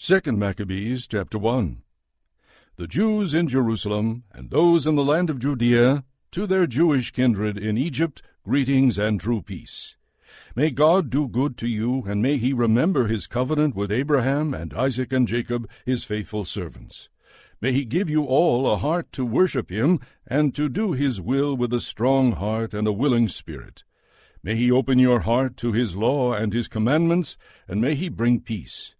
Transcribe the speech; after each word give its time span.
2 0.00 0.20
Maccabees 0.26 1.08
chapter 1.08 1.38
1 1.38 1.82
The 2.76 2.86
Jews 2.86 3.34
in 3.34 3.48
Jerusalem 3.48 4.22
and 4.32 4.48
those 4.48 4.86
in 4.86 4.94
the 4.94 5.02
land 5.02 5.28
of 5.28 5.40
Judea, 5.40 6.04
to 6.30 6.46
their 6.46 6.68
Jewish 6.68 7.10
kindred 7.10 7.58
in 7.58 7.76
Egypt, 7.76 8.22
greetings 8.44 8.96
and 8.96 9.20
true 9.20 9.42
peace. 9.42 9.96
May 10.54 10.70
God 10.70 11.10
do 11.10 11.26
good 11.26 11.56
to 11.56 11.66
you, 11.66 12.04
and 12.06 12.22
may 12.22 12.36
he 12.36 12.52
remember 12.52 13.08
his 13.08 13.26
covenant 13.26 13.74
with 13.74 13.90
Abraham 13.90 14.54
and 14.54 14.72
Isaac 14.72 15.12
and 15.12 15.26
Jacob, 15.26 15.68
his 15.84 16.04
faithful 16.04 16.44
servants. 16.44 17.08
May 17.60 17.72
he 17.72 17.84
give 17.84 18.08
you 18.08 18.24
all 18.24 18.70
a 18.70 18.76
heart 18.76 19.10
to 19.14 19.26
worship 19.26 19.68
him, 19.68 19.98
and 20.28 20.54
to 20.54 20.68
do 20.68 20.92
his 20.92 21.20
will 21.20 21.56
with 21.56 21.74
a 21.74 21.80
strong 21.80 22.32
heart 22.32 22.72
and 22.72 22.86
a 22.86 22.92
willing 22.92 23.26
spirit. 23.26 23.82
May 24.44 24.54
he 24.54 24.70
open 24.70 25.00
your 25.00 25.20
heart 25.20 25.56
to 25.56 25.72
his 25.72 25.96
law 25.96 26.34
and 26.34 26.52
his 26.52 26.68
commandments, 26.68 27.36
and 27.66 27.80
may 27.80 27.96
he 27.96 28.08
bring 28.08 28.38
peace. 28.38 28.94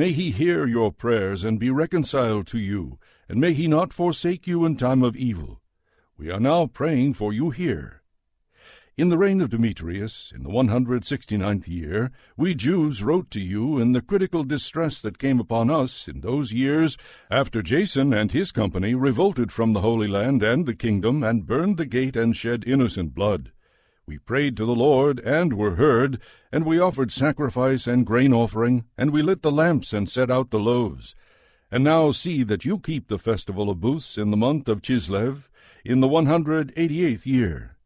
May 0.00 0.12
he 0.12 0.30
hear 0.30 0.66
your 0.66 0.92
prayers 0.92 1.44
and 1.44 1.60
be 1.60 1.68
reconciled 1.68 2.46
to 2.46 2.58
you, 2.58 2.98
and 3.28 3.38
may 3.38 3.52
he 3.52 3.68
not 3.68 3.92
forsake 3.92 4.46
you 4.46 4.64
in 4.64 4.76
time 4.76 5.02
of 5.02 5.14
evil. 5.14 5.60
We 6.16 6.30
are 6.30 6.40
now 6.40 6.68
praying 6.68 7.12
for 7.12 7.34
you 7.34 7.50
here. 7.50 8.00
In 8.96 9.10
the 9.10 9.18
reign 9.18 9.42
of 9.42 9.50
Demetrius, 9.50 10.32
in 10.34 10.42
the 10.42 10.48
169th 10.48 11.68
year, 11.68 12.12
we 12.34 12.54
Jews 12.54 13.02
wrote 13.02 13.30
to 13.32 13.42
you 13.42 13.78
in 13.78 13.92
the 13.92 14.00
critical 14.00 14.42
distress 14.42 15.02
that 15.02 15.18
came 15.18 15.38
upon 15.38 15.68
us 15.68 16.08
in 16.08 16.22
those 16.22 16.50
years 16.50 16.96
after 17.30 17.60
Jason 17.60 18.14
and 18.14 18.32
his 18.32 18.52
company 18.52 18.94
revolted 18.94 19.52
from 19.52 19.74
the 19.74 19.82
Holy 19.82 20.08
Land 20.08 20.42
and 20.42 20.64
the 20.64 20.74
kingdom 20.74 21.22
and 21.22 21.46
burned 21.46 21.76
the 21.76 21.84
gate 21.84 22.16
and 22.16 22.34
shed 22.34 22.64
innocent 22.66 23.14
blood. 23.14 23.52
We 24.06 24.18
prayed 24.18 24.56
to 24.56 24.66
the 24.66 24.74
Lord 24.74 25.20
and 25.20 25.54
were 25.54 25.76
heard, 25.76 26.20
and 26.50 26.64
we 26.64 26.78
offered 26.78 27.12
sacrifice 27.12 27.86
and 27.86 28.06
grain 28.06 28.32
offering, 28.32 28.84
and 28.96 29.10
we 29.10 29.22
lit 29.22 29.42
the 29.42 29.52
lamps 29.52 29.92
and 29.92 30.10
set 30.10 30.30
out 30.30 30.50
the 30.50 30.58
loaves. 30.58 31.14
And 31.70 31.84
now 31.84 32.10
see 32.10 32.42
that 32.44 32.64
you 32.64 32.78
keep 32.78 33.08
the 33.08 33.18
festival 33.18 33.70
of 33.70 33.80
booths 33.80 34.18
in 34.18 34.30
the 34.30 34.36
month 34.36 34.68
of 34.68 34.82
Chislev, 34.82 35.44
in 35.84 36.00
the 36.00 36.08
188th 36.08 37.26
year 37.26 37.76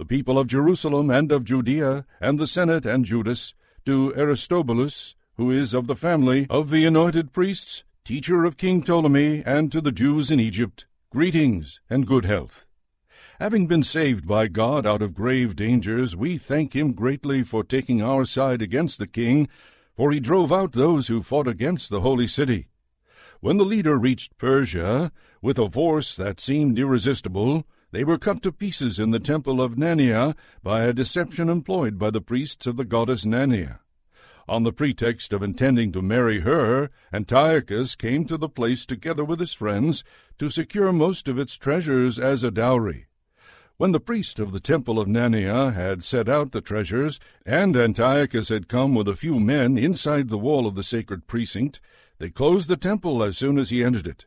the 0.00 0.06
people 0.06 0.38
of 0.38 0.46
Jerusalem 0.46 1.10
and 1.10 1.30
of 1.30 1.44
Judea, 1.44 2.06
and 2.22 2.38
the 2.38 2.46
Senate 2.46 2.86
and 2.86 3.04
Judas, 3.04 3.52
to 3.84 4.14
Aristobulus, 4.16 5.14
who 5.36 5.50
is 5.50 5.74
of 5.74 5.88
the 5.88 5.94
family 5.94 6.46
of 6.48 6.70
the 6.70 6.86
anointed 6.86 7.34
priests, 7.34 7.84
teacher 8.02 8.46
of 8.46 8.56
King 8.56 8.82
Ptolemy, 8.82 9.42
and 9.44 9.70
to 9.70 9.82
the 9.82 9.92
Jews 9.92 10.30
in 10.30 10.40
Egypt, 10.40 10.86
greetings 11.10 11.80
and 11.90 12.06
good 12.06 12.24
health. 12.24 12.64
Having 13.40 13.68
been 13.68 13.82
saved 13.82 14.26
by 14.26 14.48
God 14.48 14.84
out 14.84 15.00
of 15.00 15.14
grave 15.14 15.56
dangers, 15.56 16.14
we 16.14 16.36
thank 16.36 16.76
him 16.76 16.92
greatly 16.92 17.42
for 17.42 17.64
taking 17.64 18.02
our 18.02 18.26
side 18.26 18.60
against 18.60 18.98
the 18.98 19.06
king, 19.06 19.48
for 19.96 20.12
he 20.12 20.20
drove 20.20 20.52
out 20.52 20.72
those 20.72 21.08
who 21.08 21.22
fought 21.22 21.48
against 21.48 21.88
the 21.88 22.02
holy 22.02 22.26
city. 22.26 22.68
When 23.40 23.56
the 23.56 23.64
leader 23.64 23.96
reached 23.96 24.36
Persia, 24.36 25.10
with 25.40 25.58
a 25.58 25.70
force 25.70 26.14
that 26.16 26.38
seemed 26.38 26.78
irresistible, 26.78 27.64
they 27.92 28.04
were 28.04 28.18
cut 28.18 28.42
to 28.42 28.52
pieces 28.52 28.98
in 28.98 29.10
the 29.10 29.18
temple 29.18 29.62
of 29.62 29.78
Nanea 29.78 30.36
by 30.62 30.82
a 30.82 30.92
deception 30.92 31.48
employed 31.48 31.98
by 31.98 32.10
the 32.10 32.20
priests 32.20 32.66
of 32.66 32.76
the 32.76 32.84
goddess 32.84 33.24
Nanea. 33.24 33.78
On 34.50 34.64
the 34.64 34.72
pretext 34.72 35.32
of 35.32 35.42
intending 35.42 35.92
to 35.92 36.02
marry 36.02 36.40
her, 36.40 36.90
Antiochus 37.10 37.94
came 37.94 38.26
to 38.26 38.36
the 38.36 38.50
place 38.50 38.84
together 38.84 39.24
with 39.24 39.40
his 39.40 39.54
friends 39.54 40.04
to 40.36 40.50
secure 40.50 40.92
most 40.92 41.26
of 41.26 41.38
its 41.38 41.56
treasures 41.56 42.18
as 42.18 42.44
a 42.44 42.50
dowry. 42.50 43.06
When 43.80 43.92
the 43.92 43.98
priest 43.98 44.38
of 44.38 44.52
the 44.52 44.60
temple 44.60 45.00
of 45.00 45.08
Nanea 45.08 45.72
had 45.72 46.04
set 46.04 46.28
out 46.28 46.52
the 46.52 46.60
treasures, 46.60 47.18
and 47.46 47.74
Antiochus 47.74 48.50
had 48.50 48.68
come 48.68 48.94
with 48.94 49.08
a 49.08 49.16
few 49.16 49.40
men 49.40 49.78
inside 49.78 50.28
the 50.28 50.36
wall 50.36 50.66
of 50.66 50.74
the 50.74 50.82
sacred 50.82 51.26
precinct, 51.26 51.80
they 52.18 52.28
closed 52.28 52.68
the 52.68 52.76
temple 52.76 53.22
as 53.22 53.38
soon 53.38 53.58
as 53.58 53.70
he 53.70 53.82
entered 53.82 54.06
it. 54.06 54.26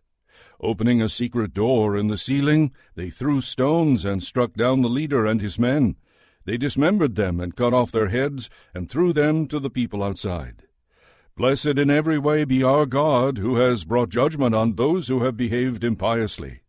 Opening 0.59 1.03
a 1.03 1.07
secret 1.07 1.53
door 1.53 1.95
in 1.95 2.07
the 2.07 2.17
ceiling, 2.17 2.71
they 2.95 3.11
threw 3.11 3.41
stones 3.41 4.05
and 4.05 4.23
struck 4.23 4.55
down 4.55 4.81
the 4.81 4.89
leader 4.89 5.23
and 5.27 5.39
his 5.39 5.59
men. 5.59 5.97
They 6.45 6.57
dismembered 6.57 7.13
them 7.13 7.39
and 7.39 7.55
cut 7.55 7.75
off 7.75 7.91
their 7.91 8.09
heads 8.09 8.49
and 8.73 8.89
threw 8.89 9.13
them 9.13 9.47
to 9.49 9.59
the 9.59 9.69
people 9.69 10.01
outside. 10.01 10.63
Blessed 11.37 11.77
in 11.77 11.91
every 11.91 12.17
way 12.17 12.43
be 12.43 12.63
our 12.63 12.87
God, 12.87 13.37
who 13.37 13.57
has 13.57 13.85
brought 13.85 14.09
judgment 14.09 14.55
on 14.55 14.77
those 14.77 15.09
who 15.09 15.23
have 15.23 15.37
behaved 15.37 15.83
impiously. 15.83 16.62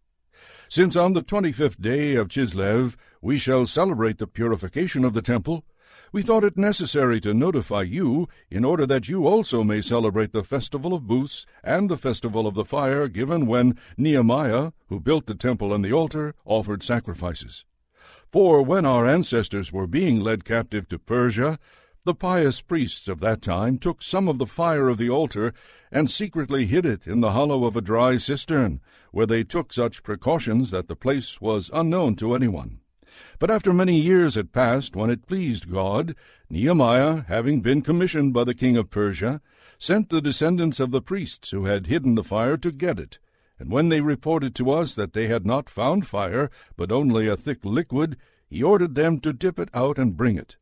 Since 0.75 0.97
on 0.97 1.13
the 1.13 1.23
twenty-fifth 1.23 1.81
day 1.81 2.17
of 2.17 2.27
Chislev 2.27 2.97
we 3.23 3.39
shall 3.39 3.65
celebrate 3.65 4.19
the 4.19 4.27
purification 4.27 5.05
of 5.05 5.15
the 5.15 5.23
temple, 5.23 5.65
we 6.11 6.21
thought 6.21 6.43
it 6.43 6.57
necessary 6.57 7.21
to 7.21 7.33
notify 7.33 7.83
you 7.83 8.27
in 8.51 8.65
order 8.65 8.85
that 8.85 9.09
you 9.09 9.25
also 9.25 9.63
may 9.63 9.81
celebrate 9.81 10.33
the 10.33 10.43
festival 10.43 10.93
of 10.93 11.07
booths 11.07 11.47
and 11.63 11.89
the 11.89 11.97
festival 11.97 12.45
of 12.45 12.55
the 12.55 12.65
fire 12.65 13.07
given 13.07 13.47
when 13.47 13.79
Nehemiah, 13.97 14.73
who 14.89 14.99
built 14.99 15.27
the 15.27 15.37
temple 15.37 15.73
and 15.73 15.85
the 15.85 15.93
altar, 15.93 16.35
offered 16.45 16.83
sacrifices. 16.83 17.65
For 18.33 18.61
when 18.61 18.85
our 18.85 19.07
ancestors 19.07 19.73
were 19.73 19.87
being 19.87 20.19
led 20.19 20.45
captive 20.45 20.89
to 20.89 20.99
Persia, 20.99 21.61
the 22.05 22.17
pious 22.17 22.61
priests 22.61 23.07
of 23.07 23.21
that 23.21 23.43
time 23.43 23.79
took 23.79 24.03
some 24.03 24.27
of 24.27 24.39
the 24.39 24.45
fire 24.45 24.89
of 24.89 24.99
the 24.99 25.09
altar 25.09 25.55
and 25.93 26.11
secretly 26.11 26.67
hid 26.67 26.85
it 26.85 27.07
in 27.07 27.21
the 27.21 27.31
hollow 27.31 27.65
of 27.65 27.77
a 27.77 27.81
dry 27.81 28.17
cistern, 28.17 28.81
where 29.15 29.27
they 29.27 29.45
took 29.45 29.73
such 29.73 30.03
precautions 30.03 30.73
that 30.73 30.89
the 30.89 30.97
place 30.97 31.41
was 31.41 31.71
unknown 31.73 32.17
to 32.17 32.35
anyone. 32.35 32.81
But 33.39 33.49
after 33.49 33.73
many 33.73 34.01
years 34.01 34.35
had 34.35 34.53
passed, 34.53 34.97
when 34.97 35.09
it 35.09 35.29
pleased 35.29 35.71
God, 35.71 36.17
Nehemiah, 36.51 37.23
having 37.29 37.61
been 37.61 37.81
commissioned 37.81 38.35
by 38.35 38.43
the 38.43 38.57
king 38.57 38.77
of 38.77 38.91
Persia, 38.91 39.41
sent 39.79 40.09
the 40.09 40.21
descendants 40.21 40.81
of 40.81 40.91
the 40.91 41.01
priests 41.01 41.53
who 41.53 41.67
had 41.67 41.87
hidden 41.87 42.17
the 42.17 42.25
fire 42.25 42.57
to 42.57 42.73
get 42.73 42.99
it. 42.99 43.21
And 43.57 43.71
when 43.71 43.89
they 43.89 44.01
reported 44.01 44.53
to 44.57 44.73
us 44.73 44.95
that 44.95 45.13
they 45.13 45.29
had 45.29 45.47
not 45.47 45.71
found 45.71 46.09
fire, 46.09 46.51
but 46.77 46.91
only 46.91 47.29
a 47.29 47.37
thick 47.37 47.65
liquid, 47.65 48.17
he 48.49 48.65
ordered 48.65 48.97
them 48.97 49.21
to 49.21 49.33
dip 49.33 49.61
it 49.61 49.69
out 49.73 49.97
and 49.97 50.17
bring 50.17 50.37
it. 50.37 50.57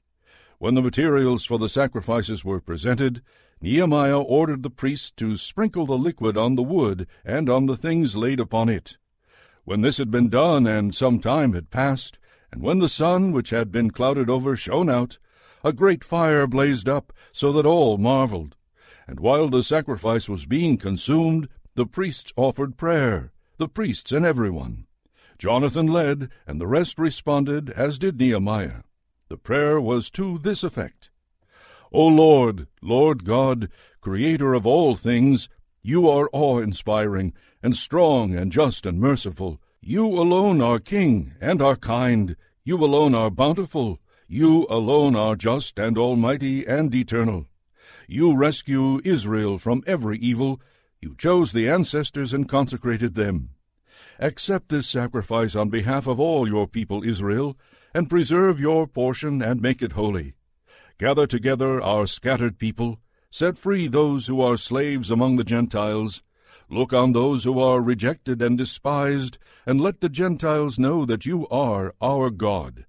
When 0.59 0.75
the 0.75 0.83
materials 0.83 1.47
for 1.47 1.59
the 1.59 1.71
sacrifices 1.71 2.45
were 2.45 2.61
presented, 2.61 3.23
Nehemiah 3.63 4.21
ordered 4.21 4.65
the 4.65 4.71
priests 4.71 5.13
to 5.13 5.37
sprinkle 5.37 5.87
the 5.87 5.97
liquid 5.97 6.37
on 6.37 6.57
the 6.57 6.65
wood 6.65 7.07
and 7.25 7.49
on 7.49 7.67
the 7.67 7.77
things 7.77 8.17
laid 8.17 8.41
upon 8.41 8.69
it. 8.69 8.97
When 9.63 9.83
this 9.83 9.99
had 9.99 10.11
been 10.11 10.29
done 10.29 10.67
and 10.67 10.93
some 10.93 11.21
time 11.21 11.53
had 11.53 11.71
passed, 11.71 12.19
and 12.51 12.61
when 12.61 12.81
the 12.81 12.89
sun, 12.89 13.31
which 13.31 13.51
had 13.51 13.71
been 13.71 13.93
clouded 13.93 14.29
over, 14.29 14.57
shone 14.57 14.91
out, 14.91 15.19
a 15.63 15.73
great 15.73 16.03
fire 16.03 16.49
blazed 16.49 16.89
up, 16.89 17.13
so 17.31 17.53
that 17.53 17.65
all 17.65 17.99
marveled. 17.99 18.57
And 19.07 19.21
while 19.21 19.49
the 19.49 19.63
sacrifice 19.63 20.29
was 20.29 20.45
being 20.45 20.77
consumed, 20.77 21.49
the 21.77 21.87
priests 21.87 22.33
offered 22.35 22.77
prayer, 22.77 23.33
the 23.59 23.69
priests 23.69 24.11
and 24.11 24.27
everyone. 24.27 24.87
Jonathan 25.39 25.87
led, 25.87 26.31
and 26.49 26.61
the 26.61 26.67
rest 26.67 26.99
responded, 26.99 27.71
as 27.71 28.01
did 28.01 28.19
Nehemiah. 28.19 28.83
The 29.29 29.37
prayer 29.37 29.81
was 29.81 30.11
to 30.11 30.39
this 30.39 30.65
effect 30.65 31.12
O 31.95 32.07
Lord, 32.07 32.69
Lord 32.81 33.25
God, 33.25 33.69
Creator 34.01 34.55
of 34.55 34.67
all 34.67 34.97
things, 34.97 35.49
you 35.83 36.09
are 36.09 36.31
awe 36.33 36.59
inspiring, 36.59 37.35
and 37.63 37.77
strong, 37.77 38.35
and 38.35 38.51
just, 38.51 38.87
and 38.87 38.99
merciful. 38.99 39.61
You 39.83 40.07
alone 40.07 40.63
are 40.63 40.79
King 40.79 41.35
and 41.41 41.61
are 41.61 41.77
kind. 41.77 42.37
You 42.65 42.83
alone 42.83 43.15
are 43.15 43.31
bountiful. 43.31 43.99
You 44.27 44.67
alone 44.71 45.15
are 45.15 45.37
just 45.37 45.79
and 45.79 45.99
almighty 45.99 46.65
and 46.67 46.95
eternal. 46.95 47.47
You 48.09 48.35
rescue 48.35 49.01
Israel 49.05 49.59
from 49.59 49.83
every 49.87 50.19
evil. 50.19 50.61
You 51.01 51.15
chose 51.19 51.53
the 51.53 51.69
ancestors 51.69 52.33
and 52.33 52.49
consecrated 52.49 53.17
them. 53.17 53.51
Accept 54.19 54.71
this 54.71 54.89
sacrifice 54.89 55.55
on 55.55 55.69
behalf 55.69 56.07
of 56.07 56.19
all 56.19 56.49
your 56.49 56.67
people 56.67 57.05
Israel, 57.05 57.59
and 57.93 58.09
preserve 58.09 58.59
your 58.59 58.87
portion 58.87 59.43
and 59.43 59.61
make 59.61 59.83
it 59.83 59.93
holy. 59.93 60.35
Gather 60.99 61.27
together 61.27 61.81
our 61.83 62.07
scattered 62.07 62.59
people, 62.59 63.01
set 63.31 63.57
free 63.57 63.89
those 63.89 64.27
who 64.27 64.41
are 64.41 64.57
slaves 64.57 65.11
among 65.11 65.37
the 65.37 65.45
Gentiles, 65.45 66.23
Look 66.73 66.95
on 66.95 67.13
those 67.13 67.45
who 67.45 67.61
are 67.61 67.83
rejected 67.83 68.41
and 68.41 68.57
despised, 68.57 69.37
and 69.67 69.79
let 69.79 70.01
the 70.01 70.09
Gentiles 70.09 70.79
know 70.79 71.05
that 71.05 71.27
you 71.27 71.47
are 71.49 71.95
our 72.01 72.31
God. 72.31 72.87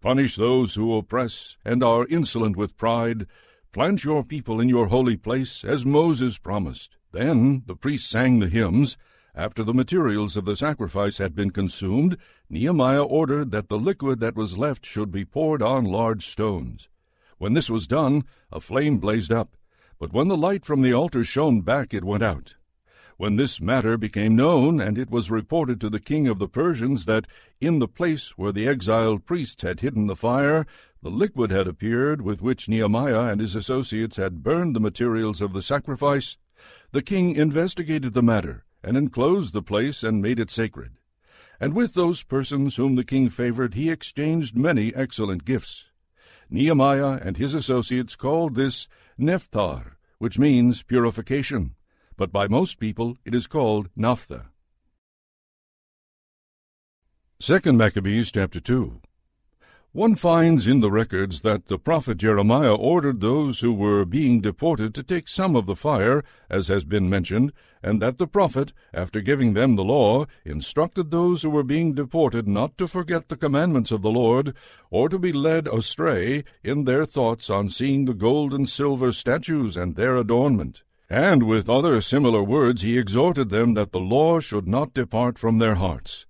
Punish 0.00 0.36
those 0.36 0.74
who 0.74 0.96
oppress 0.96 1.58
and 1.62 1.84
are 1.84 2.06
insolent 2.06 2.56
with 2.56 2.78
pride. 2.78 3.26
Plant 3.72 4.04
your 4.04 4.22
people 4.22 4.58
in 4.58 4.70
your 4.70 4.86
holy 4.86 5.18
place, 5.18 5.64
as 5.64 5.84
Moses 5.84 6.38
promised. 6.38 6.96
Then 7.12 7.62
the 7.66 7.76
priests 7.76 8.08
sang 8.08 8.38
the 8.38 8.48
hymns. 8.48 8.96
After 9.34 9.62
the 9.62 9.74
materials 9.74 10.34
of 10.38 10.46
the 10.46 10.56
sacrifice 10.56 11.18
had 11.18 11.34
been 11.34 11.50
consumed, 11.50 12.16
Nehemiah 12.48 13.04
ordered 13.04 13.50
that 13.50 13.68
the 13.68 13.78
liquid 13.78 14.18
that 14.20 14.34
was 14.34 14.56
left 14.56 14.86
should 14.86 15.10
be 15.10 15.26
poured 15.26 15.60
on 15.60 15.84
large 15.84 16.26
stones. 16.26 16.88
When 17.38 17.52
this 17.52 17.68
was 17.68 17.86
done, 17.86 18.24
a 18.50 18.60
flame 18.60 18.98
blazed 18.98 19.30
up, 19.30 19.56
but 19.98 20.12
when 20.12 20.28
the 20.28 20.36
light 20.36 20.64
from 20.64 20.82
the 20.82 20.92
altar 20.92 21.24
shone 21.24 21.60
back, 21.60 21.92
it 21.92 22.04
went 22.04 22.22
out. 22.22 22.54
When 23.18 23.36
this 23.36 23.60
matter 23.62 23.96
became 23.96 24.36
known, 24.36 24.78
and 24.78 24.98
it 24.98 25.10
was 25.10 25.30
reported 25.30 25.80
to 25.80 25.88
the 25.88 26.00
king 26.00 26.28
of 26.28 26.38
the 26.38 26.48
Persians 26.48 27.06
that 27.06 27.26
in 27.60 27.78
the 27.78 27.88
place 27.88 28.36
where 28.36 28.52
the 28.52 28.68
exiled 28.68 29.24
priests 29.24 29.62
had 29.62 29.80
hidden 29.80 30.06
the 30.06 30.16
fire, 30.16 30.66
the 31.02 31.10
liquid 31.10 31.50
had 31.50 31.66
appeared 31.66 32.20
with 32.20 32.42
which 32.42 32.68
Nehemiah 32.68 33.30
and 33.30 33.40
his 33.40 33.56
associates 33.56 34.16
had 34.16 34.42
burned 34.42 34.76
the 34.76 34.80
materials 34.80 35.40
of 35.40 35.54
the 35.54 35.62
sacrifice, 35.62 36.36
the 36.92 37.00
king 37.02 37.34
investigated 37.36 38.12
the 38.12 38.22
matter, 38.22 38.64
and 38.82 38.98
enclosed 38.98 39.54
the 39.54 39.62
place 39.62 40.02
and 40.02 40.20
made 40.20 40.38
it 40.38 40.50
sacred. 40.50 40.92
And 41.58 41.72
with 41.72 41.94
those 41.94 42.22
persons 42.22 42.76
whom 42.76 42.96
the 42.96 43.04
king 43.04 43.30
favored, 43.30 43.74
he 43.74 43.90
exchanged 43.90 44.58
many 44.58 44.94
excellent 44.94 45.46
gifts. 45.46 45.85
Nehemiah 46.50 47.18
and 47.22 47.36
his 47.36 47.54
associates 47.54 48.16
called 48.16 48.54
this 48.54 48.88
Nephthar, 49.18 49.96
which 50.18 50.38
means 50.38 50.82
purification, 50.82 51.74
but 52.16 52.32
by 52.32 52.48
most 52.48 52.78
people 52.78 53.16
it 53.24 53.34
is 53.34 53.46
called 53.46 53.88
Naphtha. 53.96 54.46
2 57.40 57.72
Maccabees 57.72 58.32
chapter 58.32 58.60
2 58.60 59.00
one 59.96 60.14
finds 60.14 60.66
in 60.66 60.80
the 60.80 60.90
records 60.90 61.40
that 61.40 61.68
the 61.68 61.78
prophet 61.78 62.18
Jeremiah 62.18 62.74
ordered 62.74 63.22
those 63.22 63.60
who 63.60 63.72
were 63.72 64.04
being 64.04 64.42
deported 64.42 64.94
to 64.94 65.02
take 65.02 65.26
some 65.26 65.56
of 65.56 65.64
the 65.64 65.74
fire, 65.74 66.22
as 66.50 66.68
has 66.68 66.84
been 66.84 67.08
mentioned, 67.08 67.50
and 67.82 68.02
that 68.02 68.18
the 68.18 68.26
prophet, 68.26 68.74
after 68.92 69.22
giving 69.22 69.54
them 69.54 69.74
the 69.74 69.82
law, 69.82 70.26
instructed 70.44 71.10
those 71.10 71.40
who 71.40 71.48
were 71.48 71.62
being 71.62 71.94
deported 71.94 72.46
not 72.46 72.76
to 72.76 72.86
forget 72.86 73.30
the 73.30 73.38
commandments 73.38 73.90
of 73.90 74.02
the 74.02 74.10
Lord, 74.10 74.54
or 74.90 75.08
to 75.08 75.18
be 75.18 75.32
led 75.32 75.66
astray 75.66 76.44
in 76.62 76.84
their 76.84 77.06
thoughts 77.06 77.48
on 77.48 77.70
seeing 77.70 78.04
the 78.04 78.12
gold 78.12 78.52
and 78.52 78.68
silver 78.68 79.14
statues 79.14 79.78
and 79.78 79.96
their 79.96 80.18
adornment. 80.18 80.82
And 81.08 81.44
with 81.44 81.70
other 81.70 82.02
similar 82.02 82.42
words 82.42 82.82
he 82.82 82.98
exhorted 82.98 83.48
them 83.48 83.72
that 83.72 83.92
the 83.92 84.00
law 84.00 84.40
should 84.40 84.68
not 84.68 84.92
depart 84.92 85.38
from 85.38 85.56
their 85.56 85.76
hearts. 85.76 86.26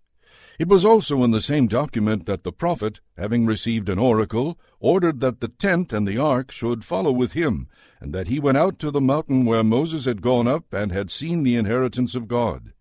It 0.59 0.69
was 0.69 0.85
also 0.87 1.23
in 1.23 1.33
the 1.33 1.43
same 1.43 1.67
document 1.67 2.25
that 2.27 2.43
the 2.43 2.53
prophet, 2.53 3.01
having 3.19 3.45
received 3.45 3.91
an 3.91 3.99
oracle, 3.99 4.59
ordered 4.81 5.21
that 5.21 5.41
the 5.41 5.49
tent 5.49 5.93
and 5.93 6.09
the 6.09 6.17
ark 6.17 6.51
should 6.51 6.85
follow 6.85 7.13
with 7.13 7.33
him, 7.33 7.69
and 8.01 8.15
that 8.15 8.29
he 8.29 8.41
went 8.41 8.57
out 8.57 8.79
to 8.79 8.91
the 8.91 9.01
mountain 9.01 9.45
where 9.45 9.63
Moses 9.63 10.07
had 10.07 10.23
gone 10.23 10.49
up 10.49 10.73
and 10.73 10.93
had 10.93 11.11
seen 11.11 11.43
the 11.43 11.57
inheritance 11.57 12.15
of 12.15 12.27
God. 12.27 12.73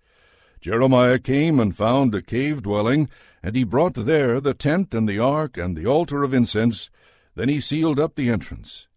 Jeremiah 0.61 1.19
came 1.19 1.59
and 1.59 1.75
found 1.75 2.15
a 2.15 2.21
cave 2.21 2.63
dwelling, 2.63 3.09
and 3.43 3.55
he 3.55 3.63
brought 3.65 3.93
there 3.93 4.39
the 4.39 4.53
tent 4.53 4.93
and 4.93 5.07
the 5.07 5.19
ark 5.19 5.57
and 5.57 5.75
the 5.75 5.85
altar 5.85 6.23
of 6.23 6.33
incense. 6.33 6.89
Then 7.35 7.49
he 7.49 7.59
sealed 7.59 7.99
up 7.99 8.15
the 8.15 8.29
entrance. 8.29 8.87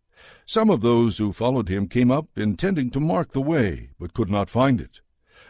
Some 0.46 0.70
of 0.70 0.80
those 0.80 1.18
who 1.18 1.32
followed 1.32 1.68
him 1.68 1.88
came 1.88 2.10
up, 2.10 2.28
intending 2.36 2.90
to 2.92 3.00
mark 3.00 3.32
the 3.32 3.40
way, 3.40 3.90
but 3.98 4.14
could 4.14 4.30
not 4.30 4.48
find 4.48 4.80
it. 4.80 5.00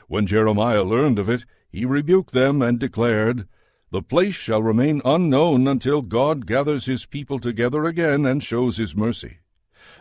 When 0.09 0.27
Jeremiah 0.27 0.83
learned 0.83 1.19
of 1.19 1.29
it, 1.29 1.45
he 1.71 1.85
rebuked 1.85 2.33
them 2.33 2.63
and 2.63 2.79
declared, 2.79 3.47
The 3.91 4.03
place 4.03 4.35
shall 4.35 4.63
remain 4.63 5.03
unknown 5.05 5.69
until 5.69 6.03
God 6.03 6.47
gathers 6.47 6.87
his 6.87 7.07
people 7.07 7.39
together 7.39 7.85
again 7.85 8.25
and 8.25 8.43
shows 8.43 8.77
his 8.77 8.97
mercy. 8.97 9.39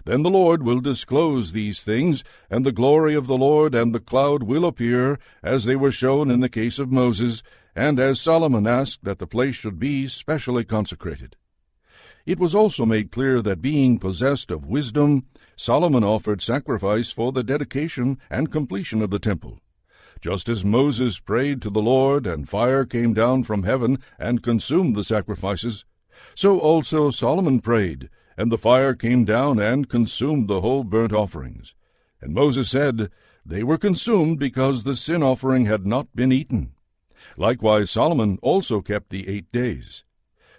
Then 0.05 0.23
the 0.23 0.29
Lord 0.29 0.63
will 0.63 0.79
disclose 0.79 1.51
these 1.51 1.83
things, 1.83 2.23
and 2.49 2.65
the 2.65 2.71
glory 2.71 3.13
of 3.15 3.27
the 3.27 3.37
Lord 3.37 3.75
and 3.75 3.93
the 3.93 3.99
cloud 3.99 4.43
will 4.43 4.65
appear, 4.65 5.19
as 5.43 5.65
they 5.65 5.75
were 5.75 5.91
shown 5.91 6.31
in 6.31 6.39
the 6.39 6.49
case 6.49 6.79
of 6.79 6.91
Moses, 6.91 7.43
and 7.75 7.99
as 7.99 8.19
Solomon 8.19 8.65
asked 8.65 9.03
that 9.03 9.19
the 9.19 9.27
place 9.27 9.55
should 9.55 9.79
be 9.79 10.07
specially 10.07 10.63
consecrated. 10.63 11.35
It 12.25 12.39
was 12.39 12.55
also 12.55 12.85
made 12.85 13.11
clear 13.11 13.41
that 13.41 13.61
being 13.61 13.99
possessed 13.99 14.51
of 14.51 14.65
wisdom, 14.65 15.25
Solomon 15.55 16.03
offered 16.03 16.41
sacrifice 16.41 17.11
for 17.11 17.31
the 17.31 17.43
dedication 17.43 18.17
and 18.29 18.51
completion 18.51 19.01
of 19.01 19.09
the 19.09 19.19
temple. 19.19 19.59
Just 20.21 20.49
as 20.49 20.65
Moses 20.65 21.19
prayed 21.19 21.61
to 21.61 21.69
the 21.69 21.81
Lord, 21.81 22.25
and 22.25 22.49
fire 22.49 22.85
came 22.85 23.13
down 23.13 23.43
from 23.43 23.63
heaven 23.63 23.99
and 24.17 24.43
consumed 24.43 24.95
the 24.95 25.03
sacrifices, 25.03 25.85
so 26.35 26.59
also 26.59 27.11
Solomon 27.11 27.61
prayed, 27.61 28.09
and 28.37 28.51
the 28.51 28.57
fire 28.57 28.93
came 28.93 29.25
down 29.25 29.59
and 29.59 29.89
consumed 29.89 30.47
the 30.47 30.61
whole 30.61 30.83
burnt 30.83 31.13
offerings. 31.13 31.73
And 32.21 32.33
Moses 32.33 32.69
said, 32.69 33.09
They 33.45 33.63
were 33.63 33.77
consumed 33.77 34.39
because 34.39 34.83
the 34.83 34.95
sin 34.95 35.21
offering 35.21 35.65
had 35.65 35.85
not 35.85 36.15
been 36.15 36.31
eaten. 36.31 36.73
Likewise 37.37 37.91
Solomon 37.91 38.39
also 38.41 38.81
kept 38.81 39.09
the 39.09 39.27
eight 39.27 39.51
days. 39.51 40.03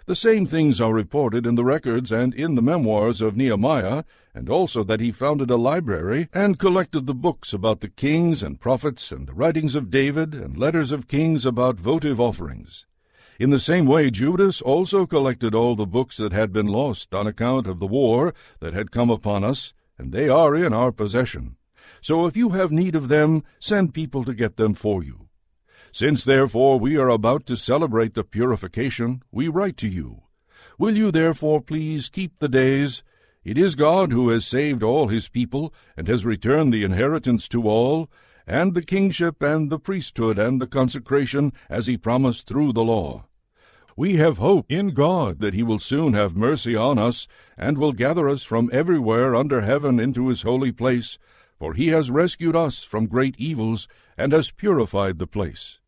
The 0.09 0.15
same 0.15 0.47
things 0.47 0.81
are 0.81 0.91
reported 0.91 1.45
in 1.45 1.53
the 1.53 1.63
records 1.63 2.11
and 2.11 2.33
in 2.33 2.55
the 2.55 2.63
memoirs 2.63 3.21
of 3.21 3.37
Nehemiah, 3.37 4.05
and 4.33 4.49
also 4.49 4.83
that 4.85 4.99
he 4.99 5.11
founded 5.11 5.51
a 5.51 5.55
library 5.55 6.29
and 6.33 6.57
collected 6.57 7.05
the 7.05 7.13
books 7.13 7.53
about 7.53 7.81
the 7.81 7.89
kings 7.89 8.41
and 8.41 8.59
prophets 8.59 9.11
and 9.11 9.27
the 9.27 9.35
writings 9.35 9.75
of 9.75 9.91
David 9.91 10.33
and 10.33 10.57
letters 10.57 10.91
of 10.91 11.07
kings 11.07 11.45
about 11.45 11.79
votive 11.79 12.19
offerings. 12.19 12.87
In 13.37 13.51
the 13.51 13.59
same 13.59 13.85
way, 13.85 14.09
Judas 14.09 14.63
also 14.63 15.05
collected 15.05 15.53
all 15.53 15.75
the 15.75 15.85
books 15.85 16.17
that 16.17 16.33
had 16.33 16.51
been 16.51 16.65
lost 16.65 17.13
on 17.13 17.27
account 17.27 17.67
of 17.67 17.77
the 17.77 17.85
war 17.85 18.33
that 18.61 18.73
had 18.73 18.89
come 18.89 19.11
upon 19.11 19.43
us, 19.43 19.75
and 19.99 20.11
they 20.11 20.27
are 20.27 20.55
in 20.55 20.73
our 20.73 20.91
possession. 20.91 21.55
So 22.01 22.25
if 22.25 22.35
you 22.35 22.49
have 22.49 22.71
need 22.71 22.95
of 22.95 23.09
them, 23.09 23.43
send 23.59 23.93
people 23.93 24.23
to 24.23 24.33
get 24.33 24.57
them 24.57 24.73
for 24.73 25.03
you. 25.03 25.28
Since 25.91 26.23
therefore 26.23 26.79
we 26.79 26.97
are 26.97 27.09
about 27.09 27.45
to 27.47 27.55
celebrate 27.55 28.13
the 28.13 28.23
purification, 28.23 29.23
we 29.31 29.47
write 29.47 29.77
to 29.77 29.87
you. 29.87 30.23
Will 30.77 30.95
you 30.95 31.11
therefore 31.11 31.61
please 31.61 32.09
keep 32.09 32.39
the 32.39 32.47
days? 32.47 33.03
It 33.43 33.57
is 33.57 33.75
God 33.75 34.11
who 34.11 34.29
has 34.29 34.45
saved 34.45 34.83
all 34.83 35.07
his 35.07 35.29
people, 35.29 35.73
and 35.97 36.07
has 36.07 36.25
returned 36.25 36.73
the 36.73 36.83
inheritance 36.83 37.47
to 37.49 37.67
all, 37.67 38.09
and 38.45 38.73
the 38.73 38.81
kingship 38.81 39.41
and 39.41 39.69
the 39.69 39.79
priesthood 39.79 40.37
and 40.37 40.61
the 40.61 40.67
consecration, 40.67 41.53
as 41.69 41.87
he 41.87 41.97
promised 41.97 42.47
through 42.47 42.73
the 42.73 42.83
law. 42.83 43.25
We 43.95 44.15
have 44.15 44.37
hope 44.37 44.65
in 44.69 44.91
God 44.91 45.39
that 45.39 45.53
he 45.53 45.63
will 45.63 45.79
soon 45.79 46.13
have 46.13 46.35
mercy 46.35 46.75
on 46.75 46.97
us, 46.97 47.27
and 47.57 47.77
will 47.77 47.91
gather 47.91 48.29
us 48.29 48.43
from 48.43 48.69
everywhere 48.71 49.35
under 49.35 49.61
heaven 49.61 49.99
into 49.99 50.27
his 50.27 50.43
holy 50.43 50.71
place, 50.71 51.17
for 51.57 51.73
he 51.73 51.89
has 51.89 52.09
rescued 52.09 52.55
us 52.55 52.83
from 52.83 53.07
great 53.07 53.35
evils, 53.37 53.87
and 54.19 54.33
has 54.33 54.51
purified 54.51 55.17
the 55.17 55.25
place. 55.25 55.79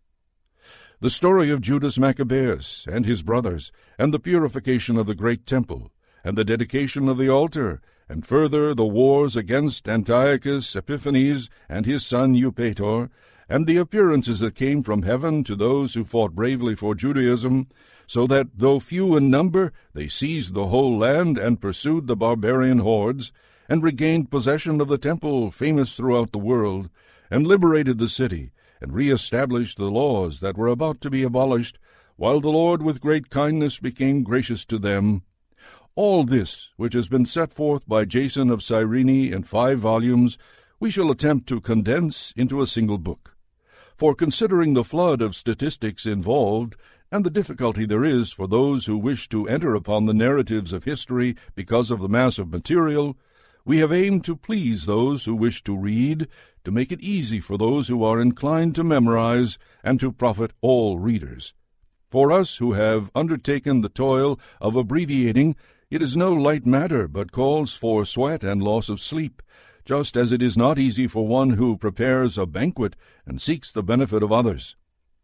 The 1.02 1.10
story 1.10 1.52
of 1.52 1.60
Judas 1.60 2.00
Maccabeus 2.00 2.88
and 2.90 3.06
his 3.06 3.24
brothers, 3.24 3.74
and 4.00 4.14
the 4.14 4.20
purification 4.20 4.98
of 4.98 5.06
the 5.06 5.16
great 5.16 5.46
temple, 5.46 5.92
and 6.24 6.38
the 6.38 6.46
dedication 6.46 7.10
of 7.10 7.18
the 7.18 7.28
altar, 7.28 7.82
and 8.08 8.26
further 8.26 8.74
the 8.74 8.86
wars 8.86 9.36
against 9.36 9.90
Antiochus 9.90 10.78
Epiphanes 10.78 11.50
and 11.68 11.86
his 11.86 12.06
son 12.06 12.34
Eupator, 12.34 13.10
and 13.50 13.68
the 13.68 13.76
appearances 13.76 14.40
that 14.40 14.56
came 14.56 14.82
from 14.82 15.02
heaven 15.02 15.44
to 15.44 15.54
those 15.54 15.96
who 15.96 16.06
fought 16.06 16.34
bravely 16.34 16.74
for 16.74 16.96
Judaism, 16.96 17.68
so 18.08 18.26
that, 18.28 18.48
though 18.56 18.80
few 18.80 19.18
in 19.18 19.30
number, 19.30 19.74
they 19.94 20.08
seized 20.08 20.54
the 20.54 20.68
whole 20.68 20.98
land 20.98 21.38
and 21.38 21.60
pursued 21.60 22.08
the 22.08 22.16
barbarian 22.16 22.80
hordes, 22.80 23.34
and 23.68 23.84
regained 23.84 24.32
possession 24.32 24.80
of 24.80 24.88
the 24.88 24.98
temple 24.98 25.52
famous 25.52 25.98
throughout 25.98 26.32
the 26.32 26.38
world, 26.38 26.90
and 27.32 27.48
liberated 27.48 27.98
the 27.98 28.10
city, 28.10 28.52
and 28.82 28.94
re-established 28.94 29.78
the 29.78 29.90
laws 29.90 30.42
that 30.42 30.58
were 30.58 30.68
about 30.68 31.02
to 31.02 31.10
be 31.10 31.24
abolished, 31.24 31.80
while 32.18 32.40
the 32.40 32.50
Lord 32.50 32.84
with 32.84 33.02
great 33.02 33.32
kindness 33.32 33.80
became 33.80 34.22
gracious 34.22 34.66
to 34.66 34.78
them. 34.78 35.24
All 35.96 36.26
this, 36.26 36.70
which 36.78 36.94
has 36.94 37.08
been 37.08 37.26
set 37.26 37.52
forth 37.52 37.88
by 37.88 38.06
Jason 38.06 38.50
of 38.50 38.62
Cyrene 38.62 39.34
in 39.34 39.44
five 39.44 39.80
volumes, 39.80 40.38
we 40.80 40.92
shall 40.92 41.10
attempt 41.10 41.48
to 41.48 41.62
condense 41.62 42.34
into 42.36 42.62
a 42.62 42.68
single 42.68 42.98
book. 42.98 43.36
For 43.96 44.14
considering 44.14 44.74
the 44.74 44.84
flood 44.84 45.22
of 45.22 45.36
statistics 45.36 46.06
involved, 46.06 46.76
and 47.12 47.26
the 47.26 47.30
difficulty 47.30 47.86
there 47.86 48.06
is 48.06 48.32
for 48.32 48.48
those 48.48 48.86
who 48.86 48.98
wish 48.98 49.30
to 49.30 49.48
enter 49.48 49.76
upon 49.76 50.06
the 50.06 50.14
narratives 50.14 50.74
of 50.74 50.86
history 50.86 51.36
because 51.56 51.92
of 51.92 52.00
the 52.00 52.10
mass 52.10 52.40
of 52.40 52.52
material, 52.52 53.18
we 53.64 53.78
have 53.78 53.92
aimed 53.92 54.24
to 54.26 54.36
please 54.36 54.86
those 54.86 55.26
who 55.26 55.36
wish 55.36 55.64
to 55.64 55.78
read, 55.78 56.28
to 56.64 56.72
make 56.72 56.92
it 56.92 57.02
easy 57.02 57.40
for 57.40 57.58
those 57.58 57.88
who 57.88 58.04
are 58.04 58.22
inclined 58.22 58.76
to 58.76 58.84
memorize, 58.84 59.58
and 59.84 60.00
to 60.00 60.12
profit 60.12 60.52
all 60.62 61.00
readers. 61.00 61.54
For 62.08 62.32
us 62.32 62.56
who 62.56 62.74
have 62.74 63.10
undertaken 63.16 63.82
the 63.82 63.90
toil 63.90 64.40
of 64.60 64.76
abbreviating, 64.76 65.56
it 65.90 66.02
is 66.02 66.16
no 66.16 66.34
light 66.34 66.66
matter, 66.66 67.08
but 67.08 67.32
calls 67.32 67.74
for 67.74 68.06
sweat 68.06 68.44
and 68.44 68.62
loss 68.62 68.90
of 68.90 69.00
sleep, 69.00 69.42
just 69.86 70.16
as 70.16 70.32
it 70.32 70.42
is 70.42 70.58
not 70.58 70.78
easy 70.78 71.08
for 71.08 71.28
one 71.28 71.52
who 71.52 71.78
prepares 71.78 72.38
a 72.38 72.46
banquet 72.46 72.96
and 73.26 73.42
seeks 73.42 73.72
the 73.72 73.84
benefit 73.84 74.24
of 74.24 74.32
others. 74.32 74.76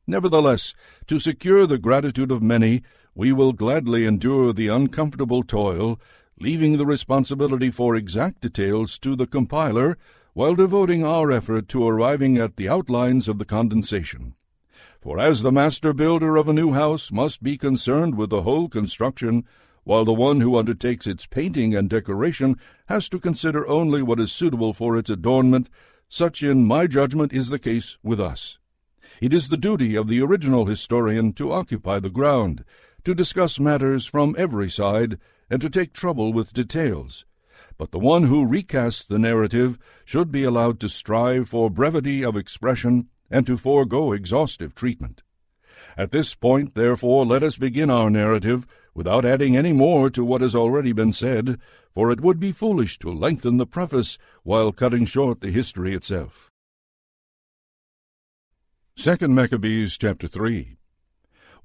Nevertheless, 0.07 0.73
to 1.07 1.19
secure 1.19 1.67
the 1.67 1.77
gratitude 1.77 2.31
of 2.31 2.41
many, 2.41 2.81
we 3.13 3.31
will 3.33 3.51
gladly 3.51 4.05
endure 4.05 4.53
the 4.53 4.67
uncomfortable 4.67 5.43
toil 5.43 5.99
leaving 6.39 6.77
the 6.77 6.85
responsibility 6.85 7.71
for 7.71 7.95
exact 7.95 8.41
details 8.41 8.97
to 8.99 9.15
the 9.15 9.27
compiler 9.27 9.97
while 10.37 10.53
devoting 10.53 11.03
our 11.03 11.31
effort 11.31 11.67
to 11.67 11.87
arriving 11.87 12.37
at 12.37 12.57
the 12.57 12.69
outlines 12.69 13.27
of 13.27 13.39
the 13.39 13.43
condensation. 13.43 14.35
For 15.01 15.19
as 15.19 15.41
the 15.41 15.51
master 15.51 15.93
builder 15.93 16.35
of 16.35 16.47
a 16.47 16.53
new 16.53 16.73
house 16.73 17.11
must 17.11 17.41
be 17.41 17.57
concerned 17.57 18.13
with 18.13 18.29
the 18.29 18.43
whole 18.43 18.69
construction, 18.69 19.45
while 19.83 20.05
the 20.05 20.13
one 20.13 20.41
who 20.41 20.55
undertakes 20.55 21.07
its 21.07 21.25
painting 21.25 21.75
and 21.75 21.89
decoration 21.89 22.55
has 22.85 23.09
to 23.09 23.19
consider 23.19 23.67
only 23.67 24.03
what 24.03 24.19
is 24.19 24.31
suitable 24.31 24.73
for 24.73 24.95
its 24.95 25.09
adornment, 25.09 25.71
such 26.07 26.43
in 26.43 26.67
my 26.67 26.85
judgment 26.85 27.33
is 27.33 27.49
the 27.49 27.57
case 27.57 27.97
with 28.03 28.21
us. 28.21 28.59
It 29.19 29.33
is 29.33 29.49
the 29.49 29.57
duty 29.57 29.95
of 29.95 30.07
the 30.07 30.21
original 30.21 30.67
historian 30.67 31.33
to 31.33 31.51
occupy 31.51 31.99
the 31.99 32.11
ground, 32.11 32.63
to 33.05 33.15
discuss 33.15 33.59
matters 33.59 34.05
from 34.05 34.35
every 34.37 34.69
side, 34.69 35.17
and 35.49 35.63
to 35.63 35.69
take 35.71 35.93
trouble 35.93 36.31
with 36.31 36.53
details. 36.53 37.25
But 37.77 37.91
the 37.91 37.99
one 37.99 38.23
who 38.23 38.45
recasts 38.45 39.05
the 39.05 39.19
narrative 39.19 39.77
should 40.03 40.31
be 40.31 40.43
allowed 40.43 40.79
to 40.79 40.89
strive 40.89 41.49
for 41.49 41.69
brevity 41.69 42.23
of 42.23 42.35
expression 42.35 43.07
and 43.29 43.45
to 43.45 43.57
forego 43.57 44.11
exhaustive 44.11 44.73
treatment. 44.73 45.21
At 45.97 46.11
this 46.11 46.33
point, 46.33 46.75
therefore, 46.75 47.25
let 47.25 47.43
us 47.43 47.57
begin 47.57 47.89
our 47.89 48.09
narrative 48.09 48.65
without 48.93 49.25
adding 49.25 49.55
any 49.55 49.73
more 49.73 50.09
to 50.09 50.25
what 50.25 50.41
has 50.41 50.55
already 50.55 50.91
been 50.91 51.13
said, 51.13 51.59
for 51.91 52.11
it 52.11 52.21
would 52.21 52.39
be 52.39 52.51
foolish 52.51 52.97
to 52.99 53.11
lengthen 53.11 53.57
the 53.57 53.65
preface 53.65 54.17
while 54.43 54.71
cutting 54.71 55.05
short 55.05 55.41
the 55.41 55.51
history 55.51 55.93
itself. 55.93 56.51
Second 58.95 59.35
Maccabees 59.35 59.97
chapter 59.97 60.27
3 60.27 60.77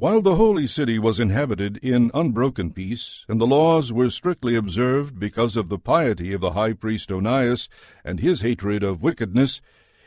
While 0.03 0.21
the 0.21 0.35
holy 0.35 0.67
city 0.67 0.99
was 0.99 1.21
inhabited 1.21 1.77
in 1.77 2.11
unbroken 2.13 2.73
peace, 2.73 3.25
and 3.29 3.41
the 3.41 3.47
laws 3.47 3.93
were 3.93 4.11
strictly 4.11 4.57
observed 4.57 5.17
because 5.17 5.57
of 5.57 5.69
the 5.69 5.79
piety 5.79 6.33
of 6.33 6.41
the 6.41 6.55
high 6.55 6.73
priest 6.73 7.13
Onias 7.13 7.69
and 8.05 8.19
his 8.19 8.41
hatred 8.41 8.83
of 8.83 9.01
wickedness, 9.01 9.61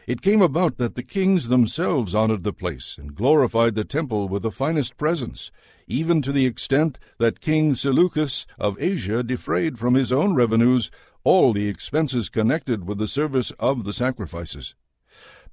it 0.06 0.22
came 0.22 0.42
about 0.42 0.76
that 0.80 0.96
the 0.96 1.02
kings 1.02 1.48
themselves 1.48 2.14
honored 2.14 2.44
the 2.44 2.52
place 2.52 2.98
and 2.98 3.16
glorified 3.16 3.76
the 3.76 3.86
temple 3.86 4.28
with 4.28 4.44
the 4.44 4.52
finest 4.52 4.98
presents, 4.98 5.50
even 5.88 6.22
to 6.24 6.34
the 6.34 6.46
extent 6.46 7.00
that 7.18 7.40
King 7.40 7.74
Seleucus 7.74 8.46
of 8.60 8.76
Asia 8.82 9.24
defrayed 9.24 9.80
from 9.80 9.94
his 9.94 10.12
own 10.12 10.36
revenues 10.36 10.92
all 11.24 11.54
the 11.54 11.70
expenses 11.70 12.28
connected 12.28 12.86
with 12.86 12.98
the 12.98 13.08
service 13.08 13.52
of 13.62 13.86
the 13.86 13.94
sacrifices. 13.94 14.76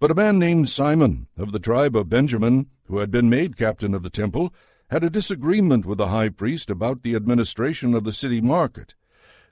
But 0.03 0.11
a 0.11 0.15
man 0.15 0.41
named 0.41 0.69
Simon, 0.69 1.29
of 1.39 1.53
the 1.53 1.61
tribe 1.61 1.95
of 1.95 2.09
Benjamin, 2.09 2.67
who 2.89 2.99
had 2.99 3.13
been 3.13 3.31
made 3.31 3.57
captain 3.57 3.95
of 3.95 4.03
the 4.03 4.11
temple, 4.11 4.53
had 4.91 5.05
a 5.05 5.09
disagreement 5.09 5.87
with 5.87 5.99
the 5.99 6.09
high 6.09 6.29
priest 6.29 6.71
about 6.71 7.05
the 7.05 7.15
administration 7.15 7.95
of 7.95 8.03
the 8.03 8.13
city 8.13 8.41
market. 8.41 8.97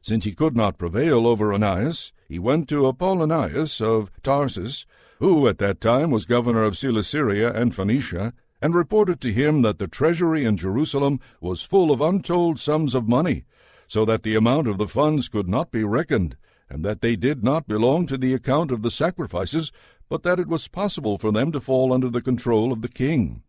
Since 0.03 0.25
he 0.25 0.33
could 0.33 0.57
not 0.57 0.77
prevail 0.77 1.25
over 1.25 1.53
Onias, 1.53 2.11
he 2.27 2.41
went 2.41 2.69
to 2.71 2.89
Apollonius 2.89 3.81
of 3.81 4.11
Tarsus, 4.25 4.87
who 5.21 5.47
at 5.47 5.59
that 5.59 5.81
time 5.81 6.11
was 6.11 6.25
governor 6.27 6.65
of 6.65 6.75
Coelesyria 6.75 7.55
and 7.55 7.73
Phoenicia, 7.73 8.33
and 8.61 8.75
reported 8.75 9.21
to 9.21 9.33
him 9.33 9.63
that 9.63 9.79
the 9.79 9.87
treasury 9.87 10.45
in 10.45 10.57
Jerusalem 10.57 11.21
was 11.41 11.63
full 11.63 11.93
of 11.93 12.01
untold 12.01 12.59
sums 12.59 12.97
of 12.97 13.07
money, 13.07 13.45
so 13.87 14.05
that 14.05 14.25
the 14.25 14.35
amount 14.35 14.67
of 14.67 14.79
the 14.79 14.89
funds 14.89 15.29
could 15.29 15.49
not 15.49 15.71
be 15.71 15.85
reckoned, 15.85 16.37
and 16.71 16.85
that 16.85 17.01
they 17.01 17.17
did 17.17 17.43
not 17.43 17.67
belong 17.67 18.07
to 18.07 18.17
the 18.17 18.33
account 18.33 18.71
of 18.71 18.83
the 18.83 18.91
sacrifices, 18.91 19.73
but 20.09 20.23
that 20.23 20.39
it 20.39 20.49
was 20.49 20.69
possible 20.69 21.19
for 21.19 21.33
them 21.33 21.51
to 21.53 21.61
fall 21.61 21.93
under 21.93 22.09
the 22.09 22.23
control 22.23 22.73
of 22.73 22.81
the 22.81 22.89
king. 22.89 23.43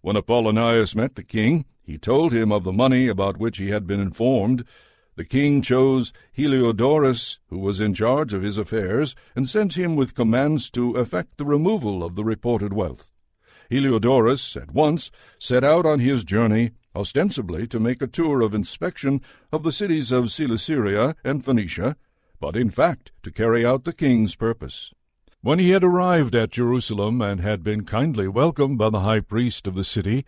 When 0.00 0.16
Apollonius 0.16 0.94
met 0.94 1.14
the 1.14 1.22
king, 1.22 1.66
he 1.82 1.98
told 1.98 2.32
him 2.32 2.50
of 2.50 2.64
the 2.64 2.72
money 2.72 3.06
about 3.06 3.36
which 3.36 3.58
he 3.58 3.68
had 3.68 3.86
been 3.86 4.00
informed, 4.00 4.64
the 5.16 5.24
king 5.24 5.62
chose 5.62 6.12
Heliodorus, 6.36 7.38
who 7.48 7.58
was 7.58 7.80
in 7.80 7.94
charge 7.94 8.34
of 8.34 8.42
his 8.42 8.58
affairs, 8.58 9.14
and 9.34 9.48
sent 9.48 9.78
him 9.78 9.96
with 9.96 10.14
commands 10.14 10.68
to 10.70 10.96
effect 10.96 11.38
the 11.38 11.44
removal 11.46 12.04
of 12.04 12.16
the 12.16 12.24
reported 12.24 12.72
wealth. 12.72 13.10
Heliodorus 13.70 14.56
at 14.60 14.72
once 14.72 15.10
set 15.38 15.64
out 15.64 15.86
on 15.86 16.00
his 16.00 16.22
journey, 16.22 16.72
ostensibly 16.94 17.66
to 17.66 17.80
make 17.80 18.02
a 18.02 18.06
tour 18.06 18.42
of 18.42 18.54
inspection 18.54 19.22
of 19.50 19.62
the 19.62 19.72
cities 19.72 20.12
of 20.12 20.24
Coelesyria 20.26 21.14
and 21.24 21.44
Phoenicia, 21.44 21.96
but 22.40 22.56
in 22.56 22.70
fact 22.70 23.12
to 23.22 23.30
carry 23.30 23.64
out 23.64 23.84
the 23.84 23.92
king's 23.92 24.34
purpose. 24.34 24.92
When 25.40 25.58
he 25.58 25.70
had 25.70 25.84
arrived 25.84 26.34
at 26.34 26.50
Jerusalem 26.50 27.22
and 27.22 27.40
had 27.40 27.62
been 27.62 27.84
kindly 27.84 28.26
welcomed 28.26 28.78
by 28.78 28.90
the 28.90 29.00
high 29.00 29.20
priest 29.20 29.66
of 29.66 29.74
the 29.74 29.84
city, 29.84 30.24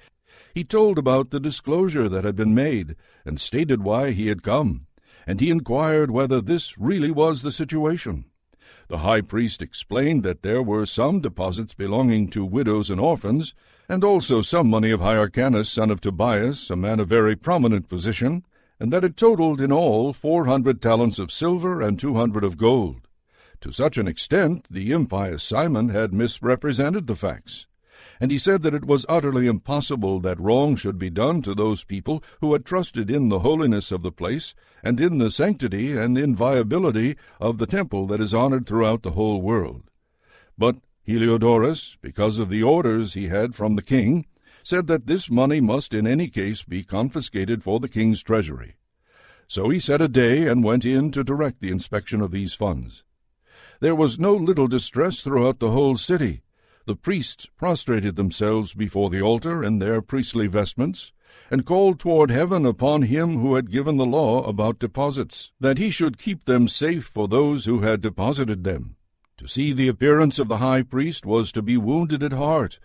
he 0.54 0.64
told 0.64 0.98
about 0.98 1.30
the 1.30 1.40
disclosure 1.40 2.08
that 2.08 2.24
had 2.24 2.36
been 2.36 2.54
made, 2.54 2.96
and 3.24 3.40
stated 3.40 3.82
why 3.82 4.12
he 4.12 4.28
had 4.28 4.42
come, 4.42 4.86
and 5.26 5.40
he 5.40 5.50
inquired 5.50 6.10
whether 6.10 6.40
this 6.40 6.78
really 6.78 7.10
was 7.10 7.42
the 7.42 7.52
situation. 7.52 8.24
The 8.88 8.98
high 8.98 9.20
priest 9.20 9.60
explained 9.60 10.22
that 10.22 10.42
there 10.42 10.62
were 10.62 10.86
some 10.86 11.20
deposits 11.20 11.74
belonging 11.74 12.28
to 12.30 12.44
widows 12.44 12.90
and 12.90 13.00
orphans, 13.00 13.54
and 13.88 14.04
also 14.04 14.40
some 14.40 14.68
money 14.68 14.90
of 14.90 15.00
Hyrcanus, 15.00 15.70
son 15.70 15.90
of 15.90 16.00
Tobias, 16.00 16.70
a 16.70 16.76
man 16.76 17.00
of 17.00 17.08
very 17.08 17.36
prominent 17.36 17.88
position, 17.88 18.44
and 18.80 18.92
that 18.92 19.04
it 19.04 19.16
totaled 19.16 19.61
in 19.61 19.73
all 19.73 20.12
four 20.12 20.47
hundred 20.47 20.80
talents 20.80 21.18
of 21.18 21.32
silver 21.32 21.80
and 21.80 21.99
two 21.99 22.14
hundred 22.14 22.44
of 22.44 22.56
gold. 22.56 23.08
To 23.61 23.73
such 23.73 23.99
an 23.99 24.06
extent 24.08 24.66
the 24.70 24.92
impious 24.92 25.42
Simon 25.42 25.88
had 25.88 26.14
misrepresented 26.14 27.06
the 27.06 27.16
facts 27.16 27.66
and 28.20 28.30
he 28.30 28.38
said 28.38 28.62
that 28.62 28.75
it 28.75 28.85
was 28.85 29.06
utterly 29.08 29.47
impossible 29.47 30.20
that 30.20 30.40
wrong 30.40 30.76
should 30.76 30.99
be 30.99 31.11
done 31.11 31.42
to 31.42 31.54
those 31.54 31.85
people 31.85 32.23
who 32.40 32.52
had 32.52 32.64
trusted 32.64 33.11
in 33.11 33.28
the 33.28 33.40
holiness 33.40 33.92
of 33.92 34.02
the 34.02 34.12
place, 34.12 34.54
and 34.82 35.00
in 35.00 35.18
the 35.18 35.30
sanctity 35.30 35.97
and 35.97 36.18
inviolability 36.18 37.16
of 37.40 37.58
the 37.58 37.66
temple 37.66 38.06
that 38.06 38.20
is 38.20 38.35
honored 38.35 38.66
throughout 38.66 39.02
the 39.02 39.12
whole 39.12 39.40
world. 39.40 39.82
But 40.56 40.76
Heliodorus, 41.06 41.97
because 42.02 42.38
of 42.38 42.49
the 42.49 42.62
orders 42.62 43.14
he 43.14 43.28
had 43.28 43.54
from 43.54 43.76
the 43.76 43.82
king, 43.82 44.26
said 44.68 44.87
that 44.87 45.06
this 45.06 45.30
money 45.30 45.62
must 45.62 45.94
in 45.94 46.06
any 46.06 46.28
case 46.28 46.62
be 46.62 46.84
confiscated 46.84 47.62
for 47.62 47.80
the 47.80 47.88
king's 47.88 48.22
treasury. 48.22 48.76
So 49.46 49.70
he 49.70 49.78
set 49.78 50.02
a 50.02 50.08
day 50.08 50.46
and 50.46 50.62
went 50.62 50.84
in 50.84 51.10
to 51.12 51.25
direct 51.25 51.62
the 51.62 51.70
inspection 51.70 52.20
of 52.20 52.32
these 52.32 52.52
funds. 52.52 53.02
There 53.80 53.94
was 53.94 54.18
no 54.18 54.34
little 54.34 54.68
distress 54.68 55.22
throughout 55.22 55.58
the 55.58 55.70
whole 55.70 55.96
city, 55.96 56.42
the 56.84 56.94
priests 56.94 57.46
prostrated 57.56 58.16
themselves 58.16 58.75
before 58.75 59.08
the 59.08 59.22
altar 59.22 59.64
in 59.64 59.78
their 59.78 60.02
priestly 60.02 60.46
vestments, 60.46 61.12
and 61.50 61.64
called 61.64 61.98
toward 61.98 62.30
heaven 62.30 62.66
upon 62.66 63.02
him 63.02 63.38
who 63.38 63.54
had 63.54 63.70
given 63.70 63.96
the 63.96 64.04
law 64.04 64.42
about 64.44 64.78
deposits, 64.78 65.50
that 65.58 65.78
he 65.78 65.88
should 65.88 66.18
keep 66.18 66.44
them 66.44 66.68
safe 66.68 67.04
for 67.06 67.26
those 67.26 67.64
who 67.64 67.80
had 67.80 68.02
deposited 68.02 68.64
them. 68.64 68.96
To 69.38 69.46
see 69.46 69.72
the 69.72 69.88
appearance 69.88 70.38
of 70.38 70.48
the 70.48 70.58
high 70.58 70.82
priest 70.82 71.25
was 71.25 71.52
to 71.52 71.62
be 71.62 71.78
wounded 71.78 72.22
at 72.22 72.32
heart, 72.32 72.78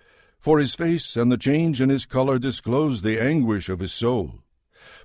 for 0.43 0.59
his 0.59 0.75
face 0.75 1.15
and 1.15 1.31
the 1.31 1.37
change 1.37 1.79
in 1.79 1.87
his 1.87 2.05
color 2.05 2.37
disclosed 2.37 3.01
the 3.01 3.17
anguish 3.17 3.69
of 3.69 3.79
his 3.79 3.93
soul. 3.93 4.41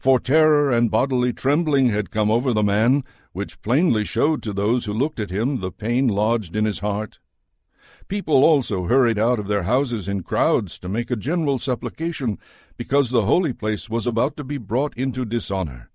For 0.00 0.18
terror 0.18 0.72
and 0.72 0.90
bodily 0.90 1.32
trembling 1.32 1.90
had 1.90 2.10
come 2.10 2.28
over 2.28 2.52
the 2.52 2.64
man, 2.64 3.04
which 3.30 3.62
plainly 3.62 4.04
showed 4.04 4.42
to 4.42 4.52
those 4.52 4.86
who 4.86 4.92
looked 4.92 5.20
at 5.20 5.30
him 5.30 5.60
the 5.60 5.70
pain 5.70 6.08
lodged 6.08 6.56
in 6.56 6.64
his 6.64 6.80
heart. 6.80 7.20
People 8.08 8.42
also 8.42 8.86
hurried 8.86 9.16
out 9.16 9.38
of 9.38 9.46
their 9.46 9.62
houses 9.62 10.08
in 10.08 10.24
crowds 10.24 10.76
to 10.80 10.88
make 10.88 11.08
a 11.08 11.14
general 11.14 11.60
supplication, 11.60 12.40
because 12.76 13.10
the 13.10 13.26
holy 13.26 13.52
place 13.52 13.88
was 13.88 14.08
about 14.08 14.36
to 14.38 14.42
be 14.42 14.58
brought 14.58 14.96
into 14.96 15.24
dishonor. 15.24 15.88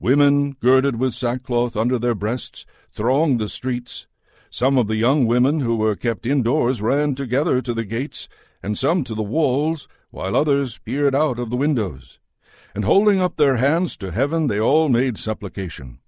Women, 0.00 0.56
girded 0.58 0.96
with 0.96 1.14
sackcloth 1.14 1.76
under 1.76 2.00
their 2.00 2.16
breasts, 2.16 2.66
thronged 2.90 3.38
the 3.38 3.48
streets. 3.48 4.08
Some 4.50 4.76
of 4.76 4.88
the 4.88 4.96
young 4.96 5.26
women 5.26 5.60
who 5.60 5.76
were 5.76 5.94
kept 5.94 6.26
indoors 6.26 6.82
ran 6.82 7.14
together 7.14 7.62
to 7.62 7.72
the 7.72 7.84
gates, 7.84 8.28
and 8.62 8.78
some 8.78 9.04
to 9.04 9.14
the 9.14 9.22
walls, 9.22 9.88
while 10.10 10.36
others 10.36 10.78
peered 10.78 11.14
out 11.14 11.38
of 11.38 11.50
the 11.50 11.56
windows. 11.56 12.18
And 12.74 12.84
holding 12.84 13.20
up 13.20 13.36
their 13.36 13.56
hands 13.56 13.96
to 13.98 14.12
heaven, 14.12 14.46
they 14.46 14.60
all 14.60 14.88
made 14.88 15.18
supplication. 15.18 15.98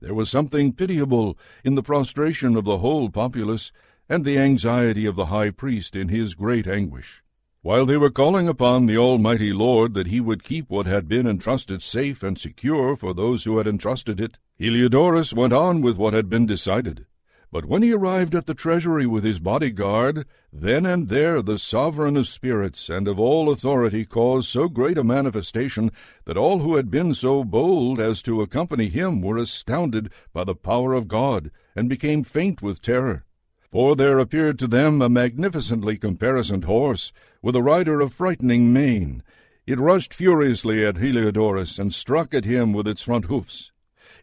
There 0.00 0.14
was 0.14 0.30
something 0.30 0.72
pitiable 0.72 1.38
in 1.64 1.74
the 1.74 1.82
prostration 1.82 2.56
of 2.56 2.64
the 2.64 2.78
whole 2.78 3.08
populace, 3.08 3.72
and 4.08 4.24
the 4.24 4.38
anxiety 4.38 5.06
of 5.06 5.16
the 5.16 5.26
high 5.26 5.50
priest 5.50 5.94
in 5.96 6.08
his 6.08 6.34
great 6.34 6.66
anguish. 6.66 7.22
While 7.62 7.86
they 7.86 7.96
were 7.96 8.10
calling 8.10 8.48
upon 8.48 8.86
the 8.86 8.96
Almighty 8.96 9.52
Lord 9.52 9.94
that 9.94 10.08
he 10.08 10.20
would 10.20 10.42
keep 10.42 10.68
what 10.68 10.86
had 10.86 11.08
been 11.08 11.28
entrusted 11.28 11.80
safe 11.80 12.24
and 12.24 12.36
secure 12.36 12.96
for 12.96 13.14
those 13.14 13.44
who 13.44 13.58
had 13.58 13.68
entrusted 13.68 14.20
it, 14.20 14.36
Heliodorus 14.58 15.32
went 15.32 15.52
on 15.52 15.80
with 15.80 15.96
what 15.96 16.12
had 16.12 16.28
been 16.28 16.44
decided. 16.44 17.06
But 17.52 17.66
when 17.66 17.82
he 17.82 17.92
arrived 17.92 18.34
at 18.34 18.46
the 18.46 18.54
treasury 18.54 19.04
with 19.06 19.24
his 19.24 19.38
bodyguard, 19.38 20.24
then 20.50 20.86
and 20.86 21.10
there 21.10 21.42
the 21.42 21.58
sovereign 21.58 22.16
of 22.16 22.26
spirits 22.26 22.88
and 22.88 23.06
of 23.06 23.20
all 23.20 23.50
authority 23.50 24.06
caused 24.06 24.48
so 24.48 24.68
great 24.68 24.96
a 24.96 25.04
manifestation 25.04 25.92
that 26.24 26.38
all 26.38 26.60
who 26.60 26.76
had 26.76 26.90
been 26.90 27.12
so 27.12 27.44
bold 27.44 28.00
as 28.00 28.22
to 28.22 28.40
accompany 28.40 28.88
him 28.88 29.20
were 29.20 29.36
astounded 29.36 30.10
by 30.32 30.44
the 30.44 30.54
power 30.54 30.94
of 30.94 31.08
God, 31.08 31.50
and 31.76 31.90
became 31.90 32.24
faint 32.24 32.62
with 32.62 32.80
terror. 32.80 33.26
For 33.70 33.96
there 33.96 34.18
appeared 34.18 34.58
to 34.60 34.66
them 34.66 35.02
a 35.02 35.10
magnificently 35.10 35.98
caparisoned 35.98 36.64
horse, 36.64 37.12
with 37.42 37.54
a 37.54 37.62
rider 37.62 38.00
of 38.00 38.14
frightening 38.14 38.72
mien. 38.72 39.22
It 39.66 39.78
rushed 39.78 40.14
furiously 40.14 40.86
at 40.86 40.96
Heliodorus, 40.96 41.78
and 41.78 41.92
struck 41.92 42.32
at 42.32 42.46
him 42.46 42.72
with 42.72 42.88
its 42.88 43.02
front 43.02 43.26
hoofs. 43.26 43.72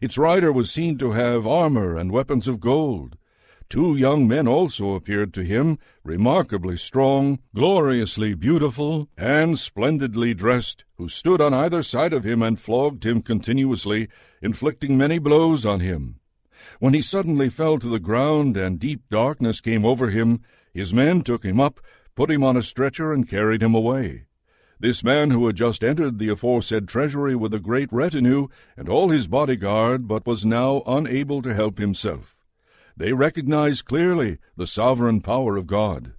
Its 0.00 0.18
rider 0.18 0.50
was 0.50 0.68
seen 0.68 0.98
to 0.98 1.12
have 1.12 1.46
armor 1.46 1.96
and 1.96 2.10
weapons 2.10 2.48
of 2.48 2.58
gold. 2.58 3.16
Two 3.70 3.94
young 3.94 4.26
men 4.26 4.48
also 4.48 4.94
appeared 4.94 5.32
to 5.34 5.44
him, 5.44 5.78
remarkably 6.02 6.76
strong, 6.76 7.38
gloriously 7.54 8.34
beautiful, 8.34 9.08
and 9.16 9.60
splendidly 9.60 10.34
dressed, 10.34 10.82
who 10.98 11.08
stood 11.08 11.40
on 11.40 11.54
either 11.54 11.84
side 11.84 12.12
of 12.12 12.24
him 12.24 12.42
and 12.42 12.58
flogged 12.58 13.06
him 13.06 13.22
continuously, 13.22 14.08
inflicting 14.42 14.98
many 14.98 15.20
blows 15.20 15.64
on 15.64 15.78
him. 15.78 16.16
When 16.80 16.94
he 16.94 17.00
suddenly 17.00 17.48
fell 17.48 17.78
to 17.78 17.86
the 17.86 18.00
ground 18.00 18.56
and 18.56 18.80
deep 18.80 19.08
darkness 19.08 19.60
came 19.60 19.84
over 19.84 20.10
him, 20.10 20.40
his 20.74 20.92
men 20.92 21.22
took 21.22 21.44
him 21.44 21.60
up, 21.60 21.78
put 22.16 22.28
him 22.28 22.42
on 22.42 22.56
a 22.56 22.64
stretcher, 22.64 23.12
and 23.12 23.28
carried 23.28 23.62
him 23.62 23.76
away. 23.76 24.24
This 24.80 25.04
man 25.04 25.30
who 25.30 25.46
had 25.46 25.54
just 25.54 25.84
entered 25.84 26.18
the 26.18 26.30
aforesaid 26.30 26.88
treasury 26.88 27.36
with 27.36 27.54
a 27.54 27.60
great 27.60 27.92
retinue 27.92 28.48
and 28.76 28.88
all 28.88 29.10
his 29.10 29.28
bodyguard, 29.28 30.08
but 30.08 30.26
was 30.26 30.44
now 30.44 30.82
unable 30.88 31.40
to 31.42 31.54
help 31.54 31.78
himself. 31.78 32.39
They 33.00 33.14
recognized 33.14 33.86
clearly 33.86 34.36
the 34.58 34.66
sovereign 34.66 35.22
power 35.22 35.56
of 35.56 35.66
God. 35.66 36.12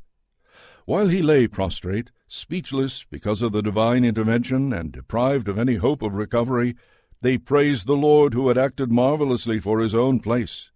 While 0.85 1.09
he 1.09 1.21
lay 1.21 1.47
prostrate, 1.47 2.09
speechless 2.27 3.05
because 3.07 3.43
of 3.43 3.51
the 3.51 3.61
divine 3.61 4.03
intervention 4.03 4.73
and 4.73 4.91
deprived 4.91 5.47
of 5.47 5.59
any 5.59 5.75
hope 5.75 6.01
of 6.01 6.15
recovery, 6.15 6.75
they 7.21 7.37
praised 7.37 7.85
the 7.85 7.95
Lord 7.95 8.33
who 8.33 8.47
had 8.47 8.57
acted 8.57 8.91
marvelously 8.91 9.59
for 9.59 9.79
his 9.79 9.93
own 9.93 10.21
place. 10.21 10.71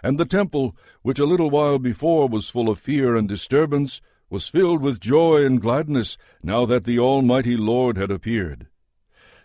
And 0.00 0.16
the 0.16 0.24
temple, 0.24 0.76
which 1.02 1.18
a 1.18 1.26
little 1.26 1.50
while 1.50 1.80
before 1.80 2.28
was 2.28 2.48
full 2.48 2.68
of 2.68 2.78
fear 2.78 3.16
and 3.16 3.28
disturbance, 3.28 4.00
was 4.30 4.46
filled 4.46 4.80
with 4.80 5.00
joy 5.00 5.44
and 5.44 5.60
gladness 5.60 6.16
now 6.40 6.66
that 6.66 6.84
the 6.84 7.00
Almighty 7.00 7.56
Lord 7.56 7.96
had 7.96 8.12
appeared. 8.12 8.68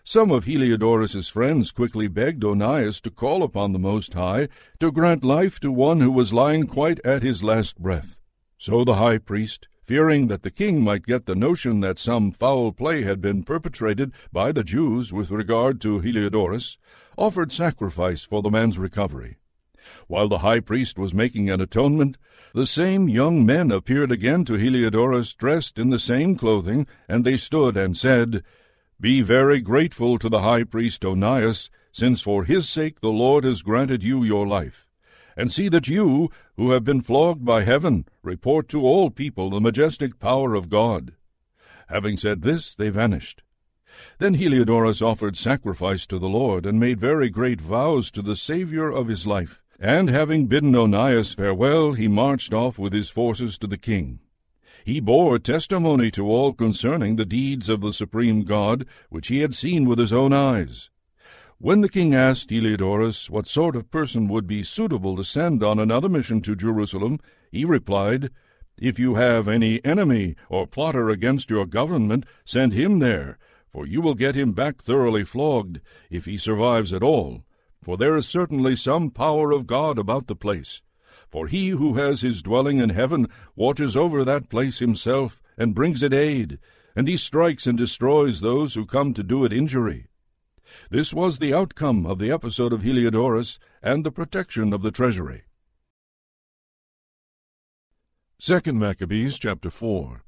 Some 0.06 0.30
of 0.30 0.44
Heliodorus's 0.44 1.28
friends 1.28 1.70
quickly 1.70 2.08
begged 2.08 2.44
Onias 2.44 3.00
to 3.00 3.10
call 3.10 3.42
upon 3.42 3.72
the 3.72 3.78
Most 3.78 4.12
High 4.12 4.48
to 4.78 4.92
grant 4.92 5.24
life 5.24 5.58
to 5.60 5.72
one 5.72 6.02
who 6.02 6.10
was 6.10 6.30
lying 6.30 6.66
quite 6.66 7.00
at 7.06 7.22
his 7.22 7.42
last 7.42 7.78
breath. 7.80 8.20
So 8.58 8.84
the 8.84 8.96
high 8.96 9.16
priest, 9.16 9.66
fearing 9.82 10.26
that 10.26 10.42
the 10.42 10.50
king 10.50 10.82
might 10.82 11.06
get 11.06 11.24
the 11.24 11.34
notion 11.34 11.80
that 11.80 11.98
some 11.98 12.32
foul 12.32 12.70
play 12.70 13.02
had 13.02 13.22
been 13.22 13.44
perpetrated 13.44 14.12
by 14.30 14.52
the 14.52 14.62
Jews 14.62 15.10
with 15.10 15.30
regard 15.30 15.80
to 15.80 16.00
Heliodorus, 16.00 16.76
offered 17.16 17.50
sacrifice 17.50 18.22
for 18.22 18.42
the 18.42 18.50
man's 18.50 18.76
recovery. 18.76 19.38
While 20.06 20.28
the 20.28 20.38
high 20.38 20.60
priest 20.60 20.98
was 20.98 21.14
making 21.14 21.48
an 21.48 21.62
atonement, 21.62 22.18
the 22.52 22.66
same 22.66 23.08
young 23.08 23.46
men 23.46 23.70
appeared 23.70 24.12
again 24.12 24.44
to 24.44 24.58
Heliodorus 24.58 25.32
dressed 25.32 25.78
in 25.78 25.88
the 25.88 25.98
same 25.98 26.36
clothing, 26.36 26.86
and 27.08 27.24
they 27.24 27.38
stood 27.38 27.78
and 27.78 27.96
said, 27.96 28.44
Be 29.04 29.20
very 29.20 29.60
grateful 29.60 30.18
to 30.18 30.30
the 30.30 30.40
high 30.40 30.64
priest 30.64 31.04
Onias, 31.04 31.68
since 31.92 32.22
for 32.22 32.44
his 32.44 32.66
sake 32.66 33.02
the 33.02 33.10
Lord 33.10 33.44
has 33.44 33.60
granted 33.60 34.02
you 34.02 34.24
your 34.24 34.46
life 34.46 34.86
and 35.36 35.52
see 35.52 35.68
that 35.68 35.88
you, 35.88 36.30
who 36.56 36.70
have 36.70 36.84
been 36.84 37.02
flogged 37.02 37.44
by 37.44 37.64
heaven, 37.64 38.06
report 38.22 38.66
to 38.70 38.80
all 38.80 39.10
people 39.10 39.50
the 39.50 39.60
majestic 39.60 40.18
power 40.18 40.54
of 40.54 40.70
God. 40.70 41.12
Having 41.88 42.16
said 42.16 42.40
this, 42.40 42.74
they 42.74 42.88
vanished. 42.88 43.42
Then 44.20 44.36
Heliodorus 44.36 45.02
offered 45.02 45.36
sacrifice 45.36 46.06
to 46.06 46.18
the 46.18 46.30
Lord, 46.30 46.64
and 46.64 46.80
made 46.80 46.98
very 46.98 47.28
great 47.28 47.60
vows 47.60 48.10
to 48.12 48.22
the 48.22 48.36
Saviour 48.36 48.88
of 48.88 49.08
his 49.08 49.26
life. 49.26 49.60
And 49.78 50.08
having 50.08 50.46
bidden 50.46 50.74
Onias 50.74 51.34
farewell, 51.34 51.92
he 51.92 52.08
marched 52.08 52.54
off 52.54 52.78
with 52.78 52.94
his 52.94 53.10
forces 53.10 53.58
to 53.58 53.66
the 53.66 53.76
king. 53.76 54.20
He 54.84 55.00
bore 55.00 55.38
testimony 55.38 56.10
to 56.10 56.26
all 56.28 56.52
concerning 56.52 57.16
the 57.16 57.24
deeds 57.24 57.70
of 57.70 57.80
the 57.80 57.92
supreme 57.92 58.42
God, 58.42 58.84
which 59.08 59.28
he 59.28 59.38
had 59.38 59.54
seen 59.54 59.86
with 59.86 59.98
his 59.98 60.12
own 60.12 60.34
eyes. 60.34 60.90
When 61.56 61.80
the 61.80 61.88
king 61.88 62.14
asked 62.14 62.50
Heliodorus 62.50 63.30
what 63.30 63.46
sort 63.46 63.76
of 63.76 63.90
person 63.90 64.28
would 64.28 64.46
be 64.46 64.62
suitable 64.62 65.16
to 65.16 65.24
send 65.24 65.62
on 65.62 65.78
another 65.78 66.10
mission 66.10 66.42
to 66.42 66.54
Jerusalem, 66.54 67.18
he 67.50 67.64
replied, 67.64 68.28
If 68.78 68.98
you 68.98 69.14
have 69.14 69.48
any 69.48 69.82
enemy 69.86 70.36
or 70.50 70.66
plotter 70.66 71.08
against 71.08 71.48
your 71.48 71.64
government, 71.64 72.26
send 72.44 72.74
him 72.74 72.98
there, 72.98 73.38
for 73.72 73.86
you 73.86 74.02
will 74.02 74.14
get 74.14 74.34
him 74.36 74.52
back 74.52 74.82
thoroughly 74.82 75.24
flogged, 75.24 75.80
if 76.10 76.26
he 76.26 76.36
survives 76.36 76.92
at 76.92 77.02
all. 77.02 77.42
For 77.82 77.96
there 77.96 78.16
is 78.16 78.28
certainly 78.28 78.76
some 78.76 79.10
power 79.10 79.50
of 79.50 79.66
God 79.66 79.98
about 79.98 80.26
the 80.26 80.36
place. 80.36 80.82
For 81.34 81.48
he 81.48 81.70
who 81.70 81.94
has 81.94 82.20
his 82.20 82.42
dwelling 82.42 82.78
in 82.78 82.90
heaven 82.90 83.26
watches 83.56 83.96
over 83.96 84.24
that 84.24 84.48
place 84.48 84.78
himself, 84.78 85.42
and 85.58 85.74
brings 85.74 86.00
it 86.04 86.14
aid, 86.14 86.60
and 86.94 87.08
he 87.08 87.16
strikes 87.16 87.66
and 87.66 87.76
destroys 87.76 88.40
those 88.40 88.74
who 88.74 88.86
come 88.86 89.12
to 89.14 89.24
do 89.24 89.44
it 89.44 89.52
injury. 89.52 90.06
This 90.90 91.12
was 91.12 91.40
the 91.40 91.52
outcome 91.52 92.06
of 92.06 92.20
the 92.20 92.30
episode 92.30 92.72
of 92.72 92.82
Heliodorus 92.82 93.58
and 93.82 94.06
the 94.06 94.12
protection 94.12 94.72
of 94.72 94.82
the 94.82 94.92
treasury. 94.92 95.42
2 98.38 98.72
Maccabees 98.72 99.36
chapter 99.36 99.70
4 99.70 100.23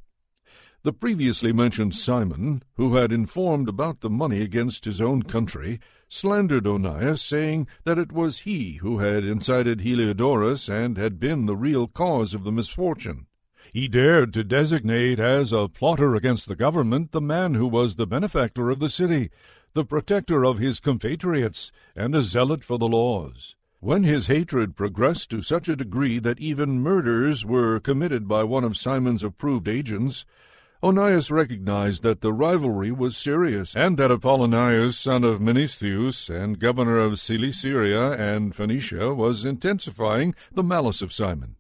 The 0.87 0.93
previously 0.93 1.53
mentioned 1.53 1.97
Simon, 1.97 2.63
who 2.77 2.95
had 2.95 3.11
informed 3.11 3.69
about 3.69 4.03
the 4.03 4.09
money 4.09 4.41
against 4.41 4.85
his 4.85 5.01
own 5.01 5.25
country, 5.25 5.81
slandered 6.09 6.65
Onias, 6.65 7.21
saying 7.21 7.67
that 7.83 7.99
it 7.99 8.13
was 8.13 8.43
he 8.47 8.75
who 8.75 9.01
had 9.01 9.25
incited 9.25 9.81
Heliodorus 9.81 10.69
and 10.69 10.97
had 10.97 11.19
been 11.19 11.47
the 11.47 11.57
real 11.57 11.89
cause 11.89 12.35
of 12.35 12.45
the 12.45 12.53
misfortune. 12.53 13.27
He 13.73 13.89
dared 13.89 14.33
to 14.35 14.45
designate 14.45 15.19
as 15.19 15.51
a 15.51 15.67
plotter 15.67 16.15
against 16.15 16.47
the 16.47 16.55
government 16.55 17.11
the 17.11 17.21
man 17.21 17.55
who 17.55 17.67
was 17.67 17.97
the 17.97 18.07
benefactor 18.07 18.71
of 18.71 18.79
the 18.79 18.89
city, 18.89 19.31
the 19.73 19.85
protector 19.85 20.45
of 20.45 20.59
his 20.59 20.79
compatriots, 20.79 21.73
and 21.97 22.15
a 22.15 22.23
zealot 22.23 22.63
for 22.63 22.79
the 22.79 22.87
laws. 22.87 23.57
When 23.81 24.05
his 24.05 24.29
hatred 24.29 24.77
progressed 24.77 25.31
to 25.31 25.43
such 25.43 25.69
a 25.69 25.75
degree 25.75 26.21
that 26.21 26.39
even 26.39 26.81
murders 26.81 27.45
were 27.45 27.81
committed 27.81 28.29
by 28.29 28.45
one 28.45 28.63
of 28.63 28.77
Simon's 28.77 29.25
approved 29.25 29.67
agents, 29.67 30.25
Onias 30.83 31.31
recognized 31.31 32.03
that 32.03 32.21
the 32.21 32.33
rivalry 32.33 32.93
was 32.93 33.17
serious, 33.17 33.75
and 33.75 33.97
that 33.99 34.11
Apollonius, 34.11 34.99
son 34.99 35.25
of 35.25 35.41
Menestheus, 35.41 36.29
and 36.29 36.59
governor 36.59 36.99
of 36.99 37.19
Cilicia 37.19 38.13
and 38.13 38.55
Phoenicia, 38.55 39.15
was 39.15 39.45
intensifying 39.45 40.35
the 40.53 40.63
malice 40.63 41.03
of 41.03 41.13
Simon. 41.13 41.57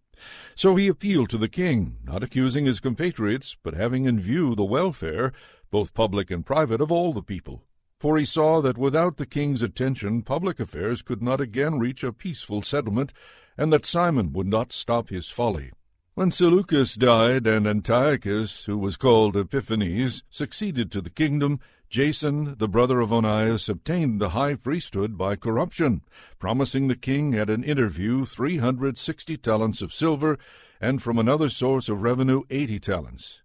So 0.55 0.77
he 0.77 0.89
appealed 0.89 1.31
to 1.31 1.39
the 1.39 1.49
king, 1.49 1.97
not 2.05 2.23
accusing 2.23 2.67
his 2.67 2.81
compatriots, 2.81 3.57
but 3.63 3.75
having 3.75 4.05
in 4.05 4.21
view 4.21 4.55
the 4.55 4.65
welfare, 4.65 5.33
both 5.71 5.95
public 5.95 6.31
and 6.31 6.45
private, 6.45 6.81
of 6.81 6.93
all 6.93 7.13
the 7.13 7.23
people 7.23 7.65
for 7.99 8.19
he 8.19 8.25
saw 8.25 8.61
that 8.61 8.77
without 8.77 9.17
the 9.17 9.27
king's 9.27 9.63
attention 9.63 10.23
public 10.23 10.61
affairs 10.61 11.03
could 11.03 11.23
not 11.23 11.41
again 11.41 11.79
reach 11.79 12.05
a 12.05 12.13
peaceful 12.13 12.63
settlement, 12.63 13.13
and 13.57 13.73
that 13.73 13.87
Simon 13.87 14.33
would 14.33 14.47
not 14.47 14.73
stop 14.73 15.09
his 15.09 15.31
folly. 15.31 15.73
When 16.17 16.31
Seleucus 16.31 16.95
died 16.95 17.47
and 17.47 17.67
Antiochus, 17.67 18.65
who 18.65 18.79
was 18.79 18.97
called 18.97 19.37
Epiphanes, 19.37 20.23
succeeded 20.31 20.91
to 20.93 21.03
the 21.03 21.11
kingdom, 21.11 21.61
Jason, 21.91 22.55
the 22.57 22.69
brother 22.69 23.01
of 23.01 23.13
Onias, 23.13 23.69
obtained 23.69 24.19
the 24.19 24.31
high 24.31 24.55
priesthood 24.55 25.19
by 25.19 25.37
corruption, 25.37 26.01
promising 26.39 26.89
the 26.89 26.97
king 26.97 27.35
at 27.35 27.51
an 27.51 27.63
interview 27.63 28.25
three 28.25 28.57
hundred 28.57 28.97
sixty 28.97 29.37
talents 29.37 29.83
of 29.83 29.93
silver, 29.93 30.39
and 30.81 31.03
from 31.03 31.19
another 31.19 31.51
source 31.51 31.87
of 31.91 32.01
revenue 32.01 32.45
eighty 32.49 32.81
talents. 32.81 33.43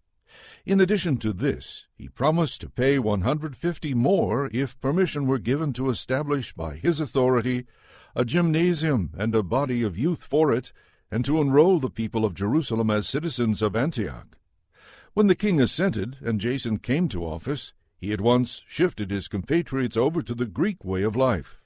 In 0.65 0.79
addition 0.79 1.17
to 1.17 1.33
this, 1.33 1.87
he 1.93 2.07
promised 2.07 2.61
to 2.61 2.69
pay 2.69 2.99
150 2.99 3.93
more 3.95 4.49
if 4.53 4.79
permission 4.79 5.27
were 5.27 5.39
given 5.39 5.73
to 5.73 5.89
establish 5.89 6.53
by 6.53 6.77
his 6.77 7.01
authority 7.01 7.65
a 8.15 8.23
gymnasium 8.23 9.11
and 9.17 9.35
a 9.35 9.43
body 9.43 9.83
of 9.83 9.97
youth 9.97 10.23
for 10.23 10.53
it, 10.53 10.71
and 11.11 11.25
to 11.25 11.41
enroll 11.41 11.79
the 11.79 11.89
people 11.89 12.23
of 12.23 12.33
Jerusalem 12.33 12.89
as 12.89 13.07
citizens 13.07 13.61
of 13.61 13.75
Antioch. 13.75 14.37
When 15.13 15.27
the 15.27 15.35
king 15.35 15.61
assented 15.61 16.17
and 16.21 16.39
Jason 16.39 16.77
came 16.77 17.09
to 17.09 17.25
office, 17.25 17.73
he 17.97 18.13
at 18.13 18.21
once 18.21 18.63
shifted 18.67 19.11
his 19.11 19.27
compatriots 19.27 19.97
over 19.97 20.21
to 20.21 20.33
the 20.33 20.45
Greek 20.45 20.85
way 20.85 21.03
of 21.03 21.15
life. 21.15 21.61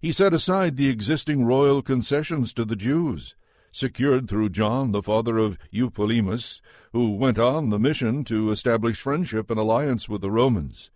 He 0.00 0.12
set 0.12 0.34
aside 0.34 0.76
the 0.76 0.88
existing 0.88 1.44
royal 1.44 1.80
concessions 1.80 2.52
to 2.54 2.64
the 2.64 2.76
Jews 2.76 3.36
secured 3.74 4.28
through 4.28 4.48
John, 4.48 4.92
the 4.92 5.02
father 5.02 5.36
of 5.36 5.58
Eupolemus, 5.72 6.60
who 6.92 7.16
went 7.16 7.40
on 7.40 7.70
the 7.70 7.78
mission 7.78 8.22
to 8.24 8.52
establish 8.52 9.00
friendship 9.00 9.50
and 9.50 9.58
alliance 9.58 10.08
with 10.08 10.20
the 10.20 10.30
Romans. 10.30 10.90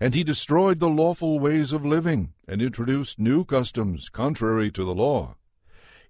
And 0.00 0.14
he 0.14 0.22
destroyed 0.22 0.78
the 0.78 0.88
lawful 0.88 1.40
ways 1.40 1.72
of 1.72 1.84
living, 1.84 2.32
and 2.46 2.62
introduced 2.62 3.18
new 3.18 3.44
customs 3.44 4.08
contrary 4.08 4.70
to 4.70 4.84
the 4.84 4.94
law. 4.94 5.34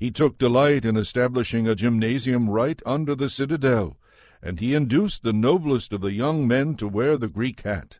He 0.00 0.10
took 0.10 0.38
delight 0.38 0.86
in 0.86 0.96
establishing 0.96 1.68
a 1.68 1.74
gymnasium 1.74 2.48
right 2.48 2.80
under 2.86 3.14
the 3.14 3.28
citadel, 3.28 3.98
and 4.42 4.58
he 4.58 4.72
induced 4.72 5.22
the 5.22 5.34
noblest 5.34 5.92
of 5.92 6.00
the 6.00 6.14
young 6.14 6.48
men 6.48 6.74
to 6.76 6.88
wear 6.88 7.18
the 7.18 7.28
Greek 7.28 7.60
hat. 7.60 7.98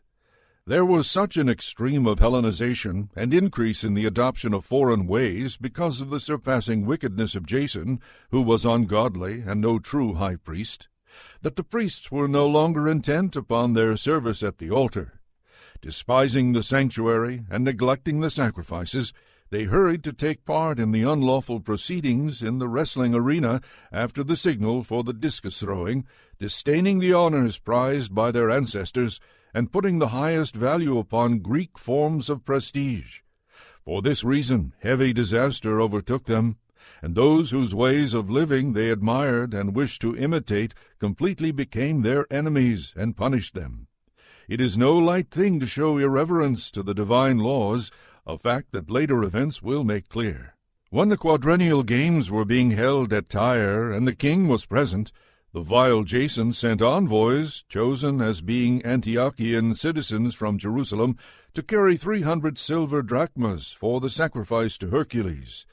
There 0.65 0.83
was 0.83 1.07
such 1.07 1.37
an 1.37 1.47
extreme 1.47 2.07
of 2.07 2.17
Hellenization 2.17 3.11
and 3.15 3.35
increase 3.35 3.83
in 3.83 3.93
the 3.93 4.07
adoption 4.07 4.51
of 4.51 4.65
foreign 4.65 5.05
ways 5.05 5.57
because 5.57 6.01
of 6.01 6.09
the 6.09 6.19
surpassing 6.19 6.87
wickedness 6.87 7.35
of 7.35 7.45
Jason, 7.45 7.99
who 8.31 8.41
was 8.41 8.65
ungodly 8.65 9.41
and 9.41 9.61
no 9.61 9.77
true 9.77 10.15
high 10.15 10.37
priest, 10.37 10.87
that 11.43 11.55
the 11.55 11.63
priests 11.63 12.09
were 12.11 12.27
no 12.27 12.47
longer 12.47 12.89
intent 12.89 13.35
upon 13.35 13.73
their 13.73 13.95
service 13.95 14.41
at 14.41 14.57
the 14.57 14.71
altar. 14.71 15.21
Despising 15.83 16.53
the 16.53 16.63
sanctuary 16.63 17.43
and 17.47 17.63
neglecting 17.63 18.21
the 18.21 18.31
sacrifices, 18.31 19.13
they 19.51 19.65
hurried 19.65 20.03
to 20.05 20.13
take 20.13 20.45
part 20.45 20.79
in 20.79 20.91
the 20.91 21.03
unlawful 21.03 21.59
proceedings 21.59 22.41
in 22.41 22.57
the 22.57 22.69
wrestling 22.69 23.13
arena 23.13 23.61
after 23.91 24.23
the 24.23 24.37
signal 24.37 24.81
for 24.81 25.03
the 25.03 25.13
discus 25.13 25.59
throwing, 25.59 26.05
disdaining 26.39 26.99
the 26.99 27.13
honors 27.13 27.57
prized 27.57 28.15
by 28.15 28.31
their 28.31 28.49
ancestors 28.49 29.19
and 29.53 29.71
putting 29.71 29.99
the 29.99 30.07
highest 30.07 30.55
value 30.55 30.97
upon 30.97 31.39
Greek 31.39 31.77
forms 31.77 32.29
of 32.29 32.45
prestige. 32.45 33.19
For 33.83 34.01
this 34.01 34.23
reason, 34.23 34.73
heavy 34.79 35.11
disaster 35.11 35.81
overtook 35.81 36.25
them, 36.25 36.57
and 37.01 37.13
those 37.13 37.51
whose 37.51 37.75
ways 37.75 38.13
of 38.13 38.29
living 38.29 38.71
they 38.71 38.89
admired 38.89 39.53
and 39.53 39.75
wished 39.75 40.01
to 40.01 40.15
imitate 40.15 40.73
completely 40.97 41.51
became 41.51 42.01
their 42.01 42.25
enemies 42.31 42.93
and 42.95 43.17
punished 43.17 43.53
them. 43.53 43.87
It 44.47 44.61
is 44.61 44.77
no 44.77 44.97
light 44.97 45.29
thing 45.29 45.59
to 45.59 45.65
show 45.65 45.97
irreverence 45.97 46.71
to 46.71 46.83
the 46.83 46.93
divine 46.93 47.37
laws, 47.37 47.91
a 48.25 48.37
fact 48.37 48.71
that 48.71 48.89
later 48.89 49.23
events 49.23 49.61
will 49.61 49.83
make 49.83 50.09
clear. 50.09 50.55
When 50.89 51.09
the 51.09 51.17
quadrennial 51.17 51.83
games 51.83 52.29
were 52.29 52.45
being 52.45 52.71
held 52.71 53.13
at 53.13 53.29
Tyre 53.29 53.91
and 53.91 54.07
the 54.07 54.15
king 54.15 54.47
was 54.47 54.65
present, 54.65 55.11
the 55.53 55.61
vile 55.61 56.03
Jason 56.03 56.53
sent 56.53 56.81
envoys, 56.81 57.63
chosen 57.67 58.21
as 58.21 58.41
being 58.41 58.81
Antiochian 58.83 59.77
citizens 59.77 60.33
from 60.33 60.57
Jerusalem, 60.57 61.17
to 61.53 61.61
carry 61.61 61.97
three 61.97 62.21
hundred 62.21 62.57
silver 62.57 63.01
drachmas 63.01 63.71
for 63.71 63.99
the 63.99 64.09
sacrifice 64.09 64.77
to 64.77 64.89
Hercules. 64.89 65.65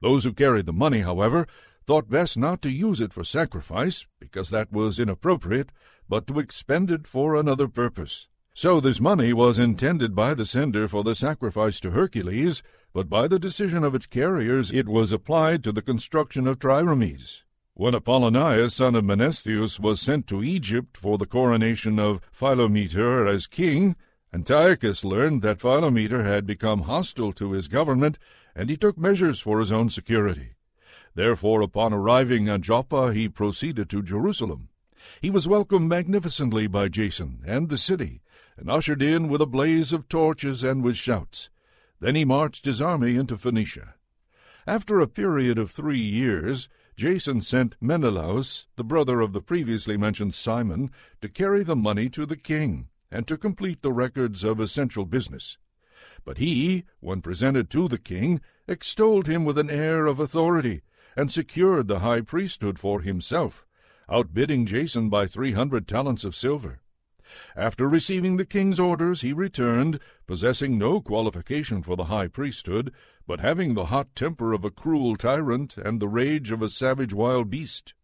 Those 0.00 0.24
who 0.24 0.32
carried 0.34 0.66
the 0.66 0.72
money, 0.72 1.00
however, 1.00 1.46
thought 1.86 2.10
best 2.10 2.36
not 2.36 2.60
to 2.62 2.70
use 2.70 3.00
it 3.00 3.12
for 3.12 3.24
sacrifice, 3.24 4.06
because 4.18 4.50
that 4.50 4.72
was 4.72 4.98
inappropriate, 4.98 5.72
but 6.08 6.26
to 6.26 6.38
expend 6.38 6.90
it 6.90 7.06
for 7.06 7.34
another 7.34 7.68
purpose. 7.68 8.28
So 8.56 8.78
this 8.78 9.00
money 9.00 9.32
was 9.32 9.58
intended 9.58 10.14
by 10.14 10.32
the 10.32 10.46
sender 10.46 10.86
for 10.86 11.02
the 11.02 11.16
sacrifice 11.16 11.80
to 11.80 11.90
Hercules, 11.90 12.62
but 12.92 13.10
by 13.10 13.26
the 13.26 13.40
decision 13.40 13.82
of 13.82 13.96
its 13.96 14.06
carriers 14.06 14.70
it 14.70 14.86
was 14.86 15.10
applied 15.10 15.64
to 15.64 15.72
the 15.72 15.82
construction 15.82 16.46
of 16.46 16.60
triremes. 16.60 17.42
When 17.72 17.96
Apollonius, 17.96 18.76
son 18.76 18.94
of 18.94 19.04
Menestheus, 19.04 19.80
was 19.80 20.00
sent 20.00 20.28
to 20.28 20.44
Egypt 20.44 20.96
for 20.96 21.18
the 21.18 21.26
coronation 21.26 21.98
of 21.98 22.20
Philometor 22.30 23.26
as 23.26 23.48
king, 23.48 23.96
Antiochus 24.32 25.02
learned 25.02 25.42
that 25.42 25.58
Philometor 25.58 26.22
had 26.24 26.46
become 26.46 26.82
hostile 26.82 27.32
to 27.32 27.50
his 27.50 27.66
government, 27.66 28.20
and 28.54 28.70
he 28.70 28.76
took 28.76 28.96
measures 28.96 29.40
for 29.40 29.58
his 29.58 29.72
own 29.72 29.90
security. 29.90 30.50
Therefore, 31.16 31.60
upon 31.60 31.92
arriving 31.92 32.48
at 32.48 32.60
Joppa, 32.60 33.12
he 33.12 33.28
proceeded 33.28 33.90
to 33.90 34.00
Jerusalem. 34.00 34.68
He 35.20 35.28
was 35.28 35.48
welcomed 35.48 35.88
magnificently 35.88 36.68
by 36.68 36.86
Jason 36.86 37.40
and 37.44 37.68
the 37.68 37.78
city, 37.78 38.20
and 38.56 38.70
ushered 38.70 39.02
in 39.02 39.28
with 39.28 39.40
a 39.40 39.46
blaze 39.46 39.92
of 39.92 40.08
torches 40.08 40.62
and 40.62 40.82
with 40.82 40.96
shouts. 40.96 41.50
Then 42.00 42.14
he 42.14 42.24
marched 42.24 42.64
his 42.64 42.80
army 42.80 43.16
into 43.16 43.38
Phoenicia. 43.38 43.94
After 44.66 45.00
a 45.00 45.08
period 45.08 45.58
of 45.58 45.70
three 45.70 46.00
years, 46.00 46.68
Jason 46.96 47.40
sent 47.40 47.76
Menelaus, 47.80 48.66
the 48.76 48.84
brother 48.84 49.20
of 49.20 49.32
the 49.32 49.40
previously 49.40 49.96
mentioned 49.96 50.34
Simon, 50.34 50.90
to 51.20 51.28
carry 51.28 51.64
the 51.64 51.76
money 51.76 52.08
to 52.10 52.24
the 52.24 52.36
king, 52.36 52.88
and 53.10 53.26
to 53.26 53.36
complete 53.36 53.82
the 53.82 53.92
records 53.92 54.44
of 54.44 54.60
essential 54.60 55.04
business. 55.04 55.58
But 56.24 56.38
he, 56.38 56.84
when 57.00 57.20
presented 57.20 57.68
to 57.70 57.88
the 57.88 57.98
king, 57.98 58.40
extolled 58.68 59.26
him 59.26 59.44
with 59.44 59.58
an 59.58 59.70
air 59.70 60.06
of 60.06 60.20
authority, 60.20 60.82
and 61.16 61.30
secured 61.30 61.88
the 61.88 61.98
high 61.98 62.20
priesthood 62.20 62.78
for 62.78 63.00
himself, 63.00 63.66
outbidding 64.10 64.64
Jason 64.64 65.08
by 65.08 65.26
three 65.26 65.52
hundred 65.52 65.86
talents 65.86 66.24
of 66.24 66.34
silver. 66.34 66.80
After 67.56 67.88
receiving 67.88 68.36
the 68.36 68.44
king's 68.44 68.78
orders, 68.78 69.22
he 69.22 69.32
returned, 69.32 69.98
possessing 70.26 70.78
no 70.78 71.00
qualification 71.00 71.82
for 71.82 71.96
the 71.96 72.04
high 72.04 72.28
priesthood, 72.28 72.92
but 73.26 73.40
having 73.40 73.74
the 73.74 73.86
hot 73.86 74.14
temper 74.14 74.52
of 74.52 74.64
a 74.64 74.70
cruel 74.70 75.16
tyrant 75.16 75.76
and 75.76 76.00
the 76.00 76.08
rage 76.08 76.50
of 76.50 76.62
a 76.62 76.70
savage 76.70 77.12
wild 77.12 77.50
beast. 77.50 77.94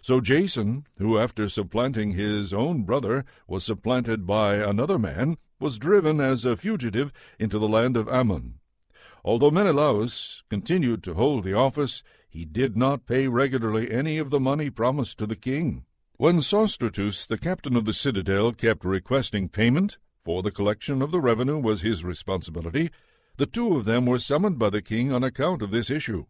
So 0.00 0.20
Jason, 0.20 0.86
who 0.98 1.18
after 1.18 1.48
supplanting 1.48 2.12
his 2.12 2.52
own 2.52 2.84
brother 2.84 3.24
was 3.46 3.64
supplanted 3.64 4.26
by 4.26 4.56
another 4.56 4.98
man, 4.98 5.36
was 5.58 5.78
driven 5.78 6.20
as 6.20 6.44
a 6.44 6.56
fugitive 6.56 7.12
into 7.38 7.58
the 7.58 7.68
land 7.68 7.96
of 7.96 8.08
Ammon. 8.08 8.60
Although 9.24 9.50
Menelaus 9.50 10.42
continued 10.48 11.02
to 11.02 11.14
hold 11.14 11.42
the 11.42 11.54
office, 11.54 12.02
he 12.28 12.44
did 12.44 12.76
not 12.76 13.06
pay 13.06 13.26
regularly 13.26 13.90
any 13.90 14.18
of 14.18 14.30
the 14.30 14.40
money 14.40 14.70
promised 14.70 15.18
to 15.18 15.26
the 15.26 15.36
king. 15.36 15.84
When 16.20 16.40
Sostratus, 16.40 17.28
the 17.28 17.38
captain 17.38 17.76
of 17.76 17.84
the 17.84 17.92
citadel, 17.92 18.50
kept 18.50 18.84
requesting 18.84 19.48
payment, 19.48 19.98
for 20.24 20.42
the 20.42 20.50
collection 20.50 21.00
of 21.00 21.12
the 21.12 21.20
revenue 21.20 21.58
was 21.58 21.82
his 21.82 22.02
responsibility, 22.02 22.90
the 23.36 23.46
two 23.46 23.76
of 23.76 23.84
them 23.84 24.04
were 24.04 24.18
summoned 24.18 24.58
by 24.58 24.70
the 24.70 24.82
king 24.82 25.12
on 25.12 25.22
account 25.22 25.62
of 25.62 25.70
this 25.70 25.90
issue. 25.90 26.26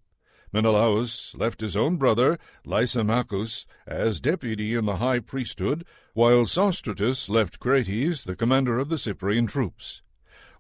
Menelaus 0.53 1.35
left 1.35 1.62
his 1.62 1.74
own 1.74 1.96
brother, 1.96 2.38
Lysimachus, 2.66 3.64
as 3.87 4.20
deputy 4.20 4.74
in 4.74 4.85
the 4.85 4.96
high 4.96 5.20
priesthood, 5.20 5.87
while 6.12 6.44
Sostratus 6.44 7.31
left 7.31 7.59
Crates, 7.59 8.24
the 8.24 8.37
commander 8.37 8.79
of 8.79 8.90
the 8.90 8.98
Cyprian 8.98 9.46
troops. 9.46 10.03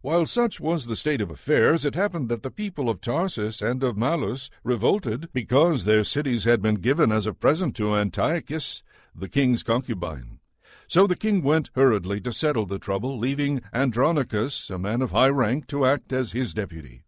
While 0.00 0.24
such 0.24 0.58
was 0.58 0.86
the 0.86 0.96
state 0.96 1.20
of 1.20 1.30
affairs, 1.30 1.84
it 1.84 1.94
happened 1.94 2.30
that 2.30 2.42
the 2.42 2.50
people 2.50 2.88
of 2.88 3.02
Tarsus 3.02 3.60
and 3.60 3.82
of 3.82 3.98
Mallus 3.98 4.48
revolted 4.64 5.28
because 5.34 5.84
their 5.84 6.02
cities 6.02 6.44
had 6.44 6.62
been 6.62 6.76
given 6.76 7.12
as 7.12 7.26
a 7.26 7.34
present 7.34 7.76
to 7.76 7.94
Antiochus, 7.94 8.82
the 9.20 9.28
king's 9.28 9.62
concubine. 9.62 10.38
So 10.86 11.06
the 11.06 11.16
king 11.16 11.42
went 11.42 11.70
hurriedly 11.74 12.20
to 12.22 12.32
settle 12.32 12.64
the 12.64 12.78
trouble, 12.78 13.18
leaving 13.18 13.60
Andronicus, 13.74 14.70
a 14.70 14.78
man 14.78 15.02
of 15.02 15.10
high 15.10 15.28
rank, 15.28 15.66
to 15.68 15.84
act 15.84 16.12
as 16.12 16.32
his 16.32 16.54
deputy. 16.54 17.02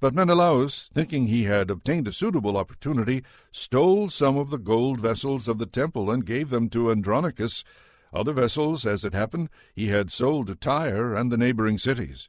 But 0.00 0.14
Menelaus, 0.14 0.88
thinking 0.92 1.26
he 1.26 1.44
had 1.44 1.70
obtained 1.70 2.08
a 2.08 2.12
suitable 2.12 2.56
opportunity, 2.56 3.22
stole 3.50 4.10
some 4.10 4.36
of 4.36 4.50
the 4.50 4.58
gold 4.58 5.00
vessels 5.00 5.48
of 5.48 5.58
the 5.58 5.66
temple 5.66 6.10
and 6.10 6.26
gave 6.26 6.50
them 6.50 6.68
to 6.70 6.90
Andronicus. 6.90 7.64
Other 8.12 8.32
vessels, 8.32 8.86
as 8.86 9.04
it 9.04 9.14
happened, 9.14 9.48
he 9.74 9.88
had 9.88 10.10
sold 10.10 10.48
to 10.48 10.54
Tyre 10.54 11.14
and 11.14 11.30
the 11.30 11.36
neighboring 11.36 11.78
cities. 11.78 12.28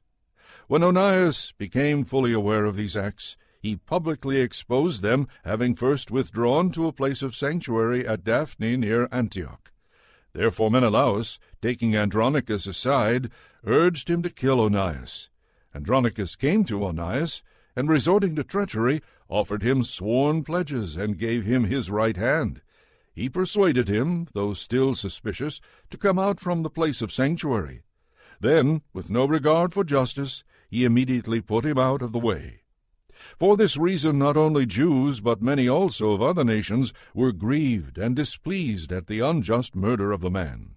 When 0.67 0.83
Onias 0.83 1.53
became 1.57 2.05
fully 2.05 2.33
aware 2.33 2.65
of 2.65 2.75
these 2.75 2.95
acts, 2.95 3.35
he 3.63 3.77
publicly 3.77 4.41
exposed 4.41 5.01
them, 5.01 5.25
having 5.45 5.73
first 5.73 6.11
withdrawn 6.11 6.69
to 6.69 6.85
a 6.85 6.91
place 6.91 7.21
of 7.21 7.33
sanctuary 7.33 8.05
at 8.05 8.25
Daphne 8.25 8.75
near 8.75 9.07
Antioch. 9.09 9.71
Therefore 10.33 10.69
Menelaus, 10.69 11.39
taking 11.61 11.95
Andronicus 11.95 12.67
aside, 12.67 13.31
urged 13.65 14.09
him 14.09 14.21
to 14.21 14.29
kill 14.29 14.57
Onias. 14.57 15.29
Andronicus 15.73 16.35
came 16.35 16.65
to 16.65 16.85
Onias, 16.85 17.41
and 17.73 17.87
resorting 17.87 18.35
to 18.35 18.43
treachery, 18.43 19.01
offered 19.29 19.63
him 19.63 19.81
sworn 19.85 20.43
pledges, 20.43 20.97
and 20.97 21.17
gave 21.17 21.45
him 21.45 21.63
his 21.63 21.89
right 21.89 22.17
hand. 22.17 22.61
He 23.13 23.29
persuaded 23.29 23.87
him, 23.87 24.27
though 24.33 24.53
still 24.53 24.93
suspicious, 24.93 25.61
to 25.89 25.97
come 25.97 26.19
out 26.19 26.41
from 26.41 26.63
the 26.63 26.69
place 26.69 27.01
of 27.01 27.13
sanctuary. 27.13 27.83
Then, 28.41 28.81
with 28.91 29.09
no 29.09 29.23
regard 29.23 29.71
for 29.71 29.85
justice, 29.85 30.43
he 30.69 30.83
immediately 30.83 31.39
put 31.39 31.65
him 31.65 31.77
out 31.77 32.01
of 32.01 32.11
the 32.11 32.19
way. 32.19 32.62
For 33.37 33.57
this 33.57 33.77
reason, 33.77 34.17
not 34.17 34.37
only 34.37 34.65
Jews, 34.65 35.19
but 35.19 35.41
many 35.41 35.67
also 35.67 36.11
of 36.11 36.21
other 36.21 36.43
nations, 36.43 36.93
were 37.13 37.31
grieved 37.31 37.97
and 37.97 38.15
displeased 38.15 38.91
at 38.91 39.07
the 39.07 39.19
unjust 39.19 39.75
murder 39.75 40.11
of 40.11 40.21
the 40.21 40.31
man. 40.31 40.75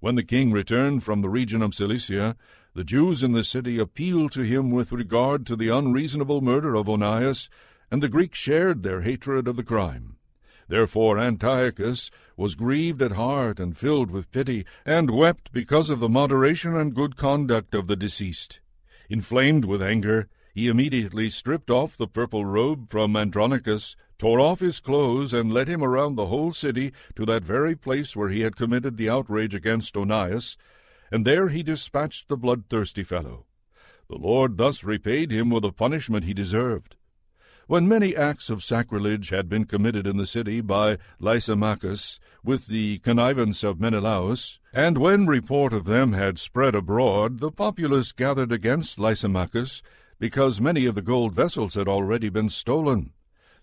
When 0.00 0.14
the 0.14 0.22
king 0.22 0.50
returned 0.50 1.04
from 1.04 1.20
the 1.20 1.28
region 1.28 1.62
of 1.62 1.74
Cilicia, 1.74 2.36
the 2.74 2.84
Jews 2.84 3.22
in 3.22 3.32
the 3.32 3.44
city 3.44 3.78
appealed 3.78 4.32
to 4.32 4.42
him 4.42 4.70
with 4.70 4.92
regard 4.92 5.46
to 5.46 5.56
the 5.56 5.68
unreasonable 5.68 6.40
murder 6.40 6.74
of 6.74 6.88
Onias, 6.88 7.48
and 7.90 8.02
the 8.02 8.08
Greeks 8.08 8.38
shared 8.38 8.82
their 8.82 9.02
hatred 9.02 9.48
of 9.48 9.56
the 9.56 9.64
crime. 9.64 10.16
Therefore 10.68 11.18
Antiochus 11.18 12.12
was 12.36 12.54
grieved 12.54 13.02
at 13.02 13.12
heart 13.12 13.58
and 13.58 13.76
filled 13.76 14.12
with 14.12 14.30
pity, 14.30 14.64
and 14.86 15.10
wept 15.10 15.50
because 15.52 15.90
of 15.90 15.98
the 15.98 16.08
moderation 16.08 16.76
and 16.76 16.94
good 16.94 17.16
conduct 17.16 17.74
of 17.74 17.88
the 17.88 17.96
deceased. 17.96 18.60
Inflamed 19.08 19.64
with 19.64 19.82
anger, 19.82 20.28
he 20.54 20.68
immediately 20.68 21.30
stripped 21.30 21.70
off 21.70 21.96
the 21.96 22.08
purple 22.08 22.44
robe 22.44 22.90
from 22.90 23.16
Andronicus, 23.16 23.96
tore 24.18 24.40
off 24.40 24.60
his 24.60 24.80
clothes, 24.80 25.32
and 25.32 25.52
led 25.52 25.68
him 25.68 25.82
around 25.82 26.16
the 26.16 26.26
whole 26.26 26.52
city 26.52 26.92
to 27.16 27.24
that 27.24 27.44
very 27.44 27.74
place 27.74 28.14
where 28.14 28.28
he 28.28 28.40
had 28.40 28.56
committed 28.56 28.96
the 28.96 29.08
outrage 29.08 29.54
against 29.54 29.96
Onias, 29.96 30.56
and 31.10 31.26
there 31.26 31.48
he 31.48 31.62
dispatched 31.62 32.28
the 32.28 32.36
bloodthirsty 32.36 33.02
fellow. 33.02 33.46
The 34.08 34.18
Lord 34.18 34.56
thus 34.56 34.82
repaid 34.82 35.30
him 35.30 35.50
with 35.50 35.62
the 35.62 35.72
punishment 35.72 36.24
he 36.24 36.34
deserved. 36.34 36.96
When 37.68 37.86
many 37.86 38.16
acts 38.16 38.50
of 38.50 38.64
sacrilege 38.64 39.28
had 39.28 39.48
been 39.48 39.64
committed 39.64 40.04
in 40.04 40.16
the 40.16 40.26
city 40.26 40.60
by 40.60 40.98
Lysimachus, 41.20 42.18
with 42.42 42.66
the 42.66 42.98
connivance 42.98 43.62
of 43.62 43.80
Menelaus, 43.80 44.58
and 44.72 44.98
when 44.98 45.28
report 45.28 45.72
of 45.72 45.84
them 45.84 46.12
had 46.12 46.40
spread 46.40 46.74
abroad, 46.74 47.38
the 47.38 47.52
populace 47.52 48.10
gathered 48.10 48.50
against 48.50 48.98
Lysimachus, 48.98 49.82
because 50.20 50.60
many 50.60 50.86
of 50.86 50.94
the 50.94 51.02
gold 51.02 51.34
vessels 51.34 51.74
had 51.74 51.88
already 51.88 52.28
been 52.28 52.50
stolen. 52.50 53.12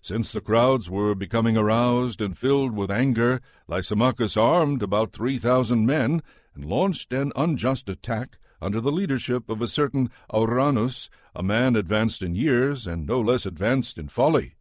Since 0.02 0.32
the 0.32 0.40
crowds 0.40 0.90
were 0.90 1.14
becoming 1.14 1.56
aroused 1.56 2.20
and 2.20 2.36
filled 2.36 2.74
with 2.76 2.90
anger, 2.90 3.40
Lysimachus 3.68 4.36
armed 4.36 4.82
about 4.82 5.12
three 5.12 5.38
thousand 5.38 5.86
men 5.86 6.20
and 6.54 6.64
launched 6.64 7.12
an 7.12 7.32
unjust 7.34 7.88
attack 7.88 8.38
under 8.60 8.80
the 8.80 8.92
leadership 8.92 9.48
of 9.48 9.62
a 9.62 9.68
certain 9.68 10.10
Auranus, 10.30 11.08
a 11.34 11.42
man 11.42 11.76
advanced 11.76 12.22
in 12.22 12.34
years 12.34 12.86
and 12.86 13.06
no 13.06 13.20
less 13.20 13.46
advanced 13.46 13.96
in 13.96 14.08
folly. 14.08 14.57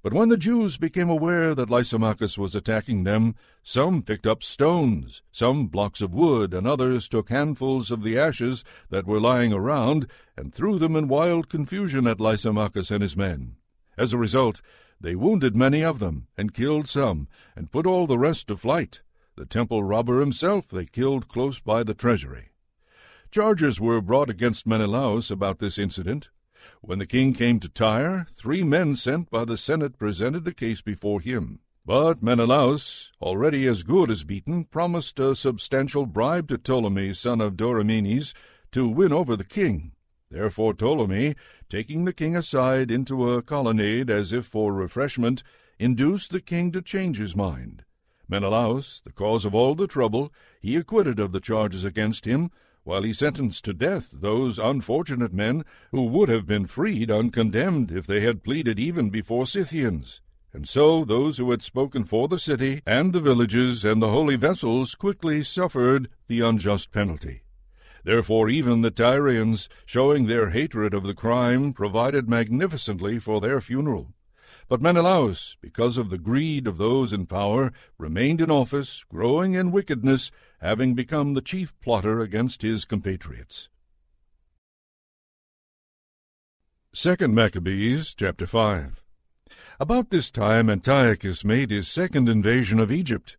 But 0.00 0.12
when 0.12 0.28
the 0.28 0.36
Jews 0.36 0.76
became 0.76 1.10
aware 1.10 1.54
that 1.54 1.70
Lysimachus 1.70 2.38
was 2.38 2.54
attacking 2.54 3.02
them, 3.02 3.34
some 3.64 4.02
picked 4.02 4.26
up 4.26 4.44
stones, 4.44 5.22
some 5.32 5.66
blocks 5.66 6.00
of 6.00 6.14
wood, 6.14 6.54
and 6.54 6.66
others 6.66 7.08
took 7.08 7.30
handfuls 7.30 7.90
of 7.90 8.02
the 8.02 8.16
ashes 8.16 8.62
that 8.90 9.06
were 9.06 9.20
lying 9.20 9.52
around 9.52 10.06
and 10.36 10.54
threw 10.54 10.78
them 10.78 10.94
in 10.94 11.08
wild 11.08 11.48
confusion 11.48 12.06
at 12.06 12.20
Lysimachus 12.20 12.92
and 12.92 13.02
his 13.02 13.16
men. 13.16 13.56
As 13.96 14.12
a 14.12 14.18
result, 14.18 14.62
they 15.00 15.16
wounded 15.16 15.56
many 15.56 15.82
of 15.82 15.98
them, 15.98 16.28
and 16.36 16.54
killed 16.54 16.88
some, 16.88 17.26
and 17.56 17.72
put 17.72 17.86
all 17.86 18.06
the 18.06 18.18
rest 18.18 18.48
to 18.48 18.56
flight. 18.56 19.02
the 19.36 19.46
temple 19.46 19.84
robber 19.84 20.18
himself 20.20 20.68
they 20.68 20.84
killed 20.84 21.28
close 21.28 21.60
by 21.60 21.84
the 21.84 21.94
treasury. 21.94 22.50
Charges 23.30 23.80
were 23.80 24.00
brought 24.00 24.30
against 24.30 24.66
Menelaus 24.66 25.30
about 25.30 25.58
this 25.58 25.78
incident. 25.78 26.28
When 26.80 26.98
the 26.98 27.06
king 27.06 27.32
came 27.32 27.60
to 27.60 27.68
Tyre, 27.68 28.26
three 28.34 28.62
men 28.62 28.96
sent 28.96 29.30
by 29.30 29.44
the 29.44 29.56
Senate 29.56 29.98
presented 29.98 30.44
the 30.44 30.54
case 30.54 30.80
before 30.80 31.20
him. 31.20 31.60
But 31.84 32.22
Menelaus, 32.22 33.10
already 33.22 33.66
as 33.66 33.82
good 33.82 34.10
as 34.10 34.24
beaten, 34.24 34.64
promised 34.64 35.18
a 35.18 35.34
substantial 35.34 36.04
bribe 36.04 36.48
to 36.48 36.58
Ptolemy, 36.58 37.14
son 37.14 37.40
of 37.40 37.56
Dorymenes, 37.56 38.34
to 38.72 38.86
win 38.86 39.12
over 39.12 39.36
the 39.36 39.44
king. 39.44 39.92
Therefore 40.30 40.74
Ptolemy, 40.74 41.34
taking 41.70 42.04
the 42.04 42.12
king 42.12 42.36
aside 42.36 42.90
into 42.90 43.30
a 43.30 43.42
colonnade 43.42 44.10
as 44.10 44.32
if 44.32 44.44
for 44.44 44.74
refreshment, 44.74 45.42
induced 45.78 46.30
the 46.30 46.42
king 46.42 46.70
to 46.72 46.82
change 46.82 47.16
his 47.16 47.34
mind. 47.34 47.84
Menelaus, 48.28 49.00
the 49.04 49.12
cause 49.12 49.46
of 49.46 49.54
all 49.54 49.74
the 49.74 49.86
trouble, 49.86 50.30
he 50.60 50.76
acquitted 50.76 51.18
of 51.18 51.32
the 51.32 51.40
charges 51.40 51.84
against 51.84 52.26
him, 52.26 52.50
while 52.88 53.02
he 53.02 53.12
sentenced 53.12 53.66
to 53.66 53.74
death 53.74 54.08
those 54.14 54.58
unfortunate 54.58 55.30
men 55.30 55.62
who 55.90 56.04
would 56.04 56.30
have 56.30 56.46
been 56.46 56.64
freed 56.64 57.10
uncondemned 57.10 57.90
if 57.90 58.06
they 58.06 58.22
had 58.22 58.42
pleaded 58.42 58.78
even 58.78 59.10
before 59.10 59.44
Scythians. 59.44 60.22
And 60.54 60.66
so 60.66 61.04
those 61.04 61.36
who 61.36 61.50
had 61.50 61.60
spoken 61.60 62.04
for 62.04 62.28
the 62.28 62.38
city 62.38 62.80
and 62.86 63.12
the 63.12 63.20
villages 63.20 63.84
and 63.84 64.00
the 64.00 64.08
holy 64.08 64.36
vessels 64.36 64.94
quickly 64.94 65.44
suffered 65.44 66.08
the 66.28 66.40
unjust 66.40 66.90
penalty. 66.90 67.42
Therefore 68.04 68.48
even 68.48 68.80
the 68.80 68.90
Tyrians, 68.90 69.68
showing 69.84 70.26
their 70.26 70.48
hatred 70.48 70.94
of 70.94 71.02
the 71.02 71.12
crime, 71.12 71.74
provided 71.74 72.26
magnificently 72.26 73.18
for 73.18 73.38
their 73.38 73.60
funeral. 73.60 74.14
But 74.66 74.80
Menelaus, 74.80 75.56
because 75.60 75.98
of 75.98 76.08
the 76.08 76.16
greed 76.16 76.66
of 76.66 76.78
those 76.78 77.12
in 77.12 77.26
power, 77.26 77.70
remained 77.98 78.40
in 78.40 78.50
office, 78.50 79.04
growing 79.10 79.54
in 79.54 79.72
wickedness, 79.72 80.30
having 80.60 80.94
become 80.94 81.34
the 81.34 81.40
chief 81.40 81.72
plotter 81.80 82.20
against 82.20 82.62
his 82.62 82.84
compatriots. 82.84 83.68
Second 86.92 87.34
Maccabees, 87.34 88.14
chapter 88.14 88.46
5. 88.46 89.02
About 89.78 90.10
this 90.10 90.30
time 90.30 90.68
Antiochus 90.68 91.44
made 91.44 91.70
his 91.70 91.86
second 91.86 92.28
invasion 92.28 92.80
of 92.80 92.90
Egypt. 92.90 93.36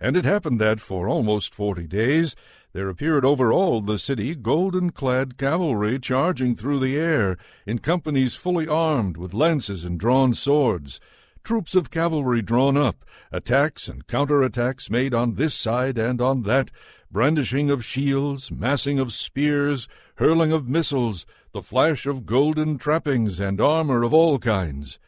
And 0.00 0.16
it 0.16 0.24
happened 0.24 0.60
that 0.60 0.80
for 0.80 1.08
almost 1.08 1.54
forty 1.54 1.86
days 1.86 2.34
there 2.72 2.88
appeared 2.88 3.24
over 3.24 3.52
all 3.52 3.80
the 3.80 3.98
city 3.98 4.34
golden 4.34 4.90
clad 4.90 5.38
cavalry 5.38 5.98
charging 5.98 6.56
through 6.56 6.80
the 6.80 6.96
air, 6.96 7.36
in 7.66 7.78
companies 7.78 8.34
fully 8.34 8.66
armed 8.66 9.16
with 9.16 9.32
lances 9.32 9.84
and 9.84 10.00
drawn 10.00 10.34
swords, 10.34 10.98
troops 11.44 11.74
of 11.74 11.90
cavalry 11.90 12.40
drawn 12.40 12.76
up, 12.76 13.04
attacks 13.30 13.86
and 13.86 14.06
counter-attacks 14.06 14.88
made 14.88 15.12
on 15.12 15.34
this 15.34 15.54
side 15.54 15.98
and 15.98 16.20
on 16.20 16.42
that, 16.42 16.70
brandishing 17.10 17.70
of 17.70 17.84
shields, 17.84 18.50
massing 18.50 18.98
of 18.98 19.12
spears, 19.12 19.86
hurling 20.16 20.50
of 20.50 20.68
missiles, 20.68 21.26
the 21.52 21.62
flash 21.62 22.06
of 22.06 22.26
golden 22.26 22.78
trappings 22.78 23.38
and 23.38 23.60
armor 23.60 24.02
of 24.02 24.14
all 24.14 24.38
kinds. 24.38 24.98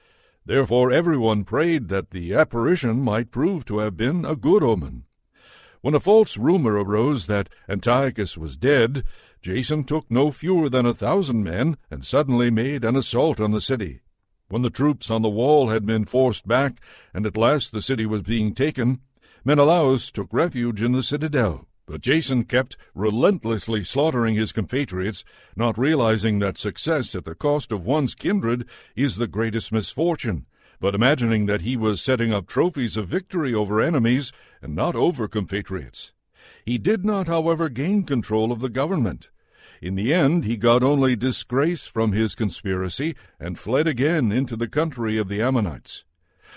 Therefore 0.45 0.93
everyone 0.93 1.45
prayed 1.45 1.89
that 1.89 2.11
the 2.11 2.35
apparition 2.35 3.01
might 3.01 3.33
prove 3.33 3.65
to 3.65 3.79
have 3.79 3.97
been 3.97 4.25
a 4.25 4.37
good 4.37 4.63
omen. 4.63 5.05
When 5.81 5.95
a 5.95 6.01
false 6.01 6.37
rumor 6.37 6.75
arose 6.75 7.27
that 7.27 7.49
Antiochus 7.69 8.37
was 8.37 8.57
dead, 8.57 9.05
Jason 9.41 9.85
took 9.85 10.11
no 10.11 10.31
fewer 10.31 10.69
than 10.69 10.87
a 10.87 10.95
thousand 10.95 11.43
men 11.43 11.79
and 11.91 12.07
suddenly 12.07 12.51
made 12.51 12.85
an 12.85 12.95
assault 12.95 13.41
on 13.41 13.53
the 13.53 13.61
city. 13.61 14.03
When 14.49 14.63
the 14.63 14.71
troops 14.71 15.11
on 15.11 15.23
the 15.23 15.29
wall 15.29 15.71
had 15.71 15.85
been 15.85 16.05
forced 16.05 16.47
back, 16.47 16.81
and 17.13 17.27
at 17.27 17.37
last 17.37 17.73
the 17.73 17.83
city 17.83 18.07
was 18.07 18.23
being 18.23 18.55
taken, 18.55 19.01
Menelaus 19.45 20.11
took 20.11 20.33
refuge 20.33 20.83
in 20.83 20.93
the 20.93 21.03
citadel. 21.03 21.67
But 21.87 22.01
Jason 22.01 22.45
kept 22.45 22.77
relentlessly 22.95 23.85
slaughtering 23.85 24.35
his 24.35 24.53
compatriots, 24.53 25.25
not 25.57 25.79
realizing 25.79 26.39
that 26.41 26.59
success 26.59 27.15
at 27.15 27.25
the 27.25 27.35
cost 27.35 27.71
of 27.73 27.85
one's 27.85 28.15
kindred 28.15 28.67
is 28.95 29.17
the 29.17 29.29
greatest 29.29 29.73
misfortune, 29.73 30.47
but 30.81 30.95
imagining 30.95 31.47
that 31.47 31.63
he 31.63 31.77
was 31.77 32.03
setting 32.03 32.33
up 32.33 32.47
trophies 32.47 32.97
of 32.97 33.09
victory 33.09 33.55
over 33.55 33.81
enemies 33.81 34.33
and 34.61 34.75
not 34.75 34.95
over 34.97 35.29
compatriots. 35.29 36.13
He 36.65 36.79
did 36.79 37.05
not, 37.05 37.29
however, 37.29 37.69
gain 37.69 38.05
control 38.05 38.51
of 38.53 38.61
the 38.61 38.69
government. 38.69 39.29
In 39.81 39.95
the 39.95 40.13
end, 40.13 40.45
he 40.45 40.57
got 40.57 40.83
only 40.83 41.17
disgrace 41.17 41.87
from 41.87 42.13
his 42.13 42.35
conspiracy 42.35 43.15
and 43.39 43.59
fled 43.59 43.87
again 43.87 44.33
into 44.33 44.57
the 44.57 44.69
country 44.69 45.19
of 45.19 45.29
the 45.29 45.43
Ammonites. 45.43 46.05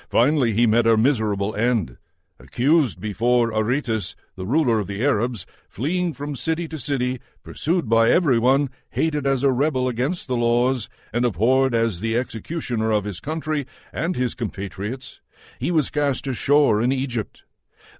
Finally, 0.09 0.53
he 0.53 0.65
met 0.65 0.87
a 0.87 0.97
miserable 0.97 1.55
end 1.55 1.97
accused 2.39 3.01
before 3.01 3.53
Aretas, 3.53 4.15
the 4.35 4.45
ruler 4.45 4.79
of 4.79 4.87
the 4.87 5.03
Arabs, 5.03 5.45
fleeing 5.67 6.13
from 6.13 6.35
city 6.35 6.67
to 6.69 6.79
city, 6.79 7.19
pursued 7.43 7.89
by 7.89 8.09
everyone, 8.09 8.69
hated 8.91 9.27
as 9.27 9.43
a 9.43 9.51
rebel 9.51 9.87
against 9.89 10.27
the 10.27 10.37
laws, 10.37 10.89
and 11.11 11.25
abhorred 11.25 11.75
as 11.75 11.99
the 11.99 12.15
executioner 12.15 12.91
of 12.91 13.03
his 13.03 13.19
country 13.19 13.67
and 13.91 14.15
his 14.15 14.33
compatriots, 14.33 15.19
he 15.59 15.71
was 15.71 15.89
cast 15.89 16.27
ashore 16.27 16.81
in 16.81 16.91
Egypt. 16.91 17.43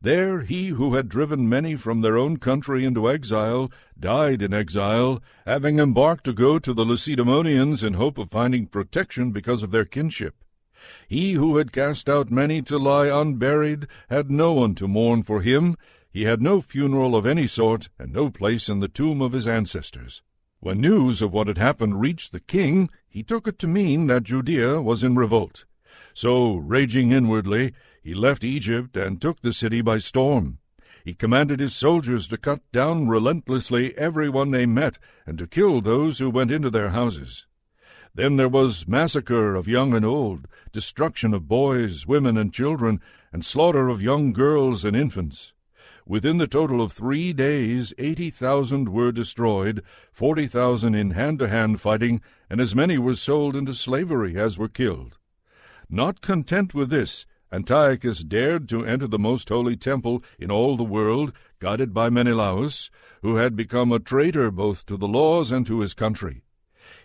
There 0.01 0.41
he 0.41 0.67
who 0.69 0.95
had 0.95 1.09
driven 1.09 1.49
many 1.49 1.75
from 1.75 1.99
their 1.99 2.17
own 2.17 2.37
country 2.37 2.85
into 2.85 3.09
exile 3.09 3.69
died 3.99 4.41
in 4.41 4.53
exile, 4.53 5.21
having 5.45 5.77
embarked 5.77 6.23
to 6.23 6.33
go 6.33 6.57
to 6.57 6.73
the 6.73 6.85
Lacedaemonians 6.85 7.83
in 7.83 7.95
hope 7.95 8.17
of 8.17 8.29
finding 8.29 8.67
protection 8.67 9.31
because 9.31 9.61
of 9.61 9.71
their 9.71 9.83
kinship. 9.83 10.35
He 11.09 11.33
who 11.33 11.57
had 11.57 11.73
cast 11.73 12.07
out 12.07 12.31
many 12.31 12.61
to 12.61 12.77
lie 12.77 13.07
unburied 13.07 13.87
had 14.09 14.31
no 14.31 14.53
one 14.53 14.73
to 14.75 14.87
mourn 14.87 15.21
for 15.23 15.41
him. 15.41 15.75
He 16.09 16.23
had 16.23 16.41
no 16.41 16.61
funeral 16.61 17.13
of 17.13 17.25
any 17.25 17.45
sort, 17.45 17.89
and 17.99 18.13
no 18.13 18.29
place 18.29 18.69
in 18.69 18.79
the 18.79 18.87
tomb 18.87 19.21
of 19.21 19.33
his 19.33 19.47
ancestors. 19.47 20.21
When 20.61 20.79
news 20.79 21.21
of 21.21 21.33
what 21.33 21.47
had 21.47 21.57
happened 21.57 21.99
reached 21.99 22.31
the 22.31 22.39
king, 22.39 22.89
he 23.09 23.21
took 23.21 23.47
it 23.47 23.59
to 23.59 23.67
mean 23.67 24.07
that 24.07 24.23
Judea 24.23 24.81
was 24.81 25.03
in 25.03 25.15
revolt. 25.15 25.65
So, 26.13 26.55
raging 26.55 27.11
inwardly, 27.11 27.73
he 28.09 28.15
left 28.15 28.43
Egypt 28.43 28.97
and 28.97 29.21
took 29.21 29.39
the 29.41 29.53
city 29.53 29.81
by 29.81 29.99
storm. 29.99 30.57
He 31.05 31.13
commanded 31.13 31.59
his 31.59 31.75
soldiers 31.75 32.27
to 32.29 32.37
cut 32.37 32.59
down 32.71 33.07
relentlessly 33.07 33.95
every 33.99 34.27
one 34.27 34.49
they 34.49 34.65
met, 34.65 34.97
and 35.27 35.37
to 35.37 35.45
kill 35.45 35.79
those 35.79 36.17
who 36.17 36.31
went 36.31 36.49
into 36.49 36.71
their 36.71 36.89
houses. 36.89 37.45
Then 38.15 38.35
there 38.35 38.49
was 38.49 38.87
massacre 38.87 39.53
of 39.53 39.67
young 39.67 39.93
and 39.93 40.03
old, 40.03 40.47
destruction 40.73 41.35
of 41.35 41.47
boys, 41.47 42.07
women, 42.07 42.35
and 42.35 42.51
children, 42.51 42.99
and 43.31 43.45
slaughter 43.45 43.89
of 43.89 44.01
young 44.01 44.33
girls 44.33 44.83
and 44.83 44.97
infants. 44.97 45.53
Within 46.07 46.39
the 46.39 46.47
total 46.47 46.81
of 46.81 46.91
three 46.91 47.31
days, 47.31 47.93
eighty 47.99 48.31
thousand 48.31 48.89
were 48.89 49.11
destroyed, 49.11 49.83
forty 50.11 50.47
thousand 50.47 50.95
in 50.95 51.11
hand-to-hand 51.11 51.79
fighting, 51.79 52.21
and 52.49 52.59
as 52.59 52.73
many 52.73 52.97
were 52.97 53.13
sold 53.13 53.55
into 53.55 53.75
slavery 53.75 54.35
as 54.35 54.57
were 54.57 54.67
killed. 54.67 55.19
Not 55.91 56.21
content 56.21 56.73
with 56.73 56.89
this, 56.89 57.27
Antiochus 57.51 58.23
dared 58.23 58.69
to 58.69 58.85
enter 58.85 59.07
the 59.07 59.17
most 59.17 59.49
holy 59.49 59.75
temple 59.75 60.23
in 60.37 60.51
all 60.51 60.77
the 60.77 60.83
world, 60.83 61.33
guided 61.59 61.93
by 61.93 62.09
Menelaus, 62.09 62.91
who 63.21 63.37
had 63.37 63.55
become 63.55 63.91
a 63.91 63.99
traitor 63.99 64.51
both 64.51 64.85
to 64.85 64.97
the 64.97 65.07
laws 65.07 65.51
and 65.51 65.65
to 65.65 65.79
his 65.79 65.93
country. 65.93 66.43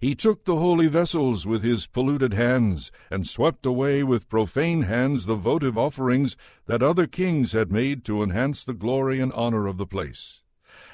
He 0.00 0.14
took 0.14 0.44
the 0.44 0.57
holy 0.57 0.87
vessels 0.87 1.46
with 1.46 1.62
his 1.62 1.87
polluted 1.87 2.35
hands, 2.35 2.92
and 3.11 3.26
swept 3.26 3.64
away 3.64 4.02
with 4.02 4.28
profane 4.28 4.83
hands 4.83 5.24
the 5.24 5.35
votive 5.35 5.78
offerings 5.78 6.37
that 6.66 6.83
other 6.83 7.07
kings 7.07 7.52
had 7.52 7.72
made 7.72 8.04
to 8.04 8.22
enhance 8.22 8.64
the 8.64 8.74
glory 8.74 9.20
and 9.20 9.33
honor 9.33 9.66
of 9.66 9.78
the 9.78 9.87
place. 9.87 10.42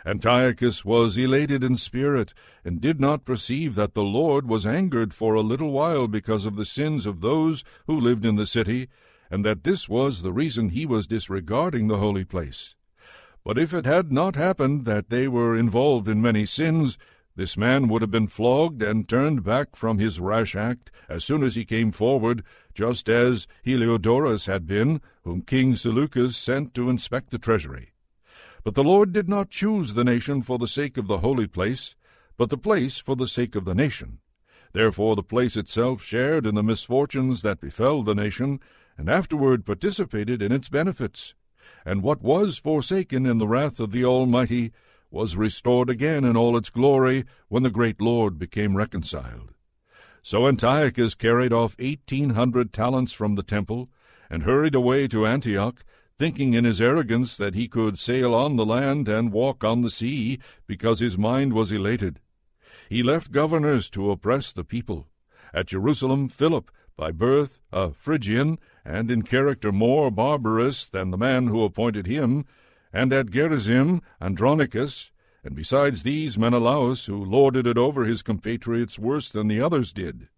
Antiochus 0.06 0.84
was 0.84 1.18
elated 1.18 1.64
in 1.64 1.76
spirit, 1.76 2.34
and 2.64 2.80
did 2.80 3.00
not 3.00 3.24
perceive 3.24 3.74
that 3.74 3.94
the 3.94 4.04
Lord 4.04 4.48
was 4.48 4.66
angered 4.66 5.12
for 5.12 5.34
a 5.34 5.40
little 5.40 5.72
while 5.72 6.06
because 6.06 6.46
of 6.46 6.56
the 6.56 6.64
sins 6.64 7.04
of 7.04 7.20
those 7.20 7.64
who 7.86 7.98
lived 7.98 8.24
in 8.24 8.36
the 8.36 8.46
city, 8.46 8.88
and 9.30 9.44
that 9.44 9.64
this 9.64 9.88
was 9.88 10.22
the 10.22 10.32
reason 10.32 10.70
he 10.70 10.84
was 10.84 11.06
disregarding 11.06 11.88
the 11.88 11.98
holy 11.98 12.24
place. 12.24 12.74
But 13.44 13.58
if 13.58 13.72
it 13.72 13.86
had 13.86 14.12
not 14.12 14.36
happened 14.36 14.84
that 14.84 15.08
they 15.08 15.28
were 15.28 15.56
involved 15.56 16.08
in 16.08 16.20
many 16.20 16.44
sins, 16.44 16.98
this 17.36 17.56
man 17.56 17.88
would 17.88 18.02
have 18.02 18.10
been 18.10 18.26
flogged 18.26 18.82
and 18.82 19.08
turned 19.08 19.44
back 19.44 19.76
from 19.76 19.98
his 19.98 20.20
rash 20.20 20.54
act 20.54 20.90
as 21.08 21.24
soon 21.24 21.42
as 21.42 21.54
he 21.54 21.64
came 21.64 21.90
forward, 21.92 22.42
just 22.74 23.08
as 23.08 23.46
Heliodorus 23.64 24.46
had 24.46 24.66
been, 24.66 25.00
whom 25.22 25.42
King 25.42 25.74
Seleucus 25.74 26.36
sent 26.36 26.74
to 26.74 26.90
inspect 26.90 27.30
the 27.30 27.38
treasury. 27.38 27.92
But 28.62 28.74
the 28.74 28.84
Lord 28.84 29.12
did 29.12 29.28
not 29.28 29.48
choose 29.48 29.94
the 29.94 30.04
nation 30.04 30.42
for 30.42 30.58
the 30.58 30.68
sake 30.68 30.98
of 30.98 31.06
the 31.06 31.18
holy 31.18 31.46
place, 31.46 31.94
but 32.36 32.50
the 32.50 32.58
place 32.58 32.98
for 32.98 33.16
the 33.16 33.28
sake 33.28 33.54
of 33.54 33.64
the 33.64 33.74
nation. 33.74 34.18
Therefore 34.72 35.16
the 35.16 35.22
place 35.22 35.56
itself 35.56 36.02
shared 36.02 36.44
in 36.44 36.54
the 36.54 36.62
misfortunes 36.62 37.42
that 37.42 37.60
befell 37.60 38.02
the 38.02 38.14
nation, 38.14 38.60
and 39.00 39.08
afterward 39.08 39.64
participated 39.64 40.42
in 40.42 40.52
its 40.52 40.68
benefits. 40.68 41.34
And 41.86 42.02
what 42.02 42.20
was 42.20 42.58
forsaken 42.58 43.24
in 43.24 43.38
the 43.38 43.48
wrath 43.48 43.80
of 43.80 43.92
the 43.92 44.04
Almighty 44.04 44.72
was 45.10 45.36
restored 45.36 45.88
again 45.88 46.22
in 46.22 46.36
all 46.36 46.54
its 46.54 46.68
glory 46.68 47.24
when 47.48 47.62
the 47.62 47.70
great 47.70 47.98
Lord 47.98 48.38
became 48.38 48.76
reconciled. 48.76 49.54
So 50.22 50.46
Antiochus 50.46 51.14
carried 51.14 51.50
off 51.50 51.76
eighteen 51.78 52.30
hundred 52.30 52.74
talents 52.74 53.12
from 53.14 53.36
the 53.36 53.42
temple, 53.42 53.88
and 54.28 54.42
hurried 54.42 54.74
away 54.74 55.08
to 55.08 55.26
Antioch, 55.26 55.82
thinking 56.18 56.52
in 56.52 56.66
his 56.66 56.78
arrogance 56.78 57.38
that 57.38 57.54
he 57.54 57.68
could 57.68 57.98
sail 57.98 58.34
on 58.34 58.56
the 58.56 58.66
land 58.66 59.08
and 59.08 59.32
walk 59.32 59.64
on 59.64 59.80
the 59.80 59.90
sea, 59.90 60.38
because 60.66 61.00
his 61.00 61.16
mind 61.16 61.54
was 61.54 61.72
elated. 61.72 62.20
He 62.90 63.02
left 63.02 63.32
governors 63.32 63.88
to 63.90 64.10
oppress 64.10 64.52
the 64.52 64.62
people. 64.62 65.08
At 65.54 65.68
Jerusalem, 65.68 66.28
Philip, 66.28 66.70
by 66.98 67.12
birth 67.12 67.62
a 67.72 67.92
Phrygian, 67.92 68.58
and 68.84 69.10
in 69.10 69.22
character 69.22 69.72
more 69.72 70.10
barbarous 70.10 70.88
than 70.88 71.10
the 71.10 71.18
man 71.18 71.48
who 71.48 71.62
appointed 71.64 72.06
him, 72.06 72.44
and 72.92 73.12
at 73.12 73.30
Gerizim, 73.30 74.02
Andronicus, 74.20 75.10
and 75.44 75.54
besides 75.54 76.02
these 76.02 76.36
Menelaus, 76.36 77.06
who 77.06 77.24
lorded 77.24 77.66
it 77.66 77.78
over 77.78 78.04
his 78.04 78.22
compatriots 78.22 78.98
worse 78.98 79.30
than 79.30 79.48
the 79.48 79.60
others 79.60 79.92
did. 79.92 80.28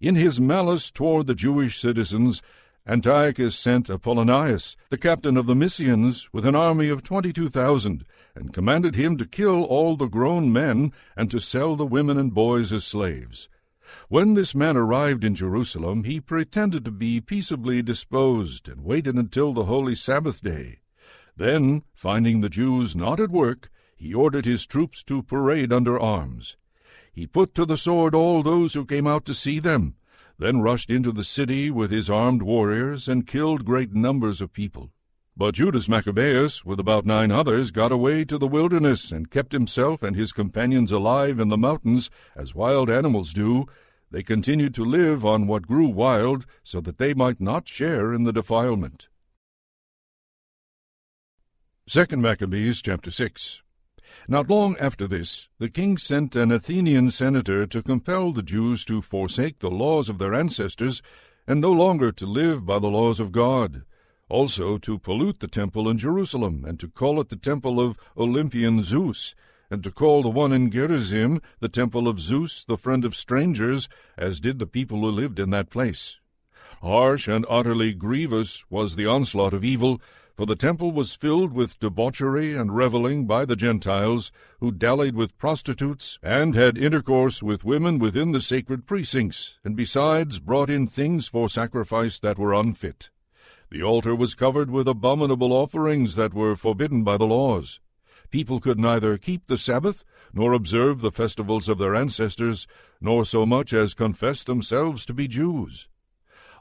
In 0.00 0.14
his 0.14 0.40
malice 0.40 0.90
toward 0.90 1.26
the 1.26 1.34
Jewish 1.34 1.78
citizens, 1.78 2.40
Antiochus 2.86 3.54
sent 3.54 3.90
Apollonius, 3.90 4.76
the 4.88 4.96
captain 4.96 5.36
of 5.36 5.44
the 5.44 5.54
Mysians, 5.54 6.28
with 6.32 6.46
an 6.46 6.56
army 6.56 6.88
of 6.88 7.02
twenty-two 7.02 7.50
thousand, 7.50 8.06
and 8.34 8.54
commanded 8.54 8.94
him 8.94 9.18
to 9.18 9.26
kill 9.26 9.64
all 9.64 9.96
the 9.96 10.06
grown 10.06 10.50
men, 10.50 10.92
and 11.14 11.30
to 11.30 11.38
sell 11.38 11.76
the 11.76 11.84
women 11.84 12.16
and 12.16 12.32
boys 12.32 12.72
as 12.72 12.84
slaves. 12.84 13.48
When 14.08 14.34
this 14.34 14.54
man 14.54 14.76
arrived 14.76 15.24
in 15.24 15.34
Jerusalem, 15.34 16.04
he 16.04 16.20
pretended 16.20 16.84
to 16.84 16.90
be 16.90 17.20
peaceably 17.20 17.82
disposed, 17.82 18.68
and 18.68 18.84
waited 18.84 19.16
until 19.16 19.52
the 19.52 19.64
holy 19.64 19.96
Sabbath 19.96 20.42
day. 20.42 20.78
Then, 21.36 21.82
finding 21.94 22.40
the 22.40 22.48
Jews 22.48 22.94
not 22.94 23.18
at 23.18 23.30
work, 23.30 23.70
he 23.96 24.14
ordered 24.14 24.44
his 24.44 24.66
troops 24.66 25.02
to 25.04 25.22
parade 25.22 25.72
under 25.72 25.98
arms. 25.98 26.56
He 27.12 27.26
put 27.26 27.54
to 27.54 27.64
the 27.64 27.76
sword 27.76 28.14
all 28.14 28.42
those 28.42 28.74
who 28.74 28.84
came 28.84 29.06
out 29.06 29.24
to 29.24 29.34
see 29.34 29.58
them, 29.58 29.96
then 30.38 30.60
rushed 30.60 30.90
into 30.90 31.12
the 31.12 31.24
city 31.24 31.70
with 31.70 31.90
his 31.90 32.08
armed 32.08 32.42
warriors, 32.42 33.08
and 33.08 33.26
killed 33.26 33.64
great 33.64 33.92
numbers 33.92 34.40
of 34.40 34.52
people. 34.52 34.92
But 35.40 35.54
Judas 35.54 35.88
Maccabeus, 35.88 36.66
with 36.66 36.78
about 36.78 37.06
nine 37.06 37.32
others, 37.32 37.70
got 37.70 37.92
away 37.92 38.26
to 38.26 38.36
the 38.36 38.46
wilderness, 38.46 39.10
and 39.10 39.30
kept 39.30 39.52
himself 39.52 40.02
and 40.02 40.14
his 40.14 40.32
companions 40.32 40.92
alive 40.92 41.40
in 41.40 41.48
the 41.48 41.56
mountains, 41.56 42.10
as 42.36 42.54
wild 42.54 42.90
animals 42.90 43.32
do. 43.32 43.64
They 44.10 44.22
continued 44.22 44.74
to 44.74 44.84
live 44.84 45.24
on 45.24 45.46
what 45.46 45.66
grew 45.66 45.88
wild, 45.88 46.44
so 46.62 46.82
that 46.82 46.98
they 46.98 47.14
might 47.14 47.40
not 47.40 47.66
share 47.66 48.12
in 48.12 48.24
the 48.24 48.34
defilement. 48.34 49.08
Second 51.88 52.20
Maccabees 52.20 52.82
chapter 52.82 53.10
6 53.10 53.62
not 54.28 54.50
long 54.50 54.76
after 54.76 55.06
this, 55.06 55.48
the 55.58 55.70
king 55.70 55.96
sent 55.96 56.36
an 56.36 56.52
Athenian 56.52 57.10
senator 57.10 57.64
to 57.64 57.82
compel 57.82 58.32
the 58.32 58.42
Jews 58.42 58.84
to 58.84 59.00
forsake 59.00 59.60
the 59.60 59.70
laws 59.70 60.10
of 60.10 60.18
their 60.18 60.34
ancestors, 60.34 61.00
and 61.46 61.62
no 61.62 61.72
longer 61.72 62.12
to 62.12 62.26
live 62.26 62.66
by 62.66 62.78
the 62.78 62.90
laws 62.90 63.20
of 63.20 63.32
God, 63.32 63.84
also 64.30 64.78
to 64.78 64.98
pollute 64.98 65.40
the 65.40 65.48
temple 65.48 65.88
in 65.88 65.98
Jerusalem, 65.98 66.64
and 66.66 66.80
to 66.80 66.88
call 66.88 67.20
it 67.20 67.28
the 67.28 67.36
temple 67.36 67.80
of 67.80 67.98
Olympian 68.16 68.82
Zeus, 68.82 69.34
and 69.70 69.84
to 69.84 69.90
call 69.90 70.22
the 70.22 70.30
one 70.30 70.52
in 70.52 70.70
Gerizim 70.70 71.40
the 71.58 71.68
temple 71.68 72.08
of 72.08 72.20
Zeus, 72.20 72.64
the 72.64 72.76
friend 72.76 73.04
of 73.04 73.14
strangers, 73.14 73.88
as 74.16 74.40
did 74.40 74.58
the 74.58 74.66
people 74.66 75.00
who 75.00 75.10
lived 75.10 75.38
in 75.38 75.50
that 75.50 75.70
place. 75.70 76.16
Harsh 76.82 77.28
and 77.28 77.44
utterly 77.48 77.92
grievous 77.92 78.64
was 78.70 78.96
the 78.96 79.06
onslaught 79.06 79.52
of 79.52 79.64
evil, 79.64 80.00
for 80.36 80.46
the 80.46 80.56
temple 80.56 80.90
was 80.90 81.14
filled 81.14 81.52
with 81.52 81.78
debauchery 81.80 82.54
and 82.54 82.74
reveling 82.74 83.26
by 83.26 83.44
the 83.44 83.56
Gentiles, 83.56 84.32
who 84.58 84.72
dallied 84.72 85.14
with 85.14 85.36
prostitutes, 85.36 86.18
and 86.22 86.54
had 86.54 86.78
intercourse 86.78 87.42
with 87.42 87.62
women 87.62 87.98
within 87.98 88.32
the 88.32 88.40
sacred 88.40 88.86
precincts, 88.86 89.58
and 89.62 89.76
besides 89.76 90.38
brought 90.38 90.70
in 90.70 90.86
things 90.86 91.26
for 91.26 91.50
sacrifice 91.50 92.18
that 92.20 92.38
were 92.38 92.54
unfit. 92.54 93.10
The 93.70 93.84
altar 93.84 94.16
was 94.16 94.34
covered 94.34 94.68
with 94.68 94.88
abominable 94.88 95.52
offerings 95.52 96.16
that 96.16 96.34
were 96.34 96.56
forbidden 96.56 97.04
by 97.04 97.16
the 97.16 97.26
laws. 97.26 97.78
People 98.28 98.58
could 98.58 98.80
neither 98.80 99.16
keep 99.16 99.46
the 99.46 99.56
Sabbath, 99.56 100.02
nor 100.34 100.52
observe 100.52 101.00
the 101.00 101.12
festivals 101.12 101.68
of 101.68 101.78
their 101.78 101.94
ancestors, 101.94 102.66
nor 103.00 103.24
so 103.24 103.46
much 103.46 103.72
as 103.72 103.94
confess 103.94 104.42
themselves 104.42 105.04
to 105.04 105.14
be 105.14 105.28
Jews. 105.28 105.86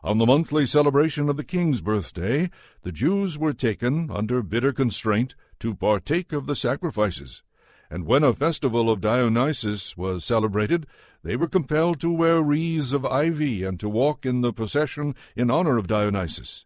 On 0.03 0.19
the 0.19 0.25
monthly 0.27 0.67
celebration 0.67 1.29
of 1.29 1.37
the 1.37 1.43
king's 1.43 1.81
birthday, 1.81 2.51
the 2.83 2.91
Jews 2.91 3.39
were 3.39 3.53
taken, 3.53 4.11
under 4.11 4.43
bitter 4.43 4.71
constraint, 4.71 5.33
to 5.59 5.73
partake 5.73 6.31
of 6.31 6.45
the 6.45 6.55
sacrifices. 6.55 7.41
And 7.89 8.05
when 8.05 8.23
a 8.23 8.35
festival 8.35 8.87
of 8.87 9.01
Dionysus 9.01 9.97
was 9.97 10.23
celebrated, 10.23 10.85
they 11.23 11.35
were 11.35 11.47
compelled 11.47 11.99
to 12.01 12.13
wear 12.13 12.39
wreaths 12.39 12.93
of 12.93 13.03
ivy 13.03 13.63
and 13.63 13.79
to 13.79 13.89
walk 13.89 14.27
in 14.27 14.41
the 14.41 14.53
procession 14.53 15.15
in 15.35 15.49
honor 15.49 15.77
of 15.77 15.87
Dionysus. 15.87 16.65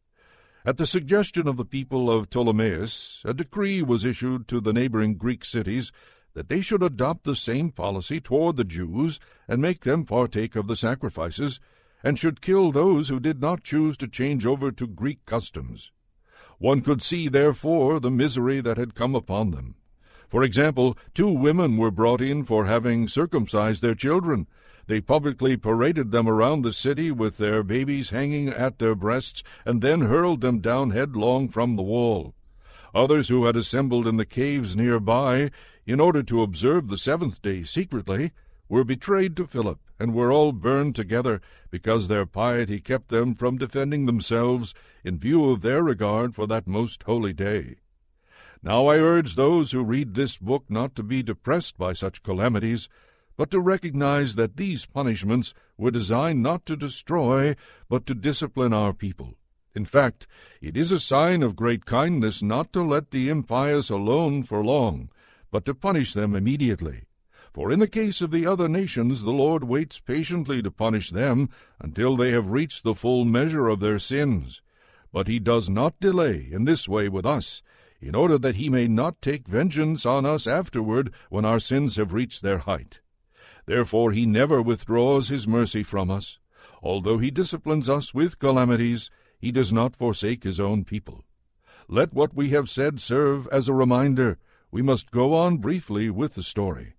At 0.65 0.77
the 0.77 0.87
suggestion 0.87 1.45
of 1.45 1.57
the 1.57 1.65
people 1.65 2.09
of 2.09 2.29
Ptolemais, 2.29 3.19
a 3.25 3.33
decree 3.33 3.81
was 3.81 4.05
issued 4.05 4.47
to 4.47 4.61
the 4.61 4.71
neighboring 4.71 5.15
Greek 5.15 5.43
cities 5.43 5.91
that 6.35 6.47
they 6.47 6.61
should 6.61 6.81
adopt 6.81 7.25
the 7.25 7.35
same 7.35 7.69
policy 7.69 8.21
toward 8.21 8.55
the 8.55 8.63
Jews 8.63 9.19
and 9.45 9.61
make 9.61 9.81
them 9.81 10.05
partake 10.05 10.55
of 10.55 10.67
the 10.67 10.77
sacrifices, 10.77 11.59
and 12.01 12.17
should 12.17 12.39
kill 12.39 12.71
those 12.71 13.09
who 13.09 13.19
did 13.19 13.41
not 13.41 13.63
choose 13.63 13.97
to 13.97 14.07
change 14.07 14.45
over 14.45 14.71
to 14.71 14.87
Greek 14.87 15.25
customs. 15.25 15.91
One 16.59 16.79
could 16.79 17.01
see, 17.01 17.27
therefore, 17.27 17.99
the 17.99 18.09
misery 18.09 18.61
that 18.61 18.77
had 18.77 18.95
come 18.95 19.15
upon 19.15 19.51
them. 19.51 19.75
For 20.29 20.43
example, 20.43 20.97
two 21.13 21.27
women 21.29 21.75
were 21.75 21.91
brought 21.91 22.21
in 22.21 22.45
for 22.45 22.67
having 22.67 23.09
circumcised 23.09 23.83
their 23.83 23.95
children. 23.95 24.47
They 24.87 24.99
publicly 24.99 25.55
paraded 25.55 26.11
them 26.11 26.27
around 26.27 26.61
the 26.61 26.73
city 26.73 27.09
with 27.09 27.37
their 27.37 27.63
babies 27.63 28.09
hanging 28.09 28.49
at 28.49 28.79
their 28.79 28.95
breasts, 28.95 29.41
and 29.65 29.81
then 29.81 30.01
hurled 30.01 30.41
them 30.41 30.59
down 30.59 30.91
headlong 30.91 31.47
from 31.49 31.75
the 31.75 31.83
wall. 31.83 32.35
Others 32.93 33.29
who 33.29 33.45
had 33.45 33.55
assembled 33.55 34.05
in 34.05 34.17
the 34.17 34.25
caves 34.25 34.75
near 34.75 34.99
by, 34.99 35.51
in 35.85 35.99
order 35.99 36.21
to 36.23 36.41
observe 36.41 36.89
the 36.89 36.97
seventh 36.97 37.41
day 37.41 37.63
secretly, 37.63 38.31
were 38.69 38.83
betrayed 38.83 39.35
to 39.37 39.47
Philip, 39.47 39.79
and 39.99 40.13
were 40.13 40.31
all 40.31 40.51
burned 40.51 40.95
together, 40.95 41.41
because 41.71 42.07
their 42.07 42.25
piety 42.25 42.79
kept 42.79 43.09
them 43.09 43.35
from 43.35 43.57
defending 43.57 44.05
themselves 44.05 44.73
in 45.03 45.17
view 45.17 45.49
of 45.49 45.61
their 45.61 45.81
regard 45.81 46.35
for 46.35 46.45
that 46.47 46.67
most 46.67 47.03
holy 47.03 47.33
day. 47.33 47.77
Now 48.61 48.87
I 48.87 48.97
urge 48.97 49.35
those 49.35 49.71
who 49.71 49.83
read 49.83 50.13
this 50.13 50.37
book 50.37 50.65
not 50.69 50.95
to 50.95 51.03
be 51.03 51.23
depressed 51.23 51.77
by 51.77 51.93
such 51.93 52.23
calamities, 52.23 52.89
but 53.35 53.49
to 53.51 53.59
recognize 53.59 54.35
that 54.35 54.57
these 54.57 54.85
punishments 54.85 55.53
were 55.77 55.91
designed 55.91 56.43
not 56.43 56.65
to 56.65 56.75
destroy, 56.75 57.55
but 57.89 58.05
to 58.05 58.13
discipline 58.13 58.73
our 58.73 58.93
people. 58.93 59.35
In 59.75 59.85
fact, 59.85 60.27
it 60.61 60.77
is 60.77 60.91
a 60.91 60.99
sign 60.99 61.41
of 61.41 61.55
great 61.55 61.85
kindness 61.85 62.43
not 62.43 62.71
to 62.73 62.83
let 62.83 63.11
the 63.11 63.29
impious 63.29 63.89
alone 63.89 64.43
for 64.43 64.63
long, 64.63 65.09
but 65.49 65.65
to 65.65 65.73
punish 65.73 66.13
them 66.13 66.35
immediately. 66.35 67.03
For 67.53 67.71
in 67.71 67.79
the 67.79 67.87
case 67.87 68.21
of 68.21 68.31
the 68.31 68.45
other 68.45 68.67
nations, 68.67 69.23
the 69.23 69.31
Lord 69.31 69.63
waits 69.63 69.99
patiently 69.99 70.61
to 70.63 70.71
punish 70.71 71.11
them 71.11 71.49
until 71.79 72.15
they 72.15 72.31
have 72.31 72.51
reached 72.51 72.83
the 72.83 72.95
full 72.95 73.25
measure 73.25 73.67
of 73.67 73.79
their 73.79 73.99
sins. 73.99 74.61
But 75.11 75.27
he 75.27 75.37
does 75.37 75.69
not 75.69 75.99
delay 75.99 76.47
in 76.51 76.65
this 76.65 76.87
way 76.87 77.09
with 77.09 77.25
us, 77.25 77.61
in 78.01 78.15
order 78.15 78.39
that 78.39 78.55
he 78.55 78.69
may 78.69 78.87
not 78.87 79.21
take 79.21 79.47
vengeance 79.47 80.05
on 80.05 80.25
us 80.25 80.47
afterward 80.47 81.13
when 81.29 81.45
our 81.45 81.59
sins 81.59 81.95
have 81.95 82.13
reached 82.13 82.41
their 82.41 82.59
height. 82.59 82.99
Therefore 83.65 84.11
he 84.11 84.25
never 84.25 84.61
withdraws 84.61 85.29
his 85.29 85.47
mercy 85.47 85.83
from 85.83 86.11
us. 86.11 86.39
Although 86.81 87.17
he 87.17 87.31
disciplines 87.31 87.87
us 87.87 88.13
with 88.13 88.39
calamities, 88.39 89.09
he 89.39 89.51
does 89.51 89.71
not 89.71 89.95
forsake 89.95 90.43
his 90.43 90.59
own 90.59 90.83
people. 90.83 91.23
Let 91.87 92.13
what 92.13 92.33
we 92.33 92.49
have 92.49 92.69
said 92.69 92.99
serve 92.99 93.47
as 93.51 93.67
a 93.67 93.73
reminder. 93.73 94.37
We 94.71 94.81
must 94.81 95.11
go 95.11 95.33
on 95.33 95.57
briefly 95.57 96.09
with 96.09 96.35
the 96.35 96.43
story. 96.43 96.95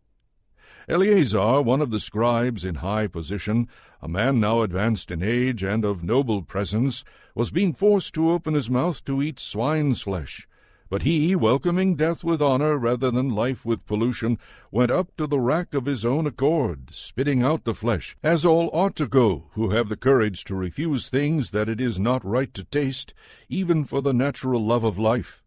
Eleazar, 0.89 1.63
one 1.63 1.81
of 1.81 1.91
the 1.91 2.01
scribes 2.01 2.65
in 2.65 2.77
high 2.77 3.07
position, 3.07 3.69
a 4.03 4.09
man 4.09 4.39
now 4.39 4.61
advanced 4.61 5.11
in 5.11 5.23
age 5.23 5.63
and 5.63 5.85
of 5.85 6.05
noble 6.05 6.43
presence, 6.43 7.05
was 7.35 7.51
being 7.51 7.73
forced 7.73 8.13
to 8.15 8.31
open 8.31 8.53
his 8.53 8.69
mouth 8.69 9.03
to 9.05 9.23
eat 9.23 9.41
swine's 9.41 10.03
flesh. 10.03 10.47
But 10.91 11.03
he, 11.03 11.35
welcoming 11.35 11.97
death 11.97 12.23
with 12.23 12.43
honor 12.43 12.77
rather 12.77 13.11
than 13.11 13.31
life 13.31 13.65
with 13.65 13.87
pollution, 13.87 14.39
went 14.71 14.91
up 14.91 15.17
to 15.17 15.27
the 15.27 15.41
rack 15.41 15.73
of 15.75 15.87
his 15.87 16.05
own 16.05 16.27
accord, 16.27 16.91
spitting 16.93 17.43
out 17.43 17.65
the 17.65 17.75
flesh, 17.75 18.17
as 18.23 18.45
all 18.45 18.69
ought 18.73 18.95
to 18.97 19.07
go 19.07 19.47
who 19.53 19.71
have 19.71 19.89
the 19.89 19.97
courage 19.97 20.45
to 20.45 20.55
refuse 20.55 21.09
things 21.09 21.53
that 21.53 21.69
it 21.69 21.81
is 21.81 21.99
not 21.99 22.25
right 22.25 22.53
to 22.55 22.65
taste, 22.65 23.15
even 23.49 23.85
for 23.85 24.03
the 24.03 24.13
natural 24.13 24.65
love 24.65 24.85
of 24.85 24.99
life. 24.99 25.43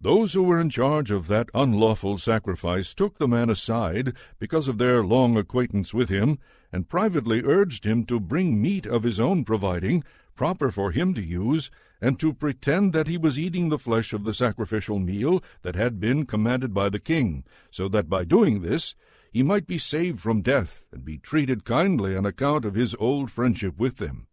Those 0.00 0.34
who 0.34 0.44
were 0.44 0.60
in 0.60 0.70
charge 0.70 1.10
of 1.10 1.26
that 1.26 1.50
unlawful 1.54 2.18
sacrifice 2.18 2.94
took 2.94 3.18
the 3.18 3.26
man 3.26 3.50
aside 3.50 4.12
because 4.38 4.68
of 4.68 4.78
their 4.78 5.02
long 5.02 5.36
acquaintance 5.36 5.92
with 5.92 6.08
him, 6.08 6.38
and 6.70 6.88
privately 6.88 7.42
urged 7.42 7.84
him 7.84 8.04
to 8.04 8.20
bring 8.20 8.62
meat 8.62 8.86
of 8.86 9.02
his 9.02 9.18
own 9.18 9.44
providing, 9.44 10.04
proper 10.36 10.70
for 10.70 10.92
him 10.92 11.14
to 11.14 11.22
use, 11.22 11.70
and 12.00 12.18
to 12.20 12.32
pretend 12.32 12.92
that 12.92 13.08
he 13.08 13.16
was 13.16 13.38
eating 13.38 13.68
the 13.68 13.78
flesh 13.78 14.12
of 14.12 14.24
the 14.24 14.34
sacrificial 14.34 14.98
meal 14.98 15.42
that 15.62 15.74
had 15.74 15.98
been 15.98 16.24
commanded 16.26 16.72
by 16.72 16.88
the 16.88 16.98
king, 16.98 17.44
so 17.70 17.88
that 17.88 18.08
by 18.08 18.24
doing 18.24 18.62
this 18.62 18.94
he 19.30 19.42
might 19.42 19.66
be 19.66 19.78
saved 19.78 20.20
from 20.20 20.40
death 20.40 20.86
and 20.92 21.04
be 21.04 21.18
treated 21.18 21.64
kindly 21.64 22.16
on 22.16 22.24
account 22.24 22.64
of 22.64 22.74
his 22.74 22.94
old 22.98 23.30
friendship 23.30 23.78
with 23.78 23.96
them. 23.96 24.26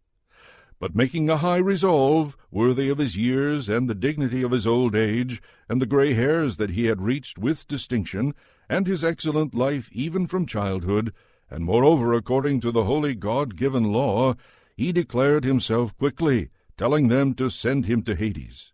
but 0.78 0.94
making 0.94 1.30
a 1.30 1.38
high 1.38 1.56
resolve, 1.56 2.36
worthy 2.50 2.88
of 2.88 2.98
his 2.98 3.16
years 3.16 3.68
and 3.68 3.88
the 3.88 3.94
dignity 3.94 4.42
of 4.42 4.50
his 4.50 4.66
old 4.66 4.94
age, 4.94 5.40
and 5.68 5.80
the 5.80 5.86
grey 5.86 6.12
hairs 6.12 6.58
that 6.58 6.70
he 6.70 6.84
had 6.84 7.00
reached 7.00 7.38
with 7.38 7.66
distinction, 7.66 8.34
and 8.68 8.86
his 8.86 9.04
excellent 9.04 9.54
life 9.54 9.88
even 9.92 10.26
from 10.26 10.44
childhood, 10.44 11.12
and 11.50 11.64
moreover 11.64 12.12
according 12.12 12.60
to 12.60 12.70
the 12.70 12.84
holy 12.84 13.14
God 13.14 13.56
given 13.56 13.84
law, 13.84 14.34
he 14.76 14.92
declared 14.92 15.44
himself 15.44 15.96
quickly, 15.96 16.50
telling 16.76 17.08
them 17.08 17.34
to 17.34 17.48
send 17.48 17.86
him 17.86 18.02
to 18.02 18.14
Hades. 18.14 18.72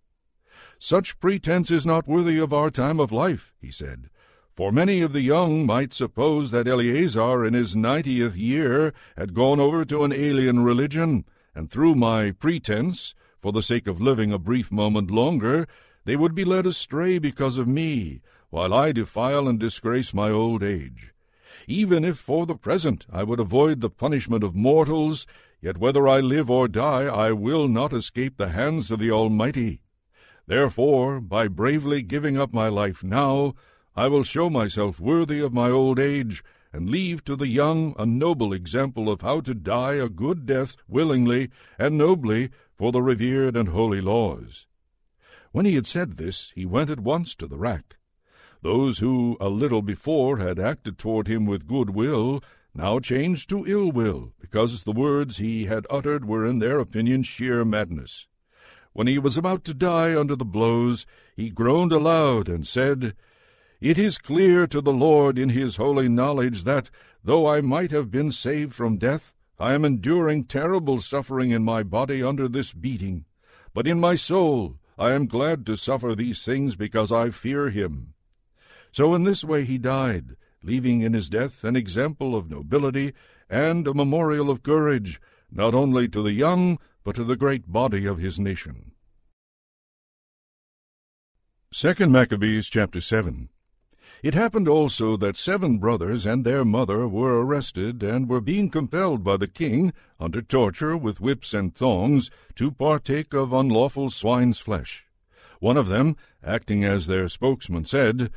Such 0.79 1.21
pretense 1.21 1.71
is 1.71 1.87
not 1.87 2.09
worthy 2.09 2.39
of 2.39 2.53
our 2.53 2.71
time 2.71 2.99
of 2.99 3.13
life, 3.13 3.55
he 3.61 3.71
said. 3.71 4.11
For 4.55 4.73
many 4.73 5.01
of 5.01 5.13
the 5.13 5.23
young 5.23 5.65
might 5.65 5.95
suppose 5.95 6.51
that 6.51 6.67
Eleazar 6.67 7.47
in 7.47 7.55
his 7.55 7.75
ninetieth 7.75 8.37
year 8.37 8.93
had 9.17 9.33
gone 9.33 9.61
over 9.61 9.85
to 9.87 10.05
an 10.05 10.13
alien 10.13 10.65
religion, 10.65 11.25
and 11.55 11.71
through 11.71 11.95
my 11.95 12.33
pretense, 12.33 13.15
for 13.41 13.53
the 13.53 13.63
sake 13.63 13.87
of 13.87 14.01
living 14.01 14.33
a 14.33 14.39
brief 14.39 14.71
moment 14.71 15.11
longer, 15.11 15.67
they 16.05 16.17
would 16.17 16.35
be 16.35 16.45
led 16.45 16.67
astray 16.67 17.19
because 17.19 17.59
of 17.59 17.67
me, 17.67 18.21
while 18.51 18.75
I 18.75 18.93
defile 18.93 19.49
and 19.49 19.59
disgrace 19.59 20.13
my 20.13 20.31
old 20.31 20.63
age. 20.63 21.15
Even 21.67 22.05
if 22.05 22.19
for 22.19 22.45
the 22.45 22.55
present 22.55 23.07
I 23.11 23.23
would 23.23 23.41
avoid 23.41 23.81
the 23.81 23.89
punishment 23.91 24.45
of 24.45 24.55
mortals, 24.55 25.27
yet 25.63 25.79
whether 25.79 26.07
I 26.09 26.21
live 26.21 26.51
or 26.51 26.69
die, 26.69 27.05
I 27.05 27.33
will 27.33 27.69
not 27.69 27.93
escape 27.93 28.37
the 28.37 28.49
hands 28.49 28.91
of 28.91 28.99
the 28.99 29.11
Almighty. 29.11 29.81
Therefore, 30.47 31.21
by 31.21 31.49
bravely 31.49 32.03
giving 32.03 32.37
up 32.37 32.53
my 32.53 32.69
life 32.69 33.05
now, 33.05 33.55
I 33.95 34.09
will 34.09 34.25
show 34.25 34.51
myself 34.51 34.99
worthy 34.99 35.41
of 35.41 35.53
my 35.53 35.71
old 35.71 35.99
age, 35.99 36.43
and 36.73 36.91
leave 36.91 37.23
to 37.25 37.37
the 37.37 37.49
young 37.49 37.95
a 37.99 38.07
noble 38.07 38.53
example 38.53 39.11
of 39.11 39.21
how 39.21 39.41
to 39.43 39.55
die 39.55 39.95
a 39.95 40.09
good 40.09 40.47
death 40.47 40.77
willingly 40.89 41.51
and 41.79 41.97
nobly 41.97 42.51
for 42.77 42.91
the 42.91 43.03
revered 43.03 43.57
and 43.57 43.69
holy 43.69 44.01
laws. 44.01 44.67
When 45.53 45.67
he 45.67 45.75
had 45.75 45.87
said 45.87 46.17
this, 46.17 46.51
he 46.55 46.65
went 46.65 46.91
at 46.91 47.01
once 47.01 47.35
to 47.37 47.47
the 47.47 47.59
rack. 47.59 47.97
Those 48.63 48.99
who 48.99 49.37
a 49.41 49.49
little 49.49 49.83
before 49.83 50.39
had 50.39 50.59
acted 50.59 50.99
toward 50.99 51.29
him 51.29 51.47
with 51.47 51.67
good 51.67 51.91
will 51.91 52.43
now 52.75 52.99
changed 52.99 53.49
to 53.51 53.67
ill 53.67 53.91
will, 53.93 54.33
because 54.41 54.85
the 54.85 54.93
words 54.93 55.37
he 55.37 55.67
had 55.67 55.87
uttered 55.91 56.25
were 56.25 56.47
in 56.47 56.59
their 56.59 56.79
opinion 56.79 57.23
sheer 57.23 57.65
madness. 57.65 58.27
When 58.93 59.07
he 59.07 59.19
was 59.19 59.37
about 59.37 59.65
to 59.65 59.75
die 59.75 60.19
under 60.19 60.37
the 60.37 60.45
blows, 60.45 61.07
he 61.35 61.49
groaned 61.49 61.93
aloud 61.93 62.49
and 62.49 62.67
said, 62.67 63.15
It 63.81 63.99
is 63.99 64.19
clear 64.19 64.67
to 64.67 64.81
the 64.81 64.93
Lord 64.93 65.39
in 65.39 65.49
his 65.51 65.77
holy 65.77 66.09
knowledge 66.09 66.65
that, 66.65 66.91
though 67.25 67.47
I 67.47 67.61
might 67.61 67.91
have 67.91 68.11
been 68.11 68.31
saved 68.31 68.75
from 68.75 68.99
death, 68.99 69.33
I 69.59 69.75
am 69.75 69.85
enduring 69.85 70.45
terrible 70.45 71.01
suffering 71.01 71.51
in 71.51 71.63
my 71.63 71.83
body 71.83 72.23
under 72.23 72.49
this 72.49 72.73
beating. 72.73 73.25
But 73.75 73.87
in 73.87 74.01
my 74.01 74.15
soul 74.15 74.79
I 74.99 75.13
am 75.13 75.27
glad 75.27 75.65
to 75.67 75.77
suffer 75.77 76.15
these 76.15 76.45
things 76.45 76.77
because 76.77 77.11
I 77.11 77.31
fear 77.31 77.71
him. 77.71 78.15
So 78.93 79.15
in 79.15 79.25
this 79.25 79.43
way 79.43 79.65
he 79.65 79.79
died, 79.79 80.37
leaving 80.63 81.01
in 81.01 81.13
his 81.13 81.29
death 81.29 81.65
an 81.65 81.77
example 81.77 82.35
of 82.35 82.51
nobility 82.51 83.13
and 83.51 83.87
a 83.87 83.95
memorial 83.95 84.51
of 84.51 84.63
courage, 84.63 85.21
not 85.51 85.75
only 85.75 86.09
to 86.09 86.23
the 86.23 86.33
young, 86.33 86.79
but 87.05 87.15
to 87.15 87.25
the 87.25 87.37
great 87.37 87.71
body 87.71 88.07
of 88.07 88.19
his 88.19 88.39
nation. 88.39 88.93
Second 91.73 92.13
Maccabees 92.13 92.69
chapter 92.69 93.01
7 93.01 93.49
It 94.23 94.35
happened 94.35 94.69
also 94.69 95.17
that 95.17 95.37
seven 95.37 95.79
brothers 95.79 96.27
and 96.27 96.45
their 96.45 96.65
mother 96.65 97.09
were 97.09 97.45
arrested 97.45 98.03
and 98.03 98.29
were 98.29 98.43
being 98.43 98.69
compelled 98.69 99.25
by 99.25 99.37
the 99.37 99.49
king, 99.49 99.93
under 100.21 100.43
torture 100.43 100.97
with 100.97 101.21
whips 101.21 101.55
and 101.55 101.75
thongs, 101.75 102.31
to 102.57 102.71
partake 102.71 103.33
of 103.33 103.53
unlawful 103.53 104.11
swine's 104.11 104.59
flesh. 104.59 105.07
One 105.61 105.77
of 105.77 105.89
them, 105.89 106.17
acting 106.45 106.85
as 106.85 107.07
their 107.07 107.29
spokesman, 107.29 107.85
said, 107.85 108.31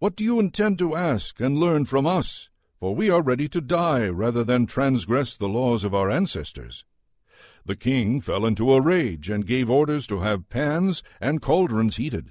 What 0.00 0.14
do 0.14 0.22
you 0.22 0.38
intend 0.38 0.78
to 0.78 0.94
ask 0.94 1.40
and 1.40 1.58
learn 1.58 1.84
from 1.84 2.06
us? 2.06 2.50
For 2.78 2.94
we 2.94 3.10
are 3.10 3.20
ready 3.20 3.48
to 3.48 3.60
die 3.60 4.06
rather 4.06 4.44
than 4.44 4.66
transgress 4.66 5.36
the 5.36 5.48
laws 5.48 5.82
of 5.82 5.92
our 5.92 6.08
ancestors. 6.08 6.84
The 7.66 7.74
king 7.74 8.20
fell 8.20 8.46
into 8.46 8.72
a 8.72 8.80
rage 8.80 9.28
and 9.28 9.44
gave 9.44 9.68
orders 9.68 10.06
to 10.06 10.20
have 10.20 10.48
pans 10.50 11.02
and 11.20 11.42
cauldrons 11.42 11.96
heated. 11.96 12.30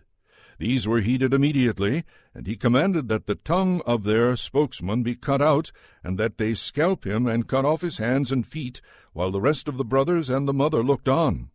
These 0.60 0.88
were 0.88 1.02
heated 1.02 1.34
immediately, 1.34 2.06
and 2.34 2.48
he 2.48 2.56
commanded 2.56 3.10
that 3.10 3.26
the 3.26 3.36
tongue 3.36 3.82
of 3.86 4.06
their 4.06 4.38
spokesman 4.38 5.04
be 5.04 5.16
cut 5.16 5.42
out, 5.42 5.74
and 6.02 6.18
that 6.18 6.38
they 6.38 6.54
scalp 6.54 7.06
him 7.06 7.28
and 7.28 7.50
cut 7.50 7.66
off 7.66 7.82
his 7.82 7.98
hands 7.98 8.32
and 8.32 8.48
feet, 8.48 8.80
while 9.12 9.30
the 9.30 9.42
rest 9.42 9.68
of 9.68 9.76
the 9.76 9.84
brothers 9.84 10.30
and 10.30 10.48
the 10.48 10.54
mother 10.54 10.82
looked 10.82 11.10
on. 11.10 11.50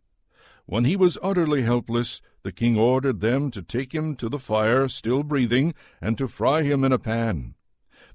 When 0.65 0.85
he 0.85 0.95
was 0.95 1.17
utterly 1.21 1.63
helpless, 1.63 2.21
the 2.43 2.51
king 2.51 2.77
ordered 2.77 3.19
them 3.19 3.51
to 3.51 3.61
take 3.61 3.93
him 3.93 4.15
to 4.15 4.29
the 4.29 4.39
fire, 4.39 4.87
still 4.87 5.21
breathing, 5.21 5.73
and 6.01 6.17
to 6.17 6.27
fry 6.27 6.63
him 6.63 6.83
in 6.83 6.93
a 6.93 6.99
pan. 6.99 7.55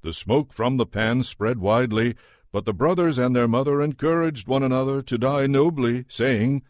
The 0.03 0.13
smoke 0.13 0.53
from 0.53 0.77
the 0.77 0.87
pan 0.87 1.23
spread 1.25 1.59
widely, 1.59 2.15
but 2.51 2.65
the 2.65 2.73
brothers 2.73 3.19
and 3.19 3.37
their 3.37 3.49
mother 3.49 3.83
encouraged 3.83 4.49
one 4.49 4.63
another 4.63 5.03
to 5.03 5.19
die 5.19 5.47
nobly, 5.47 6.07
saying, 6.09 6.63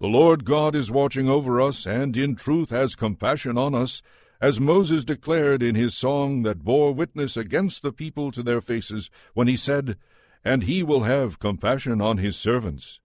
The 0.00 0.06
Lord 0.06 0.44
God 0.44 0.74
is 0.74 0.90
watching 0.90 1.28
over 1.28 1.60
us, 1.60 1.86
and 1.86 2.16
in 2.16 2.34
truth 2.34 2.70
has 2.70 2.96
compassion 2.96 3.58
on 3.58 3.74
us, 3.74 4.00
as 4.40 4.60
Moses 4.60 5.04
declared 5.04 5.62
in 5.62 5.74
his 5.74 5.94
song 5.94 6.42
that 6.44 6.64
bore 6.64 6.94
witness 6.94 7.36
against 7.36 7.82
the 7.82 7.92
people 7.92 8.30
to 8.32 8.42
their 8.42 8.62
faces, 8.62 9.10
when 9.34 9.48
he 9.48 9.56
said, 9.56 9.98
And 10.42 10.62
he 10.62 10.82
will 10.82 11.02
have 11.02 11.38
compassion 11.38 12.00
on 12.00 12.16
his 12.18 12.36
servants. 12.36 13.00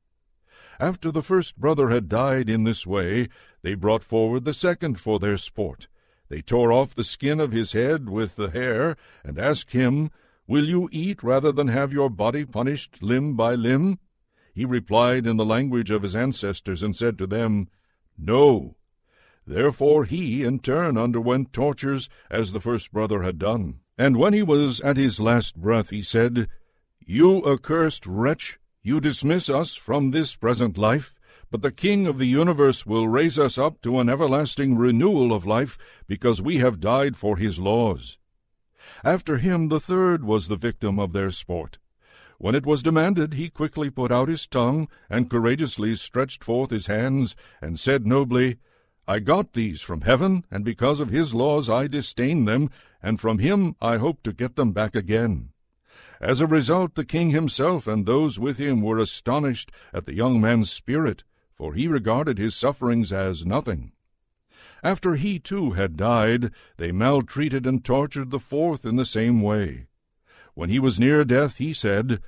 After 0.80 1.12
the 1.12 1.22
first 1.22 1.58
brother 1.58 1.90
had 1.90 2.10
died 2.10 2.50
in 2.50 2.64
this 2.64 2.86
way, 2.86 3.30
they 3.62 3.76
brought 3.76 4.04
forward 4.04 4.46
the 4.46 4.54
second 4.54 5.00
for 5.00 5.20
their 5.20 5.38
sport. 5.38 5.88
They 6.30 6.42
tore 6.42 6.72
off 6.72 6.96
the 6.96 7.04
skin 7.04 7.40
of 7.40 7.52
his 7.52 7.74
head 7.74 8.10
with 8.10 8.36
the 8.36 8.50
hair, 8.50 8.96
and 9.24 9.38
asked 9.38 9.74
him, 9.74 10.10
Will 10.48 10.68
you 10.68 10.90
eat 10.92 11.24
rather 11.24 11.52
than 11.52 11.68
have 11.68 11.94
your 11.94 12.10
body 12.10 12.44
punished 12.44 13.02
limb 13.02 13.36
by 13.36 13.56
limb? 13.56 14.00
He 14.54 14.66
replied 14.66 15.26
in 15.26 15.38
the 15.38 15.46
language 15.46 15.90
of 15.90 16.04
his 16.04 16.16
ancestors 16.16 16.84
and 16.84 16.96
said 16.96 17.18
to 17.18 17.28
them, 17.28 17.70
No. 18.18 18.76
Therefore 19.46 20.06
he 20.06 20.44
in 20.44 20.60
turn 20.60 20.98
underwent 20.98 21.54
tortures 21.54 22.10
as 22.30 22.52
the 22.52 22.62
first 22.62 22.92
brother 22.92 23.24
had 23.24 23.40
done. 23.40 23.80
And 23.98 24.18
when 24.18 24.34
he 24.34 24.44
was 24.44 24.80
at 24.82 24.98
his 24.98 25.20
last 25.20 25.56
breath, 25.56 25.90
he 25.90 26.02
said, 26.02 26.48
You 27.06 27.44
accursed 27.46 28.06
wretch, 28.06 28.60
you 28.84 29.00
dismiss 29.00 29.50
us 29.50 29.76
from 29.76 30.12
this 30.12 30.36
present 30.36 30.78
life, 30.78 31.16
but 31.50 31.62
the 31.62 31.72
King 31.72 32.06
of 32.06 32.18
the 32.18 32.28
universe 32.28 32.86
will 32.86 33.08
raise 33.08 33.40
us 33.40 33.58
up 33.58 33.80
to 33.82 34.00
an 34.00 34.10
everlasting 34.10 34.76
renewal 34.76 35.32
of 35.32 35.46
life, 35.46 35.78
because 36.06 36.42
we 36.42 36.58
have 36.58 36.82
died 36.82 37.16
for 37.16 37.38
his 37.38 37.58
laws. 37.60 38.18
After 39.02 39.38
him 39.38 39.70
the 39.70 39.80
third 39.80 40.26
was 40.26 40.50
the 40.50 40.58
victim 40.58 41.00
of 41.00 41.14
their 41.14 41.32
sport. 41.32 41.78
When 42.40 42.56
it 42.56 42.66
was 42.66 42.84
demanded, 42.84 43.36
he 43.36 43.50
quickly 43.50 43.90
put 43.90 44.12
out 44.12 44.28
his 44.28 44.46
tongue, 44.46 44.90
and 45.10 45.30
courageously 45.30 45.96
stretched 45.96 46.44
forth 46.44 46.70
his 46.70 46.88
hands, 46.88 47.38
and 47.62 47.80
said 47.80 48.06
nobly, 48.06 48.58
I 49.08 49.20
got 49.20 49.54
these 49.54 49.82
from 49.82 50.02
heaven, 50.02 50.44
and 50.52 50.66
because 50.66 51.00
of 51.00 51.10
his 51.10 51.34
laws 51.34 51.70
I 51.70 51.88
disdain 51.88 52.44
them, 52.44 52.70
and 53.02 53.18
from 53.18 53.40
him 53.40 53.78
I 53.82 53.96
hope 53.96 54.24
to 54.24 54.34
get 54.34 54.58
them 54.58 54.74
back 54.74 54.94
again. 54.94 55.53
As 56.24 56.40
a 56.40 56.48
result, 56.48 56.96
the 56.96 57.04
king 57.04 57.32
himself 57.32 57.86
and 57.86 58.06
those 58.06 58.40
with 58.40 58.58
him 58.58 58.82
were 58.82 58.98
astonished 58.98 59.74
at 59.94 60.06
the 60.06 60.16
young 60.16 60.40
man's 60.40 60.72
spirit, 60.72 61.26
for 61.52 61.74
he 61.74 61.86
regarded 61.86 62.38
his 62.38 62.56
sufferings 62.56 63.12
as 63.12 63.46
nothing. 63.46 63.92
After 64.82 65.16
he 65.16 65.38
too 65.38 65.72
had 65.72 65.98
died, 65.98 66.52
they 66.78 66.94
maltreated 66.94 67.68
and 67.68 67.84
tortured 67.84 68.32
the 68.32 68.40
fourth 68.40 68.86
in 68.86 68.96
the 68.96 69.06
same 69.06 69.42
way. 69.42 69.88
When 70.54 70.70
he 70.70 70.80
was 70.80 70.98
near 70.98 71.26
death, 71.26 71.58
he 71.58 71.74
said, 71.74 72.22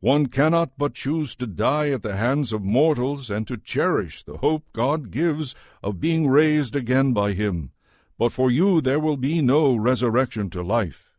One 0.00 0.28
cannot 0.28 0.78
but 0.78 0.94
choose 0.94 1.36
to 1.36 1.46
die 1.46 1.90
at 1.90 2.00
the 2.00 2.16
hands 2.16 2.50
of 2.50 2.64
mortals 2.64 3.28
and 3.28 3.46
to 3.48 3.58
cherish 3.58 4.22
the 4.22 4.38
hope 4.38 4.64
God 4.72 5.10
gives 5.10 5.54
of 5.82 6.00
being 6.00 6.28
raised 6.28 6.74
again 6.74 7.12
by 7.12 7.34
him. 7.34 7.72
But 8.18 8.32
for 8.32 8.50
you 8.50 8.80
there 8.80 9.00
will 9.00 9.18
be 9.18 9.42
no 9.42 9.76
resurrection 9.76 10.48
to 10.48 10.62
life. 10.62 11.13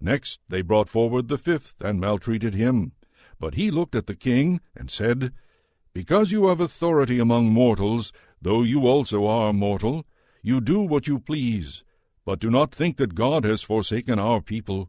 Next 0.00 0.40
they 0.48 0.62
brought 0.62 0.88
forward 0.88 1.28
the 1.28 1.38
fifth 1.38 1.82
and 1.82 2.00
maltreated 2.00 2.54
him. 2.54 2.92
But 3.38 3.54
he 3.54 3.70
looked 3.70 3.94
at 3.94 4.06
the 4.06 4.14
king 4.14 4.60
and 4.76 4.90
said, 4.90 5.32
Because 5.92 6.32
you 6.32 6.46
have 6.46 6.60
authority 6.60 7.18
among 7.18 7.46
mortals, 7.46 8.12
Though 8.42 8.62
you 8.62 8.86
also 8.86 9.26
are 9.26 9.52
mortal, 9.52 10.06
you 10.42 10.60
do 10.62 10.80
what 10.80 11.06
you 11.06 11.18
please, 11.18 11.84
but 12.24 12.40
do 12.40 12.50
not 12.50 12.74
think 12.74 12.96
that 12.96 13.14
God 13.14 13.44
has 13.44 13.62
forsaken 13.62 14.18
our 14.18 14.40
people. 14.40 14.88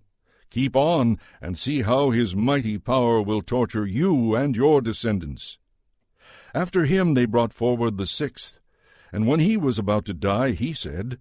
Keep 0.49 0.75
on, 0.75 1.17
and 1.41 1.59
see 1.59 1.81
how 1.81 2.11
his 2.11 2.35
mighty 2.35 2.77
power 2.77 3.21
will 3.21 3.41
torture 3.41 3.85
you 3.85 4.35
and 4.35 4.55
your 4.55 4.81
descendants. 4.81 5.57
After 6.53 6.85
him 6.85 7.13
they 7.13 7.25
brought 7.25 7.53
forward 7.53 7.97
the 7.97 8.07
sixth, 8.07 8.59
and 9.11 9.27
when 9.27 9.41
he 9.41 9.57
was 9.57 9.77
about 9.77 10.05
to 10.05 10.13
die, 10.13 10.51
he 10.51 10.71
said, 10.71 11.19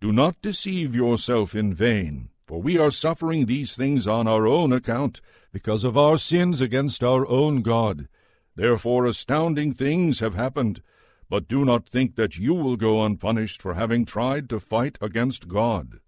Do 0.00 0.10
not 0.10 0.40
deceive 0.40 0.94
yourself 0.94 1.54
in 1.54 1.74
vain, 1.74 2.30
for 2.48 2.62
we 2.62 2.78
are 2.78 2.90
suffering 2.90 3.44
these 3.44 3.76
things 3.76 4.06
on 4.06 4.26
our 4.26 4.46
own 4.46 4.72
account, 4.72 5.20
because 5.52 5.84
of 5.84 5.98
our 5.98 6.16
sins 6.16 6.62
against 6.62 7.04
our 7.04 7.28
own 7.28 7.60
God. 7.60 8.08
Therefore 8.56 9.04
astounding 9.04 9.74
things 9.74 10.20
have 10.20 10.34
happened. 10.34 10.80
But 11.28 11.46
do 11.46 11.62
not 11.62 11.86
think 11.86 12.16
that 12.16 12.38
you 12.38 12.54
will 12.54 12.76
go 12.76 13.04
unpunished 13.04 13.60
for 13.60 13.74
having 13.74 14.06
tried 14.06 14.48
to 14.48 14.60
fight 14.60 14.96
against 15.02 15.46
God. 15.46 16.00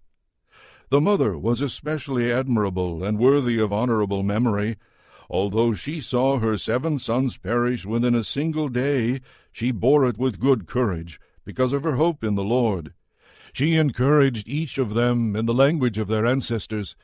The 0.89 0.99
mother 0.99 1.37
was 1.37 1.61
especially 1.61 2.31
admirable 2.31 3.03
and 3.03 3.19
worthy 3.19 3.59
of 3.59 3.71
honorable 3.71 4.23
memory. 4.23 4.77
Although 5.29 5.73
she 5.73 6.01
saw 6.01 6.39
her 6.39 6.57
seven 6.57 6.97
sons 6.97 7.37
perish 7.37 7.85
within 7.85 8.15
a 8.15 8.23
single 8.23 8.67
day, 8.67 9.21
she 9.51 9.69
bore 9.69 10.07
it 10.07 10.17
with 10.17 10.39
good 10.39 10.65
courage, 10.65 11.19
because 11.45 11.71
of 11.71 11.83
her 11.83 11.97
hope 11.97 12.23
in 12.23 12.33
the 12.33 12.43
Lord. 12.43 12.93
She 13.53 13.75
encouraged 13.75 14.47
each 14.47 14.77
of 14.77 14.93
them 14.93 15.35
in 15.35 15.45
the 15.45 15.53
language 15.53 15.97
of 15.97 16.07
their 16.07 16.25
ancestors. 16.25 16.95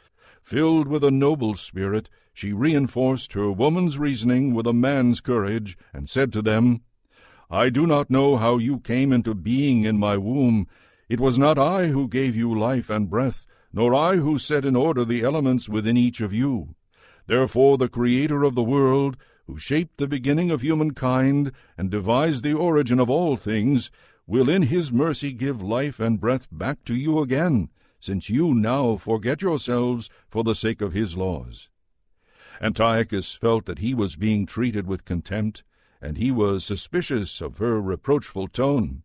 Filled 0.41 0.87
with 0.87 1.03
a 1.03 1.11
noble 1.11 1.55
spirit, 1.55 2.09
she 2.33 2.53
reinforced 2.53 3.33
her 3.33 3.51
woman's 3.51 3.97
reasoning 3.97 4.53
with 4.53 4.65
a 4.65 4.73
man's 4.73 5.19
courage, 5.19 5.77
and 5.91 6.09
said 6.09 6.31
to 6.33 6.41
them, 6.41 6.81
I 7.49 7.69
do 7.69 7.87
not 7.87 8.09
know 8.09 8.37
how 8.37 8.57
you 8.57 8.79
came 8.79 9.11
into 9.11 9.33
being 9.33 9.83
in 9.83 9.97
my 9.97 10.17
womb. 10.17 10.67
It 11.09 11.19
was 11.19 11.37
not 11.37 11.57
I 11.57 11.87
who 11.87 12.07
gave 12.07 12.35
you 12.35 12.57
life 12.57 12.89
and 12.89 13.09
breath, 13.09 13.45
nor 13.73 13.93
I 13.93 14.17
who 14.17 14.39
set 14.39 14.65
in 14.65 14.75
order 14.75 15.03
the 15.03 15.23
elements 15.23 15.67
within 15.67 15.97
each 15.97 16.21
of 16.21 16.33
you. 16.33 16.75
Therefore 17.27 17.77
the 17.77 17.89
Creator 17.89 18.43
of 18.43 18.55
the 18.55 18.63
world, 18.63 19.17
who 19.47 19.57
shaped 19.57 19.97
the 19.97 20.07
beginning 20.07 20.51
of 20.51 20.61
humankind, 20.61 21.51
and 21.77 21.89
devised 21.89 22.43
the 22.43 22.53
origin 22.53 22.99
of 22.99 23.09
all 23.09 23.37
things, 23.37 23.89
will 24.27 24.49
in 24.49 24.63
his 24.63 24.91
mercy 24.91 25.31
give 25.31 25.61
life 25.61 25.99
and 25.99 26.19
breath 26.19 26.47
back 26.51 26.83
to 26.83 26.93
you 26.93 27.19
again, 27.19 27.69
since 27.99 28.29
you 28.29 28.53
now 28.53 28.97
forget 28.97 29.41
yourselves 29.41 30.09
for 30.29 30.43
the 30.43 30.53
sake 30.53 30.81
of 30.81 30.93
his 30.93 31.15
laws. 31.15 31.69
Antiochus 32.61 33.31
felt 33.31 33.65
that 33.65 33.79
he 33.79 33.93
was 33.93 34.15
being 34.15 34.45
treated 34.45 34.85
with 34.85 35.05
contempt, 35.05 35.63
and 36.01 36.17
he 36.17 36.29
was 36.29 36.65
suspicious 36.65 37.39
of 37.39 37.57
her 37.57 37.81
reproachful 37.81 38.47
tone. 38.47 39.03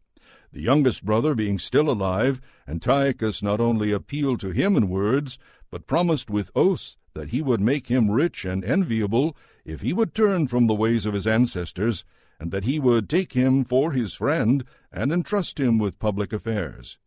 The 0.52 0.60
youngest 0.60 1.04
brother 1.04 1.34
being 1.34 1.58
still 1.58 1.88
alive, 1.88 2.40
Antiochus 2.68 3.42
not 3.42 3.60
only 3.60 3.92
appealed 3.92 4.40
to 4.40 4.50
him 4.50 4.76
in 4.76 4.88
words, 4.88 5.38
but 5.70 5.86
promised 5.86 6.28
with 6.28 6.50
oaths 6.54 6.96
that 7.14 7.28
he 7.28 7.40
would 7.40 7.60
make 7.60 7.86
him 7.86 8.10
rich 8.10 8.44
and 8.44 8.64
enviable 8.64 9.36
if 9.64 9.82
he 9.82 9.92
would 9.92 10.14
turn 10.14 10.46
from 10.46 10.66
the 10.66 10.74
ways 10.74 11.06
of 11.06 11.14
his 11.14 11.26
ancestors, 11.26 12.04
and 12.42 12.50
that 12.50 12.64
he 12.64 12.80
would 12.80 13.08
take 13.08 13.34
him 13.34 13.62
for 13.62 13.92
his 13.92 14.14
friend 14.14 14.64
and 14.90 15.12
entrust 15.12 15.60
him 15.60 15.78
with 15.78 16.00
public 16.00 16.32
affairs. 16.32 16.98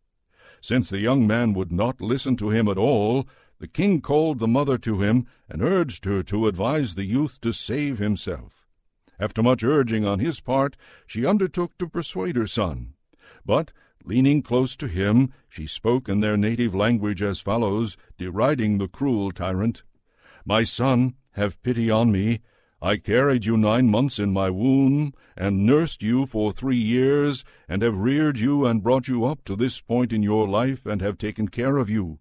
Since 0.62 0.88
the 0.88 0.98
young 0.98 1.26
man 1.26 1.52
would 1.52 1.70
not 1.70 2.00
listen 2.00 2.36
to 2.38 2.48
him 2.48 2.68
at 2.68 2.78
all, 2.78 3.28
the 3.58 3.68
king 3.68 4.00
called 4.00 4.38
the 4.38 4.48
mother 4.48 4.78
to 4.78 5.02
him 5.02 5.26
and 5.46 5.60
urged 5.60 6.06
her 6.06 6.22
to 6.22 6.46
advise 6.46 6.94
the 6.94 7.04
youth 7.04 7.38
to 7.42 7.52
save 7.52 7.98
himself. 7.98 8.66
After 9.20 9.42
much 9.42 9.62
urging 9.62 10.06
on 10.06 10.20
his 10.20 10.40
part, 10.40 10.74
she 11.06 11.26
undertook 11.26 11.76
to 11.76 11.86
persuade 11.86 12.36
her 12.36 12.46
son. 12.46 12.94
But, 13.44 13.72
leaning 14.06 14.40
close 14.40 14.74
to 14.76 14.88
him, 14.88 15.34
she 15.50 15.66
spoke 15.66 16.08
in 16.08 16.20
their 16.20 16.38
native 16.38 16.74
language 16.74 17.22
as 17.22 17.40
follows, 17.40 17.98
deriding 18.16 18.78
the 18.78 18.88
cruel 18.88 19.32
tyrant 19.32 19.82
My 20.46 20.64
son, 20.64 21.16
have 21.32 21.62
pity 21.62 21.90
on 21.90 22.10
me. 22.10 22.40
I 22.82 22.98
carried 22.98 23.46
you 23.46 23.56
nine 23.56 23.90
months 23.90 24.18
in 24.18 24.32
my 24.32 24.50
womb, 24.50 25.14
and 25.34 25.64
nursed 25.64 26.02
you 26.02 26.26
for 26.26 26.52
three 26.52 26.76
years, 26.78 27.42
and 27.66 27.80
have 27.80 27.98
reared 27.98 28.38
you 28.38 28.66
and 28.66 28.82
brought 28.82 29.08
you 29.08 29.24
up 29.24 29.44
to 29.44 29.56
this 29.56 29.80
point 29.80 30.12
in 30.12 30.22
your 30.22 30.46
life, 30.46 30.84
and 30.84 31.00
have 31.00 31.16
taken 31.16 31.48
care 31.48 31.78
of 31.78 31.88
you. 31.88 32.18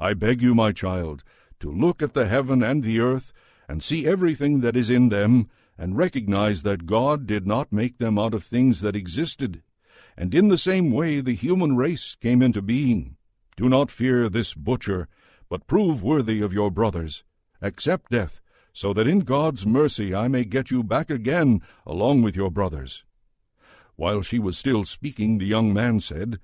I 0.00 0.14
beg 0.14 0.42
you, 0.42 0.56
my 0.56 0.72
child, 0.72 1.22
to 1.60 1.70
look 1.70 2.02
at 2.02 2.14
the 2.14 2.26
heaven 2.26 2.64
and 2.64 2.82
the 2.82 2.98
earth, 2.98 3.32
and 3.68 3.80
see 3.80 4.04
everything 4.04 4.60
that 4.60 4.76
is 4.76 4.90
in 4.90 5.08
them, 5.08 5.48
and 5.78 5.96
recognize 5.96 6.64
that 6.64 6.86
God 6.86 7.26
did 7.26 7.46
not 7.46 7.72
make 7.72 7.98
them 7.98 8.18
out 8.18 8.34
of 8.34 8.42
things 8.42 8.80
that 8.80 8.96
existed. 8.96 9.62
And 10.16 10.34
in 10.34 10.48
the 10.48 10.58
same 10.58 10.90
way 10.90 11.20
the 11.20 11.34
human 11.34 11.76
race 11.76 12.16
came 12.20 12.42
into 12.42 12.60
being. 12.60 13.16
Do 13.56 13.68
not 13.68 13.90
fear 13.90 14.28
this 14.28 14.52
butcher, 14.52 15.08
but 15.48 15.66
prove 15.68 16.02
worthy 16.02 16.42
of 16.42 16.52
your 16.52 16.70
brothers. 16.70 17.22
Accept 17.62 18.10
death, 18.10 18.40
so 18.72 18.92
that 18.92 19.06
in 19.06 19.20
God's 19.20 19.66
mercy 19.66 20.14
I 20.14 20.28
may 20.28 20.44
get 20.44 20.70
you 20.70 20.82
back 20.82 21.10
again 21.10 21.62
along 21.86 22.22
with 22.22 22.36
your 22.36 22.50
brothers. 22.50 23.04
While 23.96 24.22
she 24.22 24.38
was 24.38 24.56
still 24.56 24.84
speaking, 24.84 25.38
the 25.38 25.46
young 25.46 25.72
man 25.72 26.00
said, 26.00 26.40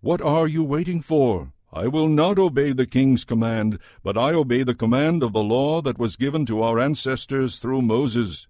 What 0.00 0.20
are 0.22 0.48
you 0.48 0.64
waiting 0.64 1.02
for? 1.02 1.52
I 1.72 1.86
will 1.86 2.08
not 2.08 2.38
obey 2.38 2.72
the 2.72 2.86
king's 2.86 3.24
command, 3.24 3.78
but 4.02 4.18
I 4.18 4.32
obey 4.32 4.64
the 4.64 4.74
command 4.74 5.22
of 5.22 5.32
the 5.32 5.44
law 5.44 5.80
that 5.82 5.98
was 5.98 6.16
given 6.16 6.44
to 6.46 6.62
our 6.62 6.80
ancestors 6.80 7.58
through 7.58 7.82
Moses. 7.82 8.48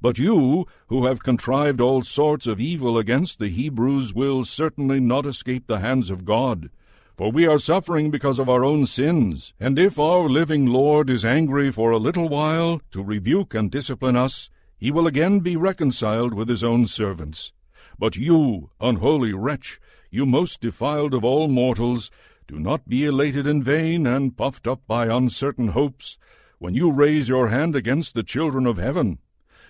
But 0.00 0.18
you, 0.18 0.66
who 0.88 1.06
have 1.06 1.22
contrived 1.22 1.80
all 1.80 2.02
sorts 2.02 2.46
of 2.46 2.60
evil 2.60 2.98
against 2.98 3.38
the 3.38 3.48
Hebrews, 3.48 4.12
will 4.12 4.44
certainly 4.44 5.00
not 5.00 5.24
escape 5.24 5.66
the 5.66 5.80
hands 5.80 6.10
of 6.10 6.24
God. 6.24 6.70
For 7.18 7.32
we 7.32 7.48
are 7.48 7.58
suffering 7.58 8.12
because 8.12 8.38
of 8.38 8.48
our 8.48 8.64
own 8.64 8.86
sins, 8.86 9.52
and 9.58 9.76
if 9.76 9.98
our 9.98 10.28
living 10.28 10.66
Lord 10.66 11.10
is 11.10 11.24
angry 11.24 11.72
for 11.72 11.90
a 11.90 11.98
little 11.98 12.28
while 12.28 12.80
to 12.92 13.02
rebuke 13.02 13.54
and 13.54 13.72
discipline 13.72 14.14
us, 14.14 14.50
he 14.76 14.92
will 14.92 15.08
again 15.08 15.40
be 15.40 15.56
reconciled 15.56 16.32
with 16.32 16.48
his 16.48 16.62
own 16.62 16.86
servants. 16.86 17.52
But 17.98 18.14
you, 18.14 18.70
unholy 18.80 19.32
wretch, 19.32 19.80
you 20.12 20.26
most 20.26 20.60
defiled 20.60 21.12
of 21.12 21.24
all 21.24 21.48
mortals, 21.48 22.12
do 22.46 22.56
not 22.56 22.88
be 22.88 23.04
elated 23.04 23.48
in 23.48 23.64
vain 23.64 24.06
and 24.06 24.36
puffed 24.36 24.68
up 24.68 24.82
by 24.86 25.06
uncertain 25.06 25.68
hopes, 25.68 26.18
when 26.60 26.74
you 26.74 26.92
raise 26.92 27.28
your 27.28 27.48
hand 27.48 27.74
against 27.74 28.14
the 28.14 28.22
children 28.22 28.64
of 28.64 28.78
heaven. 28.78 29.18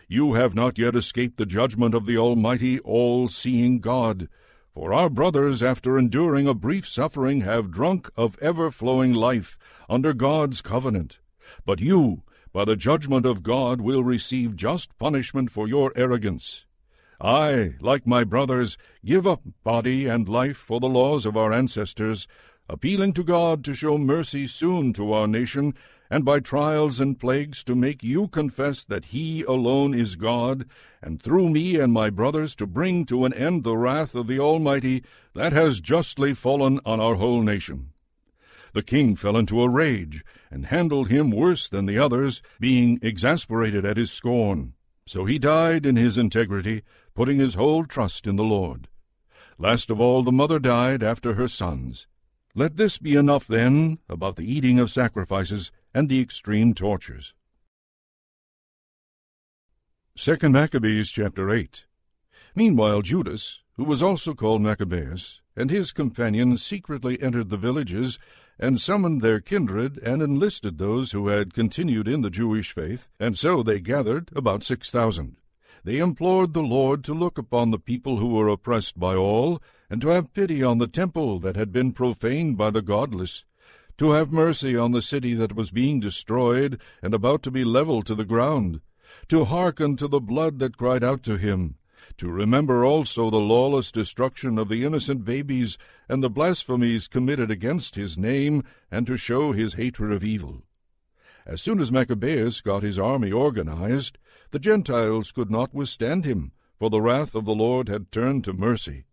You 0.06 0.34
have 0.34 0.54
not 0.54 0.78
yet 0.78 0.94
escaped 0.94 1.38
the 1.38 1.46
judgment 1.46 1.94
of 1.94 2.04
the 2.04 2.18
Almighty, 2.18 2.78
all-seeing 2.80 3.80
God. 3.80 4.28
For 4.78 4.92
our 4.92 5.10
brothers, 5.10 5.60
after 5.60 5.98
enduring 5.98 6.46
a 6.46 6.54
brief 6.54 6.86
suffering, 6.86 7.40
have 7.40 7.72
drunk 7.72 8.10
of 8.16 8.38
ever-flowing 8.40 9.12
life 9.12 9.58
under 9.88 10.12
God's 10.12 10.62
covenant. 10.62 11.18
But 11.66 11.80
you, 11.80 12.22
by 12.52 12.64
the 12.64 12.76
judgment 12.76 13.26
of 13.26 13.42
God, 13.42 13.80
will 13.80 14.04
receive 14.04 14.54
just 14.54 14.96
punishment 14.96 15.50
for 15.50 15.66
your 15.66 15.92
arrogance. 15.96 16.64
I, 17.20 17.74
like 17.80 18.06
my 18.06 18.22
brothers, 18.22 18.78
give 19.04 19.26
up 19.26 19.42
body 19.64 20.06
and 20.06 20.28
life 20.28 20.56
for 20.56 20.78
the 20.78 20.88
laws 20.88 21.26
of 21.26 21.36
our 21.36 21.52
ancestors, 21.52 22.28
appealing 22.68 23.14
to 23.14 23.24
God 23.24 23.64
to 23.64 23.74
show 23.74 23.96
mercy 23.96 24.46
soon 24.46 24.92
to 24.92 25.12
our 25.12 25.26
nation, 25.26 25.74
and 26.10 26.24
by 26.24 26.40
trials 26.40 27.00
and 27.00 27.18
plagues 27.18 27.62
to 27.64 27.74
make 27.74 28.02
you 28.02 28.28
confess 28.28 28.84
that 28.84 29.06
He 29.06 29.42
alone 29.42 29.94
is 29.94 30.16
God, 30.16 30.66
and 31.02 31.22
through 31.22 31.48
me 31.48 31.76
and 31.76 31.92
my 31.92 32.10
brothers 32.10 32.54
to 32.56 32.66
bring 32.66 33.04
to 33.06 33.24
an 33.24 33.32
end 33.32 33.64
the 33.64 33.76
wrath 33.76 34.14
of 34.14 34.26
the 34.26 34.38
Almighty 34.38 35.02
that 35.34 35.52
has 35.52 35.80
justly 35.80 36.34
fallen 36.34 36.80
on 36.84 37.00
our 37.00 37.14
whole 37.14 37.42
nation. 37.42 37.90
The 38.74 38.82
king 38.82 39.16
fell 39.16 39.36
into 39.36 39.62
a 39.62 39.68
rage, 39.68 40.24
and 40.50 40.66
handled 40.66 41.08
him 41.08 41.30
worse 41.30 41.68
than 41.68 41.86
the 41.86 41.98
others, 41.98 42.42
being 42.60 42.98
exasperated 43.02 43.84
at 43.84 43.96
his 43.96 44.10
scorn. 44.10 44.74
So 45.06 45.24
he 45.24 45.38
died 45.38 45.86
in 45.86 45.96
his 45.96 46.18
integrity, 46.18 46.82
putting 47.14 47.38
his 47.38 47.54
whole 47.54 47.84
trust 47.84 48.26
in 48.26 48.36
the 48.36 48.44
Lord. 48.44 48.88
Last 49.56 49.90
of 49.90 50.00
all, 50.00 50.22
the 50.22 50.32
mother 50.32 50.58
died 50.58 51.02
after 51.02 51.34
her 51.34 51.48
sons. 51.48 52.06
Let 52.58 52.76
this 52.76 52.98
be 52.98 53.14
enough, 53.14 53.46
then, 53.46 54.00
about 54.08 54.34
the 54.34 54.42
eating 54.42 54.80
of 54.80 54.90
sacrifices 54.90 55.70
and 55.94 56.08
the 56.08 56.20
extreme 56.20 56.74
tortures. 56.74 57.32
2 60.16 60.48
Maccabees 60.48 61.08
chapter 61.08 61.52
8 61.52 61.86
Meanwhile 62.56 63.02
Judas, 63.02 63.62
who 63.74 63.84
was 63.84 64.02
also 64.02 64.34
called 64.34 64.60
Maccabeus, 64.60 65.40
and 65.54 65.70
his 65.70 65.92
companions 65.92 66.60
secretly 66.60 67.22
entered 67.22 67.50
the 67.50 67.56
villages, 67.56 68.18
and 68.58 68.80
summoned 68.80 69.22
their 69.22 69.38
kindred, 69.38 69.96
and 69.98 70.20
enlisted 70.20 70.78
those 70.78 71.12
who 71.12 71.28
had 71.28 71.54
continued 71.54 72.08
in 72.08 72.22
the 72.22 72.28
Jewish 72.28 72.72
faith, 72.72 73.08
and 73.20 73.38
so 73.38 73.62
they 73.62 73.78
gathered 73.78 74.30
about 74.34 74.64
six 74.64 74.90
thousand. 74.90 75.36
They 75.88 76.00
implored 76.00 76.52
the 76.52 76.60
Lord 76.60 77.02
to 77.04 77.14
look 77.14 77.38
upon 77.38 77.70
the 77.70 77.78
people 77.78 78.18
who 78.18 78.26
were 78.26 78.48
oppressed 78.48 78.98
by 78.98 79.14
all, 79.14 79.62
and 79.88 80.02
to 80.02 80.08
have 80.08 80.34
pity 80.34 80.62
on 80.62 80.76
the 80.76 80.86
temple 80.86 81.38
that 81.38 81.56
had 81.56 81.72
been 81.72 81.92
profaned 81.92 82.58
by 82.58 82.68
the 82.68 82.82
godless, 82.82 83.46
to 83.96 84.10
have 84.10 84.30
mercy 84.30 84.76
on 84.76 84.92
the 84.92 85.00
city 85.00 85.32
that 85.32 85.56
was 85.56 85.70
being 85.70 85.98
destroyed 85.98 86.78
and 87.02 87.14
about 87.14 87.42
to 87.44 87.50
be 87.50 87.64
levelled 87.64 88.04
to 88.04 88.14
the 88.14 88.26
ground, 88.26 88.82
to 89.28 89.46
hearken 89.46 89.96
to 89.96 90.06
the 90.06 90.20
blood 90.20 90.58
that 90.58 90.76
cried 90.76 91.02
out 91.02 91.22
to 91.22 91.38
him, 91.38 91.76
to 92.18 92.28
remember 92.28 92.84
also 92.84 93.30
the 93.30 93.38
lawless 93.38 93.90
destruction 93.90 94.58
of 94.58 94.68
the 94.68 94.84
innocent 94.84 95.24
babies 95.24 95.78
and 96.06 96.22
the 96.22 96.28
blasphemies 96.28 97.08
committed 97.08 97.50
against 97.50 97.94
his 97.94 98.18
name, 98.18 98.62
and 98.90 99.06
to 99.06 99.16
show 99.16 99.52
his 99.52 99.72
hatred 99.72 100.12
of 100.12 100.22
evil. 100.22 100.64
As 101.48 101.62
soon 101.62 101.80
as 101.80 101.90
Maccabeus 101.90 102.60
got 102.60 102.82
his 102.82 102.98
army 102.98 103.32
organized, 103.32 104.18
the 104.50 104.58
Gentiles 104.58 105.32
could 105.32 105.50
not 105.50 105.72
withstand 105.72 106.26
him, 106.26 106.52
for 106.78 106.90
the 106.90 107.00
wrath 107.00 107.34
of 107.34 107.46
the 107.46 107.54
Lord 107.54 107.88
had 107.88 108.12
turned 108.12 108.44
to 108.44 108.52
mercy. 108.52 109.06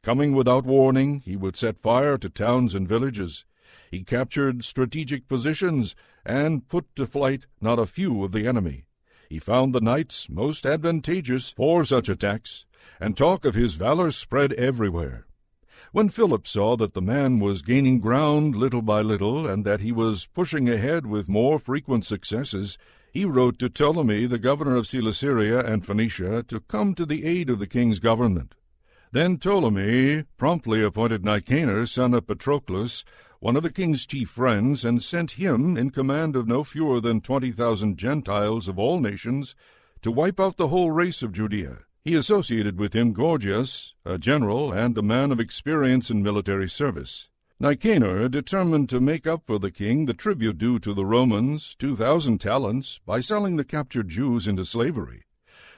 Coming 0.00 0.36
without 0.36 0.64
warning, 0.64 1.20
he 1.24 1.34
would 1.34 1.56
set 1.56 1.80
fire 1.80 2.16
to 2.18 2.28
towns 2.28 2.76
and 2.76 2.86
villages. 2.86 3.44
He 3.90 4.04
captured 4.04 4.62
strategic 4.62 5.26
positions 5.26 5.96
and 6.24 6.68
put 6.68 6.94
to 6.94 7.08
flight 7.08 7.46
not 7.60 7.80
a 7.80 7.86
few 7.86 8.22
of 8.22 8.30
the 8.30 8.46
enemy. 8.46 8.84
he 9.28 9.40
found 9.40 9.74
the 9.74 9.80
nights 9.80 10.28
most 10.28 10.64
advantageous 10.64 11.50
for 11.50 11.84
such 11.84 12.08
attacks, 12.08 12.66
and 13.00 13.16
talk 13.16 13.44
of 13.44 13.56
his 13.56 13.74
valor 13.74 14.12
spread 14.12 14.52
everywhere. 14.52 15.26
When 15.94 16.08
Philip 16.08 16.48
saw 16.48 16.76
that 16.78 16.94
the 16.94 17.00
man 17.00 17.38
was 17.38 17.62
gaining 17.62 18.00
ground 18.00 18.56
little 18.56 18.82
by 18.82 19.00
little, 19.00 19.46
and 19.46 19.64
that 19.64 19.80
he 19.80 19.92
was 19.92 20.26
pushing 20.26 20.68
ahead 20.68 21.06
with 21.06 21.28
more 21.28 21.56
frequent 21.56 22.04
successes, 22.04 22.76
he 23.12 23.24
wrote 23.24 23.60
to 23.60 23.68
Ptolemy, 23.68 24.26
the 24.26 24.40
governor 24.40 24.74
of 24.74 24.86
Coelesyria 24.86 25.64
and 25.64 25.86
Phoenicia, 25.86 26.42
to 26.48 26.58
come 26.58 26.96
to 26.96 27.06
the 27.06 27.24
aid 27.24 27.48
of 27.48 27.60
the 27.60 27.68
king's 27.68 28.00
government. 28.00 28.56
Then 29.12 29.38
Ptolemy 29.38 30.24
promptly 30.36 30.82
appointed 30.82 31.24
Nicanor, 31.24 31.86
son 31.86 32.12
of 32.12 32.26
Patroclus, 32.26 33.04
one 33.38 33.54
of 33.54 33.62
the 33.62 33.70
king's 33.70 34.04
chief 34.04 34.30
friends, 34.30 34.84
and 34.84 35.00
sent 35.00 35.38
him 35.38 35.76
in 35.76 35.90
command 35.90 36.34
of 36.34 36.48
no 36.48 36.64
fewer 36.64 37.00
than 37.00 37.20
twenty 37.20 37.52
thousand 37.52 37.98
Gentiles 37.98 38.66
of 38.66 38.80
all 38.80 38.98
nations 38.98 39.54
to 40.02 40.10
wipe 40.10 40.40
out 40.40 40.56
the 40.56 40.68
whole 40.74 40.90
race 40.90 41.22
of 41.22 41.30
Judea. 41.30 41.84
He 42.04 42.16
associated 42.16 42.78
with 42.78 42.94
him 42.94 43.14
Gorgias, 43.14 43.94
a 44.04 44.18
general 44.18 44.72
and 44.72 44.96
a 44.98 45.02
man 45.02 45.32
of 45.32 45.40
experience 45.40 46.10
in 46.10 46.22
military 46.22 46.68
service. 46.68 47.30
Nicanor 47.58 48.28
determined 48.28 48.90
to 48.90 49.00
make 49.00 49.26
up 49.26 49.44
for 49.46 49.58
the 49.58 49.70
king 49.70 50.04
the 50.04 50.12
tribute 50.12 50.58
due 50.58 50.78
to 50.80 50.92
the 50.92 51.06
Romans, 51.06 51.74
two 51.78 51.96
thousand 51.96 52.42
talents, 52.42 53.00
by 53.06 53.22
selling 53.22 53.56
the 53.56 53.64
captured 53.64 54.10
Jews 54.10 54.46
into 54.46 54.66
slavery. 54.66 55.22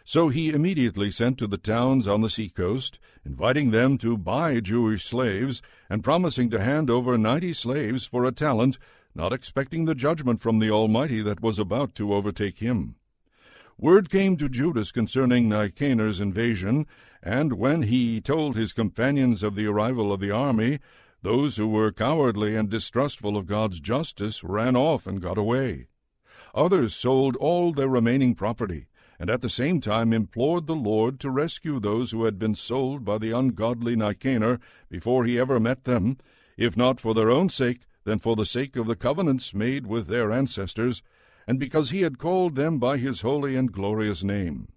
So 0.04 0.28
he 0.28 0.50
immediately 0.50 1.12
sent 1.12 1.38
to 1.38 1.46
the 1.46 1.58
towns 1.58 2.08
on 2.08 2.22
the 2.22 2.30
seacoast, 2.30 2.98
inviting 3.24 3.70
them 3.70 3.96
to 3.98 4.18
buy 4.18 4.58
Jewish 4.58 5.04
slaves, 5.04 5.62
and 5.88 6.02
promising 6.02 6.50
to 6.50 6.60
hand 6.60 6.90
over 6.90 7.16
ninety 7.16 7.52
slaves 7.52 8.04
for 8.04 8.24
a 8.24 8.32
talent, 8.32 8.78
not 9.14 9.32
expecting 9.32 9.84
the 9.84 9.94
judgment 9.94 10.40
from 10.40 10.58
the 10.58 10.72
Almighty 10.72 11.22
that 11.22 11.40
was 11.40 11.60
about 11.60 11.94
to 11.94 12.12
overtake 12.12 12.58
him. 12.58 12.96
Word 13.78 14.08
came 14.08 14.38
to 14.38 14.48
Judas 14.48 14.90
concerning 14.90 15.50
Nicanor's 15.50 16.18
invasion, 16.18 16.86
and 17.22 17.52
when 17.52 17.82
he 17.82 18.22
told 18.22 18.56
his 18.56 18.72
companions 18.72 19.42
of 19.42 19.54
the 19.54 19.66
arrival 19.66 20.14
of 20.14 20.18
the 20.18 20.30
army, 20.30 20.78
those 21.20 21.58
who 21.58 21.68
were 21.68 21.92
cowardly 21.92 22.56
and 22.56 22.70
distrustful 22.70 23.36
of 23.36 23.46
God's 23.46 23.78
justice 23.78 24.42
ran 24.42 24.76
off 24.76 25.06
and 25.06 25.20
got 25.20 25.36
away. 25.36 25.88
Others 26.54 26.96
sold 26.96 27.36
all 27.36 27.70
their 27.70 27.88
remaining 27.88 28.34
property, 28.34 28.86
and 29.18 29.28
at 29.28 29.42
the 29.42 29.50
same 29.50 29.82
time 29.82 30.10
implored 30.14 30.66
the 30.66 30.74
Lord 30.74 31.20
to 31.20 31.30
rescue 31.30 31.78
those 31.78 32.12
who 32.12 32.24
had 32.24 32.38
been 32.38 32.54
sold 32.54 33.04
by 33.04 33.18
the 33.18 33.32
ungodly 33.32 33.94
Nicanor 33.94 34.58
before 34.88 35.26
he 35.26 35.38
ever 35.38 35.60
met 35.60 35.84
them, 35.84 36.16
if 36.56 36.78
not 36.78 36.98
for 36.98 37.12
their 37.12 37.30
own 37.30 37.50
sake, 37.50 37.82
then 38.04 38.20
for 38.20 38.36
the 38.36 38.46
sake 38.46 38.74
of 38.76 38.86
the 38.86 38.96
covenants 38.96 39.52
made 39.52 39.86
with 39.86 40.06
their 40.06 40.32
ancestors, 40.32 41.02
and 41.46 41.58
because 41.58 41.90
he 41.90 42.02
had 42.02 42.18
called 42.18 42.56
them 42.56 42.78
by 42.78 42.96
his 42.96 43.20
holy 43.20 43.56
and 43.56 43.72
glorious 43.72 44.24
name. 44.24 44.68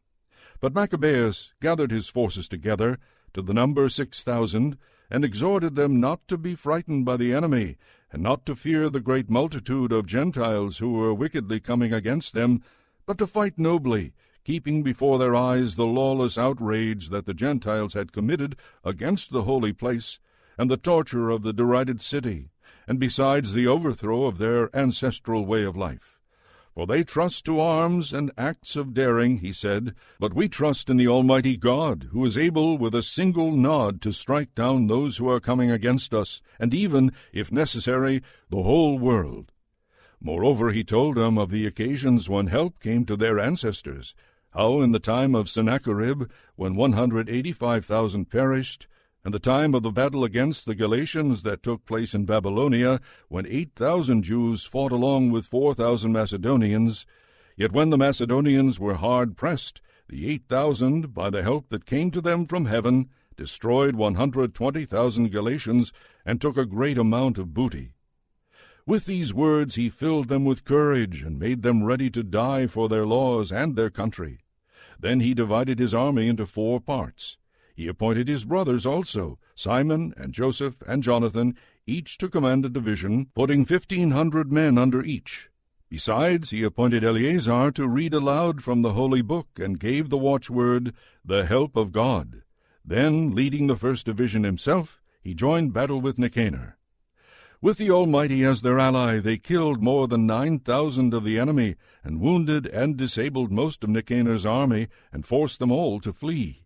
But 0.60 0.74
Maccabeus 0.74 1.54
gathered 1.62 1.92
his 1.92 2.10
forces 2.10 2.48
together, 2.48 3.00
to 3.34 3.42
the 3.42 3.54
number 3.54 3.88
six 3.90 4.24
thousand, 4.24 4.78
and 5.10 5.26
exhorted 5.26 5.76
them 5.76 6.00
not 6.00 6.28
to 6.28 6.38
be 6.38 6.56
frightened 6.56 7.06
by 7.06 7.18
the 7.18 7.34
enemy, 7.34 7.78
and 8.12 8.22
not 8.22 8.46
to 8.46 8.56
fear 8.56 8.90
the 8.90 9.00
great 9.00 9.30
multitude 9.30 9.92
of 9.92 10.06
Gentiles 10.06 10.80
who 10.80 10.92
were 10.92 11.14
wickedly 11.14 11.60
coming 11.60 11.94
against 11.94 12.34
them, 12.34 12.62
but 13.06 13.18
to 13.18 13.28
fight 13.28 13.58
nobly, 13.58 14.14
keeping 14.44 14.84
before 14.84 15.18
their 15.18 15.36
eyes 15.36 15.76
the 15.76 15.86
lawless 15.86 16.38
outrage 16.38 17.10
that 17.10 17.26
the 17.26 17.34
Gentiles 17.34 17.94
had 17.94 18.12
committed 18.12 18.56
against 18.84 19.32
the 19.32 19.44
holy 19.44 19.74
place, 19.74 20.20
and 20.58 20.70
the 20.70 20.78
torture 20.78 21.30
of 21.30 21.42
the 21.42 21.54
derided 21.54 22.02
city, 22.02 22.50
and 22.88 23.00
besides 23.00 23.54
the 23.54 23.68
overthrow 23.68 24.26
of 24.26 24.38
their 24.38 24.76
ancestral 24.76 25.46
way 25.46 25.64
of 25.64 25.78
life. 25.78 26.19
For 26.74 26.88
they 26.88 27.04
trust 27.04 27.46
to 27.46 27.60
arms 27.60 28.14
and 28.14 28.32
acts 28.38 28.76
of 28.76 28.94
daring, 28.94 29.40
he 29.40 29.52
said, 29.52 29.96
but 30.20 30.34
we 30.34 30.48
trust 30.48 30.90
in 30.90 30.98
the 30.98 31.08
Almighty 31.08 31.58
God, 31.58 32.10
who 32.12 32.24
is 32.24 32.38
able 32.38 32.78
with 32.78 32.96
a 32.96 33.04
single 33.04 33.52
nod 33.52 34.02
to 34.02 34.12
strike 34.12 34.56
down 34.56 34.88
those 34.88 35.18
who 35.18 35.28
are 35.30 35.40
coming 35.40 35.72
against 35.72 36.14
us, 36.14 36.42
and 36.60 36.74
even, 36.74 37.12
if 37.34 37.52
necessary, 37.52 38.22
the 38.50 38.64
whole 38.64 38.98
world. 38.98 39.52
Moreover, 40.22 40.72
he 40.72 40.84
told 40.84 41.16
them 41.16 41.38
of 41.38 41.50
the 41.50 41.66
occasions 41.66 42.30
when 42.30 42.48
help 42.48 42.80
came 42.80 43.06
to 43.06 43.16
their 43.16 43.40
ancestors, 43.40 44.14
how 44.52 44.82
in 44.82 44.92
the 44.92 45.00
time 45.00 45.36
of 45.36 45.50
Sennacherib, 45.50 46.30
when 46.56 46.76
one 46.76 46.94
hundred 46.94 47.30
eighty-five 47.30 47.86
thousand 47.86 48.30
perished, 48.30 48.88
and 49.24 49.34
the 49.34 49.40
time 49.40 49.76
of 49.76 49.84
the 49.84 49.92
battle 49.92 50.24
against 50.24 50.66
the 50.66 50.76
Galatians 50.76 51.44
that 51.44 51.62
took 51.62 51.86
place 51.86 52.14
in 52.14 52.26
Babylonia, 52.26 53.02
when 53.28 53.46
eight 53.48 53.72
thousand 53.76 54.24
Jews 54.24 54.64
fought 54.64 54.92
along 54.92 55.32
with 55.32 55.46
four 55.46 55.74
thousand 55.74 56.14
Macedonians. 56.14 57.06
Yet 57.58 57.74
when 57.74 57.90
the 57.90 57.98
Macedonians 57.98 58.80
were 58.80 58.96
hard 58.96 59.36
pressed, 59.36 59.82
the 60.08 60.30
eight 60.30 60.44
thousand, 60.48 61.14
by 61.14 61.30
the 61.30 61.44
help 61.44 61.70
that 61.70 61.86
came 61.86 62.10
to 62.12 62.22
them 62.22 62.46
from 62.46 62.66
heaven, 62.66 63.10
destroyed 63.36 63.96
one 63.96 64.16
hundred 64.16 64.56
twenty 64.56 64.86
thousand 64.86 65.32
Galatians, 65.32 65.92
and 66.26 66.40
took 66.40 66.58
a 66.58 66.66
great 66.66 66.98
amount 66.98 67.38
of 67.38 67.54
booty. 67.54 67.92
With 68.86 69.06
these 69.06 69.34
words 69.34 69.76
he 69.76 69.90
filled 69.90 70.30
them 70.30 70.46
with 70.46 70.66
courage, 70.66 71.22
and 71.22 71.38
made 71.38 71.62
them 71.62 71.84
ready 71.84 72.10
to 72.10 72.24
die 72.24 72.66
for 72.66 72.90
their 72.90 73.06
laws 73.06 73.52
and 73.52 73.76
their 73.76 73.90
country. 73.90 74.40
Then 75.00 75.20
he 75.20 75.34
divided 75.34 75.80
his 75.80 75.94
army 75.94 76.28
into 76.28 76.46
four 76.46 76.80
parts. 76.80 77.38
He 77.80 77.88
appointed 77.88 78.28
his 78.28 78.44
brothers 78.44 78.86
also, 78.86 79.40
Simon 79.56 80.14
and 80.18 80.34
Joseph 80.34 80.84
and 80.86 81.02
Jonathan, 81.02 81.56
each 81.88 82.18
to 82.18 82.28
command 82.28 82.66
a 82.66 82.70
division, 82.70 83.28
putting 83.34 83.64
fifteen 83.64 84.12
hundred 84.12 84.52
men 84.52 84.78
under 84.78 85.02
each. 85.02 85.48
Besides, 85.88 86.50
he 86.50 86.62
appointed 86.62 87.06
Eleazar 87.06 87.72
to 87.72 87.88
read 87.88 88.14
aloud 88.14 88.62
from 88.62 88.82
the 88.82 88.92
holy 88.92 89.22
book, 89.22 89.48
and 89.56 89.80
gave 89.80 90.10
the 90.10 90.18
watchword, 90.18 90.94
The 91.24 91.46
help 91.46 91.78
of 91.78 91.94
God. 91.94 92.42
Then, 92.84 93.32
leading 93.34 93.68
the 93.68 93.78
first 93.78 94.06
division 94.06 94.44
himself, 94.44 95.00
he 95.22 95.34
joined 95.34 95.72
battle 95.72 96.02
with 96.02 96.20
Nicanor. 96.20 96.78
With 97.62 97.78
the 97.78 97.92
Almighty 97.92 98.44
as 98.44 98.62
their 98.62 98.78
ally, 98.78 99.20
they 99.20 99.38
killed 99.38 99.82
more 99.82 100.06
than 100.10 100.28
nine 100.28 100.60
thousand 100.60 101.14
of 101.14 101.24
the 101.24 101.40
enemy, 101.40 101.78
and 102.04 102.20
wounded 102.20 102.68
and 102.68 102.98
disabled 102.98 103.54
most 103.54 103.86
of 103.86 103.90
Nicanor's 103.90 104.46
army, 104.46 104.90
and 105.14 105.26
forced 105.26 105.60
them 105.60 105.72
all 105.72 106.02
to 106.02 106.12
flee. 106.12 106.66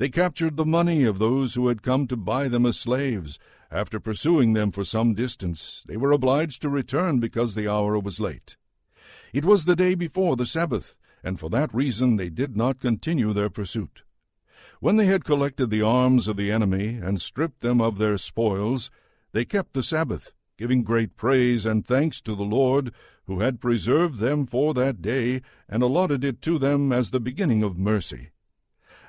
They 0.00 0.08
captured 0.08 0.56
the 0.56 0.64
money 0.64 1.04
of 1.04 1.18
those 1.18 1.52
who 1.52 1.68
had 1.68 1.82
come 1.82 2.06
to 2.06 2.16
buy 2.16 2.48
them 2.48 2.64
as 2.64 2.78
slaves. 2.78 3.38
After 3.70 4.00
pursuing 4.00 4.54
them 4.54 4.72
for 4.72 4.82
some 4.82 5.12
distance, 5.12 5.82
they 5.86 5.98
were 5.98 6.10
obliged 6.10 6.62
to 6.62 6.70
return 6.70 7.20
because 7.20 7.54
the 7.54 7.70
hour 7.70 7.98
was 7.98 8.18
late. 8.18 8.56
It 9.34 9.44
was 9.44 9.66
the 9.66 9.76
day 9.76 9.94
before 9.94 10.36
the 10.36 10.46
Sabbath, 10.46 10.96
and 11.22 11.38
for 11.38 11.50
that 11.50 11.74
reason 11.74 12.16
they 12.16 12.30
did 12.30 12.56
not 12.56 12.80
continue 12.80 13.34
their 13.34 13.50
pursuit. 13.50 14.04
When 14.80 14.96
they 14.96 15.04
had 15.04 15.26
collected 15.26 15.68
the 15.68 15.82
arms 15.82 16.28
of 16.28 16.38
the 16.38 16.50
enemy 16.50 16.94
and 16.94 17.20
stripped 17.20 17.60
them 17.60 17.82
of 17.82 17.98
their 17.98 18.16
spoils, 18.16 18.90
they 19.32 19.44
kept 19.44 19.74
the 19.74 19.82
Sabbath, 19.82 20.32
giving 20.56 20.82
great 20.82 21.14
praise 21.14 21.66
and 21.66 21.86
thanks 21.86 22.22
to 22.22 22.34
the 22.34 22.42
Lord, 22.42 22.94
who 23.26 23.40
had 23.40 23.60
preserved 23.60 24.18
them 24.18 24.46
for 24.46 24.72
that 24.72 25.02
day 25.02 25.42
and 25.68 25.82
allotted 25.82 26.24
it 26.24 26.40
to 26.40 26.58
them 26.58 26.90
as 26.90 27.10
the 27.10 27.20
beginning 27.20 27.62
of 27.62 27.76
mercy. 27.76 28.30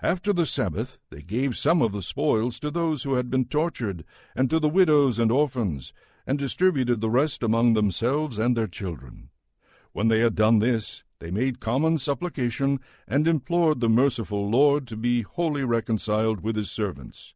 After 0.03 0.33
the 0.33 0.47
Sabbath, 0.47 0.97
they 1.11 1.21
gave 1.21 1.55
some 1.55 1.79
of 1.79 1.91
the 1.91 2.01
spoils 2.01 2.59
to 2.61 2.71
those 2.71 3.03
who 3.03 3.13
had 3.13 3.29
been 3.29 3.45
tortured, 3.45 4.03
and 4.35 4.49
to 4.49 4.59
the 4.59 4.67
widows 4.67 5.19
and 5.19 5.31
orphans, 5.31 5.93
and 6.25 6.39
distributed 6.39 7.01
the 7.01 7.09
rest 7.09 7.43
among 7.43 7.73
themselves 7.73 8.39
and 8.39 8.57
their 8.57 8.65
children. 8.67 9.29
When 9.91 10.07
they 10.07 10.21
had 10.21 10.33
done 10.33 10.57
this, 10.57 11.03
they 11.19 11.29
made 11.29 11.59
common 11.59 11.99
supplication, 11.99 12.79
and 13.07 13.27
implored 13.27 13.79
the 13.79 13.89
merciful 13.89 14.49
Lord 14.49 14.87
to 14.87 14.97
be 14.97 15.21
wholly 15.21 15.63
reconciled 15.63 16.41
with 16.41 16.55
his 16.55 16.71
servants. 16.71 17.35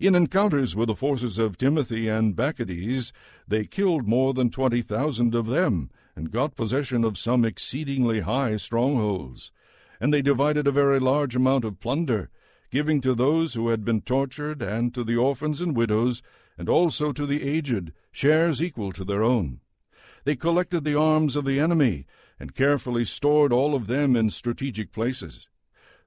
In 0.00 0.16
encounters 0.16 0.74
with 0.74 0.88
the 0.88 0.96
forces 0.96 1.38
of 1.38 1.56
Timothy 1.56 2.08
and 2.08 2.34
Bacchides, 2.34 3.12
they 3.46 3.66
killed 3.66 4.08
more 4.08 4.34
than 4.34 4.50
twenty 4.50 4.82
thousand 4.82 5.32
of 5.32 5.46
them, 5.46 5.90
and 6.16 6.32
got 6.32 6.56
possession 6.56 7.04
of 7.04 7.16
some 7.16 7.44
exceedingly 7.44 8.22
high 8.22 8.56
strongholds 8.56 9.52
and 10.02 10.12
they 10.12 10.20
divided 10.20 10.66
a 10.66 10.72
very 10.72 10.98
large 10.98 11.36
amount 11.36 11.64
of 11.64 11.78
plunder, 11.78 12.28
giving 12.72 13.00
to 13.00 13.14
those 13.14 13.54
who 13.54 13.68
had 13.68 13.84
been 13.84 14.00
tortured, 14.00 14.60
and 14.60 14.92
to 14.92 15.04
the 15.04 15.14
orphans 15.14 15.60
and 15.60 15.76
widows, 15.76 16.22
and 16.58 16.68
also 16.68 17.12
to 17.12 17.24
the 17.24 17.48
aged, 17.48 17.92
shares 18.10 18.60
equal 18.60 18.90
to 18.90 19.04
their 19.04 19.22
own. 19.22 19.60
They 20.24 20.34
collected 20.34 20.82
the 20.82 20.98
arms 20.98 21.36
of 21.36 21.44
the 21.44 21.60
enemy, 21.60 22.06
and 22.40 22.52
carefully 22.52 23.04
stored 23.04 23.52
all 23.52 23.76
of 23.76 23.86
them 23.86 24.16
in 24.16 24.30
strategic 24.30 24.90
places. 24.90 25.46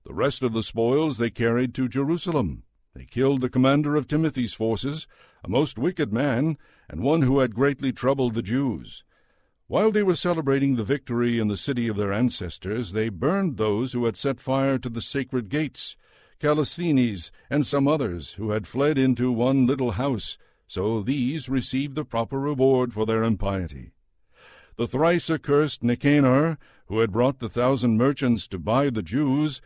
The 0.03 0.13
rest 0.13 0.43
of 0.43 0.51
the 0.51 0.61
spoils 0.61 1.17
they 1.17 1.29
carried 1.29 1.73
to 1.75 1.87
Jerusalem. 1.87 2.63
They 2.93 3.05
killed 3.05 3.39
the 3.39 3.49
commander 3.49 3.95
of 3.95 4.09
Timothy's 4.09 4.53
forces, 4.53 5.07
a 5.41 5.49
most 5.49 5.77
wicked 5.77 6.11
man, 6.11 6.57
and 6.89 6.99
one 6.99 7.21
who 7.21 7.39
had 7.39 7.55
greatly 7.55 7.93
troubled 7.93 8.33
the 8.33 8.41
Jews. 8.41 9.05
While 9.68 9.91
they 9.91 10.03
were 10.03 10.16
celebrating 10.16 10.76
the 10.76 10.84
victory 10.84 11.39
in 11.39 11.47
the 11.47 11.57
city 11.57 11.88
of 11.88 11.97
their 11.97 12.13
ancestors, 12.13 12.91
they 12.91 13.09
burned 13.09 13.57
those 13.57 13.93
who 13.93 14.05
had 14.05 14.16
set 14.16 14.39
fire 14.39 14.78
to 14.78 14.89
the 14.89 15.01
sacred 15.01 15.49
gates, 15.49 15.97
Callisthenes 16.39 17.32
and 17.49 17.66
some 17.66 17.88
others 17.88 18.34
who 18.34 18.51
had 18.51 18.68
fled 18.68 18.99
into 18.99 19.32
one 19.32 19.66
little 19.66 19.93
house, 19.93 20.38
so 20.68 21.01
these 21.01 21.49
received 21.49 21.95
the 21.95 22.05
proper 22.05 22.39
reward 22.39 22.93
for 22.93 23.07
their 23.07 23.24
impiety. 23.24 23.91
the 24.78 24.86
thrice 24.86 25.32
accursed 25.32 25.84
Nicanor, 25.84 26.59
who 26.88 26.99
had 26.99 27.11
brought 27.11 27.39
the 27.39 27.49
thousand 27.49 27.97
merchants 27.97 28.47
to 28.49 28.59
buy 28.59 28.91
the 28.91 29.01
Jews, 29.01 29.61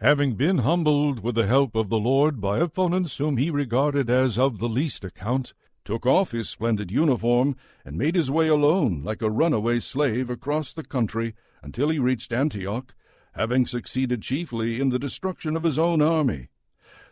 having 0.00 0.36
been 0.36 0.58
humbled 0.58 1.20
with 1.20 1.34
the 1.34 1.46
help 1.46 1.74
of 1.74 1.90
the 1.90 1.98
Lord 1.98 2.40
by 2.40 2.60
opponents 2.60 3.18
whom 3.18 3.36
he 3.36 3.50
regarded 3.50 4.08
as 4.08 4.38
of 4.38 4.58
the 4.58 4.68
least 4.68 5.04
account, 5.04 5.52
took 5.84 6.06
off 6.06 6.32
his 6.32 6.48
splendid 6.48 6.90
uniform, 6.90 7.56
and 7.84 7.98
made 7.98 8.14
his 8.14 8.30
way 8.30 8.48
alone, 8.48 9.02
like 9.04 9.22
a 9.22 9.30
runaway 9.30 9.78
slave, 9.80 10.30
across 10.30 10.72
the 10.72 10.84
country 10.84 11.34
until 11.62 11.88
he 11.90 11.98
reached 11.98 12.32
Antioch, 12.32 12.94
having 13.32 13.66
succeeded 13.66 14.22
chiefly 14.22 14.80
in 14.80 14.90
the 14.90 14.98
destruction 14.98 15.56
of 15.56 15.62
his 15.62 15.78
own 15.78 16.00
army. 16.00 16.48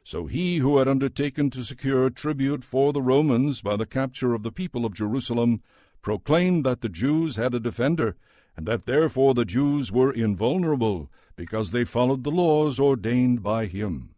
So 0.05 0.27
he 0.27 0.59
who 0.59 0.79
had 0.79 0.89
undertaken 0.89 1.51
to 1.51 1.65
secure 1.65 2.11
tribute 2.11 2.65
for 2.65 2.93
the 2.93 3.03
Romans 3.03 3.63
by 3.63 3.77
the 3.77 3.87
capture 3.87 4.35
of 4.35 4.43
the 4.43 4.53
people 4.53 4.85
of 4.85 4.95
Jerusalem 4.95 5.63
proclaimed 6.01 6.65
that 6.65 6.81
the 6.81 6.89
Jews 6.89 7.37
had 7.37 7.55
a 7.55 7.61
defender, 7.61 8.17
and 8.57 8.67
that 8.67 8.87
therefore 8.87 9.35
the 9.35 9.45
Jews 9.45 9.93
were 9.93 10.13
invulnerable, 10.13 11.11
because 11.37 11.71
they 11.71 11.85
followed 11.85 12.25
the 12.25 12.31
laws 12.31 12.79
ordained 12.79 13.43
by 13.43 13.67
him. 13.67 14.15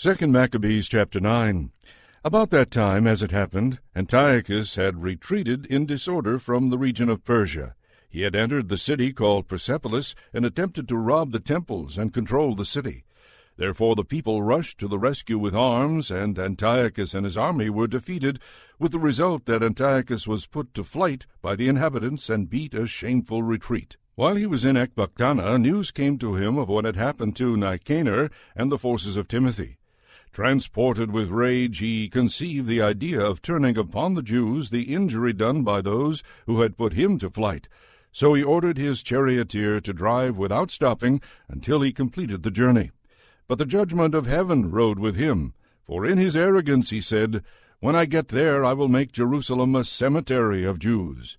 Second 0.00 0.30
Maccabees 0.30 0.88
chapter 0.88 1.18
9. 1.18 1.72
About 2.22 2.50
that 2.50 2.70
time, 2.70 3.04
as 3.08 3.20
it 3.20 3.32
happened, 3.32 3.80
Antiochus 3.96 4.76
had 4.76 5.02
retreated 5.02 5.66
in 5.66 5.86
disorder 5.86 6.38
from 6.38 6.70
the 6.70 6.78
region 6.78 7.08
of 7.08 7.24
Persia. 7.24 7.74
He 8.08 8.22
had 8.22 8.36
entered 8.36 8.68
the 8.68 8.78
city 8.78 9.12
called 9.12 9.48
Persepolis 9.48 10.14
and 10.32 10.46
attempted 10.46 10.86
to 10.86 10.96
rob 10.96 11.32
the 11.32 11.40
temples 11.40 11.98
and 11.98 12.14
control 12.14 12.54
the 12.54 12.64
city. 12.64 13.06
Therefore 13.56 13.96
the 13.96 14.04
people 14.04 14.40
rushed 14.40 14.78
to 14.78 14.86
the 14.86 15.00
rescue 15.00 15.36
with 15.36 15.52
arms, 15.52 16.12
and 16.12 16.38
Antiochus 16.38 17.12
and 17.12 17.24
his 17.24 17.36
army 17.36 17.68
were 17.68 17.88
defeated, 17.88 18.38
with 18.78 18.92
the 18.92 19.00
result 19.00 19.46
that 19.46 19.64
Antiochus 19.64 20.28
was 20.28 20.46
put 20.46 20.74
to 20.74 20.84
flight 20.84 21.26
by 21.42 21.56
the 21.56 21.66
inhabitants 21.66 22.30
and 22.30 22.48
beat 22.48 22.72
a 22.72 22.86
shameful 22.86 23.42
retreat. 23.42 23.96
While 24.14 24.36
he 24.36 24.46
was 24.46 24.64
in 24.64 24.76
Ecbatana, 24.76 25.60
news 25.60 25.90
came 25.90 26.18
to 26.18 26.36
him 26.36 26.56
of 26.56 26.68
what 26.68 26.84
had 26.84 26.94
happened 26.94 27.34
to 27.34 27.56
Nicanor 27.56 28.30
and 28.54 28.70
the 28.70 28.78
forces 28.78 29.16
of 29.16 29.26
Timothy. 29.26 29.77
Transported 30.38 31.10
with 31.10 31.30
rage, 31.30 31.78
he 31.80 32.08
conceived 32.08 32.68
the 32.68 32.80
idea 32.80 33.20
of 33.20 33.42
turning 33.42 33.76
upon 33.76 34.14
the 34.14 34.22
Jews 34.22 34.70
the 34.70 34.94
injury 34.94 35.32
done 35.32 35.64
by 35.64 35.80
those 35.80 36.22
who 36.46 36.60
had 36.60 36.76
put 36.76 36.92
him 36.92 37.18
to 37.18 37.28
flight. 37.28 37.68
So 38.12 38.34
he 38.34 38.44
ordered 38.44 38.78
his 38.78 39.02
charioteer 39.02 39.80
to 39.80 39.92
drive 39.92 40.38
without 40.38 40.70
stopping 40.70 41.20
until 41.48 41.80
he 41.80 41.90
completed 41.90 42.44
the 42.44 42.52
journey. 42.52 42.92
But 43.48 43.58
the 43.58 43.66
judgment 43.66 44.14
of 44.14 44.26
heaven 44.26 44.70
rode 44.70 45.00
with 45.00 45.16
him. 45.16 45.54
For 45.82 46.06
in 46.06 46.18
his 46.18 46.36
arrogance 46.36 46.90
he 46.90 47.00
said, 47.00 47.42
When 47.80 47.96
I 47.96 48.04
get 48.04 48.28
there, 48.28 48.64
I 48.64 48.74
will 48.74 48.86
make 48.86 49.10
Jerusalem 49.10 49.74
a 49.74 49.82
cemetery 49.82 50.64
of 50.64 50.78
Jews. 50.78 51.36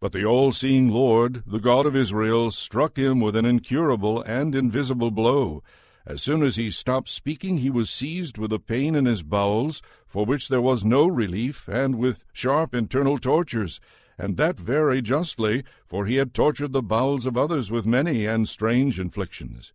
But 0.00 0.10
the 0.10 0.24
all 0.24 0.50
seeing 0.50 0.88
Lord, 0.88 1.44
the 1.46 1.60
God 1.60 1.86
of 1.86 1.94
Israel, 1.94 2.50
struck 2.50 2.98
him 2.98 3.20
with 3.20 3.36
an 3.36 3.44
incurable 3.44 4.20
and 4.22 4.56
invisible 4.56 5.12
blow. 5.12 5.62
As 6.04 6.20
soon 6.20 6.42
as 6.42 6.56
he 6.56 6.70
stopped 6.70 7.08
speaking, 7.08 7.58
he 7.58 7.70
was 7.70 7.88
seized 7.88 8.36
with 8.36 8.52
a 8.52 8.58
pain 8.58 8.94
in 8.94 9.04
his 9.04 9.22
bowels, 9.22 9.82
for 10.06 10.24
which 10.26 10.48
there 10.48 10.60
was 10.60 10.84
no 10.84 11.06
relief, 11.06 11.68
and 11.68 11.94
with 11.94 12.24
sharp 12.32 12.74
internal 12.74 13.18
tortures, 13.18 13.80
and 14.18 14.36
that 14.36 14.58
very 14.58 15.00
justly, 15.00 15.62
for 15.86 16.06
he 16.06 16.16
had 16.16 16.34
tortured 16.34 16.72
the 16.72 16.82
bowels 16.82 17.24
of 17.24 17.36
others 17.36 17.70
with 17.70 17.86
many 17.86 18.26
and 18.26 18.48
strange 18.48 18.98
inflictions. 18.98 19.72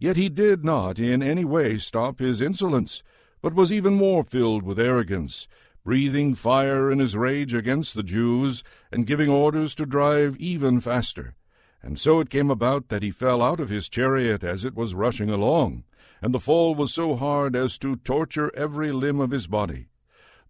Yet 0.00 0.16
he 0.16 0.28
did 0.28 0.64
not 0.64 0.98
in 0.98 1.22
any 1.22 1.44
way 1.44 1.78
stop 1.78 2.18
his 2.18 2.40
insolence, 2.40 3.02
but 3.40 3.54
was 3.54 3.72
even 3.72 3.94
more 3.94 4.24
filled 4.24 4.64
with 4.64 4.78
arrogance, 4.78 5.46
breathing 5.84 6.34
fire 6.34 6.90
in 6.90 6.98
his 6.98 7.16
rage 7.16 7.54
against 7.54 7.94
the 7.94 8.02
Jews, 8.02 8.64
and 8.90 9.06
giving 9.06 9.28
orders 9.28 9.74
to 9.76 9.86
drive 9.86 10.36
even 10.38 10.80
faster. 10.80 11.34
And 11.82 11.98
so 11.98 12.20
it 12.20 12.30
came 12.30 12.50
about 12.50 12.88
that 12.88 13.02
he 13.02 13.10
fell 13.10 13.42
out 13.42 13.60
of 13.60 13.70
his 13.70 13.88
chariot 13.88 14.44
as 14.44 14.64
it 14.64 14.74
was 14.74 14.94
rushing 14.94 15.30
along, 15.30 15.84
and 16.20 16.34
the 16.34 16.40
fall 16.40 16.74
was 16.74 16.92
so 16.92 17.16
hard 17.16 17.56
as 17.56 17.78
to 17.78 17.96
torture 17.96 18.54
every 18.54 18.92
limb 18.92 19.20
of 19.20 19.30
his 19.30 19.46
body. 19.46 19.86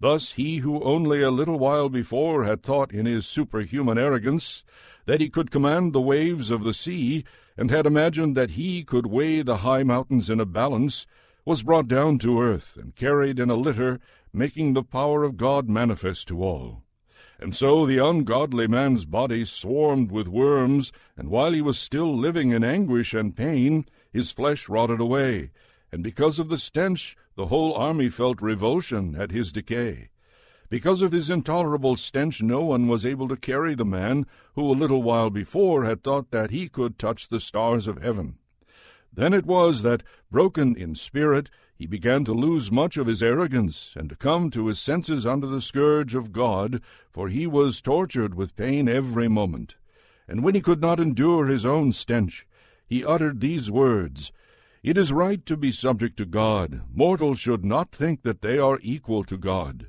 Thus 0.00 0.32
he 0.32 0.58
who 0.58 0.82
only 0.82 1.22
a 1.22 1.30
little 1.30 1.58
while 1.58 1.88
before 1.88 2.44
had 2.44 2.62
thought 2.62 2.92
in 2.92 3.06
his 3.06 3.26
superhuman 3.26 3.98
arrogance 3.98 4.64
that 5.06 5.20
he 5.20 5.28
could 5.28 5.50
command 5.50 5.92
the 5.92 6.00
waves 6.00 6.50
of 6.50 6.64
the 6.64 6.74
sea, 6.74 7.24
and 7.56 7.70
had 7.70 7.86
imagined 7.86 8.36
that 8.36 8.52
he 8.52 8.82
could 8.82 9.06
weigh 9.06 9.42
the 9.42 9.58
high 9.58 9.82
mountains 9.82 10.30
in 10.30 10.40
a 10.40 10.46
balance, 10.46 11.06
was 11.44 11.62
brought 11.62 11.88
down 11.88 12.18
to 12.18 12.40
earth 12.40 12.76
and 12.80 12.96
carried 12.96 13.38
in 13.38 13.50
a 13.50 13.54
litter, 13.54 14.00
making 14.32 14.72
the 14.72 14.82
power 14.82 15.22
of 15.22 15.36
God 15.36 15.68
manifest 15.68 16.28
to 16.28 16.42
all. 16.42 16.82
And 17.42 17.56
so 17.56 17.86
the 17.86 17.96
ungodly 17.96 18.66
man's 18.66 19.06
body 19.06 19.46
swarmed 19.46 20.12
with 20.12 20.28
worms, 20.28 20.92
and 21.16 21.30
while 21.30 21.52
he 21.52 21.62
was 21.62 21.78
still 21.78 22.14
living 22.14 22.50
in 22.50 22.62
anguish 22.62 23.14
and 23.14 23.34
pain, 23.34 23.86
his 24.12 24.30
flesh 24.30 24.68
rotted 24.68 25.00
away, 25.00 25.50
and 25.90 26.02
because 26.02 26.38
of 26.38 26.50
the 26.50 26.58
stench 26.58 27.16
the 27.36 27.46
whole 27.46 27.72
army 27.72 28.10
felt 28.10 28.42
revulsion 28.42 29.16
at 29.16 29.30
his 29.30 29.52
decay. 29.52 30.10
Because 30.68 31.00
of 31.00 31.12
his 31.12 31.30
intolerable 31.30 31.96
stench, 31.96 32.42
no 32.42 32.60
one 32.60 32.88
was 32.88 33.06
able 33.06 33.26
to 33.28 33.36
carry 33.36 33.74
the 33.74 33.86
man 33.86 34.26
who 34.54 34.70
a 34.70 34.76
little 34.76 35.02
while 35.02 35.30
before 35.30 35.84
had 35.84 36.04
thought 36.04 36.32
that 36.32 36.50
he 36.50 36.68
could 36.68 36.98
touch 36.98 37.28
the 37.28 37.40
stars 37.40 37.86
of 37.86 38.02
heaven. 38.02 38.36
Then 39.10 39.32
it 39.32 39.46
was 39.46 39.80
that, 39.80 40.02
broken 40.30 40.76
in 40.76 40.94
spirit, 40.94 41.50
he 41.80 41.86
began 41.86 42.26
to 42.26 42.34
lose 42.34 42.70
much 42.70 42.98
of 42.98 43.06
his 43.06 43.22
arrogance, 43.22 43.94
and 43.96 44.10
to 44.10 44.14
come 44.14 44.50
to 44.50 44.66
his 44.66 44.78
senses 44.78 45.24
under 45.24 45.46
the 45.46 45.62
scourge 45.62 46.14
of 46.14 46.30
God, 46.30 46.82
for 47.10 47.30
he 47.30 47.46
was 47.46 47.80
tortured 47.80 48.34
with 48.34 48.54
pain 48.54 48.86
every 48.86 49.28
moment. 49.28 49.76
And 50.28 50.44
when 50.44 50.54
he 50.54 50.60
could 50.60 50.82
not 50.82 51.00
endure 51.00 51.46
his 51.46 51.64
own 51.64 51.94
stench, 51.94 52.46
he 52.86 53.02
uttered 53.02 53.40
these 53.40 53.70
words 53.70 54.30
It 54.82 54.98
is 54.98 55.10
right 55.10 55.46
to 55.46 55.56
be 55.56 55.72
subject 55.72 56.18
to 56.18 56.26
God. 56.26 56.82
Mortals 56.92 57.40
should 57.40 57.64
not 57.64 57.92
think 57.92 58.24
that 58.24 58.42
they 58.42 58.58
are 58.58 58.78
equal 58.82 59.24
to 59.24 59.38
God. 59.38 59.88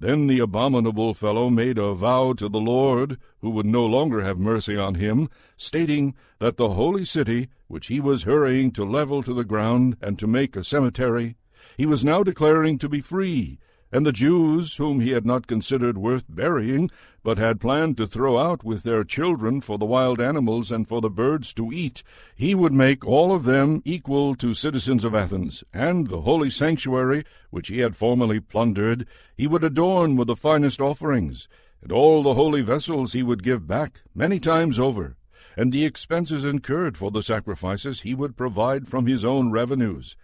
Then 0.00 0.28
the 0.28 0.38
abominable 0.38 1.12
fellow 1.12 1.50
made 1.50 1.76
a 1.76 1.92
vow 1.92 2.32
to 2.32 2.48
the 2.48 2.58
Lord, 2.58 3.18
who 3.42 3.50
would 3.50 3.66
no 3.66 3.84
longer 3.84 4.22
have 4.22 4.38
mercy 4.38 4.74
on 4.74 4.94
him, 4.94 5.28
stating 5.58 6.14
that 6.38 6.56
the 6.56 6.70
holy 6.70 7.04
city, 7.04 7.48
which 7.68 7.88
he 7.88 8.00
was 8.00 8.22
hurrying 8.22 8.70
to 8.72 8.84
level 8.86 9.22
to 9.22 9.34
the 9.34 9.44
ground 9.44 9.98
and 10.00 10.18
to 10.18 10.26
make 10.26 10.56
a 10.56 10.64
cemetery, 10.64 11.36
he 11.76 11.84
was 11.84 12.02
now 12.02 12.22
declaring 12.22 12.78
to 12.78 12.88
be 12.88 13.02
free, 13.02 13.58
and 13.92 14.06
the 14.06 14.12
Jews, 14.12 14.76
whom 14.76 15.00
he 15.00 15.10
had 15.10 15.26
not 15.26 15.46
considered 15.46 15.98
worth 15.98 16.24
burying, 16.28 16.90
but 17.22 17.38
had 17.38 17.60
planned 17.60 17.96
to 17.96 18.06
throw 18.06 18.38
out 18.38 18.62
with 18.62 18.82
their 18.82 19.02
children 19.04 19.60
for 19.60 19.78
the 19.78 19.84
wild 19.84 20.20
animals 20.20 20.70
and 20.70 20.86
for 20.86 21.00
the 21.00 21.10
birds 21.10 21.52
to 21.54 21.72
eat, 21.72 22.02
he 22.34 22.54
would 22.54 22.72
make 22.72 23.04
all 23.04 23.34
of 23.34 23.44
them 23.44 23.82
equal 23.84 24.34
to 24.36 24.54
citizens 24.54 25.02
of 25.02 25.14
Athens, 25.14 25.64
and 25.74 26.06
the 26.06 26.22
holy 26.22 26.50
sanctuary, 26.50 27.24
which 27.50 27.68
he 27.68 27.80
had 27.80 27.96
formerly 27.96 28.38
plundered, 28.38 29.06
he 29.36 29.46
would 29.46 29.64
adorn 29.64 30.16
with 30.16 30.28
the 30.28 30.36
finest 30.36 30.80
offerings, 30.80 31.48
and 31.82 31.90
all 31.90 32.22
the 32.22 32.34
holy 32.34 32.62
vessels 32.62 33.12
he 33.12 33.22
would 33.22 33.42
give 33.42 33.66
back 33.66 34.02
many 34.14 34.38
times 34.38 34.78
over, 34.78 35.16
and 35.56 35.72
the 35.72 35.84
expenses 35.84 36.44
incurred 36.44 36.96
for 36.96 37.10
the 37.10 37.22
sacrifices 37.22 38.02
he 38.02 38.14
would 38.14 38.36
provide 38.36 38.86
from 38.86 39.06
his 39.06 39.24
own 39.24 39.50
revenues 39.50 40.16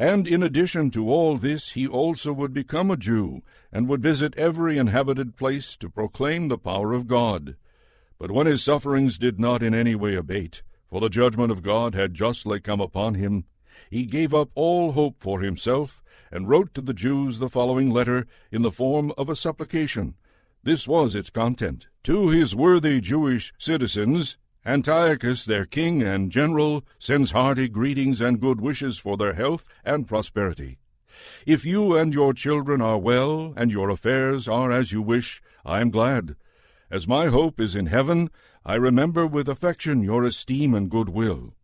and 0.00 0.26
in 0.26 0.42
addition 0.42 0.90
to 0.90 1.10
all 1.10 1.36
this, 1.36 1.72
he 1.72 1.86
also 1.86 2.32
would 2.32 2.54
become 2.54 2.90
a 2.90 2.96
Jew, 2.96 3.42
and 3.70 3.86
would 3.86 4.00
visit 4.00 4.34
every 4.34 4.78
inhabited 4.78 5.36
place 5.36 5.76
to 5.76 5.90
proclaim 5.90 6.46
the 6.46 6.56
power 6.56 6.94
of 6.94 7.06
God. 7.06 7.54
But 8.18 8.30
when 8.30 8.46
his 8.46 8.64
sufferings 8.64 9.18
did 9.18 9.38
not 9.38 9.62
in 9.62 9.74
any 9.74 9.94
way 9.94 10.14
abate, 10.14 10.62
for 10.88 11.02
the 11.02 11.10
judgment 11.10 11.52
of 11.52 11.62
God 11.62 11.94
had 11.94 12.14
justly 12.14 12.60
come 12.60 12.80
upon 12.80 13.16
him, 13.16 13.44
he 13.90 14.06
gave 14.06 14.32
up 14.32 14.48
all 14.54 14.92
hope 14.92 15.16
for 15.20 15.42
himself, 15.42 16.02
and 16.32 16.48
wrote 16.48 16.72
to 16.72 16.80
the 16.80 16.94
Jews 16.94 17.38
the 17.38 17.50
following 17.50 17.90
letter 17.90 18.26
in 18.50 18.62
the 18.62 18.72
form 18.72 19.12
of 19.18 19.28
a 19.28 19.36
supplication. 19.36 20.14
This 20.62 20.88
was 20.88 21.14
its 21.14 21.28
content. 21.28 21.88
To 22.04 22.30
his 22.30 22.54
worthy 22.54 23.02
Jewish 23.02 23.52
citizens, 23.58 24.38
Antiochus, 24.66 25.46
their 25.46 25.64
king 25.64 26.02
and 26.02 26.30
general, 26.30 26.84
sends 26.98 27.30
hearty 27.30 27.66
greetings 27.66 28.20
and 28.20 28.40
good 28.40 28.60
wishes 28.60 28.98
for 28.98 29.16
their 29.16 29.32
health 29.32 29.66
and 29.84 30.06
prosperity. 30.06 30.78
If 31.46 31.64
you 31.64 31.96
and 31.96 32.12
your 32.12 32.34
children 32.34 32.82
are 32.82 32.98
well, 32.98 33.54
and 33.56 33.70
your 33.70 33.88
affairs 33.88 34.46
are 34.48 34.70
as 34.70 34.92
you 34.92 35.00
wish, 35.00 35.42
I 35.64 35.80
am 35.80 35.90
glad. 35.90 36.36
As 36.90 37.08
my 37.08 37.28
hope 37.28 37.58
is 37.58 37.74
in 37.74 37.86
heaven, 37.86 38.30
I 38.64 38.74
remember 38.74 39.26
with 39.26 39.48
affection 39.48 40.02
your 40.02 40.24
esteem 40.24 40.74
and 40.74 40.90
good 40.90 41.08
will. 41.08 41.54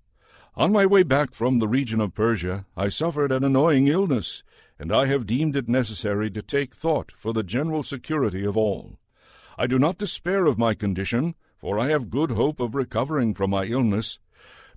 On 0.55 0.73
my 0.73 0.87
way 0.87 1.03
back 1.03 1.35
from 1.35 1.59
the 1.59 1.69
region 1.69 2.01
of 2.01 2.15
Persia, 2.15 2.65
I 2.77 2.89
suffered 2.89 3.31
an 3.31 3.45
annoying 3.45 3.89
illness, 3.89 4.43
and 4.79 4.91
I 4.91 5.05
have 5.07 5.27
deemed 5.27 5.55
it 5.55 5.69
necessary 5.69 6.31
to 6.31 6.41
take 6.41 6.75
thought 6.75 7.13
for 7.15 7.35
the 7.35 7.43
general 7.43 7.83
security 7.83 8.47
of 8.47 8.57
all. 8.57 8.99
I 9.59 9.67
do 9.67 9.79
not 9.79 9.99
despair 9.99 10.47
of 10.47 10.59
my 10.59 10.73
condition, 10.75 11.35
for 11.59 11.79
I 11.79 11.89
have 11.89 12.11
good 12.11 12.33
hope 12.33 12.61
of 12.61 12.75
recovering 12.75 13.35
from 13.35 13.51
my 13.51 13.65
illness. 13.65 14.19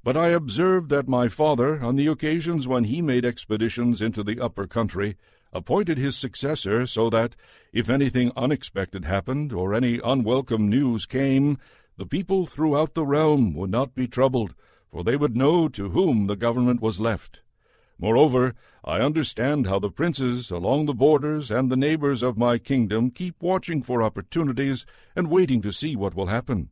But 0.04 0.16
I 0.16 0.30
observed 0.30 0.90
that 0.90 1.08
my 1.08 1.28
father, 1.28 1.82
on 1.84 1.96
the 1.96 2.08
occasions 2.08 2.68
when 2.68 2.86
he 2.86 3.02
made 3.02 3.26
expeditions 3.26 4.02
into 4.02 4.24
the 4.24 4.40
upper 4.40 4.66
country, 4.66 5.18
appointed 5.52 5.98
his 5.98 6.16
successor 6.16 6.86
so 6.86 7.10
that, 7.10 7.36
if 7.74 7.90
anything 7.90 8.32
unexpected 8.36 9.06
happened 9.06 9.52
or 9.52 9.74
any 9.74 10.00
unwelcome 10.04 10.70
news 10.70 11.06
came, 11.06 11.58
the 11.98 12.06
people 12.06 12.46
throughout 12.46 12.94
the 12.94 13.06
realm 13.06 13.54
would 13.56 13.70
not 13.70 13.94
be 13.94 14.08
troubled, 14.08 14.56
for 14.90 15.04
they 15.04 15.18
would 15.18 15.36
know 15.36 15.68
to 15.68 15.90
whom 15.90 16.28
the 16.28 16.36
government 16.36 16.82
was 16.82 17.00
left. 17.00 17.42
Moreover, 18.00 18.56
I 18.86 19.02
understand 19.02 19.68
how 19.68 19.80
the 19.80 19.92
princes 19.92 20.50
along 20.52 20.86
the 20.86 20.94
borders 20.94 21.52
and 21.52 21.70
the 21.70 21.76
neighbors 21.76 22.24
of 22.24 22.38
my 22.38 22.58
kingdom 22.58 23.12
keep 23.12 23.42
watching 23.42 23.84
for 23.84 24.02
opportunities 24.02 24.86
and 25.18 25.30
waiting 25.30 25.62
to 25.64 25.74
see 25.74 25.98
what 25.98 26.16
will 26.16 26.28
happen. 26.28 26.70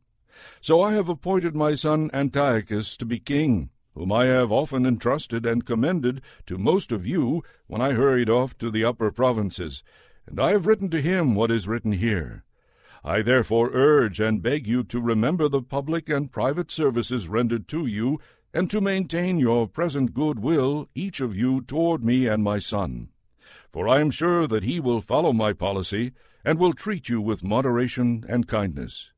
So 0.62 0.80
I 0.80 0.92
have 0.92 1.10
appointed 1.10 1.54
my 1.54 1.74
son 1.74 2.10
Antiochus 2.14 2.96
to 2.96 3.04
be 3.04 3.18
king, 3.18 3.68
whom 3.94 4.10
I 4.10 4.26
have 4.26 4.50
often 4.50 4.86
entrusted 4.86 5.44
and 5.44 5.66
commended 5.66 6.22
to 6.46 6.56
most 6.56 6.92
of 6.92 7.06
you 7.06 7.42
when 7.66 7.82
I 7.82 7.92
hurried 7.92 8.30
off 8.30 8.56
to 8.58 8.70
the 8.70 8.84
upper 8.84 9.10
provinces, 9.10 9.82
and 10.26 10.40
I 10.40 10.52
have 10.52 10.66
written 10.66 10.88
to 10.90 11.02
him 11.02 11.34
what 11.34 11.50
is 11.50 11.68
written 11.68 11.92
here. 11.92 12.44
I 13.04 13.22
therefore 13.22 13.70
urge 13.72 14.18
and 14.18 14.42
beg 14.42 14.66
you 14.66 14.82
to 14.84 15.00
remember 15.00 15.48
the 15.48 15.62
public 15.62 16.08
and 16.08 16.32
private 16.32 16.70
services 16.70 17.28
rendered 17.28 17.68
to 17.68 17.86
you, 17.86 18.18
and 18.52 18.70
to 18.70 18.80
maintain 18.80 19.38
your 19.38 19.66
present 19.66 20.14
good 20.14 20.38
will, 20.38 20.88
each 20.94 21.20
of 21.20 21.36
you, 21.36 21.60
toward 21.62 22.04
me 22.04 22.26
and 22.26 22.42
my 22.42 22.58
son. 22.58 23.08
For 23.72 23.86
I 23.86 24.00
am 24.00 24.10
sure 24.10 24.46
that 24.46 24.64
he 24.64 24.80
will 24.80 25.00
follow 25.00 25.32
my 25.32 25.52
policy, 25.52 26.12
and 26.44 26.58
will 26.58 26.72
treat 26.72 27.08
you 27.08 27.20
with 27.20 27.44
moderation 27.44 28.24
and 28.28 28.48
kindness. 28.48 29.10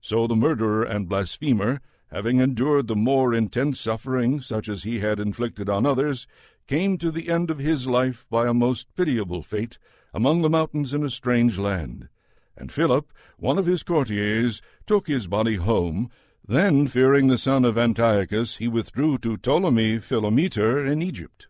So 0.00 0.26
the 0.26 0.36
murderer 0.36 0.84
and 0.84 1.08
blasphemer, 1.08 1.80
having 2.12 2.38
endured 2.38 2.86
the 2.86 2.96
more 2.96 3.34
intense 3.34 3.80
suffering 3.80 4.40
such 4.40 4.68
as 4.68 4.84
he 4.84 5.00
had 5.00 5.18
inflicted 5.18 5.68
on 5.68 5.86
others, 5.86 6.26
came 6.66 6.96
to 6.98 7.10
the 7.10 7.28
end 7.28 7.50
of 7.50 7.58
his 7.58 7.86
life 7.86 8.26
by 8.30 8.46
a 8.46 8.54
most 8.54 8.94
pitiable 8.94 9.42
fate 9.42 9.78
among 10.12 10.42
the 10.42 10.50
mountains 10.50 10.94
in 10.94 11.02
a 11.02 11.10
strange 11.10 11.58
land 11.58 12.08
and 12.56 12.70
Philip, 12.70 13.12
one 13.38 13.58
of 13.58 13.66
his 13.66 13.82
courtiers, 13.82 14.62
took 14.86 15.06
his 15.06 15.26
body 15.26 15.56
home. 15.56 16.10
Then, 16.46 16.88
fearing 16.88 17.28
the 17.28 17.38
son 17.38 17.64
of 17.64 17.78
Antiochus, 17.78 18.56
he 18.56 18.68
withdrew 18.68 19.16
to 19.18 19.38
Ptolemy 19.38 19.98
Philometor 19.98 20.86
in 20.86 21.00
Egypt. 21.00 21.46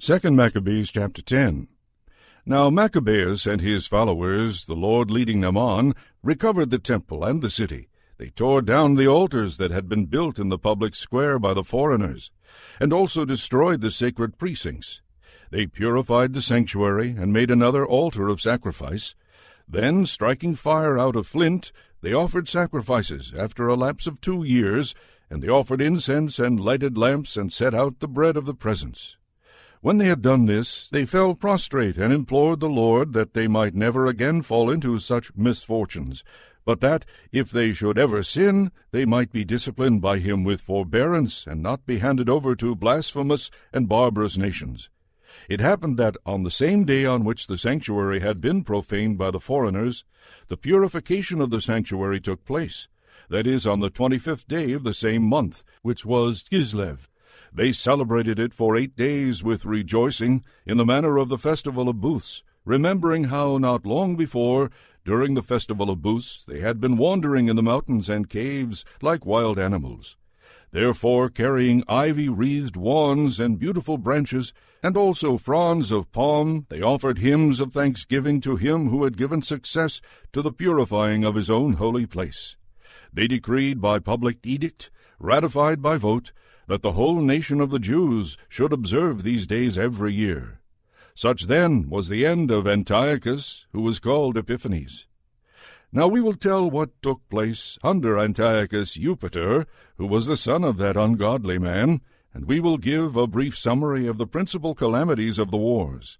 2 0.00 0.30
Maccabees 0.30 0.90
chapter 0.90 1.20
10 1.20 1.68
Now 2.46 2.70
Maccabeus 2.70 3.44
and 3.44 3.60
his 3.60 3.86
followers, 3.86 4.64
the 4.64 4.74
Lord 4.74 5.10
leading 5.10 5.42
them 5.42 5.58
on, 5.58 5.94
recovered 6.22 6.70
the 6.70 6.78
temple 6.78 7.22
and 7.22 7.42
the 7.42 7.50
city. 7.50 7.90
They 8.16 8.30
tore 8.30 8.62
down 8.62 8.94
the 8.94 9.06
altars 9.06 9.58
that 9.58 9.70
had 9.70 9.86
been 9.86 10.06
built 10.06 10.38
in 10.38 10.48
the 10.48 10.58
public 10.58 10.94
square 10.94 11.38
by 11.38 11.52
the 11.52 11.64
foreigners, 11.64 12.30
and 12.80 12.94
also 12.94 13.26
destroyed 13.26 13.82
the 13.82 13.90
sacred 13.90 14.38
precincts. 14.38 15.02
They 15.50 15.66
purified 15.66 16.32
the 16.32 16.40
sanctuary 16.40 17.10
and 17.10 17.30
made 17.30 17.50
another 17.50 17.84
altar 17.86 18.28
of 18.28 18.40
sacrifice. 18.40 19.14
Then, 19.68 20.06
striking 20.06 20.54
fire 20.54 20.98
out 20.98 21.16
of 21.16 21.26
flint, 21.26 21.72
they 22.06 22.12
offered 22.12 22.46
sacrifices 22.46 23.32
after 23.36 23.66
a 23.66 23.74
lapse 23.74 24.06
of 24.06 24.20
two 24.20 24.44
years, 24.44 24.94
and 25.28 25.42
they 25.42 25.48
offered 25.48 25.80
incense 25.80 26.38
and 26.38 26.60
lighted 26.60 26.96
lamps 26.96 27.36
and 27.36 27.52
set 27.52 27.74
out 27.74 27.98
the 27.98 28.06
bread 28.06 28.36
of 28.36 28.46
the 28.46 28.54
presence. 28.54 29.16
When 29.80 29.98
they 29.98 30.06
had 30.06 30.22
done 30.22 30.44
this, 30.44 30.88
they 30.88 31.04
fell 31.04 31.34
prostrate 31.34 31.98
and 31.98 32.12
implored 32.12 32.60
the 32.60 32.68
Lord 32.68 33.12
that 33.14 33.34
they 33.34 33.48
might 33.48 33.74
never 33.74 34.06
again 34.06 34.42
fall 34.42 34.70
into 34.70 35.00
such 35.00 35.34
misfortunes, 35.34 36.22
but 36.64 36.80
that, 36.80 37.06
if 37.32 37.50
they 37.50 37.72
should 37.72 37.98
ever 37.98 38.22
sin, 38.22 38.70
they 38.92 39.04
might 39.04 39.32
be 39.32 39.44
disciplined 39.44 40.00
by 40.00 40.20
him 40.20 40.44
with 40.44 40.60
forbearance, 40.60 41.44
and 41.44 41.60
not 41.60 41.86
be 41.86 41.98
handed 41.98 42.28
over 42.28 42.54
to 42.54 42.76
blasphemous 42.76 43.50
and 43.72 43.88
barbarous 43.88 44.36
nations. 44.36 44.90
It 45.48 45.60
happened 45.60 45.96
that 45.98 46.16
on 46.26 46.42
the 46.42 46.50
same 46.50 46.84
day 46.84 47.04
on 47.04 47.24
which 47.24 47.46
the 47.46 47.56
sanctuary 47.56 48.20
had 48.20 48.40
been 48.40 48.64
profaned 48.64 49.16
by 49.16 49.30
the 49.30 49.40
foreigners, 49.40 50.04
the 50.48 50.56
purification 50.56 51.40
of 51.40 51.50
the 51.50 51.60
sanctuary 51.60 52.20
took 52.20 52.44
place, 52.44 52.88
that 53.30 53.46
is, 53.46 53.66
on 53.66 53.80
the 53.80 53.90
twenty 53.90 54.18
fifth 54.18 54.48
day 54.48 54.72
of 54.72 54.82
the 54.82 54.94
same 54.94 55.22
month, 55.22 55.62
which 55.82 56.04
was 56.04 56.44
Kislev. 56.50 57.08
They 57.52 57.70
celebrated 57.70 58.40
it 58.40 58.52
for 58.52 58.76
eight 58.76 58.96
days 58.96 59.44
with 59.44 59.64
rejoicing, 59.64 60.44
in 60.66 60.78
the 60.78 60.84
manner 60.84 61.16
of 61.16 61.28
the 61.28 61.38
festival 61.38 61.88
of 61.88 62.00
booths, 62.00 62.42
remembering 62.64 63.24
how 63.24 63.56
not 63.56 63.86
long 63.86 64.16
before, 64.16 64.70
during 65.04 65.34
the 65.34 65.42
festival 65.42 65.88
of 65.90 66.02
booths, 66.02 66.44
they 66.48 66.58
had 66.58 66.80
been 66.80 66.96
wandering 66.96 67.48
in 67.48 67.54
the 67.54 67.62
mountains 67.62 68.08
and 68.08 68.28
caves 68.28 68.84
like 69.00 69.24
wild 69.24 69.60
animals. 69.60 70.16
Therefore, 70.72 71.30
carrying 71.30 71.84
ivy 71.88 72.28
wreathed 72.28 72.76
wands 72.76 73.38
and 73.38 73.58
beautiful 73.58 73.96
branches, 73.96 74.52
and 74.86 74.96
also 74.96 75.36
fronds 75.36 75.90
of 75.90 76.12
palm, 76.12 76.64
they 76.68 76.80
offered 76.80 77.18
hymns 77.18 77.58
of 77.58 77.72
thanksgiving 77.72 78.40
to 78.40 78.54
him 78.54 78.88
who 78.88 79.02
had 79.02 79.16
given 79.16 79.42
success 79.42 80.00
to 80.32 80.40
the 80.40 80.52
purifying 80.52 81.24
of 81.24 81.34
his 81.34 81.50
own 81.50 81.72
holy 81.72 82.06
place. 82.06 82.54
They 83.12 83.26
decreed 83.26 83.80
by 83.80 83.98
public 83.98 84.38
edict, 84.44 84.92
ratified 85.18 85.82
by 85.82 85.96
vote, 85.96 86.30
that 86.68 86.82
the 86.82 86.92
whole 86.92 87.20
nation 87.20 87.60
of 87.60 87.70
the 87.70 87.80
Jews 87.80 88.36
should 88.48 88.72
observe 88.72 89.24
these 89.24 89.44
days 89.44 89.76
every 89.76 90.14
year. 90.14 90.60
Such 91.16 91.48
then 91.48 91.90
was 91.90 92.08
the 92.08 92.24
end 92.24 92.52
of 92.52 92.68
Antiochus, 92.68 93.66
who 93.72 93.80
was 93.80 93.98
called 93.98 94.36
Epiphanes. 94.36 95.06
Now 95.90 96.06
we 96.06 96.20
will 96.20 96.36
tell 96.36 96.70
what 96.70 97.02
took 97.02 97.28
place 97.28 97.76
under 97.82 98.20
Antiochus 98.20 98.96
Eupator, 98.96 99.66
who 99.96 100.06
was 100.06 100.26
the 100.26 100.36
son 100.36 100.62
of 100.62 100.76
that 100.76 100.96
ungodly 100.96 101.58
man, 101.58 102.02
and 102.36 102.44
we 102.44 102.60
will 102.60 102.76
give 102.76 103.16
a 103.16 103.26
brief 103.26 103.56
summary 103.56 104.06
of 104.06 104.18
the 104.18 104.26
principal 104.26 104.74
calamities 104.74 105.38
of 105.38 105.50
the 105.50 105.56
wars. 105.56 106.18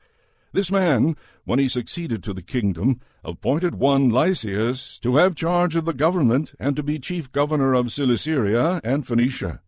This 0.50 0.72
man, 0.72 1.14
when 1.44 1.58
he 1.58 1.68
succeeded 1.68 2.24
to 2.24 2.32
the 2.32 2.40
kingdom, 2.40 3.02
appointed 3.22 3.74
one 3.74 4.08
Lysias 4.08 4.98
to 5.00 5.16
have 5.16 5.34
charge 5.34 5.76
of 5.76 5.84
the 5.84 5.92
government 5.92 6.54
and 6.58 6.74
to 6.74 6.82
be 6.82 6.98
chief 6.98 7.30
governor 7.32 7.74
of 7.74 7.92
Cilicia 7.92 8.80
and 8.82 9.06
Phoenicia. 9.06 9.60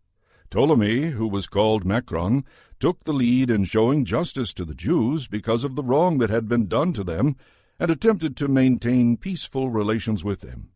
Ptolemy, 0.49 1.11
who 1.11 1.29
was 1.29 1.47
called 1.47 1.85
Macron, 1.85 2.47
took 2.81 3.05
the 3.05 3.13
lead 3.13 3.51
in 3.51 3.65
showing 3.65 4.07
justice 4.07 4.55
to 4.55 4.65
the 4.65 4.75
Jews 4.75 5.27
because 5.27 5.65
of 5.65 5.77
the 5.77 5.85
wrong 5.85 6.17
that 6.17 6.31
had 6.31 6.49
been 6.49 6.67
done 6.67 6.95
to 6.95 7.05
them, 7.05 7.37
and 7.79 7.91
attempted 7.91 8.39
to 8.39 8.49
maintain 8.49 9.19
peaceful 9.19 9.69
relations 9.69 10.25
with 10.25 10.41
them. 10.41 10.71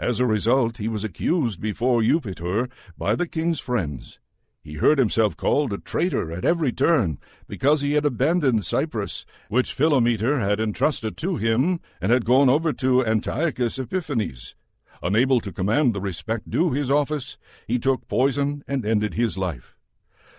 As 0.00 0.18
a 0.18 0.26
result, 0.26 0.78
he 0.78 0.88
was 0.88 1.04
accused 1.04 1.60
before 1.60 2.02
Eupator 2.02 2.68
by 2.98 3.14
the 3.14 3.28
king's 3.28 3.60
friends. 3.60 4.18
He 4.62 4.74
heard 4.74 4.98
himself 4.98 5.36
called 5.36 5.72
a 5.72 5.78
traitor 5.78 6.32
at 6.32 6.44
every 6.44 6.72
turn 6.72 7.18
because 7.48 7.80
he 7.80 7.94
had 7.94 8.04
abandoned 8.04 8.64
Cyprus, 8.64 9.26
which 9.48 9.74
Philometor 9.74 10.40
had 10.40 10.60
entrusted 10.60 11.16
to 11.18 11.36
him, 11.36 11.80
and 12.00 12.12
had 12.12 12.24
gone 12.24 12.48
over 12.48 12.72
to 12.74 13.04
Antiochus 13.04 13.78
Epiphanes. 13.78 14.54
Unable 15.02 15.40
to 15.40 15.50
command 15.50 15.94
the 15.94 16.00
respect 16.00 16.48
due 16.48 16.70
his 16.70 16.90
office, 16.90 17.36
he 17.66 17.78
took 17.78 18.06
poison 18.06 18.62
and 18.68 18.86
ended 18.86 19.14
his 19.14 19.36
life. 19.36 19.76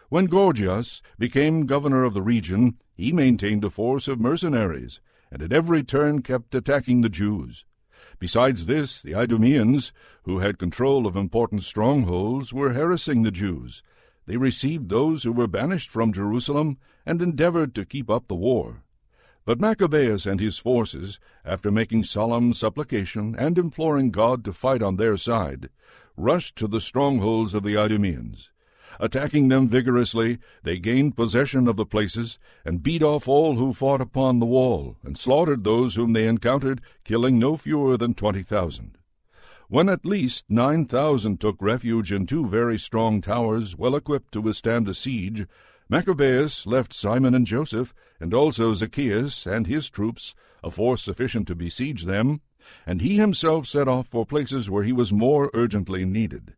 When 0.08 0.28
Gorgias 0.28 1.02
became 1.20 1.66
governor 1.66 2.04
of 2.04 2.14
the 2.14 2.22
region, 2.22 2.78
he 2.94 3.12
maintained 3.12 3.66
a 3.66 3.70
force 3.70 4.08
of 4.08 4.22
mercenaries 4.22 5.02
and 5.34 5.42
at 5.42 5.52
every 5.52 5.84
turn 5.84 6.22
kept 6.22 6.54
attacking 6.54 7.02
the 7.02 7.10
Jews. 7.10 7.66
Besides 8.20 8.68
this, 8.68 9.02
the 9.02 9.16
Idumeans, 9.16 9.92
who 10.26 10.40
had 10.40 10.60
control 10.60 11.08
of 11.08 11.16
important 11.16 11.64
strongholds, 11.64 12.54
were 12.54 12.74
harassing 12.74 13.24
the 13.24 13.32
Jews. 13.32 13.82
They 14.26 14.38
received 14.38 14.90
those 14.90 15.24
who 15.24 15.32
were 15.32 15.48
banished 15.48 15.90
from 15.90 16.14
Jerusalem 16.14 16.78
and 17.06 17.22
endeavored 17.22 17.76
to 17.76 17.86
keep 17.86 18.10
up 18.10 18.28
the 18.28 18.36
war. 18.36 18.84
But 19.46 19.60
Maccabeus 19.60 20.26
and 20.26 20.40
his 20.40 20.58
forces, 20.58 21.20
after 21.44 21.70
making 21.70 22.06
solemn 22.06 22.54
supplication 22.54 23.36
and 23.38 23.58
imploring 23.58 24.12
God 24.12 24.46
to 24.46 24.54
fight 24.54 24.82
on 24.82 24.96
their 24.96 25.18
side, 25.18 25.70
rushed 26.16 26.56
to 26.58 26.68
the 26.68 26.80
strongholds 26.80 27.54
of 27.54 27.64
the 27.64 27.76
Idumeans. 27.76 28.50
Attacking 29.00 29.48
them 29.48 29.68
vigorously, 29.68 30.38
they 30.64 30.78
gained 30.78 31.18
possession 31.18 31.68
of 31.68 31.76
the 31.76 31.86
places, 31.86 32.38
and 32.64 32.84
beat 32.84 33.04
off 33.04 33.28
all 33.28 33.56
who 33.58 33.74
fought 33.74 34.02
upon 34.02 34.40
the 34.40 34.46
wall, 34.46 34.98
and 35.04 35.18
slaughtered 35.18 35.64
those 35.64 35.96
whom 35.96 36.14
they 36.14 36.28
encountered, 36.28 36.80
killing 37.04 37.40
no 37.40 37.58
fewer 37.58 37.98
than 37.98 38.14
twenty 38.14 38.44
thousand. 38.44 38.98
When 39.70 39.90
at 39.90 40.06
least 40.06 40.46
nine 40.50 40.86
thousand 40.86 41.40
took 41.40 41.62
refuge 41.62 42.12
in 42.12 42.26
two 42.26 42.46
very 42.46 42.78
strong 42.78 43.22
towers, 43.22 43.78
well 43.78 43.96
equipped 43.96 44.34
to 44.34 44.42
withstand 44.42 44.88
a 44.88 44.94
siege, 44.94 45.48
Maccabeus 45.90 46.66
left 46.66 46.94
Simon 46.94 47.34
and 47.34 47.46
Joseph, 47.46 47.94
and 48.20 48.34
also 48.34 48.74
Zacchaeus 48.74 49.46
and 49.46 49.66
his 49.66 49.90
troops, 49.90 50.36
a 50.64 50.70
force 50.70 51.04
sufficient 51.04 51.48
to 51.48 51.56
besiege 51.56 52.06
them, 52.06 52.42
and 52.86 53.02
he 53.02 53.18
himself 53.18 53.66
set 53.66 53.88
off 53.88 54.08
for 54.08 54.26
places 54.26 54.70
where 54.70 54.84
he 54.84 54.94
was 54.94 55.14
more 55.14 55.50
urgently 55.54 56.06
needed. 56.06 56.56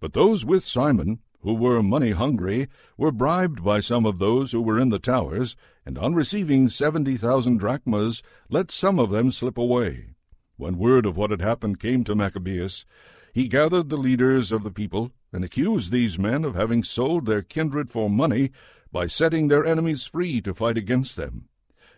But 0.00 0.12
those 0.12 0.44
with 0.44 0.64
Simon, 0.64 1.20
who 1.40 1.54
were 1.54 1.82
money 1.82 2.12
hungry, 2.12 2.68
were 2.96 3.12
bribed 3.12 3.62
by 3.62 3.80
some 3.80 4.04
of 4.04 4.18
those 4.18 4.52
who 4.52 4.60
were 4.60 4.78
in 4.78 4.88
the 4.88 4.98
towers, 4.98 5.56
and 5.84 5.98
on 5.98 6.14
receiving 6.14 6.70
seventy 6.70 7.16
thousand 7.16 7.58
drachmas, 7.58 8.22
let 8.48 8.70
some 8.70 8.98
of 8.98 9.10
them 9.10 9.30
slip 9.30 9.58
away. 9.58 10.14
When 10.58 10.76
word 10.76 11.06
of 11.06 11.16
what 11.16 11.30
had 11.30 11.40
happened 11.40 11.78
came 11.78 12.02
to 12.02 12.16
Maccabeus, 12.16 12.84
he 13.32 13.46
gathered 13.46 13.90
the 13.90 13.96
leaders 13.96 14.50
of 14.50 14.64
the 14.64 14.72
people, 14.72 15.12
and 15.32 15.44
accused 15.44 15.92
these 15.92 16.18
men 16.18 16.44
of 16.44 16.56
having 16.56 16.82
sold 16.82 17.26
their 17.26 17.42
kindred 17.42 17.90
for 17.90 18.10
money 18.10 18.50
by 18.90 19.06
setting 19.06 19.46
their 19.46 19.64
enemies 19.64 20.04
free 20.04 20.40
to 20.40 20.52
fight 20.52 20.76
against 20.76 21.14
them. 21.14 21.48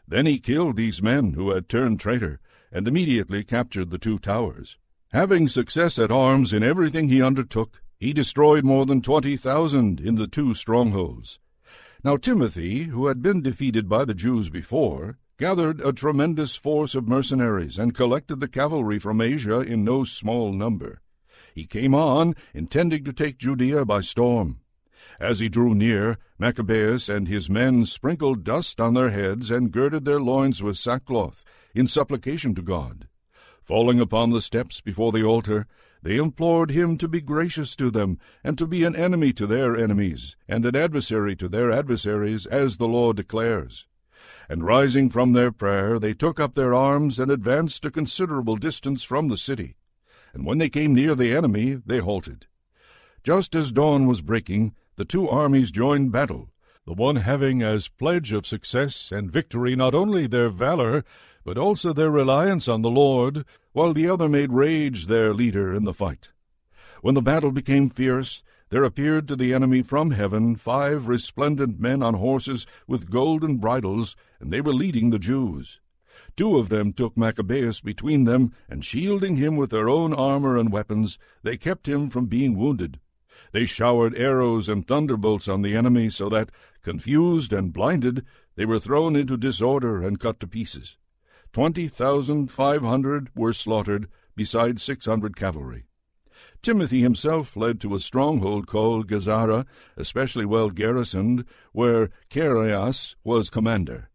Then 0.06 0.26
he 0.26 0.38
killed 0.38 0.76
these 0.76 1.00
men 1.00 1.32
who 1.32 1.50
had 1.50 1.70
turned 1.70 2.00
traitor, 2.00 2.38
and 2.70 2.86
immediately 2.86 3.44
captured 3.44 3.88
the 3.88 3.98
two 3.98 4.18
towers. 4.18 4.76
Having 5.12 5.48
success 5.48 5.98
at 5.98 6.10
arms 6.10 6.52
in 6.52 6.62
everything 6.62 7.08
he 7.08 7.22
undertook, 7.22 7.80
he 7.98 8.12
destroyed 8.12 8.64
more 8.64 8.84
than 8.84 9.00
twenty 9.00 9.38
thousand 9.38 10.00
in 10.00 10.16
the 10.16 10.26
two 10.26 10.52
strongholds. 10.52 11.38
Now 12.04 12.18
Timothy, 12.18 12.84
who 12.84 13.06
had 13.06 13.22
been 13.22 13.40
defeated 13.40 13.88
by 13.88 14.04
the 14.04 14.14
Jews 14.14 14.50
before, 14.50 15.18
gathered 15.40 15.80
a 15.80 15.90
tremendous 15.90 16.54
force 16.54 16.94
of 16.94 17.08
mercenaries 17.08 17.78
and 17.78 17.94
collected 17.94 18.40
the 18.40 18.46
cavalry 18.46 18.98
from 18.98 19.22
Asia 19.22 19.60
in 19.60 19.82
no 19.82 20.04
small 20.04 20.52
number. 20.52 21.00
He 21.54 21.64
came 21.64 21.94
on, 21.94 22.34
intending 22.52 23.04
to 23.04 23.12
take 23.14 23.38
Judea 23.38 23.86
by 23.86 24.02
storm. 24.02 24.60
As 25.18 25.40
he 25.40 25.48
drew 25.48 25.74
near, 25.74 26.18
Maccabeus 26.38 27.08
and 27.08 27.26
his 27.26 27.48
men 27.48 27.86
sprinkled 27.86 28.44
dust 28.44 28.82
on 28.82 28.92
their 28.92 29.08
heads 29.08 29.50
and 29.50 29.72
girded 29.72 30.04
their 30.04 30.20
loins 30.20 30.62
with 30.62 30.76
sackcloth, 30.76 31.42
in 31.74 31.88
supplication 31.88 32.54
to 32.56 32.60
God. 32.60 33.08
Falling 33.62 33.98
upon 33.98 34.32
the 34.32 34.42
steps 34.42 34.82
before 34.82 35.10
the 35.10 35.24
altar, 35.24 35.66
they 36.02 36.16
implored 36.16 36.70
him 36.70 36.98
to 36.98 37.08
be 37.08 37.22
gracious 37.22 37.74
to 37.76 37.90
them, 37.90 38.18
and 38.44 38.58
to 38.58 38.66
be 38.66 38.84
an 38.84 38.94
enemy 38.94 39.32
to 39.32 39.46
their 39.46 39.74
enemies, 39.74 40.36
and 40.46 40.66
an 40.66 40.76
adversary 40.76 41.34
to 41.36 41.48
their 41.48 41.72
adversaries, 41.72 42.44
as 42.44 42.76
the 42.76 42.88
law 42.88 43.14
declares. 43.14 43.86
And 44.50 44.64
rising 44.64 45.10
from 45.10 45.32
their 45.32 45.52
prayer, 45.52 46.00
they 46.00 46.12
took 46.12 46.40
up 46.40 46.56
their 46.56 46.74
arms 46.74 47.20
and 47.20 47.30
advanced 47.30 47.84
a 47.84 47.90
considerable 47.90 48.56
distance 48.56 49.04
from 49.04 49.28
the 49.28 49.36
city. 49.36 49.76
And 50.34 50.44
when 50.44 50.58
they 50.58 50.68
came 50.68 50.92
near 50.92 51.14
the 51.14 51.32
enemy, 51.32 51.80
they 51.86 51.98
halted. 52.00 52.48
Just 53.22 53.54
as 53.54 53.70
dawn 53.70 54.08
was 54.08 54.22
breaking, 54.22 54.74
the 54.96 55.04
two 55.04 55.28
armies 55.28 55.70
joined 55.70 56.10
battle, 56.10 56.50
the 56.84 56.94
one 56.94 57.14
having 57.14 57.62
as 57.62 57.86
pledge 57.86 58.32
of 58.32 58.44
success 58.44 59.12
and 59.12 59.30
victory 59.30 59.76
not 59.76 59.94
only 59.94 60.26
their 60.26 60.48
valor, 60.48 61.04
but 61.44 61.56
also 61.56 61.92
their 61.92 62.10
reliance 62.10 62.66
on 62.66 62.82
the 62.82 62.90
Lord, 62.90 63.44
while 63.70 63.94
the 63.94 64.08
other 64.08 64.28
made 64.28 64.52
rage 64.52 65.06
their 65.06 65.32
leader 65.32 65.72
in 65.72 65.84
the 65.84 65.94
fight. 65.94 66.30
When 67.02 67.14
the 67.14 67.22
battle 67.22 67.52
became 67.52 67.88
fierce, 67.88 68.42
there 68.70 68.84
appeared 68.84 69.28
to 69.28 69.36
the 69.36 69.52
enemy 69.52 69.82
from 69.82 70.12
heaven 70.12 70.56
five 70.56 71.08
resplendent 71.08 71.78
men 71.78 72.02
on 72.02 72.14
horses 72.14 72.66
with 72.86 73.10
golden 73.10 73.56
bridles, 73.56 74.16
and 74.38 74.52
they 74.52 74.60
were 74.60 74.72
leading 74.72 75.10
the 75.10 75.18
Jews. 75.18 75.80
Two 76.36 76.56
of 76.56 76.68
them 76.68 76.92
took 76.92 77.16
Maccabeus 77.16 77.80
between 77.80 78.24
them, 78.24 78.52
and 78.68 78.84
shielding 78.84 79.36
him 79.36 79.56
with 79.56 79.70
their 79.70 79.88
own 79.88 80.14
armor 80.14 80.56
and 80.56 80.72
weapons, 80.72 81.18
they 81.42 81.56
kept 81.56 81.88
him 81.88 82.08
from 82.08 82.26
being 82.26 82.56
wounded. 82.56 83.00
They 83.52 83.66
showered 83.66 84.16
arrows 84.16 84.68
and 84.68 84.86
thunderbolts 84.86 85.48
on 85.48 85.62
the 85.62 85.74
enemy, 85.74 86.08
so 86.08 86.28
that, 86.28 86.50
confused 86.82 87.52
and 87.52 87.72
blinded, 87.72 88.24
they 88.54 88.64
were 88.64 88.78
thrown 88.78 89.16
into 89.16 89.36
disorder 89.36 90.02
and 90.02 90.20
cut 90.20 90.38
to 90.40 90.46
pieces. 90.46 90.96
Twenty 91.52 91.88
thousand 91.88 92.52
five 92.52 92.82
hundred 92.82 93.30
were 93.34 93.52
slaughtered, 93.52 94.08
besides 94.36 94.84
six 94.84 95.06
hundred 95.06 95.36
cavalry. 95.36 95.86
Timothy 96.62 97.00
himself 97.00 97.48
fled 97.48 97.80
to 97.80 97.94
a 97.94 98.00
stronghold 98.00 98.66
called 98.66 99.08
Gazara, 99.08 99.66
especially 99.96 100.44
well 100.44 100.70
garrisoned, 100.70 101.44
where 101.72 102.10
Chaereas 102.28 103.16
was 103.24 103.48
commander. 103.48 104.10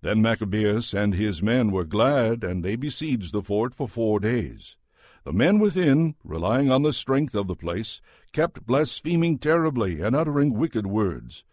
Then 0.00 0.22
Maccabeus 0.22 0.94
and 0.94 1.14
his 1.14 1.42
men 1.42 1.70
were 1.70 1.84
glad, 1.84 2.42
and 2.42 2.64
they 2.64 2.76
besieged 2.76 3.32
the 3.32 3.42
fort 3.42 3.74
for 3.74 3.86
four 3.86 4.18
days. 4.18 4.76
The 5.24 5.32
men 5.32 5.58
within, 5.58 6.14
relying 6.24 6.70
on 6.70 6.82
the 6.82 6.94
strength 6.94 7.34
of 7.34 7.46
the 7.46 7.56
place, 7.56 8.00
kept 8.32 8.66
blaspheming 8.66 9.38
terribly 9.38 10.00
and 10.00 10.16
uttering 10.16 10.54
wicked 10.54 10.86
words. 10.86 11.44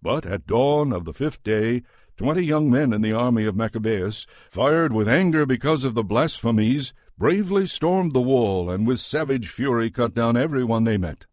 But 0.00 0.24
at 0.24 0.46
dawn 0.46 0.92
of 0.92 1.04
the 1.04 1.12
fifth 1.12 1.42
day, 1.42 1.82
Twenty 2.16 2.46
young 2.46 2.70
men 2.70 2.94
in 2.94 3.02
the 3.02 3.12
army 3.12 3.44
of 3.44 3.56
Maccabeus, 3.56 4.26
fired 4.48 4.90
with 4.90 5.06
anger 5.06 5.44
because 5.44 5.84
of 5.84 5.92
the 5.92 6.02
blasphemies, 6.02 6.94
bravely 7.18 7.66
stormed 7.66 8.12
the 8.12 8.20
wall 8.20 8.68
and 8.68 8.86
with 8.86 9.00
savage 9.00 9.48
fury 9.48 9.90
cut 9.90 10.14
down 10.14 10.36
every 10.36 10.62
one 10.62 10.84
they 10.84 10.98
met. 10.98 11.24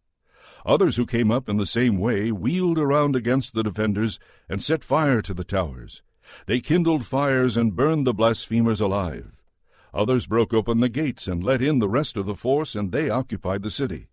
Others 0.64 0.96
who 0.96 1.04
came 1.04 1.30
up 1.30 1.46
in 1.48 1.58
the 1.58 1.66
same 1.66 1.98
way 1.98 2.32
wheeled 2.32 2.78
around 2.78 3.14
against 3.14 3.52
the 3.52 3.62
defenders 3.62 4.18
and 4.48 4.62
set 4.62 4.82
fire 4.82 5.20
to 5.20 5.34
the 5.34 5.44
towers. 5.44 6.02
They 6.46 6.60
kindled 6.60 7.04
fires 7.04 7.56
and 7.56 7.76
burned 7.76 8.06
the 8.06 8.14
blasphemers 8.14 8.80
alive. 8.80 9.32
Others 9.92 10.26
broke 10.26 10.54
open 10.54 10.80
the 10.80 10.88
gates 10.88 11.28
and 11.28 11.44
let 11.44 11.60
in 11.60 11.80
the 11.80 11.88
rest 11.88 12.16
of 12.16 12.24
the 12.24 12.34
force, 12.34 12.74
and 12.74 12.90
they 12.90 13.10
occupied 13.10 13.62
the 13.62 13.70
city. 13.70 14.08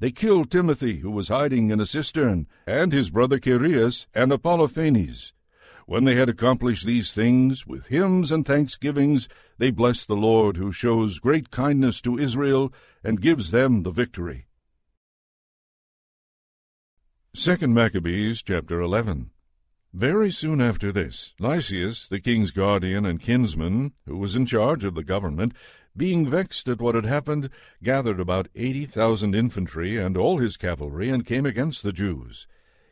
They 0.00 0.10
killed 0.10 0.50
Timothy, 0.50 1.00
who 1.00 1.10
was 1.10 1.28
hiding 1.28 1.70
in 1.70 1.80
a 1.80 1.86
cistern, 1.86 2.46
and 2.66 2.92
his 2.92 3.10
brother 3.10 3.38
Chaereas 3.38 4.06
and 4.14 4.32
Apollophanes. 4.32 5.32
When 5.86 6.04
they 6.04 6.14
had 6.14 6.28
accomplished 6.28 6.86
these 6.86 7.12
things, 7.12 7.66
with 7.66 7.86
hymns 7.86 8.30
and 8.30 8.46
thanksgivings, 8.46 9.28
they 9.58 9.70
blessed 9.70 10.08
the 10.08 10.16
Lord, 10.16 10.56
who 10.56 10.72
shows 10.72 11.18
great 11.18 11.50
kindness 11.50 12.00
to 12.02 12.18
Israel 12.18 12.72
and 13.02 13.20
gives 13.20 13.50
them 13.50 13.82
the 13.82 13.90
victory. 13.90 14.46
2 17.34 17.68
Maccabees 17.68 18.42
chapter 18.42 18.80
11 18.80 19.30
Very 19.92 20.30
soon 20.30 20.60
after 20.60 20.90
this, 20.90 21.32
Lysias, 21.38 22.08
the 22.08 22.20
king's 22.20 22.50
guardian 22.50 23.06
and 23.06 23.20
kinsman, 23.20 23.92
who 24.06 24.16
was 24.16 24.34
in 24.34 24.46
charge 24.46 24.84
of 24.84 24.94
the 24.94 25.04
government, 25.04 25.54
being 25.96 26.28
vexed 26.28 26.68
at 26.68 26.80
what 26.80 26.94
had 26.94 27.04
happened, 27.04 27.50
gathered 27.82 28.20
about 28.20 28.48
eighty 28.54 28.86
thousand 28.86 29.34
infantry 29.34 29.96
and 29.96 30.16
all 30.16 30.38
his 30.38 30.56
cavalry, 30.56 31.08
and 31.08 31.26
came 31.26 31.46
against 31.46 31.82
the 31.82 31.92
Jews. 31.92 32.46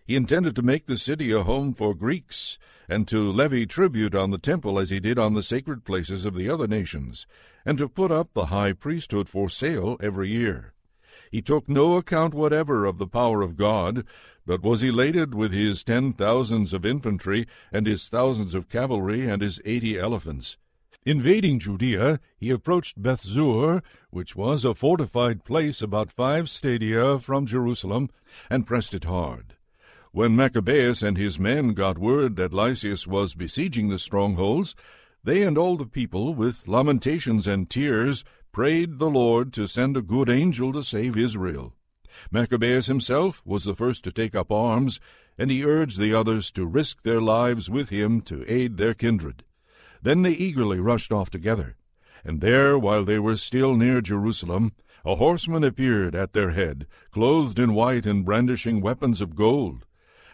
He 0.09 0.17
intended 0.17 0.57
to 0.57 0.63
make 0.63 0.87
the 0.87 0.97
city 0.97 1.33
a 1.33 1.43
home 1.43 1.75
for 1.75 1.95
Greeks, 1.95 2.59
and 2.89 3.07
to 3.09 3.31
levy 3.31 3.67
tribute 3.67 4.15
on 4.15 4.31
the 4.31 4.39
temple 4.39 4.79
as 4.79 4.89
he 4.89 5.01
did 5.01 5.19
on 5.19 5.35
the 5.35 5.43
sacred 5.43 5.85
places 5.85 6.25
of 6.25 6.35
the 6.35 6.49
other 6.49 6.67
nations, 6.67 7.27
and 7.67 7.77
to 7.77 7.91
put 7.91 8.11
up 8.11 8.33
the 8.33 8.47
high 8.47 8.73
priesthood 8.73 9.29
for 9.29 9.51
sale 9.51 9.99
every 10.01 10.31
year. 10.31 10.73
He 11.31 11.43
took 11.43 11.69
no 11.69 11.99
account 11.99 12.33
whatever 12.33 12.87
of 12.87 12.97
the 12.97 13.07
power 13.07 13.43
of 13.43 13.59
God, 13.59 14.07
but 14.47 14.63
was 14.63 14.83
elated 14.83 15.35
with 15.35 15.53
his 15.53 15.85
ten 15.85 16.15
thousands 16.15 16.73
of 16.73 16.87
infantry, 16.87 17.47
and 17.71 17.87
his 17.87 18.07
thousands 18.07 18.55
of 18.55 18.71
cavalry, 18.71 19.29
and 19.29 19.43
his 19.43 19.61
eighty 19.67 19.99
elephants. 19.99 20.57
Invading 21.05 21.59
Judea, 21.59 22.19
he 22.39 22.49
approached 22.49 23.03
Bethzur, 23.03 23.83
which 24.09 24.35
was 24.35 24.65
a 24.65 24.75
fortified 24.75 25.45
place 25.45 25.83
about 25.83 26.11
five 26.11 26.49
stadia 26.49 27.19
from 27.19 27.45
Jerusalem, 27.45 28.09
and 28.49 28.67
pressed 28.67 28.95
it 28.95 29.05
hard. 29.05 29.57
When 30.11 30.35
Maccabeus 30.35 31.03
and 31.03 31.19
his 31.19 31.39
men 31.39 31.75
got 31.75 31.99
word 31.99 32.37
that 32.37 32.55
Lysias 32.55 33.07
was 33.07 33.35
besieging 33.35 33.89
the 33.91 33.99
strongholds, 33.99 34.75
they 35.23 35.43
and 35.43 35.59
all 35.59 35.77
the 35.77 35.85
people, 35.85 36.35
with 36.35 36.67
lamentations 36.67 37.47
and 37.47 37.69
tears, 37.69 38.25
prayed 38.51 38.99
the 38.99 39.11
Lord 39.11 39.53
to 39.53 39.67
send 39.67 39.97
a 39.97 40.03
good 40.03 40.31
angel 40.31 40.73
to 40.73 40.83
save 40.83 41.17
Israel. 41.17 41.75
Maccabeus 42.31 42.87
himself 42.87 43.43
was 43.45 43.65
the 43.65 43.75
first 43.75 44.03
to 44.05 44.11
take 44.11 44.35
up 44.35 44.51
arms, 44.51 44.99
and 45.37 45.51
he 45.51 45.63
urged 45.63 46.01
the 46.01 46.15
others 46.15 46.51
to 46.53 46.65
risk 46.65 47.03
their 47.03 47.21
lives 47.21 47.69
with 47.69 47.91
him 47.91 48.23
to 48.23 48.51
aid 48.51 48.79
their 48.79 48.95
kindred. 48.95 49.45
Then 50.03 50.23
they 50.23 50.33
eagerly 50.33 50.81
rushed 50.81 51.13
off 51.13 51.29
together. 51.29 51.77
And 52.25 52.41
there, 52.41 52.79
while 52.79 53.05
they 53.05 53.19
were 53.19 53.37
still 53.37 53.75
near 53.75 54.01
Jerusalem, 54.01 54.73
a 55.05 55.17
horseman 55.17 55.65
appeared 55.65 56.15
at 56.15 56.33
their 56.33 56.53
head, 56.53 56.87
clothed 57.11 57.59
in 57.59 57.75
white 57.75 58.07
and 58.07 58.25
brandishing 58.25 58.81
weapons 58.81 59.21
of 59.21 59.37
gold. 59.37 59.85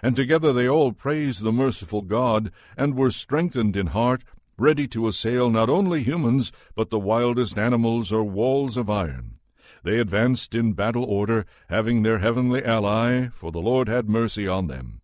And 0.04 0.14
together 0.14 0.52
they 0.52 0.68
all 0.68 0.92
praised 0.92 1.42
the 1.42 1.50
merciful 1.50 2.02
God, 2.02 2.52
and 2.76 2.94
were 2.94 3.10
strengthened 3.10 3.74
in 3.74 3.86
heart, 3.86 4.22
ready 4.58 4.86
to 4.88 5.08
assail 5.08 5.48
not 5.48 5.70
only 5.70 6.02
humans, 6.02 6.52
but 6.74 6.90
the 6.90 6.98
wildest 6.98 7.56
animals 7.56 8.12
or 8.12 8.22
walls 8.22 8.76
of 8.76 8.90
iron. 8.90 9.38
They 9.82 9.98
advanced 9.98 10.54
in 10.54 10.74
battle 10.74 11.04
order, 11.04 11.46
having 11.70 12.02
their 12.02 12.18
heavenly 12.18 12.62
ally, 12.62 13.28
for 13.28 13.50
the 13.50 13.62
Lord 13.62 13.88
had 13.88 14.06
mercy 14.06 14.46
on 14.46 14.66
them. 14.66 15.00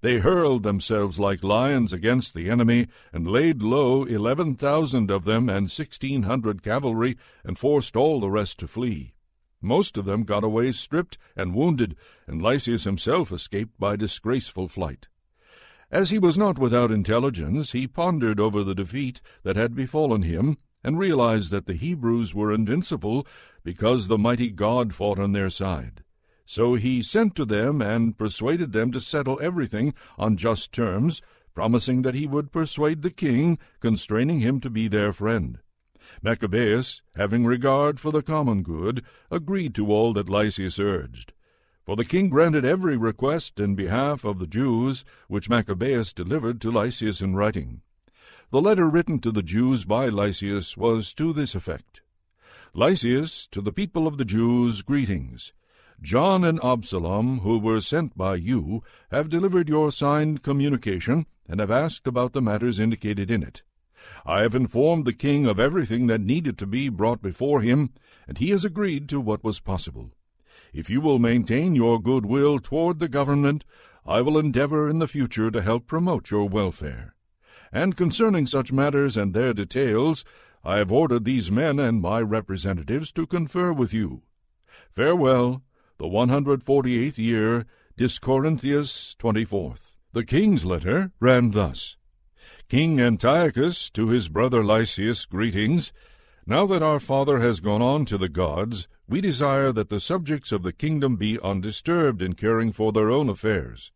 They 0.00 0.18
hurled 0.18 0.64
themselves 0.64 1.20
like 1.20 1.44
lions 1.44 1.92
against 1.92 2.34
the 2.34 2.50
enemy, 2.50 2.88
and 3.12 3.28
laid 3.28 3.62
low 3.62 4.02
eleven 4.02 4.56
thousand 4.56 5.12
of 5.12 5.24
them 5.24 5.48
and 5.48 5.70
sixteen 5.70 6.24
hundred 6.24 6.60
cavalry, 6.60 7.16
and 7.44 7.56
forced 7.56 7.94
all 7.94 8.18
the 8.18 8.30
rest 8.30 8.58
to 8.58 8.66
flee. 8.66 9.13
Most 9.64 9.96
of 9.96 10.04
them 10.04 10.24
got 10.24 10.44
away 10.44 10.72
stripped 10.72 11.16
and 11.34 11.54
wounded, 11.54 11.96
and 12.26 12.42
Lysias 12.42 12.84
himself 12.84 13.32
escaped 13.32 13.80
by 13.80 13.96
disgraceful 13.96 14.68
flight. 14.68 15.08
As 15.90 16.10
he 16.10 16.18
was 16.18 16.36
not 16.36 16.58
without 16.58 16.90
intelligence, 16.90 17.72
he 17.72 17.86
pondered 17.86 18.38
over 18.38 18.62
the 18.62 18.74
defeat 18.74 19.22
that 19.42 19.56
had 19.56 19.74
befallen 19.74 20.20
him, 20.20 20.58
and 20.84 20.98
realized 20.98 21.50
that 21.50 21.64
the 21.64 21.72
Hebrews 21.72 22.34
were 22.34 22.52
invincible 22.52 23.26
because 23.62 24.06
the 24.06 24.18
mighty 24.18 24.50
God 24.50 24.92
fought 24.92 25.18
on 25.18 25.32
their 25.32 25.48
side. 25.48 26.04
So 26.44 26.74
he 26.74 27.02
sent 27.02 27.34
to 27.36 27.46
them 27.46 27.80
and 27.80 28.18
persuaded 28.18 28.72
them 28.72 28.92
to 28.92 29.00
settle 29.00 29.40
everything 29.40 29.94
on 30.18 30.36
just 30.36 30.72
terms, 30.72 31.22
promising 31.54 32.02
that 32.02 32.14
he 32.14 32.26
would 32.26 32.52
persuade 32.52 33.00
the 33.00 33.10
king, 33.10 33.58
constraining 33.80 34.40
him 34.40 34.60
to 34.60 34.68
be 34.68 34.88
their 34.88 35.12
friend. 35.14 35.60
Maccabeus, 36.22 37.02
having 37.16 37.44
regard 37.44 38.00
for 38.00 38.10
the 38.10 38.22
common 38.22 38.62
good, 38.62 39.04
agreed 39.30 39.74
to 39.74 39.90
all 39.90 40.12
that 40.12 40.28
Lysias 40.28 40.78
urged. 40.78 41.32
For 41.84 41.96
the 41.96 42.04
king 42.04 42.28
granted 42.28 42.64
every 42.64 42.96
request 42.96 43.60
in 43.60 43.74
behalf 43.74 44.24
of 44.24 44.38
the 44.38 44.46
Jews 44.46 45.04
which 45.28 45.50
Maccabeus 45.50 46.12
delivered 46.12 46.60
to 46.62 46.70
Lysias 46.70 47.20
in 47.20 47.34
writing. 47.34 47.82
The 48.50 48.62
letter 48.62 48.88
written 48.88 49.18
to 49.20 49.32
the 49.32 49.42
Jews 49.42 49.84
by 49.84 50.08
Lysias 50.08 50.76
was 50.76 51.12
to 51.14 51.32
this 51.32 51.54
effect 51.54 52.02
Lysias, 52.72 53.46
to 53.52 53.60
the 53.60 53.72
people 53.72 54.06
of 54.06 54.18
the 54.18 54.24
Jews, 54.24 54.82
greetings. 54.82 55.52
John 56.02 56.42
and 56.42 56.58
Absalom, 56.62 57.40
who 57.40 57.58
were 57.58 57.80
sent 57.80 58.16
by 58.16 58.34
you, 58.36 58.82
have 59.10 59.28
delivered 59.28 59.68
your 59.68 59.92
signed 59.92 60.42
communication, 60.42 61.26
and 61.48 61.60
have 61.60 61.70
asked 61.70 62.06
about 62.06 62.32
the 62.32 62.42
matters 62.42 62.78
indicated 62.78 63.30
in 63.30 63.42
it. 63.42 63.62
I 64.26 64.42
have 64.42 64.54
informed 64.54 65.04
the 65.04 65.12
king 65.12 65.46
of 65.46 65.60
everything 65.60 66.06
that 66.08 66.20
needed 66.20 66.58
to 66.58 66.66
be 66.66 66.88
brought 66.88 67.22
before 67.22 67.60
him, 67.60 67.90
and 68.26 68.38
he 68.38 68.50
has 68.50 68.64
agreed 68.64 69.08
to 69.10 69.20
what 69.20 69.44
was 69.44 69.60
possible. 69.60 70.10
If 70.72 70.90
you 70.90 71.00
will 71.00 71.18
maintain 71.18 71.74
your 71.74 72.00
good 72.00 72.26
will 72.26 72.58
toward 72.58 72.98
the 72.98 73.08
government, 73.08 73.64
I 74.06 74.20
will 74.20 74.38
endeavor 74.38 74.88
in 74.88 74.98
the 74.98 75.08
future 75.08 75.50
to 75.50 75.62
help 75.62 75.86
promote 75.86 76.30
your 76.30 76.48
welfare. 76.48 77.14
And 77.72 77.96
concerning 77.96 78.46
such 78.46 78.72
matters 78.72 79.16
and 79.16 79.34
their 79.34 79.52
details, 79.52 80.24
I 80.64 80.78
have 80.78 80.92
ordered 80.92 81.24
these 81.24 81.50
men 81.50 81.78
and 81.78 82.00
my 82.00 82.20
representatives 82.20 83.12
to 83.12 83.26
confer 83.26 83.72
with 83.72 83.92
you. 83.92 84.22
Farewell, 84.90 85.62
the 85.98 86.06
148th 86.06 87.18
year, 87.18 87.66
Dioscorinthius 87.98 89.16
24th. 89.16 89.96
The 90.12 90.24
king's 90.24 90.64
letter 90.64 91.12
ran 91.20 91.50
thus 91.50 91.96
King 92.70 92.98
Antiochus 92.98 93.90
to 93.90 94.08
his 94.08 94.30
brother 94.30 94.64
Lysias, 94.64 95.26
greetings. 95.26 95.92
Now 96.46 96.64
that 96.66 96.82
our 96.82 96.98
father 96.98 97.40
has 97.40 97.60
gone 97.60 97.82
on 97.82 98.06
to 98.06 98.16
the 98.16 98.30
gods, 98.30 98.88
we 99.06 99.20
desire 99.20 99.70
that 99.72 99.90
the 99.90 100.00
subjects 100.00 100.50
of 100.50 100.62
the 100.62 100.72
kingdom 100.72 101.16
be 101.16 101.38
undisturbed 101.40 102.22
in 102.22 102.32
caring 102.32 102.72
for 102.72 102.90
their 102.90 103.10
own 103.10 103.28
affairs. 103.28 103.92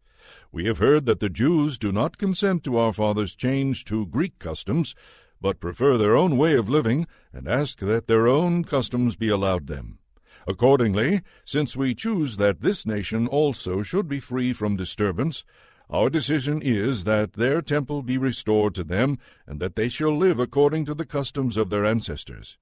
We 0.52 0.66
have 0.66 0.78
heard 0.78 1.06
that 1.06 1.20
the 1.20 1.30
Jews 1.30 1.78
do 1.78 1.92
not 1.92 2.18
consent 2.18 2.62
to 2.64 2.76
our 2.76 2.92
father's 2.92 3.34
change 3.34 3.86
to 3.86 4.04
Greek 4.04 4.38
customs, 4.38 4.94
but 5.40 5.60
prefer 5.60 5.96
their 5.96 6.14
own 6.14 6.36
way 6.36 6.54
of 6.54 6.68
living, 6.68 7.06
and 7.32 7.48
ask 7.48 7.78
that 7.78 8.06
their 8.06 8.28
own 8.28 8.64
customs 8.64 9.16
be 9.16 9.30
allowed 9.30 9.66
them. 9.66 9.98
Accordingly, 10.46 11.22
since 11.46 11.74
we 11.74 11.94
choose 11.94 12.36
that 12.36 12.60
this 12.60 12.84
nation 12.84 13.26
also 13.28 13.82
should 13.82 14.08
be 14.08 14.20
free 14.20 14.52
from 14.52 14.76
disturbance, 14.76 15.42
our 15.90 16.10
decision 16.10 16.60
is 16.60 17.04
that 17.04 17.32
their 17.32 17.62
temple 17.62 18.02
be 18.02 18.18
restored 18.18 18.74
to 18.74 18.84
them, 18.84 19.18
and 19.46 19.58
that 19.60 19.74
they 19.74 19.88
shall 19.88 20.16
live 20.16 20.38
according 20.38 20.84
to 20.84 20.94
the 20.94 21.06
customs 21.06 21.56
of 21.56 21.70
their 21.70 21.86
ancestors. 21.86 22.58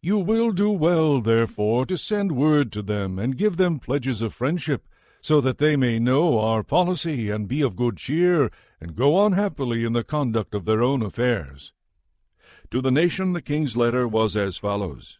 You 0.00 0.18
will 0.18 0.52
do 0.52 0.70
well, 0.70 1.20
therefore, 1.20 1.86
to 1.86 1.96
send 1.96 2.32
word 2.32 2.70
to 2.72 2.82
them, 2.82 3.18
and 3.18 3.38
give 3.38 3.56
them 3.56 3.80
pledges 3.80 4.22
of 4.22 4.34
friendship, 4.34 4.86
so 5.20 5.40
that 5.40 5.58
they 5.58 5.76
may 5.76 5.98
know 5.98 6.38
our 6.38 6.62
policy, 6.62 7.30
and 7.30 7.48
be 7.48 7.62
of 7.62 7.74
good 7.74 7.96
cheer, 7.96 8.50
and 8.80 8.94
go 8.94 9.16
on 9.16 9.32
happily 9.32 9.84
in 9.84 9.94
the 9.94 10.04
conduct 10.04 10.54
of 10.54 10.66
their 10.66 10.82
own 10.82 11.02
affairs. 11.02 11.72
To 12.70 12.82
the 12.82 12.90
nation 12.90 13.32
the 13.32 13.42
king's 13.42 13.76
letter 13.76 14.06
was 14.06 14.36
as 14.36 14.58
follows 14.58 15.18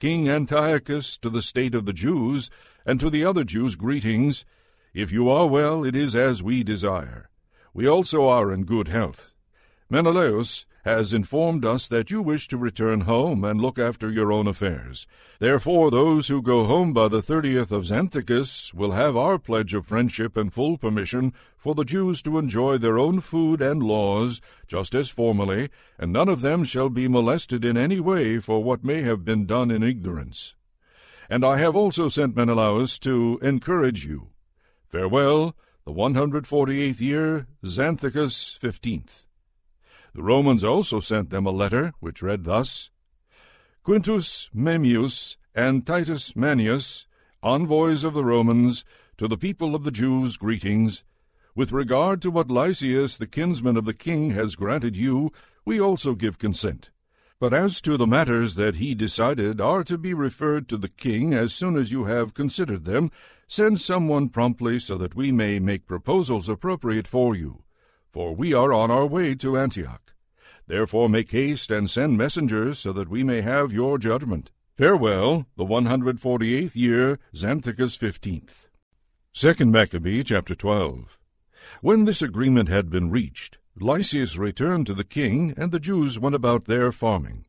King 0.00 0.28
Antiochus 0.28 1.16
to 1.18 1.30
the 1.30 1.42
state 1.42 1.76
of 1.76 1.86
the 1.86 1.92
Jews, 1.92 2.50
and 2.84 2.98
to 2.98 3.08
the 3.08 3.24
other 3.24 3.44
Jews 3.44 3.76
greetings. 3.76 4.44
If 4.94 5.10
you 5.10 5.30
are 5.30 5.46
well, 5.46 5.84
it 5.84 5.96
is 5.96 6.14
as 6.14 6.42
we 6.42 6.62
desire. 6.62 7.30
We 7.72 7.86
also 7.86 8.28
are 8.28 8.52
in 8.52 8.64
good 8.64 8.88
health. 8.88 9.32
Menelaus 9.88 10.66
has 10.84 11.14
informed 11.14 11.64
us 11.64 11.88
that 11.88 12.10
you 12.10 12.20
wish 12.20 12.46
to 12.48 12.58
return 12.58 13.02
home 13.02 13.42
and 13.42 13.58
look 13.58 13.78
after 13.78 14.10
your 14.10 14.30
own 14.30 14.46
affairs. 14.46 15.06
Therefore, 15.38 15.90
those 15.90 16.28
who 16.28 16.42
go 16.42 16.66
home 16.66 16.92
by 16.92 17.08
the 17.08 17.22
thirtieth 17.22 17.72
of 17.72 17.84
Xanthicus 17.84 18.74
will 18.74 18.90
have 18.90 19.16
our 19.16 19.38
pledge 19.38 19.72
of 19.72 19.86
friendship 19.86 20.36
and 20.36 20.52
full 20.52 20.76
permission 20.76 21.32
for 21.56 21.74
the 21.74 21.84
Jews 21.84 22.20
to 22.22 22.36
enjoy 22.36 22.76
their 22.76 22.98
own 22.98 23.20
food 23.20 23.62
and 23.62 23.82
laws, 23.82 24.42
just 24.66 24.94
as 24.94 25.08
formerly, 25.08 25.70
and 25.98 26.12
none 26.12 26.28
of 26.28 26.42
them 26.42 26.64
shall 26.64 26.90
be 26.90 27.08
molested 27.08 27.64
in 27.64 27.78
any 27.78 28.00
way 28.00 28.40
for 28.40 28.62
what 28.62 28.84
may 28.84 29.00
have 29.00 29.24
been 29.24 29.46
done 29.46 29.70
in 29.70 29.82
ignorance. 29.82 30.54
And 31.30 31.46
I 31.46 31.56
have 31.56 31.76
also 31.76 32.10
sent 32.10 32.36
Menelaus 32.36 32.98
to 32.98 33.38
encourage 33.40 34.04
you 34.04 34.31
Farewell, 34.92 35.56
the 35.86 35.90
148th 35.90 37.00
year, 37.00 37.46
Xanthicus 37.64 38.58
15th. 38.58 39.24
The 40.14 40.22
Romans 40.22 40.62
also 40.62 41.00
sent 41.00 41.30
them 41.30 41.46
a 41.46 41.50
letter, 41.50 41.94
which 42.00 42.20
read 42.20 42.44
thus 42.44 42.90
Quintus 43.84 44.50
Memmius 44.54 45.36
and 45.54 45.86
Titus 45.86 46.36
Manius, 46.36 47.06
envoys 47.42 48.04
of 48.04 48.12
the 48.12 48.22
Romans, 48.22 48.84
to 49.16 49.26
the 49.26 49.38
people 49.38 49.74
of 49.74 49.84
the 49.84 49.90
Jews, 49.90 50.36
greetings. 50.36 51.02
With 51.54 51.72
regard 51.72 52.20
to 52.20 52.30
what 52.30 52.50
Lysias, 52.50 53.16
the 53.16 53.26
kinsman 53.26 53.78
of 53.78 53.86
the 53.86 53.94
king, 53.94 54.32
has 54.32 54.56
granted 54.56 54.94
you, 54.94 55.32
we 55.64 55.80
also 55.80 56.14
give 56.14 56.38
consent. 56.38 56.90
But 57.42 57.52
as 57.52 57.80
to 57.80 57.96
the 57.96 58.06
matters 58.06 58.54
that 58.54 58.76
he 58.76 58.94
decided 58.94 59.60
are 59.60 59.82
to 59.82 59.98
be 59.98 60.14
referred 60.14 60.68
to 60.68 60.76
the 60.76 60.88
king 60.88 61.34
as 61.34 61.52
soon 61.52 61.76
as 61.76 61.90
you 61.90 62.04
have 62.04 62.34
considered 62.34 62.84
them, 62.84 63.10
send 63.48 63.80
someone 63.80 64.28
promptly 64.28 64.78
so 64.78 64.96
that 64.98 65.16
we 65.16 65.32
may 65.32 65.58
make 65.58 65.88
proposals 65.88 66.48
appropriate 66.48 67.08
for 67.08 67.34
you. 67.34 67.64
For 68.12 68.32
we 68.32 68.54
are 68.54 68.72
on 68.72 68.92
our 68.92 69.06
way 69.06 69.34
to 69.34 69.58
Antioch. 69.58 70.14
Therefore 70.68 71.08
make 71.08 71.32
haste 71.32 71.72
and 71.72 71.90
send 71.90 72.16
messengers 72.16 72.78
so 72.78 72.92
that 72.92 73.08
we 73.08 73.24
may 73.24 73.40
have 73.40 73.72
your 73.72 73.98
judgment. 73.98 74.52
Farewell, 74.76 75.46
the 75.56 75.64
148th 75.64 76.76
year, 76.76 77.18
Xanthicus 77.34 77.98
15th. 77.98 78.66
Second 79.32 79.72
Maccabee, 79.72 80.22
chapter 80.22 80.54
12. 80.54 81.18
When 81.80 82.04
this 82.04 82.22
agreement 82.22 82.68
had 82.68 82.88
been 82.88 83.10
reached, 83.10 83.58
Lysias 83.78 84.36
returned 84.36 84.86
to 84.86 84.94
the 84.94 85.04
king, 85.04 85.54
and 85.56 85.72
the 85.72 85.80
Jews 85.80 86.18
went 86.18 86.34
about 86.34 86.66
their 86.66 86.92
farming. 86.92 87.46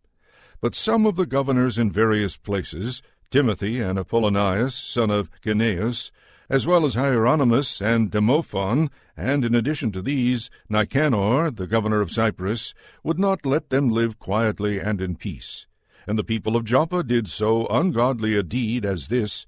But 0.61 0.76
some 0.76 1.05
of 1.05 1.15
the 1.15 1.26
governors 1.26 1.78
in 1.78 1.91
various 1.91 2.38
places, 2.38 3.01
Timothy 3.30 3.80
and 3.80 3.99
Apollonius, 3.99 4.76
son 4.76 5.09
of 5.09 5.30
Gennaeus, 5.41 6.11
as 6.49 6.65
well 6.67 6.86
as 6.86 6.93
Hieronymus 6.93 7.82
and 7.82 8.11
Demophon, 8.11 8.89
and 9.17 9.43
in 9.43 9.55
addition 9.55 9.91
to 9.91 10.01
these, 10.01 10.49
Nicanor, 10.69 11.51
the 11.51 11.67
governor 11.67 11.99
of 11.99 12.11
Cyprus, 12.11 12.74
would 13.03 13.19
not 13.19 13.45
let 13.45 13.69
them 13.69 13.89
live 13.89 14.19
quietly 14.19 14.80
and 14.80 15.01
in 15.01 15.15
peace. 15.15 15.67
And 16.07 16.17
the 16.17 16.24
people 16.24 16.55
of 16.55 16.65
Joppa 16.65 17.03
did 17.03 17.30
so 17.30 17.67
ungodly 17.67 18.36
a 18.36 18.43
deed 18.43 18.86
as 18.86 19.07
this, 19.07 19.45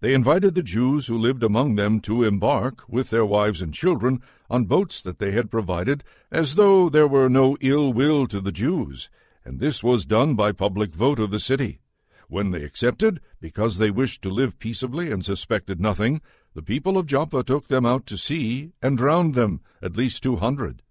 they 0.00 0.14
invited 0.14 0.54
the 0.54 0.62
Jews 0.62 1.06
who 1.06 1.18
lived 1.18 1.42
among 1.42 1.74
them 1.74 2.00
to 2.00 2.22
embark, 2.22 2.88
with 2.88 3.10
their 3.10 3.26
wives 3.26 3.60
and 3.60 3.74
children, 3.74 4.22
on 4.48 4.64
boats 4.64 5.00
that 5.00 5.18
they 5.18 5.32
had 5.32 5.50
provided, 5.50 6.04
as 6.30 6.54
though 6.54 6.88
there 6.88 7.08
were 7.08 7.28
no 7.28 7.56
ill 7.60 7.92
will 7.92 8.26
to 8.28 8.40
the 8.40 8.52
Jews, 8.52 9.10
and 9.44 9.58
this 9.58 9.82
was 9.82 10.04
done 10.04 10.34
by 10.34 10.52
public 10.52 10.90
vote 10.90 11.18
of 11.18 11.30
the 11.30 11.40
city. 11.40 11.80
When 12.28 12.50
they 12.50 12.62
accepted, 12.62 13.20
because 13.40 13.78
they 13.78 13.90
wished 13.90 14.22
to 14.22 14.30
live 14.30 14.58
peaceably 14.58 15.10
and 15.10 15.24
suspected 15.24 15.80
nothing, 15.80 16.20
the 16.54 16.62
people 16.62 16.98
of 16.98 17.06
Joppa 17.06 17.42
took 17.42 17.68
them 17.68 17.86
out 17.86 18.06
to 18.06 18.16
sea 18.18 18.72
and 18.82 18.98
drowned 18.98 19.34
them, 19.34 19.60
at 19.82 19.96
least 19.96 20.22
two 20.22 20.36
hundred. 20.36 20.82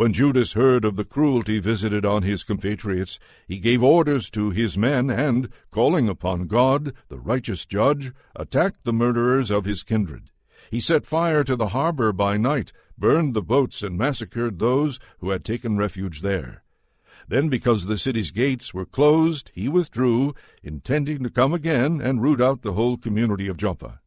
When 0.00 0.14
Judas 0.14 0.54
heard 0.54 0.86
of 0.86 0.96
the 0.96 1.04
cruelty 1.04 1.58
visited 1.58 2.06
on 2.06 2.22
his 2.22 2.42
compatriots, 2.42 3.18
he 3.46 3.58
gave 3.58 3.82
orders 3.82 4.30
to 4.30 4.48
his 4.48 4.78
men, 4.78 5.10
and, 5.10 5.50
calling 5.70 6.08
upon 6.08 6.46
God, 6.46 6.94
the 7.10 7.18
righteous 7.18 7.66
judge, 7.66 8.10
attacked 8.34 8.84
the 8.84 8.94
murderers 8.94 9.50
of 9.50 9.66
his 9.66 9.82
kindred. 9.82 10.30
He 10.70 10.80
set 10.80 11.04
fire 11.04 11.44
to 11.44 11.54
the 11.54 11.76
harbor 11.76 12.14
by 12.14 12.38
night, 12.38 12.72
burned 12.96 13.34
the 13.34 13.42
boats, 13.42 13.82
and 13.82 13.98
massacred 13.98 14.58
those 14.58 14.98
who 15.18 15.28
had 15.28 15.44
taken 15.44 15.76
refuge 15.76 16.22
there. 16.22 16.62
Then, 17.28 17.50
because 17.50 17.84
the 17.84 17.98
city's 17.98 18.30
gates 18.30 18.72
were 18.72 18.86
closed, 18.86 19.50
he 19.52 19.68
withdrew, 19.68 20.34
intending 20.62 21.22
to 21.24 21.28
come 21.28 21.52
again 21.52 22.00
and 22.00 22.22
root 22.22 22.40
out 22.40 22.62
the 22.62 22.72
whole 22.72 22.96
community 22.96 23.48
of 23.48 23.58
Joppa. 23.58 23.99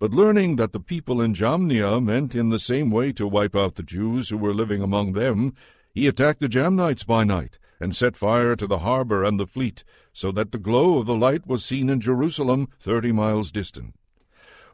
But 0.00 0.14
learning 0.14 0.56
that 0.56 0.72
the 0.72 0.78
people 0.78 1.20
in 1.20 1.34
Jamnia 1.34 2.00
meant 2.00 2.36
in 2.36 2.50
the 2.50 2.60
same 2.60 2.88
way 2.88 3.10
to 3.12 3.26
wipe 3.26 3.56
out 3.56 3.74
the 3.74 3.82
Jews 3.82 4.28
who 4.28 4.38
were 4.38 4.54
living 4.54 4.80
among 4.80 5.12
them, 5.12 5.54
he 5.92 6.06
attacked 6.06 6.38
the 6.38 6.48
Jamnites 6.48 7.04
by 7.04 7.24
night, 7.24 7.58
and 7.80 7.96
set 7.96 8.16
fire 8.16 8.54
to 8.54 8.68
the 8.68 8.78
harbor 8.78 9.24
and 9.24 9.40
the 9.40 9.46
fleet, 9.46 9.82
so 10.12 10.30
that 10.30 10.52
the 10.52 10.58
glow 10.58 10.98
of 10.98 11.06
the 11.06 11.16
light 11.16 11.48
was 11.48 11.64
seen 11.64 11.90
in 11.90 12.00
Jerusalem 12.00 12.68
thirty 12.78 13.10
miles 13.10 13.50
distant. 13.50 13.96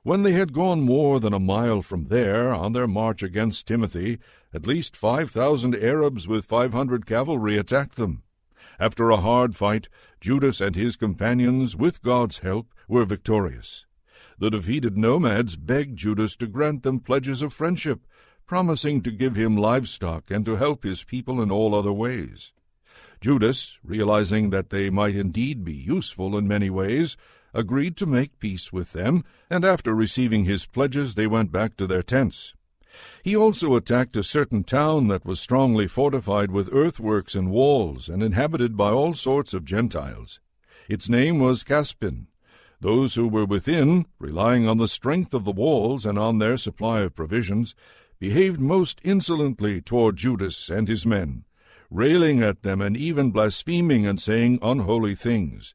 When 0.03 0.25
they 0.25 0.33
had 0.33 0.53
gone 0.53 0.83
more 0.83 1.19
than 1.19 1.33
a 1.33 1.41
mile 1.41 1.81
from 1.81 2.09
there 2.09 2.53
on 2.53 2.75
their 2.75 2.87
march 2.87 3.23
against 3.23 3.67
Timothy, 3.67 4.19
at 4.53 4.67
least 4.67 4.95
five 4.95 5.31
thousand 5.31 5.75
Arabs 5.75 6.29
with 6.29 6.45
five 6.45 6.75
hundred 6.75 7.07
cavalry 7.07 7.57
attacked 7.57 7.97
them. 7.97 8.25
After 8.79 9.09
a 9.09 9.17
hard 9.17 9.57
fight, 9.57 9.89
Judas 10.21 10.61
and 10.61 10.77
his 10.77 10.97
companions, 10.97 11.75
with 11.75 12.03
God's 12.03 12.39
help, 12.41 12.75
were 12.89 13.07
victorious 13.07 13.87
the 14.39 14.51
defeated 14.51 14.97
nomads 14.97 15.57
begged 15.57 15.97
Judas 15.97 16.37
to 16.37 16.47
grant 16.47 16.83
them 16.83 17.01
pledges 17.01 17.43
of 17.43 17.53
friendship, 17.53 18.07
promising 18.47 19.03
to 19.03 19.11
give 19.11 19.37
him 19.37 19.57
livestock 19.57 20.31
and 20.31 20.45
to 20.45 20.57
help 20.57 20.85
his 20.85 21.05
people 21.05 21.41
in 21.41 21.51
all 21.51 21.75
other 21.75 21.93
ways. 21.93 22.53
Judas, 23.21 23.79
realizing 23.83 24.51
that 24.51 24.71
they 24.71 24.91
might 24.91 25.17
indeed 25.17 25.65
be 25.65 25.73
useful 25.73 26.37
in 26.37 26.47
many 26.47 26.69
ways, 26.69 27.17
agreed 27.55 27.97
to 27.97 28.07
make 28.07 28.39
peace 28.39 28.73
with 28.73 28.93
them, 28.93 29.25
and 29.49 29.65
after 29.65 29.95
receiving 29.95 30.45
his 30.45 30.67
pledges 30.67 31.15
they 31.15 31.27
went 31.27 31.51
back 31.53 31.77
to 31.77 31.87
their 31.87 32.03
tents. 32.03 32.55
He 33.23 33.35
also 33.35 33.75
attacked 33.77 34.17
a 34.17 34.23
certain 34.23 34.63
town 34.63 35.09
that 35.09 35.25
was 35.25 35.41
strongly 35.41 35.87
fortified 35.87 36.51
with 36.51 36.73
earthworks 36.73 37.35
and 37.35 37.51
walls, 37.51 38.09
and 38.09 38.23
inhabited 38.23 38.77
by 38.77 38.91
all 38.91 39.15
sorts 39.15 39.55
of 39.55 39.65
Gentiles. 39.65 40.41
Its 40.89 41.09
name 41.09 41.39
was 41.39 41.63
Caspin. 41.63 42.27
Those 42.85 43.15
who 43.15 43.29
were 43.29 43.47
within, 43.47 44.05
relying 44.19 44.69
on 44.69 44.77
the 44.77 44.89
strength 44.89 45.33
of 45.33 45.47
the 45.47 45.53
walls 45.53 46.05
and 46.05 46.19
on 46.19 46.37
their 46.37 46.59
supply 46.59 47.01
of 47.01 47.15
provisions, 47.15 47.75
behaved 48.19 48.61
most 48.61 49.01
insolently 49.03 49.81
toward 49.81 50.17
Judas 50.19 50.69
and 50.69 50.87
his 50.87 51.07
men, 51.07 51.47
railing 51.91 52.43
at 52.43 52.61
them 52.61 52.83
and 52.83 52.95
even 52.95 53.31
blaspheming 53.31 54.07
and 54.07 54.21
saying 54.21 54.59
unholy 54.61 55.15
things. 55.15 55.75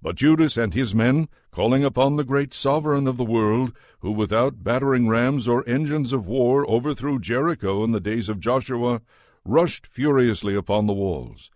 But 0.00 0.16
Judas 0.16 0.56
and 0.56 0.72
his 0.72 0.94
men, 0.94 1.28
calling 1.50 1.84
upon 1.84 2.14
the 2.14 2.24
great 2.24 2.54
sovereign 2.54 3.06
of 3.06 3.18
the 3.18 3.26
world, 3.26 3.74
who 4.00 4.10
without 4.10 4.64
battering 4.64 5.06
rams 5.06 5.46
or 5.46 5.68
engines 5.68 6.14
of 6.14 6.26
war 6.26 6.64
overthrew 6.66 7.18
Jericho 7.18 7.84
in 7.84 7.92
the 7.92 8.00
days 8.00 8.30
of 8.30 8.40
Joshua, 8.40 9.02
rushed 9.44 9.86
furiously 9.86 10.54
upon 10.54 10.86
the 10.86 10.94
walls. 10.94 11.50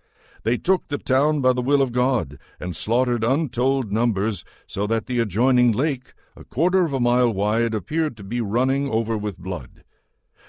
They 0.45 0.57
took 0.57 0.89
the 0.89 0.99
town 0.99 1.41
by 1.41 1.53
the 1.53 1.63
will 1.63 1.83
of 1.83 1.93
God, 1.93 2.39
and 2.59 2.75
slaughtered 2.75 3.23
untold 3.23 3.93
numbers, 3.93 4.45
so 4.67 4.87
that 4.89 5.07
the 5.07 5.21
adjoining 5.21 5.73
lake, 5.73 6.15
a 6.35 6.45
quarter 6.45 6.85
of 6.85 6.93
a 6.93 7.01
mile 7.01 7.33
wide, 7.33 7.75
appeared 7.75 8.17
to 8.17 8.25
be 8.25 8.41
running 8.41 8.91
over 8.91 9.17
with 9.17 9.39
blood. 9.39 9.85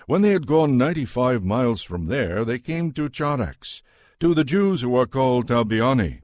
When 0.08 0.22
they 0.22 0.32
had 0.32 0.48
gone 0.48 0.78
ninety 0.78 1.06
five 1.06 1.44
miles 1.44 1.84
from 1.84 2.08
there, 2.08 2.44
they 2.44 2.60
came 2.60 2.92
to 2.94 3.10
Charax, 3.10 3.82
to 4.20 4.34
the 4.34 4.44
Jews 4.44 4.82
who 4.82 4.96
are 4.96 5.06
called 5.06 5.48
Toubiani. 5.48 6.22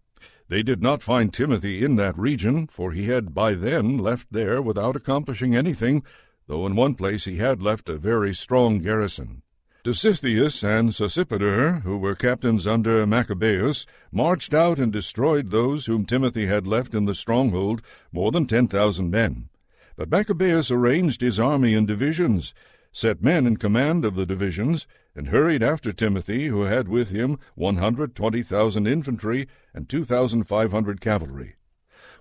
They 0.48 0.64
did 0.64 0.82
not 0.82 1.04
find 1.04 1.32
Timothy 1.32 1.86
in 1.86 1.96
that 1.98 2.18
region, 2.18 2.68
for 2.68 2.92
he 2.92 3.06
had 3.06 3.36
by 3.36 3.54
then 3.54 4.00
left 4.00 4.28
there 4.32 4.62
without 4.64 4.96
accomplishing 4.96 5.56
anything, 5.56 6.04
though 6.48 6.66
in 6.66 6.76
one 6.76 6.96
place 6.96 7.26
he 7.26 7.38
had 7.38 7.62
left 7.62 7.88
a 7.88 8.00
very 8.00 8.34
strong 8.34 8.80
garrison. 8.80 9.44
Dositheus 9.82 10.62
and 10.62 10.90
Sosipater, 10.90 11.84
who 11.84 11.98
were 11.98 12.14
captains 12.14 12.68
under 12.68 13.08
Maccabeus, 13.08 13.86
marched 14.12 14.54
out 14.54 14.78
and 14.78 14.92
destroyed 14.92 15.52
those 15.52 15.86
whom 15.86 16.06
Timothy 16.06 16.48
had 16.48 16.68
left 16.68 16.94
in 16.94 17.06
the 17.06 17.16
stronghold, 17.16 17.82
more 18.12 18.30
than 18.30 18.46
ten 18.46 18.68
thousand 18.68 19.10
men. 19.10 19.48
But 19.96 20.12
Maccabeus 20.12 20.70
arranged 20.70 21.22
his 21.22 21.40
army 21.40 21.76
in 21.76 21.86
divisions, 21.86 22.54
set 22.92 23.24
men 23.24 23.48
in 23.48 23.56
command 23.56 24.04
of 24.04 24.16
the 24.16 24.26
divisions, 24.26 24.86
and 25.16 25.30
hurried 25.30 25.64
after 25.64 25.94
Timothy, 25.94 26.48
who 26.48 26.64
had 26.64 26.90
with 26.90 27.10
him 27.10 27.40
one 27.56 27.78
hundred 27.78 28.16
twenty 28.16 28.44
thousand 28.44 28.86
infantry 28.86 29.48
and 29.74 29.88
two 29.88 30.04
thousand 30.04 30.44
five 30.44 30.72
hundred 30.72 31.00
cavalry. 31.00 31.56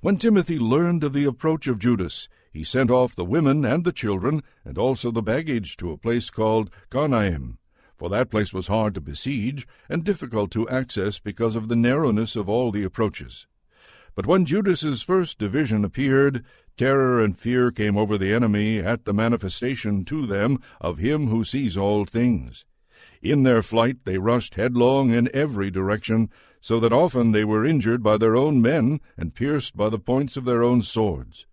When 0.00 0.16
Timothy 0.16 0.60
learned 0.60 1.02
of 1.02 1.12
the 1.12 1.24
approach 1.24 1.66
of 1.66 1.80
Judas, 1.80 2.28
he 2.50 2.64
sent 2.64 2.90
off 2.90 3.14
the 3.14 3.24
women 3.24 3.64
and 3.64 3.84
the 3.84 3.92
children, 3.92 4.42
and 4.64 4.78
also 4.78 5.10
the 5.10 5.22
baggage, 5.22 5.76
to 5.76 5.92
a 5.92 5.98
place 5.98 6.30
called 6.30 6.70
Carnaim, 6.90 7.58
for 7.96 8.08
that 8.08 8.30
place 8.30 8.52
was 8.52 8.68
hard 8.68 8.94
to 8.94 9.00
besiege 9.00 9.66
and 9.88 10.04
difficult 10.04 10.50
to 10.52 10.68
access 10.68 11.18
because 11.18 11.56
of 11.56 11.68
the 11.68 11.76
narrowness 11.76 12.36
of 12.36 12.48
all 12.48 12.70
the 12.70 12.84
approaches. 12.84 13.46
But 14.14 14.26
when 14.26 14.46
Judas's 14.46 15.02
first 15.02 15.38
division 15.38 15.84
appeared, 15.84 16.44
terror 16.76 17.22
and 17.22 17.38
fear 17.38 17.70
came 17.70 17.96
over 17.96 18.16
the 18.16 18.32
enemy 18.32 18.78
at 18.78 19.04
the 19.04 19.14
manifestation 19.14 20.04
to 20.06 20.26
them 20.26 20.60
of 20.80 20.98
him 20.98 21.28
who 21.28 21.44
sees 21.44 21.76
all 21.76 22.04
things. 22.04 22.64
In 23.20 23.42
their 23.42 23.62
flight 23.62 23.98
they 24.04 24.18
rushed 24.18 24.54
headlong 24.54 25.10
in 25.10 25.28
every 25.34 25.70
direction, 25.70 26.30
so 26.60 26.80
that 26.80 26.92
often 26.92 27.32
they 27.32 27.44
were 27.44 27.64
injured 27.64 28.02
by 28.02 28.16
their 28.16 28.36
own 28.36 28.62
men 28.62 29.00
and 29.16 29.34
pierced 29.34 29.76
by 29.76 29.88
the 29.88 29.98
points 29.98 30.36
of 30.36 30.44
their 30.44 30.62
own 30.62 30.82
swords. 30.82 31.46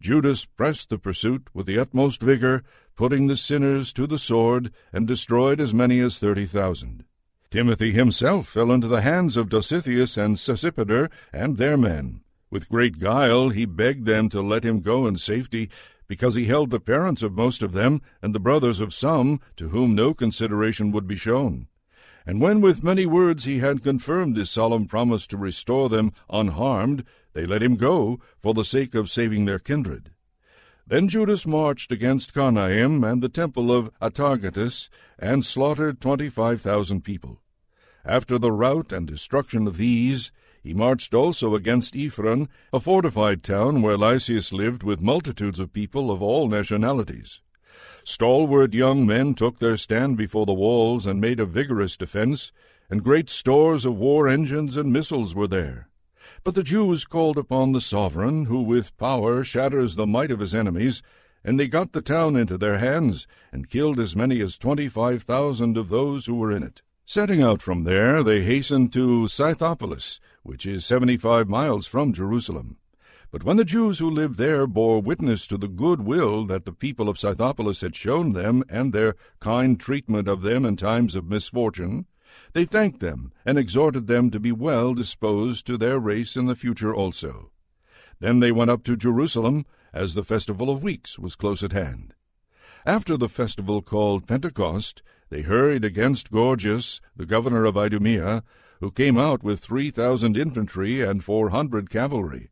Judas 0.00 0.46
pressed 0.46 0.88
the 0.88 0.98
pursuit 0.98 1.48
with 1.52 1.66
the 1.66 1.78
utmost 1.78 2.22
vigor, 2.22 2.62
putting 2.96 3.26
the 3.26 3.36
sinners 3.36 3.92
to 3.92 4.06
the 4.06 4.18
sword, 4.18 4.72
and 4.92 5.06
destroyed 5.06 5.60
as 5.60 5.74
many 5.74 6.00
as 6.00 6.18
thirty 6.18 6.46
thousand. 6.46 7.04
Timothy 7.50 7.92
himself 7.92 8.48
fell 8.48 8.72
into 8.72 8.88
the 8.88 9.02
hands 9.02 9.36
of 9.36 9.48
Dositheus 9.48 10.16
and 10.16 10.36
Sosipater 10.36 11.10
and 11.32 11.56
their 11.56 11.76
men. 11.76 12.22
With 12.50 12.68
great 12.68 12.98
guile 12.98 13.50
he 13.50 13.66
begged 13.66 14.06
them 14.06 14.28
to 14.30 14.40
let 14.40 14.64
him 14.64 14.80
go 14.80 15.06
in 15.06 15.18
safety, 15.18 15.68
because 16.08 16.34
he 16.34 16.46
held 16.46 16.70
the 16.70 16.80
parents 16.80 17.22
of 17.22 17.32
most 17.32 17.62
of 17.62 17.72
them 17.72 18.00
and 18.22 18.34
the 18.34 18.40
brothers 18.40 18.80
of 18.80 18.94
some, 18.94 19.40
to 19.56 19.68
whom 19.68 19.94
no 19.94 20.14
consideration 20.14 20.92
would 20.92 21.06
be 21.06 21.16
shown. 21.16 21.68
And 22.26 22.40
when 22.40 22.60
with 22.60 22.82
many 22.82 23.06
words 23.06 23.44
he 23.44 23.58
had 23.58 23.82
confirmed 23.82 24.36
his 24.36 24.50
solemn 24.50 24.86
promise 24.86 25.26
to 25.28 25.36
restore 25.36 25.88
them 25.88 26.12
unharmed, 26.28 27.04
they 27.32 27.44
let 27.44 27.62
him 27.62 27.76
go 27.76 28.20
for 28.38 28.54
the 28.54 28.64
sake 28.64 28.94
of 28.94 29.10
saving 29.10 29.44
their 29.44 29.58
kindred. 29.58 30.10
Then 30.86 31.08
Judas 31.08 31.46
marched 31.46 31.92
against 31.92 32.34
Carnaim 32.34 33.04
and 33.04 33.22
the 33.22 33.28
temple 33.28 33.70
of 33.70 33.90
Atargatis, 34.00 34.88
and 35.18 35.44
slaughtered 35.44 36.00
twenty-five 36.00 36.60
thousand 36.60 37.02
people. 37.02 37.40
After 38.04 38.38
the 38.38 38.50
rout 38.50 38.92
and 38.92 39.06
destruction 39.06 39.66
of 39.66 39.76
these, 39.76 40.32
he 40.62 40.74
marched 40.74 41.14
also 41.14 41.54
against 41.54 41.94
Ephron, 41.94 42.48
a 42.72 42.80
fortified 42.80 43.42
town 43.42 43.82
where 43.82 43.96
Lysias 43.96 44.52
lived 44.52 44.82
with 44.82 45.00
multitudes 45.00 45.60
of 45.60 45.72
people 45.72 46.10
of 46.10 46.22
all 46.22 46.48
nationalities. 46.48 47.40
Stalwart 48.02 48.72
young 48.72 49.06
men 49.06 49.34
took 49.34 49.58
their 49.58 49.76
stand 49.76 50.16
before 50.16 50.46
the 50.46 50.54
walls 50.54 51.06
and 51.06 51.20
made 51.20 51.38
a 51.38 51.46
vigorous 51.46 51.96
defense, 51.96 52.50
and 52.88 53.04
great 53.04 53.30
stores 53.30 53.84
of 53.84 53.96
war 53.96 54.26
engines 54.26 54.76
and 54.76 54.92
missiles 54.92 55.34
were 55.34 55.46
there. 55.46 55.89
But 56.42 56.54
the 56.54 56.62
Jews 56.62 57.04
called 57.04 57.36
upon 57.36 57.72
the 57.72 57.82
sovereign, 57.82 58.46
who 58.46 58.62
with 58.62 58.96
power 58.96 59.44
shatters 59.44 59.96
the 59.96 60.06
might 60.06 60.30
of 60.30 60.40
his 60.40 60.54
enemies, 60.54 61.02
and 61.44 61.60
they 61.60 61.68
got 61.68 61.92
the 61.92 62.00
town 62.00 62.34
into 62.34 62.56
their 62.56 62.78
hands, 62.78 63.26
and 63.52 63.68
killed 63.68 64.00
as 64.00 64.16
many 64.16 64.40
as 64.40 64.56
twenty-five 64.56 65.22
thousand 65.22 65.76
of 65.76 65.90
those 65.90 66.24
who 66.24 66.34
were 66.34 66.50
in 66.50 66.62
it. 66.62 66.80
Setting 67.04 67.42
out 67.42 67.60
from 67.60 67.84
there, 67.84 68.22
they 68.22 68.42
hastened 68.42 68.90
to 68.94 69.26
Scythopolis, 69.28 70.18
which 70.42 70.64
is 70.64 70.86
seventy-five 70.86 71.46
miles 71.46 71.86
from 71.86 72.12
Jerusalem. 72.14 72.78
But 73.30 73.44
when 73.44 73.58
the 73.58 73.64
Jews 73.64 73.98
who 73.98 74.10
lived 74.10 74.38
there 74.38 74.66
bore 74.66 75.00
witness 75.00 75.46
to 75.48 75.58
the 75.58 75.68
good 75.68 76.00
will 76.00 76.46
that 76.46 76.64
the 76.64 76.72
people 76.72 77.08
of 77.08 77.18
Scythopolis 77.18 77.82
had 77.82 77.94
shown 77.94 78.32
them, 78.32 78.64
and 78.68 78.92
their 78.92 79.14
kind 79.40 79.78
treatment 79.78 80.26
of 80.26 80.40
them 80.40 80.64
in 80.64 80.76
times 80.76 81.14
of 81.14 81.28
misfortune, 81.28 82.06
they 82.52 82.64
thanked 82.64 83.00
them 83.00 83.32
and 83.44 83.58
exhorted 83.58 84.06
them 84.06 84.30
to 84.30 84.40
be 84.40 84.52
well 84.52 84.94
disposed 84.94 85.66
to 85.66 85.76
their 85.76 85.98
race 85.98 86.36
in 86.36 86.46
the 86.46 86.56
future 86.56 86.94
also. 86.94 87.50
Then 88.18 88.40
they 88.40 88.52
went 88.52 88.70
up 88.70 88.84
to 88.84 88.96
Jerusalem, 88.96 89.66
as 89.92 90.14
the 90.14 90.24
festival 90.24 90.70
of 90.70 90.82
weeks 90.82 91.18
was 91.18 91.36
close 91.36 91.62
at 91.62 91.72
hand. 91.72 92.14
After 92.86 93.16
the 93.16 93.28
festival 93.28 93.82
called 93.82 94.26
Pentecost, 94.26 95.02
they 95.30 95.42
hurried 95.42 95.84
against 95.84 96.30
Gorgias, 96.30 97.00
the 97.16 97.26
governor 97.26 97.64
of 97.64 97.76
Idumea, 97.76 98.42
who 98.80 98.90
came 98.90 99.18
out 99.18 99.42
with 99.42 99.60
three 99.60 99.90
thousand 99.90 100.36
infantry 100.36 101.02
and 101.02 101.22
four 101.22 101.50
hundred 101.50 101.90
cavalry. 101.90 102.50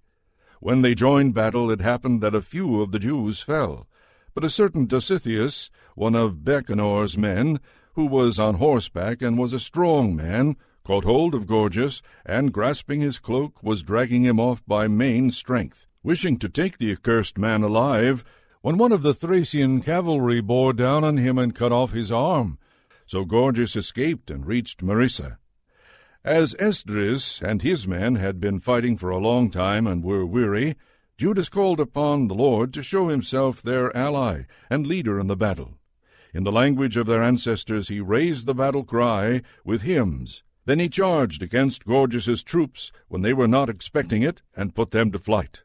When 0.61 0.83
they 0.83 0.95
joined 0.95 1.35
battle, 1.35 1.71
it 1.71 1.81
happened 1.81 2.21
that 2.21 2.35
a 2.35 2.43
few 2.43 2.83
of 2.83 2.93
the 2.93 2.99
Jews 2.99 3.41
fell. 3.41 3.87
But 4.35 4.45
a 4.45 4.51
certain 4.51 4.87
Dositheus, 4.87 5.71
one 5.95 6.15
of 6.15 6.45
Bacenor's 6.45 7.17
men, 7.17 7.61
who 7.99 8.07
was 8.07 8.39
on 8.39 8.55
horseback 8.55 9.21
and 9.21 9.37
was 9.37 9.53
a 9.53 9.59
strong 9.59 10.15
man, 10.15 10.55
caught 10.85 11.03
hold 11.03 11.35
of 11.35 11.49
Gorgias, 11.49 12.01
and 12.25 12.53
grasping 12.53 13.01
his 13.01 13.19
cloak, 13.19 13.61
was 13.61 13.83
dragging 13.83 14.23
him 14.23 14.39
off 14.39 14.63
by 14.69 14.87
main 14.87 15.33
strength, 15.33 15.89
wishing 16.05 16.39
to 16.39 16.49
take 16.49 16.79
the 16.79 16.93
accursed 16.93 17.37
man 17.37 17.65
alive, 17.65 18.23
when 18.63 18.79
one 18.79 18.93
of 18.93 19.03
the 19.03 19.13
Thracian 19.13 19.83
cavalry 19.83 20.41
bore 20.41 20.73
down 20.73 21.03
on 21.03 21.17
him 21.17 21.39
and 21.39 21.57
cut 21.57 21.73
off 21.73 21.91
his 21.91 22.13
arm. 22.13 22.57
So 23.05 23.25
Gorgias 23.25 23.75
escaped 23.75 24.31
and 24.31 24.47
reached 24.47 24.81
Marissa. 24.81 25.39
As 26.25 26.55
Esdris 26.55 27.43
and 27.43 27.63
his 27.63 27.89
men 27.89 28.15
had 28.15 28.39
been 28.39 28.61
fighting 28.61 28.97
for 28.97 29.11
a 29.11 29.19
long 29.19 29.51
time 29.51 29.89
and 29.89 30.05
were 30.05 30.25
weary, 30.25 30.77
Judas 31.17 31.49
called 31.49 31.81
upon 31.81 32.29
the 32.29 32.37
Lord 32.37 32.73
to 32.75 32.83
show 32.85 33.09
himself 33.09 33.61
their 33.61 33.91
ally 33.97 34.43
and 34.71 34.87
leader 34.87 35.19
in 35.19 35.27
the 35.27 35.35
battle. 35.35 35.78
In 36.35 36.45
the 36.45 36.53
language 36.53 36.97
of 36.97 37.07
their 37.07 37.23
ancestors, 37.23 37.89
he 37.89 38.01
raised 38.01 38.47
the 38.47 38.55
battle 38.55 38.85
cry 38.85 39.43
with 39.65 39.83
hymns. 39.83 40.43
Then 40.67 40.79
he 40.79 40.89
charged 40.89 41.43
against 41.43 41.87
Gorgias's 41.87 42.43
troops 42.43 42.93
when 43.09 43.23
they 43.23 43.33
were 43.33 43.49
not 43.49 43.71
expecting 43.71 44.23
it, 44.23 44.43
and 44.55 44.75
put 44.75 44.91
them 44.91 45.11
to 45.13 45.19
flight. 45.19 45.63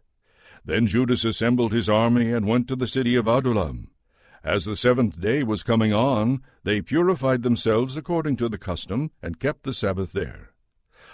Then 0.64 0.88
Judas 0.88 1.26
assembled 1.26 1.74
his 1.74 1.90
army 1.90 2.32
and 2.32 2.48
went 2.48 2.70
to 2.70 2.78
the 2.78 2.88
city 2.88 3.16
of 3.16 3.28
Adullam. 3.28 3.90
As 4.44 4.66
the 4.66 4.76
seventh 4.76 5.20
day 5.20 5.44
was 5.44 5.64
coming 5.64 5.94
on, 5.94 6.42
they 6.64 6.82
purified 6.82 7.44
themselves 7.44 7.98
according 7.98 8.38
to 8.38 8.48
the 8.48 8.58
custom, 8.58 9.12
and 9.22 9.40
kept 9.40 9.64
the 9.64 9.74
Sabbath 9.74 10.14
there. 10.14 10.52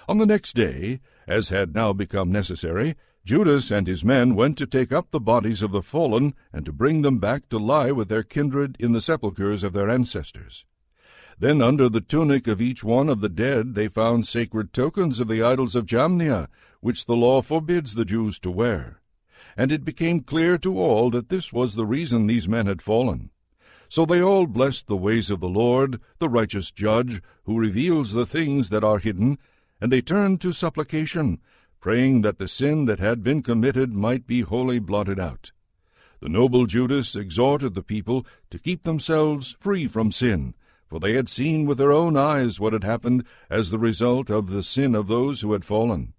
On 0.07 0.19
the 0.19 0.25
next 0.25 0.55
day, 0.55 0.99
as 1.27 1.49
had 1.49 1.73
now 1.73 1.93
become 1.93 2.31
necessary, 2.31 2.95
Judas 3.29 3.69
and 3.69 3.85
his 3.85 4.03
men 4.03 4.33
went 4.33 4.57
to 4.57 4.65
take 4.65 4.91
up 4.91 5.11
the 5.11 5.19
bodies 5.19 5.61
of 5.61 5.71
the 5.71 5.83
fallen 5.83 6.33
and 6.51 6.65
to 6.65 6.71
bring 6.71 7.03
them 7.03 7.19
back 7.19 7.47
to 7.49 7.59
lie 7.59 7.91
with 7.91 8.09
their 8.09 8.23
kindred 8.23 8.75
in 8.79 8.91
the 8.91 8.99
sepulchres 8.99 9.63
of 9.63 9.71
their 9.71 9.87
ancestors. 9.87 10.65
Then 11.37 11.61
under 11.61 11.89
the 11.89 12.01
tunic 12.01 12.47
of 12.47 12.59
each 12.59 12.83
one 12.83 13.07
of 13.07 13.21
the 13.21 13.29
dead 13.29 13.75
they 13.75 13.87
found 13.87 14.27
sacred 14.27 14.73
tokens 14.73 15.19
of 15.19 15.27
the 15.27 15.43
idols 15.43 15.75
of 15.75 15.85
Jamnia, 15.85 16.47
which 16.81 17.05
the 17.05 17.15
law 17.15 17.43
forbids 17.43 17.93
the 17.93 18.03
Jews 18.03 18.39
to 18.39 18.49
wear. 18.49 18.99
and 19.55 19.71
it 19.71 19.85
became 19.85 20.21
clear 20.21 20.57
to 20.57 20.79
all 20.79 21.11
that 21.11 21.29
this 21.29 21.53
was 21.53 21.75
the 21.75 21.85
reason 21.85 22.25
these 22.25 22.47
men 22.47 22.65
had 22.65 22.81
fallen. 22.81 23.29
So 23.89 24.07
they 24.07 24.23
all 24.23 24.47
blessed 24.47 24.87
the 24.87 24.97
ways 24.97 25.29
of 25.29 25.39
the 25.39 25.47
Lord, 25.49 26.01
the 26.17 26.29
righteous 26.29 26.71
judge, 26.71 27.21
who 27.43 27.59
reveals 27.59 28.13
the 28.13 28.25
things 28.25 28.69
that 28.69 28.83
are 28.83 28.97
hidden, 28.97 29.37
and 29.79 29.91
they 29.91 30.01
turned 30.01 30.41
to 30.41 30.51
supplication, 30.51 31.39
praying 31.79 32.21
that 32.21 32.37
the 32.37 32.47
sin 32.47 32.85
that 32.85 32.99
had 32.99 33.23
been 33.23 33.41
committed 33.41 33.93
might 33.93 34.27
be 34.27 34.41
wholly 34.41 34.79
blotted 34.79 35.19
out. 35.19 35.51
The 36.19 36.29
noble 36.29 36.65
Judas 36.65 37.15
exhorted 37.15 37.75
the 37.75 37.83
people 37.83 38.25
to 38.51 38.59
keep 38.59 38.83
themselves 38.83 39.55
free 39.59 39.87
from 39.87 40.11
sin, 40.11 40.53
for 40.87 40.99
they 40.99 41.13
had 41.13 41.29
seen 41.29 41.65
with 41.65 41.77
their 41.77 41.91
own 41.91 42.17
eyes 42.17 42.59
what 42.59 42.73
had 42.73 42.83
happened 42.83 43.23
as 43.49 43.69
the 43.69 43.79
result 43.79 44.29
of 44.29 44.49
the 44.49 44.63
sin 44.63 44.95
of 44.95 45.07
those 45.07 45.41
who 45.41 45.53
had 45.53 45.63
fallen. 45.63 46.13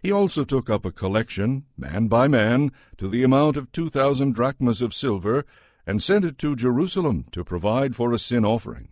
He 0.00 0.12
also 0.12 0.44
took 0.44 0.68
up 0.68 0.84
a 0.84 0.92
collection, 0.92 1.64
man 1.76 2.08
by 2.08 2.28
man, 2.28 2.72
to 2.98 3.08
the 3.08 3.22
amount 3.22 3.56
of 3.56 3.70
two 3.72 3.88
thousand 3.88 4.34
drachmas 4.34 4.82
of 4.82 4.94
silver, 4.94 5.44
and 5.86 6.02
sent 6.02 6.24
it 6.24 6.38
to 6.38 6.54
Jerusalem 6.54 7.26
to 7.32 7.42
provide 7.44 7.96
for 7.96 8.12
a 8.12 8.18
sin 8.18 8.44
offering. 8.44 8.88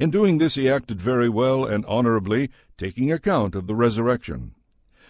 In 0.00 0.10
doing 0.10 0.38
this 0.38 0.56
he 0.56 0.68
acted 0.68 1.00
very 1.00 1.28
well 1.28 1.64
and 1.64 1.84
honorably, 1.86 2.50
taking 2.76 3.12
account 3.12 3.54
of 3.54 3.66
the 3.66 3.74
resurrection. 3.74 4.54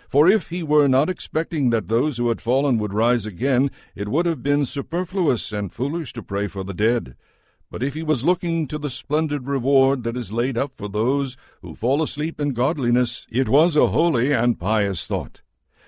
For 0.09 0.29
if 0.29 0.51
he 0.51 0.63
were 0.63 0.89
not 0.89 1.11
expecting 1.11 1.71
that 1.71 1.89
those 1.89 2.17
who 2.17 2.29
had 2.29 2.41
fallen 2.41 2.79
would 2.79 2.93
rise 2.93 3.27
again, 3.27 3.71
it 3.95 4.09
would 4.09 4.27
have 4.27 4.43
been 4.43 4.65
superfluous 4.65 5.53
and 5.53 5.73
foolish 5.73 6.13
to 6.15 6.23
pray 6.23 6.47
for 6.47 6.63
the 6.63 6.75
dead. 6.75 7.17
But 7.71 7.83
if 7.83 7.95
he 7.95 8.05
was 8.05 8.25
looking 8.25 8.69
to 8.69 8.79
the 8.79 8.91
splendid 8.91 9.49
reward 9.49 10.05
that 10.05 10.17
is 10.17 10.31
laid 10.31 10.57
up 10.57 10.73
for 10.77 10.89
those 10.89 11.37
who 11.63 11.75
fall 11.75 12.03
asleep 12.03 12.41
in 12.41 12.53
godliness, 12.53 13.27
it 13.31 13.49
was 13.49 13.75
a 13.75 13.89
holy 13.89 14.33
and 14.33 14.61
pious 14.61 15.07
thought. 15.07 15.43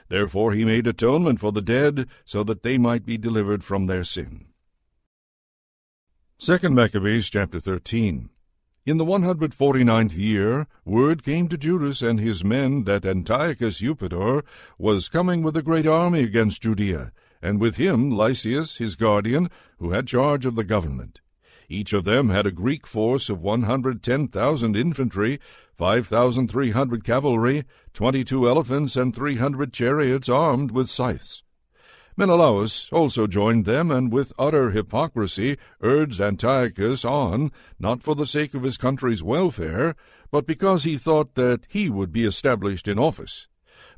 Therefore 0.09 0.53
he 0.53 0.65
made 0.65 0.87
atonement 0.87 1.39
for 1.39 1.53
the 1.53 1.63
dead, 1.63 2.09
so 2.25 2.43
that 2.43 2.63
they 2.63 2.79
might 2.79 3.07
be 3.07 3.17
delivered 3.17 3.63
from 3.63 3.87
their 3.87 4.05
sin. 4.05 4.47
Second 6.39 6.75
Maccabees 6.75 7.29
chapter 7.29 7.61
13. 7.61 8.31
In 8.89 8.97
the 8.97 9.05
one 9.05 9.23
hundred 9.23 9.53
forty 9.53 9.85
ninth 9.85 10.17
year, 10.17 10.67
word 10.83 11.23
came 11.23 11.47
to 11.49 11.59
Judas 11.59 12.01
and 12.01 12.19
his 12.19 12.43
men 12.43 12.85
that 12.85 13.05
Antiochus 13.05 13.83
Eupator 13.83 14.43
was 14.79 15.11
coming 15.11 15.43
with 15.43 15.59
a 15.59 15.63
great 15.63 15.87
army 15.87 16.23
against 16.23 16.63
Judea, 16.63 17.13
and 17.43 17.61
with 17.61 17.77
him 17.77 18.11
Lysias 18.11 18.79
his 18.79 18.97
guardian, 18.97 19.51
who 19.77 19.91
had 19.91 20.07
charge 20.07 20.47
of 20.47 20.55
the 20.55 20.65
government. 20.65 21.21
Each 21.69 21.93
of 21.93 22.05
them 22.05 22.31
had 22.31 22.47
a 22.47 22.51
Greek 22.51 22.87
force 22.87 23.29
of 23.29 23.43
one 23.43 23.65
hundred 23.65 24.03
ten 24.03 24.27
thousand 24.27 24.75
infantry, 24.75 25.39
five 25.75 26.07
thousand 26.07 26.49
three 26.49 26.71
hundred 26.71 27.05
cavalry, 27.05 27.65
twenty 27.93 28.25
two 28.25 28.49
elephants, 28.49 28.97
and 28.97 29.15
three 29.15 29.37
hundred 29.37 29.75
chariots 29.75 30.31
armed 30.31 30.71
with 30.71 30.89
scythes. 30.89 31.43
Menelaus 32.19 32.89
also 32.91 33.29
joined 33.29 33.65
them, 33.65 33.93
and 33.93 34.13
with 34.13 34.33
utter 34.37 34.71
hypocrisy 34.71 35.57
urged 35.81 36.21
Antiochus 36.21 37.05
on, 37.05 37.53
not 37.79 38.03
for 38.03 38.17
the 38.17 38.27
sake 38.27 38.55
of 38.55 38.65
his 38.65 38.77
country's 38.77 39.23
welfare, 39.23 39.95
but 40.33 40.45
because 40.45 40.83
he 40.83 40.97
thought 40.97 41.37
that 41.37 41.61
he 41.69 41.89
would 41.89 42.11
be 42.11 42.25
established 42.25 42.89
in 42.89 42.99
office. 42.99 43.47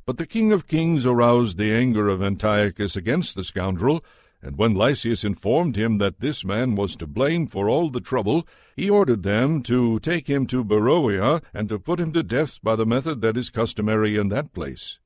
But 0.05 0.17
the 0.17 0.27
king 0.27 0.53
of 0.53 0.67
kings 0.67 1.03
aroused 1.03 1.57
the 1.57 1.73
anger 1.73 2.09
of 2.09 2.21
Antiochus 2.21 2.95
against 2.95 3.33
the 3.33 3.43
scoundrel, 3.43 4.05
and 4.39 4.55
when 4.55 4.75
Lysias 4.75 5.23
informed 5.23 5.75
him 5.75 5.97
that 5.97 6.19
this 6.19 6.45
man 6.45 6.75
was 6.75 6.95
to 6.97 7.07
blame 7.07 7.47
for 7.47 7.69
all 7.69 7.89
the 7.89 7.99
trouble, 7.99 8.47
he 8.75 8.87
ordered 8.87 9.23
them 9.23 9.63
to 9.63 9.99
take 9.99 10.27
him 10.27 10.45
to 10.45 10.63
Beroea, 10.63 11.41
and 11.55 11.67
to 11.69 11.79
put 11.79 11.99
him 11.99 12.13
to 12.13 12.21
death 12.21 12.59
by 12.61 12.75
the 12.75 12.85
method 12.85 13.21
that 13.21 13.35
is 13.35 13.49
customary 13.49 14.15
in 14.15 14.29
that 14.29 14.53
place. 14.53 14.99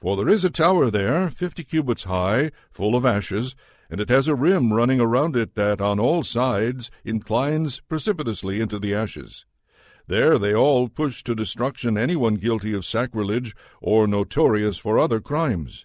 For 0.00 0.16
there 0.16 0.28
is 0.28 0.44
a 0.44 0.50
tower 0.50 0.90
there, 0.90 1.28
fifty 1.28 1.64
cubits 1.64 2.04
high, 2.04 2.52
full 2.70 2.94
of 2.94 3.04
ashes, 3.04 3.56
and 3.90 4.00
it 4.00 4.10
has 4.10 4.28
a 4.28 4.34
rim 4.34 4.72
running 4.72 5.00
around 5.00 5.34
it 5.34 5.56
that 5.56 5.80
on 5.80 5.98
all 5.98 6.22
sides 6.22 6.90
inclines 7.04 7.80
precipitously 7.80 8.60
into 8.60 8.78
the 8.78 8.94
ashes. 8.94 9.44
There 10.06 10.38
they 10.38 10.54
all 10.54 10.88
push 10.88 11.24
to 11.24 11.34
destruction 11.34 11.98
anyone 11.98 12.36
guilty 12.36 12.72
of 12.74 12.84
sacrilege 12.84 13.56
or 13.80 14.06
notorious 14.06 14.78
for 14.78 15.00
other 15.00 15.20
crimes. 15.20 15.84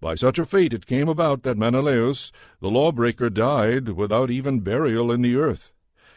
By 0.00 0.16
such 0.16 0.38
a 0.38 0.44
fate 0.44 0.72
it 0.72 0.84
came 0.84 1.08
about 1.08 1.44
that 1.44 1.56
Menelaus, 1.56 2.32
the 2.60 2.70
lawbreaker, 2.70 3.30
died 3.30 3.90
without 3.90 4.30
even 4.30 4.60
burial 4.60 5.12
in 5.12 5.22
the 5.22 5.36
earth. 5.36 5.72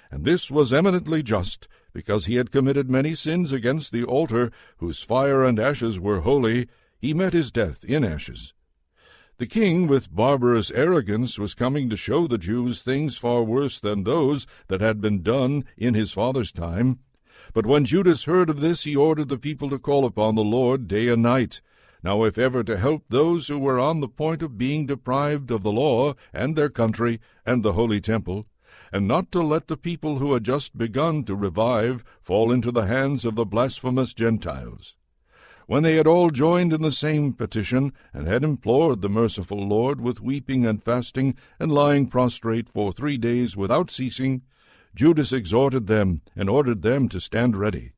And 0.10 0.26
this 0.26 0.50
was 0.50 0.74
eminently 0.74 1.22
just, 1.22 1.68
because 1.94 2.26
he 2.26 2.36
had 2.36 2.52
committed 2.52 2.90
many 2.90 3.14
sins 3.14 3.52
against 3.52 3.92
the 3.92 4.04
altar, 4.04 4.52
whose 4.78 5.04
fire 5.04 5.44
and 5.44 5.60
ashes 5.60 6.00
were 6.00 6.22
holy, 6.22 6.68
he 7.00 7.14
met 7.14 7.34
his 7.34 7.52
death 7.52 7.84
in 7.84 8.04
ashes. 8.04 8.54
The 9.38 9.46
king, 9.46 9.86
with 9.86 10.14
barbarous 10.14 10.72
arrogance, 10.72 11.38
was 11.38 11.54
coming 11.54 11.90
to 11.90 11.96
show 11.96 12.26
the 12.26 12.40
Jews 12.40 12.82
things 12.82 13.18
far 13.18 13.44
worse 13.44 13.80
than 13.80 14.04
those 14.04 14.48
that 14.68 14.82
had 14.82 15.00
been 15.00 15.22
done 15.22 15.64
in 15.78 15.94
his 15.94 16.12
father's 16.12 16.52
time. 16.52 17.00
But 17.54 17.68
when 17.68 17.86
Judas 17.86 18.24
heard 18.24 18.50
of 18.50 18.62
this, 18.62 18.84
he 18.84 18.96
ordered 18.96 19.30
the 19.30 19.38
people 19.38 19.70
to 19.70 19.78
call 19.78 20.06
upon 20.06 20.34
the 20.34 20.44
Lord 20.44 20.88
day 20.88 21.08
and 21.08 21.22
night. 21.22 21.62
Now, 22.04 22.24
if 22.24 22.38
ever 22.38 22.64
to 22.64 22.78
help 22.78 23.06
those 23.10 23.48
who 23.48 23.60
were 23.60 23.80
on 23.80 24.00
the 24.00 24.08
point 24.08 24.42
of 24.42 24.58
being 24.58 24.88
deprived 24.88 25.52
of 25.52 25.62
the 25.62 25.72
law 25.72 26.16
and 26.34 26.56
their 26.56 26.70
country 26.70 27.20
and 27.46 27.62
the 27.62 27.74
holy 27.74 28.02
temple, 28.02 28.48
and 28.92 29.08
not 29.08 29.32
to 29.32 29.42
let 29.42 29.68
the 29.68 29.78
people 29.78 30.18
who 30.18 30.34
had 30.34 30.44
just 30.44 30.78
begun 30.78 31.24
to 31.26 31.36
revive 31.36 32.04
fall 32.22 32.52
into 32.52 32.72
the 32.72 32.86
hands 32.86 33.24
of 33.24 33.36
the 33.36 33.46
blasphemous 33.46 34.14
Gentiles. 34.14 34.96
When 35.68 35.84
they 35.84 35.98
had 35.98 36.08
all 36.08 36.30
joined 36.30 36.72
in 36.72 36.82
the 36.82 36.94
same 36.94 37.34
petition, 37.34 37.92
and 38.14 38.26
had 38.26 38.44
implored 38.44 39.02
the 39.02 39.10
merciful 39.10 39.68
Lord 39.68 40.00
with 40.00 40.22
weeping 40.22 40.66
and 40.66 40.82
fasting, 40.82 41.36
and 41.60 41.70
lying 41.70 42.08
prostrate 42.08 42.70
for 42.70 42.94
three 42.94 43.18
days 43.18 43.58
without 43.58 43.92
ceasing, 43.92 44.44
Judas 44.96 45.34
exhorted 45.34 45.88
them, 45.88 46.22
and 46.38 46.50
ordered 46.50 46.84
them 46.84 47.10
to 47.10 47.20
stand 47.20 47.58
ready. 47.58 47.92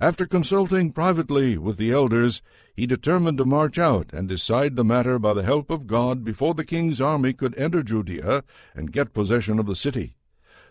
After 0.00 0.26
consulting 0.26 0.92
privately 0.92 1.56
with 1.56 1.76
the 1.76 1.92
elders, 1.92 2.42
he 2.74 2.86
determined 2.86 3.38
to 3.38 3.44
march 3.44 3.78
out 3.78 4.12
and 4.12 4.28
decide 4.28 4.74
the 4.74 4.84
matter 4.84 5.20
by 5.20 5.34
the 5.34 5.44
help 5.44 5.70
of 5.70 5.86
God 5.86 6.24
before 6.24 6.54
the 6.54 6.64
king's 6.64 7.00
army 7.00 7.32
could 7.32 7.56
enter 7.56 7.84
Judea 7.84 8.42
and 8.74 8.90
get 8.90 9.14
possession 9.14 9.60
of 9.60 9.66
the 9.66 9.76
city. 9.76 10.16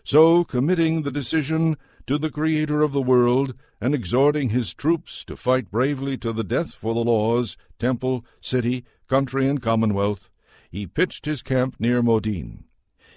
So, 0.04 0.44
committing 0.44 1.02
the 1.02 1.10
decision 1.10 1.78
to 2.06 2.18
the 2.18 2.30
Creator 2.30 2.82
of 2.82 2.92
the 2.92 3.02
world, 3.02 3.54
and 3.80 3.94
exhorting 3.94 4.50
his 4.50 4.74
troops 4.74 5.24
to 5.24 5.36
fight 5.36 5.70
bravely 5.70 6.16
to 6.18 6.32
the 6.32 6.44
death 6.44 6.72
for 6.72 6.94
the 6.94 7.04
laws, 7.04 7.56
temple, 7.78 8.24
city, 8.40 8.84
country, 9.08 9.48
and 9.48 9.62
commonwealth, 9.62 10.28
he 10.70 10.86
pitched 10.86 11.26
his 11.26 11.42
camp 11.42 11.76
near 11.78 12.02
Modin. 12.02 12.64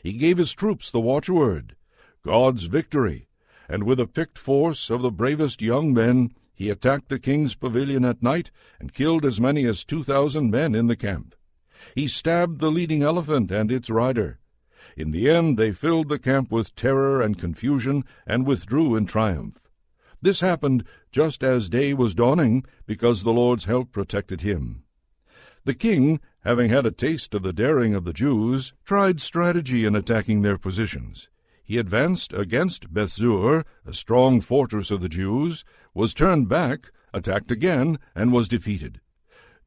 He 0.03 0.13
gave 0.13 0.37
his 0.37 0.53
troops 0.53 0.91
the 0.91 0.99
watchword, 0.99 1.75
God's 2.21 2.65
victory, 2.65 3.27
and 3.69 3.83
with 3.83 3.99
a 3.99 4.07
picked 4.07 4.37
force 4.37 4.89
of 4.89 5.01
the 5.01 5.11
bravest 5.11 5.61
young 5.61 5.93
men, 5.93 6.31
he 6.53 6.69
attacked 6.69 7.09
the 7.09 7.19
king's 7.19 7.55
pavilion 7.55 8.05
at 8.05 8.21
night 8.23 8.51
and 8.79 8.93
killed 8.93 9.25
as 9.25 9.41
many 9.41 9.65
as 9.65 9.83
two 9.83 10.03
thousand 10.03 10.51
men 10.51 10.75
in 10.75 10.87
the 10.87 10.95
camp. 10.95 11.35
He 11.93 12.07
stabbed 12.07 12.59
the 12.59 12.71
leading 12.71 13.03
elephant 13.03 13.51
and 13.51 13.71
its 13.71 13.89
rider, 13.89 14.39
in 14.95 15.11
the 15.11 15.29
end, 15.29 15.57
they 15.57 15.71
filled 15.71 16.09
the 16.09 16.19
camp 16.19 16.51
with 16.51 16.75
terror 16.75 17.21
and 17.21 17.37
confusion 17.37 18.03
and 18.25 18.45
withdrew 18.45 18.95
in 18.95 19.05
triumph. 19.05 19.59
This 20.21 20.39
happened 20.39 20.85
just 21.11 21.43
as 21.43 21.69
day 21.69 21.93
was 21.93 22.15
dawning, 22.15 22.63
because 22.85 23.23
the 23.23 23.33
Lord's 23.33 23.65
help 23.65 23.91
protected 23.91 24.41
him. 24.41 24.83
The 25.65 25.73
king, 25.73 26.19
having 26.43 26.69
had 26.69 26.85
a 26.85 26.91
taste 26.91 27.33
of 27.33 27.43
the 27.43 27.53
daring 27.53 27.93
of 27.95 28.05
the 28.05 28.13
Jews, 28.13 28.73
tried 28.85 29.19
strategy 29.19 29.85
in 29.85 29.95
attacking 29.95 30.41
their 30.41 30.57
positions. 30.57 31.27
He 31.63 31.77
advanced 31.77 32.33
against 32.33 32.93
Bethzur, 32.93 33.65
a 33.85 33.93
strong 33.93 34.41
fortress 34.41 34.91
of 34.91 35.01
the 35.01 35.09
Jews, 35.09 35.65
was 35.93 36.13
turned 36.13 36.47
back, 36.47 36.91
attacked 37.13 37.51
again, 37.51 37.97
and 38.13 38.31
was 38.31 38.47
defeated. 38.47 39.01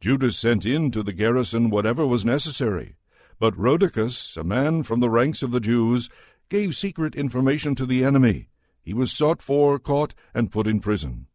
Judas 0.00 0.38
sent 0.38 0.64
in 0.64 0.92
to 0.92 1.02
the 1.02 1.12
garrison 1.12 1.70
whatever 1.70 2.06
was 2.06 2.24
necessary. 2.24 2.97
But 3.38 3.56
Rhodocus, 3.56 4.36
a 4.36 4.42
man 4.42 4.82
from 4.82 5.00
the 5.00 5.10
ranks 5.10 5.42
of 5.42 5.52
the 5.52 5.60
Jews, 5.60 6.10
gave 6.48 6.74
secret 6.74 7.14
information 7.14 7.74
to 7.76 7.86
the 7.86 8.04
enemy. 8.04 8.48
He 8.82 8.92
was 8.92 9.12
sought 9.12 9.40
for, 9.40 9.78
caught, 9.78 10.14
and 10.34 10.50
put 10.50 10.66
in 10.66 10.80
prison. 10.80 11.26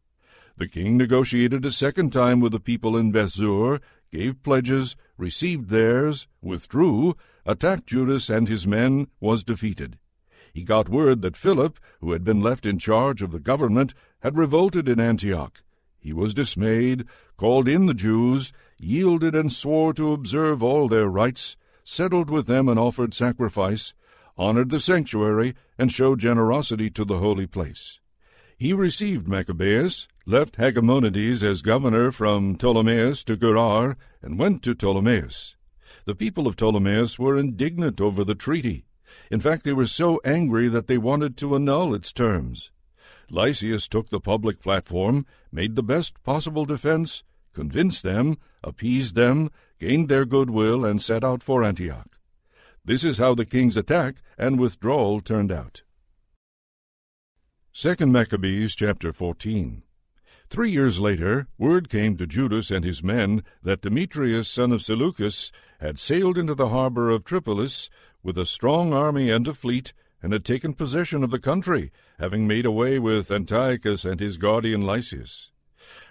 The 0.58 0.68
king 0.68 0.98
negotiated 0.98 1.66
a 1.66 1.72
second 1.72 2.12
time 2.12 2.40
with 2.40 2.52
the 2.52 2.60
people 2.60 2.98
in 2.98 3.12
Bethzur, 3.12 3.80
gave 4.12 4.44
pledges, 4.44 4.96
received 5.18 5.70
theirs, 5.70 6.28
withdrew, 6.42 7.16
attacked 7.46 7.88
Judas 7.88 8.30
and 8.30 8.48
his 8.48 8.68
men, 8.68 9.08
was 9.20 9.44
defeated. 9.44 9.98
He 10.54 10.64
got 10.64 10.90
word 10.90 11.22
that 11.22 11.38
Philip, 11.38 11.80
who 12.02 12.12
had 12.12 12.24
been 12.24 12.42
left 12.42 12.66
in 12.66 12.78
charge 12.78 13.22
of 13.22 13.32
the 13.32 13.40
government, 13.40 13.94
had 14.20 14.38
revolted 14.38 14.88
in 14.88 15.00
Antioch. 15.00 15.64
He 16.00 16.14
was 16.14 16.34
dismayed, 16.34 17.06
called 17.38 17.68
in 17.68 17.86
the 17.86 17.94
Jews, 17.94 18.52
yielded 18.78 19.34
and 19.34 19.52
swore 19.52 19.94
to 19.94 20.12
observe 20.12 20.62
all 20.62 20.88
their 20.88 21.08
rites, 21.08 21.56
settled 21.84 22.30
with 22.30 22.48
them 22.48 22.68
and 22.70 22.80
offered 22.80 23.14
sacrifice, 23.14 23.94
honored 24.38 24.70
the 24.70 24.80
sanctuary, 24.80 25.56
and 25.78 25.92
showed 25.92 26.20
generosity 26.20 26.90
to 26.90 27.06
the 27.06 27.20
holy 27.20 27.46
place. 27.48 28.00
He 28.58 28.74
received 28.74 29.28
Maccabeus, 29.28 30.08
left 30.26 30.58
Hegemonides 30.58 31.44
as 31.44 31.62
governor 31.62 32.12
from 32.12 32.58
Ptolemais 32.58 33.24
to 33.26 33.36
Gerar, 33.36 33.98
and 34.22 34.40
went 34.40 34.64
to 34.64 34.76
Ptolemais. 34.76 35.56
The 36.06 36.16
people 36.16 36.48
of 36.48 36.56
Ptolemais 36.56 37.18
were 37.20 37.38
indignant 37.38 38.00
over 38.00 38.24
the 38.24 38.36
treaty. 38.36 38.86
In 39.30 39.40
fact, 39.40 39.64
they 39.64 39.74
were 39.74 39.88
so 39.88 40.20
angry 40.24 40.68
that 40.68 40.88
they 40.88 40.98
wanted 40.98 41.38
to 41.38 41.56
annul 41.56 41.94
its 41.94 42.14
terms. 42.14 42.72
Lysias 43.30 43.88
took 43.88 44.10
the 44.10 44.20
public 44.20 44.62
platform, 44.62 45.26
made 45.52 45.76
the 45.76 45.84
best 45.84 46.22
possible 46.24 46.66
defense, 46.66 47.24
convinced 47.54 48.04
them, 48.04 48.38
appeased 48.64 49.16
them, 49.16 49.50
gained 49.84 50.08
their 50.08 50.24
goodwill, 50.24 50.86
and 50.86 51.02
set 51.02 51.26
out 51.26 51.44
for 51.44 51.62
Antioch. 51.62 52.18
This 52.86 53.04
is 53.04 53.18
how 53.18 53.36
the 53.36 53.46
king's 53.46 53.76
attack 53.76 54.22
and 54.38 54.58
withdrawal 54.58 55.20
turned 55.20 55.52
out. 55.52 55.82
2 57.74 58.06
Maccabees 58.06 58.76
chapter 58.76 59.12
14. 59.12 59.84
Three 60.50 60.72
years 60.72 61.02
later, 61.02 61.48
word 61.58 61.90
came 61.90 62.16
to 62.16 62.26
Judas 62.26 62.72
and 62.72 62.86
his 62.86 63.04
men 63.04 63.44
that 63.62 63.82
Demetrius, 63.82 64.48
son 64.48 64.72
of 64.72 64.82
Seleucus, 64.82 65.52
had 65.82 66.00
sailed 66.00 66.38
into 66.38 66.56
the 66.56 66.70
harbor 66.70 67.10
of 67.10 67.26
Tripolis 67.26 67.90
with 68.22 68.38
a 68.38 68.46
strong 68.46 68.94
army 68.94 69.30
and 69.30 69.46
a 69.50 69.54
fleet, 69.54 69.92
and 70.22 70.32
had 70.32 70.46
taken 70.46 70.74
possession 70.74 71.26
of 71.26 71.32
the 71.32 71.40
country, 71.40 71.92
having 72.20 72.48
made 72.48 72.66
away 72.66 73.00
with 73.00 73.30
Antiochus 73.30 74.06
and 74.06 74.22
his 74.22 74.38
guardian 74.38 74.84
Lysias. 74.84 75.52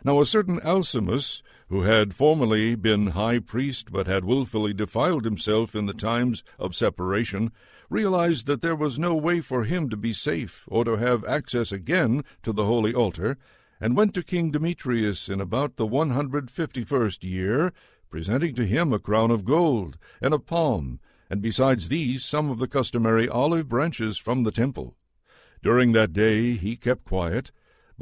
Now 0.05 0.21
a 0.21 0.27
certain 0.27 0.61
Alcimus, 0.61 1.41
who 1.73 1.85
had 1.85 2.13
formerly 2.13 2.75
been 2.75 3.07
high 3.07 3.39
priest 3.39 3.91
but 3.91 4.07
had 4.07 4.27
wilfully 4.27 4.75
defiled 4.75 5.25
himself 5.25 5.75
in 5.75 5.87
the 5.87 5.95
times 5.95 6.45
of 6.59 6.75
separation, 6.75 7.51
realized 7.89 8.47
that 8.47 8.61
there 8.61 8.77
was 8.77 8.99
no 8.99 9.15
way 9.15 9.41
for 9.41 9.65
him 9.65 9.89
to 9.89 9.97
be 9.97 10.13
safe 10.13 10.65
or 10.69 10.85
to 10.85 10.99
have 10.99 11.25
access 11.25 11.73
again 11.73 12.23
to 12.43 12.53
the 12.53 12.67
holy 12.67 12.93
altar, 12.93 13.39
and 13.81 13.97
went 13.97 14.13
to 14.13 14.23
King 14.23 14.51
Demetrius 14.51 15.31
in 15.31 15.41
about 15.41 15.77
the 15.77 15.87
one 15.87 16.11
hundred 16.11 16.51
fifty 16.51 16.85
first 16.85 17.25
year, 17.25 17.73
presenting 18.11 18.55
to 18.55 18.67
him 18.67 18.93
a 18.93 18.99
crown 18.99 19.31
of 19.31 19.47
gold 19.47 19.97
and 20.21 20.35
a 20.35 20.39
palm, 20.39 21.01
and 21.31 21.41
besides 21.41 21.89
these 21.89 22.23
some 22.23 22.51
of 22.51 22.59
the 22.59 22.69
customary 22.69 23.31
olive 23.31 23.67
branches 23.67 24.19
from 24.19 24.43
the 24.43 24.53
temple. 24.53 24.95
During 25.63 25.93
that 25.93 26.13
day 26.13 26.53
he 26.53 26.77
kept 26.77 27.07
quiet, 27.07 27.51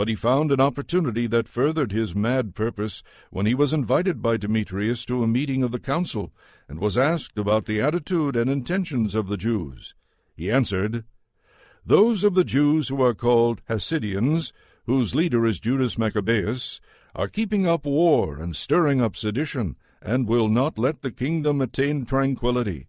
but 0.00 0.08
he 0.08 0.14
found 0.14 0.50
an 0.50 0.62
opportunity 0.62 1.26
that 1.26 1.46
furthered 1.46 1.92
his 1.92 2.14
mad 2.14 2.54
purpose 2.54 3.02
when 3.28 3.44
he 3.44 3.52
was 3.52 3.74
invited 3.74 4.22
by 4.22 4.34
Demetrius 4.34 5.04
to 5.04 5.22
a 5.22 5.26
meeting 5.26 5.62
of 5.62 5.72
the 5.72 5.78
council, 5.78 6.32
and 6.70 6.80
was 6.80 6.96
asked 6.96 7.36
about 7.36 7.66
the 7.66 7.82
attitude 7.82 8.34
and 8.34 8.48
intentions 8.48 9.14
of 9.14 9.28
the 9.28 9.36
Jews. 9.36 9.94
He 10.34 10.50
answered, 10.50 11.04
Those 11.84 12.24
of 12.24 12.32
the 12.32 12.44
Jews 12.44 12.88
who 12.88 13.02
are 13.02 13.12
called 13.12 13.60
Hasideans, 13.68 14.52
whose 14.86 15.14
leader 15.14 15.44
is 15.44 15.60
Judas 15.60 15.98
Maccabeus, 15.98 16.80
are 17.14 17.28
keeping 17.28 17.66
up 17.66 17.84
war 17.84 18.38
and 18.38 18.56
stirring 18.56 19.02
up 19.02 19.16
sedition, 19.16 19.76
and 20.00 20.26
will 20.26 20.48
not 20.48 20.78
let 20.78 21.02
the 21.02 21.10
kingdom 21.10 21.60
attain 21.60 22.06
tranquillity. 22.06 22.86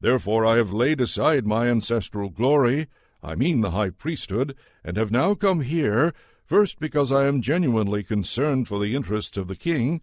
Therefore 0.00 0.46
I 0.46 0.58
have 0.58 0.72
laid 0.72 1.00
aside 1.00 1.48
my 1.48 1.66
ancestral 1.66 2.28
glory, 2.28 2.86
I 3.24 3.34
mean 3.34 3.60
the 3.60 3.72
high 3.72 3.90
priesthood, 3.90 4.54
and 4.84 4.96
have 4.96 5.10
now 5.10 5.34
come 5.34 5.62
here, 5.62 6.12
first 6.44 6.78
because 6.78 7.10
I 7.10 7.26
am 7.26 7.42
genuinely 7.42 8.02
concerned 8.02 8.68
for 8.68 8.78
the 8.78 8.94
interests 8.94 9.36
of 9.36 9.48
the 9.48 9.56
king, 9.56 10.00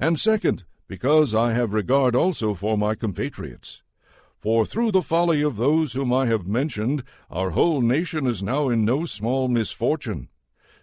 and 0.00 0.18
second, 0.18 0.64
because 0.88 1.34
I 1.34 1.52
have 1.52 1.72
regard 1.72 2.14
also 2.14 2.54
for 2.54 2.76
my 2.76 2.94
compatriots. 2.94 3.82
For 4.36 4.66
through 4.66 4.92
the 4.92 5.02
folly 5.02 5.40
of 5.40 5.56
those 5.56 5.94
whom 5.94 6.12
I 6.12 6.26
have 6.26 6.46
mentioned, 6.46 7.02
our 7.30 7.50
whole 7.50 7.80
nation 7.80 8.26
is 8.26 8.42
now 8.42 8.68
in 8.68 8.84
no 8.84 9.06
small 9.06 9.48
misfortune. 9.48 10.28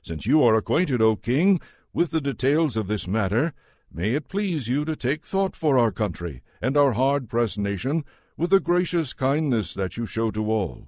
Since 0.02 0.26
you 0.26 0.44
are 0.44 0.56
acquainted, 0.56 1.02
O 1.02 1.16
king, 1.16 1.62
with 1.94 2.10
the 2.10 2.22
details 2.22 2.76
of 2.76 2.88
this 2.88 3.08
matter, 3.08 3.54
may 3.94 4.16
it 4.16 4.28
please 4.28 4.68
you 4.68 4.84
to 4.86 4.96
take 4.96 5.26
thought 5.26 5.56
for 5.56 5.78
our 5.78 5.92
country 5.92 6.42
and 6.62 6.76
our 6.76 6.94
hard 6.94 7.30
pressed 7.30 7.60
nation 7.60 8.04
with 8.36 8.50
the 8.50 8.60
gracious 8.60 9.14
kindness 9.14 9.74
that 9.76 9.98
you 9.98 10.08
show 10.08 10.32
to 10.32 10.52
all. 10.52 10.88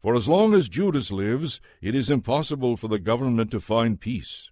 For 0.00 0.14
as 0.14 0.28
long 0.28 0.54
as 0.54 0.68
Judas 0.68 1.10
lives, 1.10 1.60
it 1.80 1.94
is 1.94 2.10
impossible 2.10 2.76
for 2.76 2.86
the 2.86 3.00
government 3.00 3.50
to 3.50 3.60
find 3.60 4.00
peace. 4.00 4.50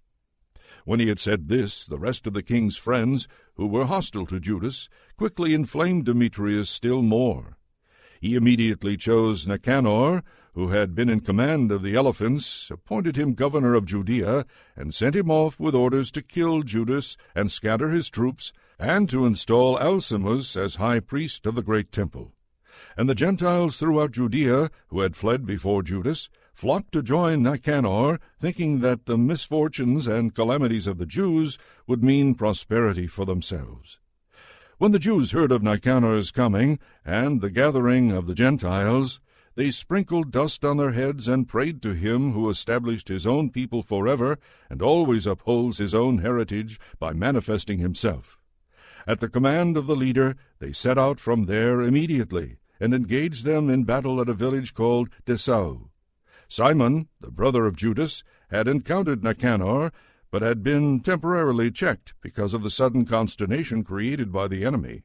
When 0.83 0.99
he 0.99 1.07
had 1.07 1.19
said 1.19 1.47
this, 1.47 1.85
the 1.85 1.97
rest 1.97 2.27
of 2.27 2.33
the 2.33 2.43
king's 2.43 2.75
friends, 2.75 3.27
who 3.55 3.65
were 3.65 3.85
hostile 3.85 4.25
to 4.25 4.39
Judas, 4.39 4.89
quickly 5.17 5.53
inflamed 5.53 6.05
Demetrius 6.05 6.69
still 6.69 7.01
more. 7.01 7.57
He 8.19 8.35
immediately 8.35 8.97
chose 8.97 9.47
Nicanor, 9.47 10.23
who 10.53 10.69
had 10.69 10.95
been 10.95 11.09
in 11.09 11.19
command 11.19 11.71
of 11.71 11.83
the 11.83 11.95
elephants, 11.95 12.69
appointed 12.71 13.15
him 13.15 13.33
governor 13.33 13.73
of 13.73 13.85
Judea, 13.85 14.45
and 14.75 14.93
sent 14.93 15.15
him 15.15 15.29
off 15.29 15.59
with 15.59 15.75
orders 15.75 16.11
to 16.11 16.21
kill 16.21 16.61
Judas 16.61 17.15
and 17.35 17.51
scatter 17.51 17.89
his 17.89 18.09
troops, 18.09 18.51
and 18.79 19.09
to 19.09 19.25
install 19.25 19.77
Alcimus 19.77 20.57
as 20.57 20.75
high 20.75 20.99
priest 20.99 21.45
of 21.45 21.55
the 21.55 21.61
great 21.61 21.91
temple. 21.91 22.33
And 22.95 23.07
the 23.07 23.15
Gentiles 23.15 23.77
throughout 23.77 24.11
Judea, 24.11 24.71
who 24.87 25.01
had 25.01 25.15
fled 25.15 25.45
before 25.45 25.83
Judas, 25.83 26.29
flocked 26.53 26.91
to 26.93 27.03
join 27.03 27.43
Nicanor, 27.43 28.19
thinking 28.39 28.79
that 28.79 29.05
the 29.05 29.17
misfortunes 29.17 30.07
and 30.07 30.33
calamities 30.33 30.87
of 30.87 30.97
the 30.97 31.05
Jews 31.05 31.59
would 31.85 32.03
mean 32.03 32.33
prosperity 32.33 33.05
for 33.05 33.25
themselves. 33.25 33.99
When 34.79 34.91
the 34.91 34.99
Jews 34.99 35.31
heard 35.31 35.51
of 35.51 35.63
Nicanor's 35.63 36.31
coming, 36.31 36.79
and 37.05 37.41
the 37.41 37.49
gathering 37.49 38.11
of 38.11 38.27
the 38.27 38.35
Gentiles, 38.35 39.19
they 39.55 39.71
sprinkled 39.71 40.31
dust 40.31 40.63
on 40.63 40.77
their 40.77 40.91
heads 40.91 41.27
and 41.27 41.47
prayed 41.47 41.81
to 41.81 41.93
him 41.93 42.33
who 42.33 42.47
established 42.47 43.07
his 43.07 43.25
own 43.25 43.49
people 43.49 43.81
forever, 43.81 44.37
and 44.69 44.83
always 44.83 45.25
upholds 45.25 45.79
his 45.79 45.95
own 45.95 46.19
heritage 46.19 46.79
by 46.99 47.11
manifesting 47.11 47.79
himself. 47.79 48.37
At 49.07 49.19
the 49.19 49.29
command 49.29 49.77
of 49.77 49.87
the 49.87 49.95
leader, 49.95 50.35
they 50.59 50.73
set 50.73 50.97
out 50.97 51.19
from 51.19 51.45
there 51.45 51.81
immediately, 51.81 52.57
and 52.79 52.93
engaged 52.93 53.45
them 53.45 53.69
in 53.69 53.83
battle 53.83 54.21
at 54.21 54.29
a 54.29 54.33
village 54.33 54.73
called 54.73 55.09
Dessau. 55.25 55.89
Simon, 56.47 57.07
the 57.19 57.31
brother 57.31 57.65
of 57.65 57.75
Judas, 57.75 58.23
had 58.49 58.67
encountered 58.67 59.23
Nicanor, 59.23 59.91
but 60.31 60.41
had 60.41 60.63
been 60.63 60.99
temporarily 60.99 61.71
checked 61.71 62.13
because 62.21 62.53
of 62.53 62.63
the 62.63 62.69
sudden 62.69 63.05
consternation 63.05 63.83
created 63.83 64.31
by 64.31 64.47
the 64.47 64.65
enemy. 64.65 65.03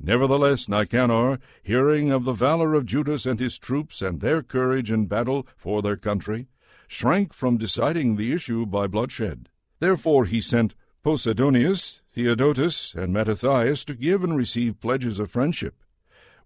Nevertheless, 0.00 0.68
Nicanor, 0.68 1.38
hearing 1.62 2.10
of 2.10 2.24
the 2.24 2.32
valor 2.32 2.74
of 2.74 2.86
Judas 2.86 3.26
and 3.26 3.40
his 3.40 3.58
troops 3.58 4.00
and 4.00 4.20
their 4.20 4.42
courage 4.42 4.90
in 4.90 5.06
battle 5.06 5.46
for 5.56 5.82
their 5.82 5.96
country, 5.96 6.46
shrank 6.86 7.32
from 7.32 7.56
deciding 7.56 8.16
the 8.16 8.32
issue 8.32 8.64
by 8.64 8.86
bloodshed. 8.86 9.48
Therefore 9.80 10.24
he 10.24 10.40
sent 10.40 10.74
Posidonius, 11.04 12.00
Theodotus, 12.10 12.94
and 12.94 13.12
Mattathias 13.12 13.84
to 13.86 13.94
give 13.94 14.22
and 14.22 14.36
receive 14.36 14.80
pledges 14.80 15.18
of 15.18 15.30
friendship. 15.30 15.74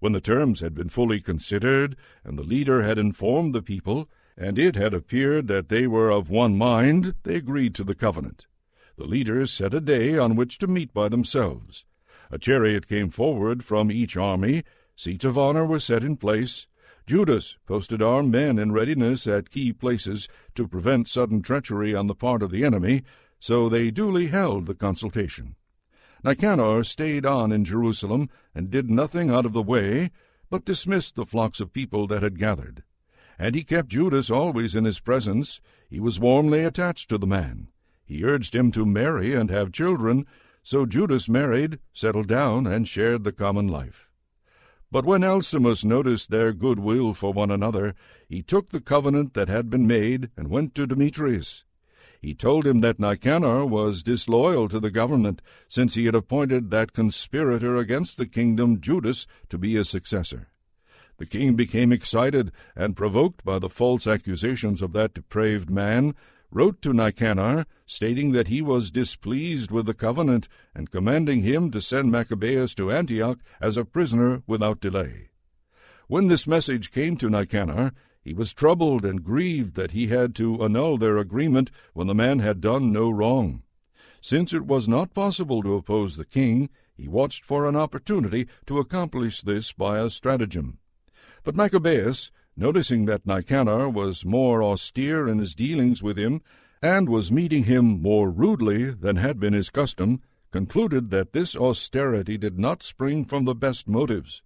When 0.02 0.14
the 0.14 0.20
terms 0.20 0.58
had 0.58 0.74
been 0.74 0.88
fully 0.88 1.20
considered, 1.20 1.94
and 2.24 2.36
the 2.36 2.42
leader 2.42 2.82
had 2.82 2.98
informed 2.98 3.54
the 3.54 3.62
people, 3.62 4.08
and 4.36 4.58
it 4.58 4.74
had 4.74 4.92
appeared 4.92 5.46
that 5.46 5.68
they 5.68 5.86
were 5.86 6.10
of 6.10 6.28
one 6.28 6.58
mind, 6.58 7.14
they 7.22 7.36
agreed 7.36 7.72
to 7.76 7.84
the 7.84 7.94
covenant. 7.94 8.48
The 8.96 9.04
leaders 9.04 9.52
set 9.52 9.72
a 9.72 9.80
day 9.80 10.18
on 10.18 10.34
which 10.34 10.58
to 10.58 10.66
meet 10.66 10.92
by 10.92 11.08
themselves. 11.08 11.84
A 12.32 12.38
chariot 12.38 12.88
came 12.88 13.10
forward 13.10 13.62
from 13.62 13.92
each 13.92 14.16
army, 14.16 14.64
seats 14.96 15.24
of 15.24 15.38
honor 15.38 15.64
were 15.64 15.78
set 15.78 16.02
in 16.02 16.16
place. 16.16 16.66
Judas 17.06 17.56
posted 17.64 18.02
armed 18.02 18.32
men 18.32 18.58
in 18.58 18.72
readiness 18.72 19.28
at 19.28 19.52
key 19.52 19.72
places 19.72 20.28
to 20.56 20.66
prevent 20.66 21.06
sudden 21.06 21.42
treachery 21.42 21.94
on 21.94 22.08
the 22.08 22.16
part 22.16 22.42
of 22.42 22.50
the 22.50 22.64
enemy, 22.64 23.04
so 23.38 23.68
they 23.68 23.92
duly 23.92 24.26
held 24.26 24.66
the 24.66 24.74
consultation. 24.74 25.54
Nicanor 26.24 26.84
stayed 26.84 27.26
on 27.26 27.50
in 27.50 27.64
Jerusalem 27.64 28.28
and 28.54 28.70
did 28.70 28.90
nothing 28.90 29.30
out 29.30 29.44
of 29.44 29.52
the 29.52 29.62
way, 29.62 30.10
but 30.50 30.64
dismissed 30.64 31.16
the 31.16 31.26
flocks 31.26 31.60
of 31.60 31.72
people 31.72 32.06
that 32.06 32.22
had 32.22 32.38
gathered. 32.38 32.84
And 33.38 33.54
he 33.54 33.64
kept 33.64 33.88
Judas 33.88 34.30
always 34.30 34.76
in 34.76 34.84
his 34.84 35.00
presence. 35.00 35.60
He 35.90 35.98
was 35.98 36.20
warmly 36.20 36.62
attached 36.62 37.08
to 37.08 37.18
the 37.18 37.26
man. 37.26 37.68
He 38.04 38.24
urged 38.24 38.54
him 38.54 38.70
to 38.72 38.86
marry 38.86 39.34
and 39.34 39.50
have 39.50 39.72
children, 39.72 40.26
so 40.62 40.86
Judas 40.86 41.28
married, 41.28 41.78
settled 41.92 42.28
down, 42.28 42.66
and 42.66 42.86
shared 42.86 43.24
the 43.24 43.32
common 43.32 43.66
life. 43.66 44.08
But 44.92 45.06
when 45.06 45.24
Alcimus 45.24 45.84
noticed 45.84 46.30
their 46.30 46.52
good 46.52 46.78
will 46.78 47.14
for 47.14 47.32
one 47.32 47.50
another, 47.50 47.94
he 48.28 48.42
took 48.42 48.68
the 48.68 48.80
covenant 48.80 49.34
that 49.34 49.48
had 49.48 49.70
been 49.70 49.86
made 49.86 50.30
and 50.36 50.48
went 50.48 50.74
to 50.74 50.86
Demetrius. 50.86 51.64
He 52.22 52.34
told 52.34 52.68
him 52.68 52.82
that 52.82 53.00
Nicanor 53.00 53.66
was 53.66 54.04
disloyal 54.04 54.68
to 54.68 54.78
the 54.78 54.92
government, 54.92 55.42
since 55.68 55.94
he 55.94 56.06
had 56.06 56.14
appointed 56.14 56.70
that 56.70 56.92
conspirator 56.92 57.76
against 57.76 58.16
the 58.16 58.26
kingdom, 58.26 58.80
Judas, 58.80 59.26
to 59.48 59.58
be 59.58 59.74
his 59.74 59.88
successor. 59.88 60.46
The 61.18 61.26
king 61.26 61.56
became 61.56 61.90
excited, 61.90 62.52
and 62.76 62.96
provoked 62.96 63.44
by 63.44 63.58
the 63.58 63.68
false 63.68 64.06
accusations 64.06 64.82
of 64.82 64.92
that 64.92 65.14
depraved 65.14 65.68
man, 65.68 66.14
wrote 66.52 66.80
to 66.82 66.92
Nicanor, 66.92 67.66
stating 67.86 68.30
that 68.32 68.46
he 68.46 68.62
was 68.62 68.92
displeased 68.92 69.72
with 69.72 69.86
the 69.86 69.94
covenant, 69.94 70.46
and 70.76 70.92
commanding 70.92 71.42
him 71.42 71.72
to 71.72 71.80
send 71.80 72.12
Maccabeus 72.12 72.72
to 72.76 72.92
Antioch 72.92 73.40
as 73.60 73.76
a 73.76 73.84
prisoner 73.84 74.44
without 74.46 74.80
delay. 74.80 75.30
When 76.06 76.28
this 76.28 76.46
message 76.46 76.92
came 76.92 77.16
to 77.16 77.28
Nicanor, 77.28 77.92
he 78.22 78.32
was 78.32 78.54
troubled 78.54 79.04
and 79.04 79.24
grieved 79.24 79.74
that 79.74 79.90
he 79.90 80.06
had 80.06 80.34
to 80.36 80.62
annul 80.62 80.96
their 80.96 81.18
agreement 81.18 81.70
when 81.92 82.06
the 82.06 82.14
man 82.14 82.38
had 82.38 82.60
done 82.60 82.92
no 82.92 83.10
wrong. 83.10 83.62
Since 84.20 84.52
it 84.52 84.64
was 84.64 84.86
not 84.86 85.12
possible 85.12 85.62
to 85.62 85.74
oppose 85.74 86.16
the 86.16 86.24
king, 86.24 86.70
he 86.94 87.08
watched 87.08 87.44
for 87.44 87.66
an 87.66 87.74
opportunity 87.74 88.46
to 88.66 88.78
accomplish 88.78 89.42
this 89.42 89.72
by 89.72 89.98
a 89.98 90.08
stratagem. 90.08 90.78
But 91.42 91.56
Maccabeus, 91.56 92.30
noticing 92.56 93.06
that 93.06 93.26
Nicanor 93.26 93.88
was 93.88 94.24
more 94.24 94.62
austere 94.62 95.26
in 95.26 95.38
his 95.38 95.56
dealings 95.56 96.02
with 96.02 96.16
him, 96.16 96.42
and 96.80 97.08
was 97.08 97.32
meeting 97.32 97.64
him 97.64 98.00
more 98.00 98.30
rudely 98.30 98.90
than 98.90 99.16
had 99.16 99.40
been 99.40 99.52
his 99.52 99.70
custom, 99.70 100.20
concluded 100.52 101.10
that 101.10 101.32
this 101.32 101.56
austerity 101.56 102.38
did 102.38 102.58
not 102.58 102.82
spring 102.82 103.24
from 103.24 103.44
the 103.44 103.54
best 103.54 103.88
motives. 103.88 104.42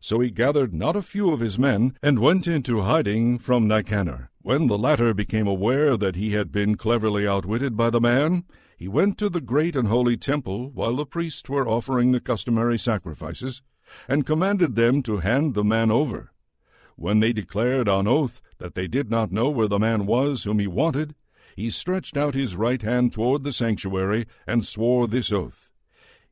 So 0.00 0.20
he 0.20 0.30
gathered 0.30 0.72
not 0.72 0.96
a 0.96 1.02
few 1.02 1.32
of 1.32 1.40
his 1.40 1.58
men, 1.58 1.96
and 2.02 2.18
went 2.18 2.46
into 2.46 2.82
hiding 2.82 3.38
from 3.38 3.66
Nicanor. 3.66 4.30
When 4.42 4.68
the 4.68 4.78
latter 4.78 5.12
became 5.12 5.46
aware 5.46 5.96
that 5.96 6.16
he 6.16 6.32
had 6.32 6.52
been 6.52 6.76
cleverly 6.76 7.26
outwitted 7.26 7.76
by 7.76 7.90
the 7.90 8.00
man, 8.00 8.44
he 8.76 8.88
went 8.88 9.18
to 9.18 9.28
the 9.28 9.40
great 9.40 9.74
and 9.74 9.88
holy 9.88 10.16
temple 10.16 10.70
while 10.70 10.94
the 10.96 11.04
priests 11.04 11.48
were 11.48 11.68
offering 11.68 12.12
the 12.12 12.20
customary 12.20 12.78
sacrifices, 12.78 13.60
and 14.06 14.24
commanded 14.24 14.76
them 14.76 15.02
to 15.02 15.18
hand 15.18 15.54
the 15.54 15.64
man 15.64 15.90
over. 15.90 16.32
When 16.94 17.20
they 17.20 17.32
declared 17.32 17.88
on 17.88 18.06
oath 18.06 18.40
that 18.58 18.74
they 18.74 18.86
did 18.86 19.10
not 19.10 19.32
know 19.32 19.50
where 19.50 19.68
the 19.68 19.78
man 19.78 20.06
was 20.06 20.44
whom 20.44 20.58
he 20.58 20.66
wanted, 20.66 21.14
he 21.56 21.70
stretched 21.70 22.16
out 22.16 22.34
his 22.34 22.54
right 22.54 22.80
hand 22.82 23.12
toward 23.12 23.42
the 23.42 23.52
sanctuary 23.52 24.26
and 24.46 24.64
swore 24.64 25.08
this 25.08 25.32
oath 25.32 25.68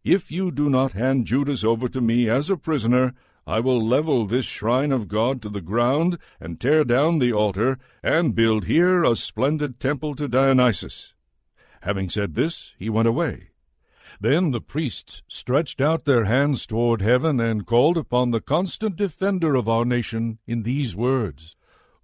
If 0.04 0.30
you 0.30 0.52
do 0.52 0.70
not 0.70 0.92
hand 0.92 1.26
Judas 1.26 1.64
over 1.64 1.88
to 1.88 2.00
me 2.00 2.28
as 2.28 2.48
a 2.48 2.56
prisoner, 2.56 3.12
I 3.46 3.60
will 3.60 3.80
level 3.80 4.26
this 4.26 4.44
shrine 4.44 4.90
of 4.90 5.06
God 5.06 5.40
to 5.42 5.48
the 5.48 5.60
ground, 5.60 6.18
and 6.40 6.58
tear 6.60 6.84
down 6.84 7.20
the 7.20 7.32
altar, 7.32 7.78
and 8.02 8.34
build 8.34 8.64
here 8.64 9.04
a 9.04 9.14
splendid 9.14 9.78
temple 9.78 10.16
to 10.16 10.26
Dionysus. 10.26 11.14
Having 11.82 12.10
said 12.10 12.34
this, 12.34 12.74
he 12.76 12.90
went 12.90 13.06
away. 13.06 13.50
Then 14.20 14.50
the 14.50 14.60
priests 14.60 15.22
stretched 15.28 15.80
out 15.80 16.04
their 16.04 16.24
hands 16.24 16.66
toward 16.66 17.02
heaven 17.02 17.38
and 17.38 17.66
called 17.66 17.96
upon 17.96 18.30
the 18.30 18.40
constant 18.40 18.96
defender 18.96 19.54
of 19.54 19.68
our 19.68 19.84
nation 19.84 20.38
in 20.46 20.62
these 20.62 20.96
words 20.96 21.54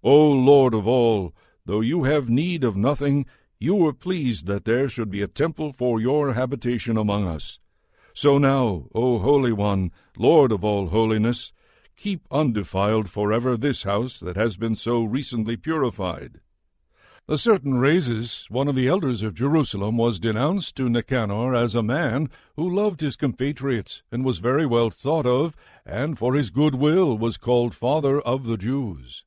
O 0.05 0.31
Lord 0.31 0.75
of 0.75 0.87
all, 0.87 1.33
though 1.65 1.81
you 1.81 2.05
have 2.05 2.29
need 2.29 2.65
of 2.65 2.77
nothing, 2.77 3.25
you 3.59 3.75
were 3.75 3.93
pleased 3.93 4.47
that 4.47 4.65
there 4.65 4.89
should 4.89 5.11
be 5.11 5.23
a 5.23 5.29
temple 5.29 5.73
for 5.73 6.01
your 6.01 6.35
habitation 6.35 6.97
among 6.97 7.27
us. 7.27 7.61
So 8.15 8.39
now, 8.39 8.89
O 8.95 9.19
Holy 9.19 9.53
One, 9.53 9.91
Lord 10.17 10.53
of 10.53 10.65
all 10.65 10.89
holiness, 10.89 11.53
keep 11.97 12.27
undefiled 12.31 13.09
forever 13.09 13.57
this 13.57 13.85
house 13.85 14.19
that 14.21 14.37
has 14.37 14.57
been 14.57 14.77
so 14.77 15.03
recently 15.03 15.57
purified. 15.57 16.41
A 17.29 17.39
certain 17.39 17.75
Razis, 17.75 18.51
one 18.51 18.67
of 18.67 18.75
the 18.75 18.89
elders 18.89 19.23
of 19.23 19.35
Jerusalem, 19.35 19.97
was 19.97 20.19
denounced 20.19 20.77
to 20.77 20.91
Nicanor 20.91 21.55
as 21.55 21.75
a 21.75 21.83
man 21.83 22.29
who 22.57 22.69
loved 22.69 23.01
his 23.01 23.17
compatriots 23.17 24.03
and 24.11 24.25
was 24.25 24.41
very 24.41 24.67
well 24.67 24.91
thought 24.91 25.25
of, 25.25 25.57
and 25.87 26.19
for 26.19 26.35
his 26.35 26.51
good 26.51 26.75
will 26.75 27.17
was 27.17 27.37
called 27.37 27.75
Father 27.75 28.21
of 28.21 28.45
the 28.45 28.57
Jews. 28.57 29.25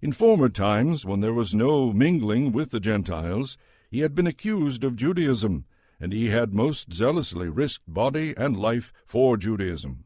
In 0.00 0.12
former 0.12 0.48
times, 0.48 1.04
when 1.04 1.20
there 1.20 1.34
was 1.34 1.54
no 1.54 1.92
mingling 1.92 2.50
with 2.50 2.70
the 2.70 2.80
Gentiles, 2.80 3.58
he 3.90 4.00
had 4.00 4.14
been 4.14 4.26
accused 4.26 4.82
of 4.82 4.96
Judaism, 4.96 5.66
and 6.04 6.12
he 6.12 6.28
had 6.28 6.52
most 6.52 6.92
zealously 6.92 7.48
risked 7.48 7.90
body 7.90 8.34
and 8.36 8.58
life 8.58 8.92
for 9.06 9.38
Judaism. 9.38 10.04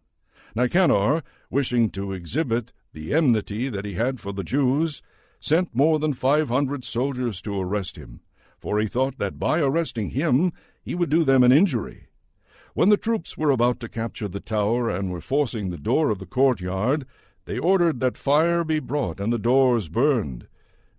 Nicanor, 0.55 1.25
wishing 1.51 1.91
to 1.91 2.13
exhibit 2.13 2.73
the 2.93 3.13
enmity 3.13 3.69
that 3.69 3.85
he 3.85 3.95
had 3.95 4.21
for 4.21 4.33
the 4.33 4.45
Jews, 4.45 5.03
sent 5.41 5.75
more 5.75 5.99
than 5.99 6.13
five 6.13 6.51
hundred 6.51 6.85
soldiers 6.85 7.43
to 7.43 7.61
arrest 7.61 7.97
him, 7.97 8.21
for 8.61 8.79
he 8.79 8.87
thought 8.87 9.19
that 9.19 9.41
by 9.41 9.59
arresting 9.59 10.11
him 10.11 10.53
he 10.81 10.95
would 10.95 11.11
do 11.11 11.25
them 11.25 11.43
an 11.43 11.51
injury. 11.51 12.07
When 12.75 12.91
the 12.91 12.97
troops 12.97 13.37
were 13.37 13.51
about 13.51 13.81
to 13.81 13.89
capture 13.89 14.29
the 14.29 14.39
tower 14.39 14.89
and 14.89 15.11
were 15.11 15.21
forcing 15.21 15.71
the 15.71 15.77
door 15.77 16.11
of 16.11 16.21
the 16.21 16.27
courtyard, 16.27 17.07
they 17.45 17.59
ordered 17.59 17.99
that 17.99 18.17
fire 18.17 18.63
be 18.63 18.79
brought 18.79 19.19
and 19.19 19.33
the 19.33 19.37
doors 19.37 19.89
burned. 19.89 20.47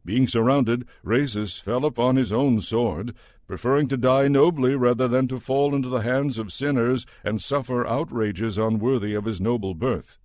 Being 0.03 0.27
surrounded, 0.27 0.85
Razis 1.05 1.57
fell 1.57 1.85
upon 1.85 2.17
his 2.17 2.33
own 2.33 2.59
sword, 2.59 3.15
preferring 3.49 3.87
to 3.87 3.97
die 3.97 4.27
nobly 4.27 4.75
rather 4.75 5.07
than 5.07 5.27
to 5.27 5.39
fall 5.39 5.73
into 5.73 5.89
the 5.89 6.03
hands 6.03 6.37
of 6.37 6.53
sinners 6.53 7.03
and 7.23 7.41
suffer 7.41 7.83
outrages 7.87 8.59
unworthy 8.59 9.15
of 9.15 9.25
his 9.25 9.41
noble 9.41 9.73
birth. 9.73 10.19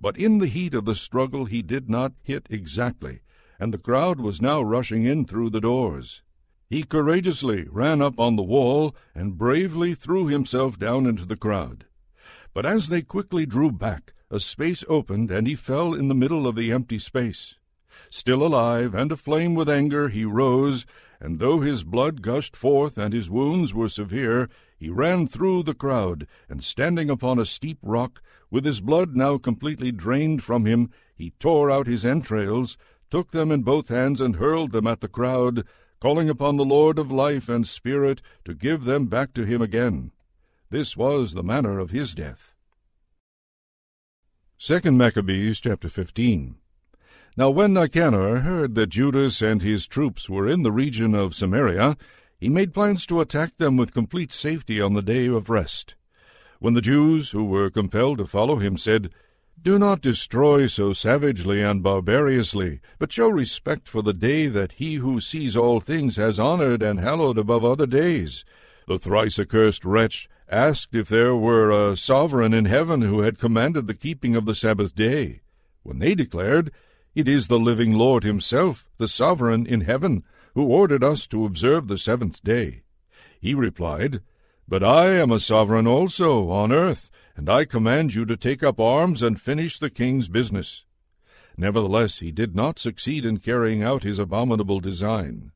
But 0.00 0.16
in 0.16 0.38
the 0.38 0.46
heat 0.46 0.72
of 0.72 0.86
the 0.86 0.94
struggle 0.94 1.44
he 1.44 1.60
did 1.60 1.90
not 1.90 2.14
hit 2.22 2.46
exactly, 2.48 3.20
and 3.60 3.74
the 3.74 3.78
crowd 3.78 4.20
was 4.20 4.40
now 4.40 4.62
rushing 4.62 5.04
in 5.04 5.26
through 5.26 5.50
the 5.50 5.60
doors. 5.60 6.22
He 6.70 6.82
courageously 6.82 7.66
ran 7.70 8.00
up 8.00 8.18
on 8.18 8.36
the 8.36 8.42
wall 8.42 8.96
and 9.14 9.36
bravely 9.36 9.92
threw 9.92 10.28
himself 10.28 10.78
down 10.78 11.04
into 11.04 11.26
the 11.26 11.36
crowd. 11.36 11.84
But 12.54 12.64
as 12.64 12.88
they 12.88 13.02
quickly 13.02 13.44
drew 13.44 13.70
back, 13.70 14.14
a 14.30 14.40
space 14.40 14.82
opened, 14.88 15.30
and 15.30 15.46
he 15.46 15.56
fell 15.56 15.92
in 15.92 16.08
the 16.08 16.14
middle 16.14 16.46
of 16.46 16.56
the 16.56 16.72
empty 16.72 16.98
space. 16.98 17.56
Still 18.08 18.42
alive 18.42 18.94
and 18.94 19.12
aflame 19.12 19.54
with 19.54 19.68
anger, 19.68 20.08
he 20.08 20.24
rose, 20.24 20.86
and 21.20 21.38
though 21.38 21.60
his 21.60 21.84
blood 21.84 22.22
gushed 22.22 22.56
forth 22.56 22.98
and 22.98 23.12
his 23.12 23.30
wounds 23.30 23.72
were 23.72 23.88
severe, 23.88 24.48
he 24.78 24.90
ran 24.90 25.26
through 25.26 25.62
the 25.62 25.74
crowd, 25.74 26.26
and 26.48 26.62
standing 26.62 27.08
upon 27.08 27.38
a 27.38 27.46
steep 27.46 27.78
rock, 27.82 28.22
with 28.50 28.64
his 28.64 28.80
blood 28.80 29.16
now 29.16 29.38
completely 29.38 29.90
drained 29.92 30.42
from 30.42 30.66
him, 30.66 30.90
he 31.14 31.30
tore 31.38 31.70
out 31.70 31.86
his 31.86 32.04
entrails, 32.04 32.76
took 33.10 33.30
them 33.30 33.50
in 33.50 33.62
both 33.62 33.88
hands 33.88 34.20
and 34.20 34.36
hurled 34.36 34.72
them 34.72 34.86
at 34.86 35.00
the 35.00 35.08
crowd, 35.08 35.64
calling 36.00 36.28
upon 36.28 36.56
the 36.56 36.64
Lord 36.64 36.98
of 36.98 37.10
life 37.10 37.48
and 37.48 37.66
spirit 37.66 38.20
to 38.44 38.54
give 38.54 38.84
them 38.84 39.06
back 39.06 39.32
to 39.34 39.44
him 39.44 39.62
again. 39.62 40.12
This 40.70 40.96
was 40.96 41.32
the 41.32 41.42
manner 41.42 41.78
of 41.78 41.90
his 41.90 42.14
death. 42.14 42.54
Second 44.58 44.98
Maccabees 44.98 45.60
chapter 45.60 45.88
15. 45.88 46.56
Now 47.38 47.50
when 47.50 47.74
Nicanor 47.74 48.40
heard 48.40 48.74
that 48.76 48.86
Judas 48.86 49.42
and 49.42 49.60
his 49.60 49.86
troops 49.86 50.26
were 50.30 50.48
in 50.48 50.62
the 50.62 50.72
region 50.72 51.14
of 51.14 51.34
Samaria, 51.34 51.98
he 52.38 52.48
made 52.48 52.72
plans 52.72 53.04
to 53.06 53.20
attack 53.20 53.58
them 53.58 53.76
with 53.76 53.92
complete 53.92 54.32
safety 54.32 54.80
on 54.80 54.94
the 54.94 55.02
day 55.02 55.26
of 55.26 55.50
rest. 55.50 55.96
When 56.60 56.72
the 56.72 56.80
Jews, 56.80 57.32
who 57.32 57.44
were 57.44 57.68
compelled 57.68 58.18
to 58.18 58.26
follow 58.26 58.56
him, 58.56 58.78
said, 58.78 59.10
do 59.60 59.78
not 59.78 60.00
destroy 60.00 60.66
so 60.66 60.94
savagely 60.94 61.60
and 61.60 61.82
barbarously, 61.82 62.80
but 62.98 63.12
show 63.12 63.28
respect 63.28 63.86
for 63.86 64.00
the 64.00 64.14
day 64.14 64.46
that 64.46 64.72
he 64.72 64.94
who 64.94 65.20
sees 65.20 65.56
all 65.56 65.80
things 65.80 66.16
has 66.16 66.38
honored 66.38 66.82
and 66.82 67.00
hallowed 67.00 67.36
above 67.36 67.64
other 67.66 67.86
days. 67.86 68.46
The 68.86 68.98
thrice 68.98 69.38
accursed 69.38 69.84
wretch 69.84 70.28
asked 70.48 70.94
if 70.94 71.08
there 71.08 71.36
were 71.36 71.70
a 71.70 71.98
sovereign 71.98 72.54
in 72.54 72.64
heaven 72.64 73.02
who 73.02 73.20
had 73.20 73.38
commanded 73.38 73.88
the 73.88 73.94
keeping 73.94 74.36
of 74.36 74.46
the 74.46 74.54
Sabbath 74.54 74.94
day. 74.94 75.40
When 75.82 75.98
they 75.98 76.14
declared, 76.14 76.72
It 77.16 77.28
is 77.28 77.48
the 77.48 77.58
living 77.58 77.94
Lord 77.94 78.24
himself, 78.24 78.90
the 78.98 79.08
sovereign 79.08 79.66
in 79.66 79.80
heaven, 79.80 80.22
who 80.54 80.64
ordered 80.64 81.02
us 81.02 81.26
to 81.28 81.46
observe 81.46 81.88
the 81.88 81.96
seventh 81.96 82.44
day. 82.44 82.82
He 83.40 83.54
replied, 83.54 84.20
But 84.68 84.84
I 84.84 85.12
am 85.12 85.32
a 85.32 85.40
sovereign 85.40 85.86
also 85.86 86.50
on 86.50 86.72
earth, 86.72 87.08
and 87.34 87.48
I 87.48 87.64
command 87.64 88.14
you 88.14 88.26
to 88.26 88.36
take 88.36 88.62
up 88.62 88.78
arms 88.78 89.22
and 89.22 89.40
finish 89.40 89.78
the 89.78 89.88
king's 89.88 90.28
business. 90.28 90.84
Nevertheless, 91.56 92.18
he 92.18 92.32
did 92.32 92.54
not 92.54 92.78
succeed 92.78 93.24
in 93.24 93.38
carrying 93.38 93.82
out 93.82 94.02
his 94.02 94.18
abominable 94.18 94.80
design. 94.80 95.52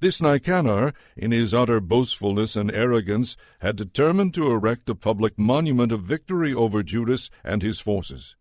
This 0.00 0.20
Nicanor, 0.20 0.92
in 1.16 1.32
his 1.32 1.54
utter 1.54 1.80
boastfulness 1.80 2.54
and 2.54 2.70
arrogance, 2.70 3.34
had 3.60 3.76
determined 3.76 4.34
to 4.34 4.50
erect 4.50 4.90
a 4.90 4.94
public 4.94 5.38
monument 5.38 5.90
of 5.90 6.02
victory 6.02 6.52
over 6.52 6.82
Judas 6.82 7.30
and 7.42 7.62
his 7.62 7.80
forces. 7.80 8.36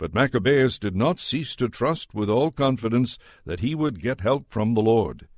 But 0.00 0.14
Maccabeus 0.14 0.78
did 0.78 0.96
not 0.96 1.20
cease 1.20 1.54
to 1.56 1.68
trust 1.68 2.14
with 2.14 2.30
all 2.30 2.50
confidence 2.50 3.18
that 3.44 3.60
he 3.60 3.74
would 3.74 4.00
get 4.00 4.22
help 4.22 4.46
from 4.48 4.72
the 4.72 4.80
Lord. 4.80 5.28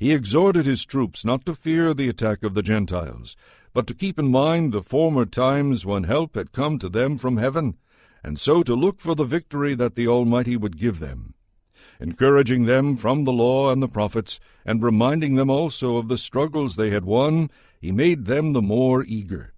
He 0.00 0.12
exhorted 0.12 0.66
his 0.66 0.84
troops 0.84 1.24
not 1.24 1.46
to 1.46 1.54
fear 1.54 1.94
the 1.94 2.08
attack 2.08 2.42
of 2.42 2.54
the 2.54 2.62
Gentiles, 2.62 3.36
but 3.72 3.86
to 3.86 3.94
keep 3.94 4.18
in 4.18 4.28
mind 4.28 4.72
the 4.72 4.82
former 4.82 5.24
times 5.24 5.86
when 5.86 6.02
help 6.02 6.34
had 6.34 6.50
come 6.50 6.80
to 6.80 6.88
them 6.88 7.16
from 7.16 7.36
heaven, 7.36 7.76
and 8.24 8.40
so 8.40 8.64
to 8.64 8.74
look 8.74 8.98
for 8.98 9.14
the 9.14 9.22
victory 9.22 9.76
that 9.76 9.94
the 9.94 10.08
Almighty 10.08 10.56
would 10.56 10.78
give 10.78 10.98
them. 10.98 11.34
Encouraging 12.00 12.64
them 12.64 12.96
from 12.96 13.22
the 13.22 13.32
law 13.32 13.70
and 13.70 13.80
the 13.80 13.86
prophets, 13.86 14.40
and 14.66 14.82
reminding 14.82 15.36
them 15.36 15.48
also 15.48 15.96
of 15.96 16.08
the 16.08 16.18
struggles 16.18 16.74
they 16.74 16.90
had 16.90 17.04
won, 17.04 17.52
he 17.80 17.92
made 17.92 18.24
them 18.24 18.52
the 18.52 18.62
more 18.62 19.04
eager. 19.04 19.54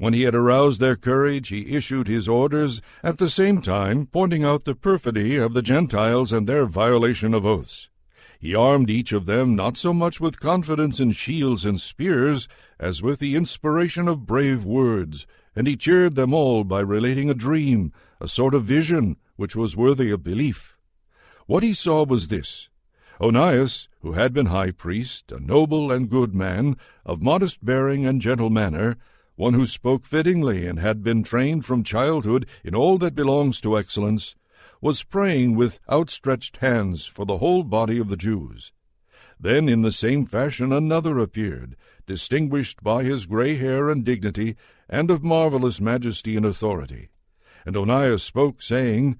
When 0.00 0.14
he 0.14 0.22
had 0.22 0.34
aroused 0.34 0.80
their 0.80 0.96
courage, 0.96 1.48
he 1.48 1.76
issued 1.76 2.08
his 2.08 2.26
orders, 2.26 2.80
at 3.02 3.18
the 3.18 3.28
same 3.28 3.60
time 3.60 4.06
pointing 4.06 4.42
out 4.42 4.64
the 4.64 4.74
perfidy 4.74 5.36
of 5.36 5.52
the 5.52 5.60
Gentiles 5.60 6.32
and 6.32 6.46
their 6.46 6.64
violation 6.64 7.34
of 7.34 7.44
oaths. 7.44 7.90
He 8.38 8.54
armed 8.54 8.88
each 8.88 9.12
of 9.12 9.26
them 9.26 9.54
not 9.54 9.76
so 9.76 9.92
much 9.92 10.18
with 10.18 10.40
confidence 10.40 11.00
in 11.00 11.12
shields 11.12 11.66
and 11.66 11.78
spears 11.78 12.48
as 12.78 13.02
with 13.02 13.18
the 13.18 13.36
inspiration 13.36 14.08
of 14.08 14.24
brave 14.24 14.64
words, 14.64 15.26
and 15.54 15.66
he 15.66 15.76
cheered 15.76 16.14
them 16.14 16.32
all 16.32 16.64
by 16.64 16.80
relating 16.80 17.28
a 17.28 17.34
dream, 17.34 17.92
a 18.22 18.26
sort 18.26 18.54
of 18.54 18.64
vision, 18.64 19.18
which 19.36 19.54
was 19.54 19.76
worthy 19.76 20.10
of 20.10 20.24
belief. 20.24 20.78
What 21.44 21.62
he 21.62 21.74
saw 21.74 22.06
was 22.06 22.28
this 22.28 22.70
Onias, 23.20 23.88
who 24.00 24.12
had 24.12 24.32
been 24.32 24.46
high 24.46 24.70
priest, 24.70 25.30
a 25.30 25.38
noble 25.38 25.92
and 25.92 26.08
good 26.08 26.34
man, 26.34 26.78
of 27.04 27.20
modest 27.20 27.62
bearing 27.62 28.06
and 28.06 28.22
gentle 28.22 28.48
manner, 28.48 28.96
one 29.40 29.54
who 29.54 29.64
spoke 29.64 30.04
fittingly 30.04 30.66
and 30.66 30.78
had 30.78 31.02
been 31.02 31.22
trained 31.22 31.64
from 31.64 31.82
childhood 31.82 32.46
in 32.62 32.74
all 32.74 32.98
that 32.98 33.14
belongs 33.14 33.58
to 33.58 33.78
excellence, 33.78 34.34
was 34.82 35.02
praying 35.02 35.56
with 35.56 35.80
outstretched 35.90 36.58
hands 36.58 37.06
for 37.06 37.24
the 37.24 37.38
whole 37.38 37.62
body 37.62 37.98
of 37.98 38.10
the 38.10 38.18
Jews. 38.18 38.70
Then 39.40 39.66
in 39.66 39.80
the 39.80 39.92
same 39.92 40.26
fashion 40.26 40.74
another 40.74 41.18
appeared, 41.18 41.74
distinguished 42.06 42.82
by 42.82 43.02
his 43.02 43.24
gray 43.24 43.56
hair 43.56 43.88
and 43.88 44.04
dignity, 44.04 44.56
and 44.90 45.10
of 45.10 45.24
marvelous 45.24 45.80
majesty 45.80 46.36
and 46.36 46.44
authority. 46.44 47.08
And 47.64 47.78
Onias 47.78 48.22
spoke, 48.22 48.60
saying, 48.60 49.18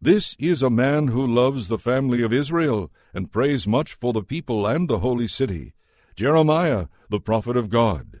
This 0.00 0.34
is 0.38 0.62
a 0.62 0.70
man 0.70 1.08
who 1.08 1.26
loves 1.26 1.68
the 1.68 1.78
family 1.78 2.22
of 2.22 2.32
Israel, 2.32 2.90
and 3.12 3.30
prays 3.30 3.68
much 3.68 3.92
for 3.92 4.14
the 4.14 4.22
people 4.22 4.66
and 4.66 4.88
the 4.88 5.00
holy 5.00 5.28
city, 5.28 5.74
Jeremiah, 6.16 6.86
the 7.10 7.20
prophet 7.20 7.58
of 7.58 7.68
God. 7.68 8.20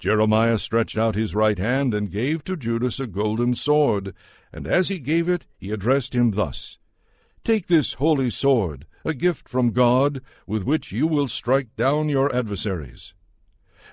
Jeremiah 0.00 0.58
stretched 0.58 0.96
out 0.96 1.14
his 1.14 1.34
right 1.34 1.58
hand 1.58 1.92
and 1.92 2.10
gave 2.10 2.42
to 2.44 2.56
Judas 2.56 2.98
a 2.98 3.06
golden 3.06 3.54
sword, 3.54 4.14
and 4.50 4.66
as 4.66 4.88
he 4.88 4.98
gave 4.98 5.28
it, 5.28 5.46
he 5.58 5.70
addressed 5.70 6.14
him 6.14 6.30
thus 6.30 6.78
Take 7.44 7.66
this 7.66 7.92
holy 7.94 8.30
sword, 8.30 8.86
a 9.04 9.12
gift 9.12 9.46
from 9.46 9.72
God, 9.72 10.22
with 10.46 10.64
which 10.64 10.90
you 10.90 11.06
will 11.06 11.28
strike 11.28 11.76
down 11.76 12.08
your 12.08 12.34
adversaries. 12.34 13.12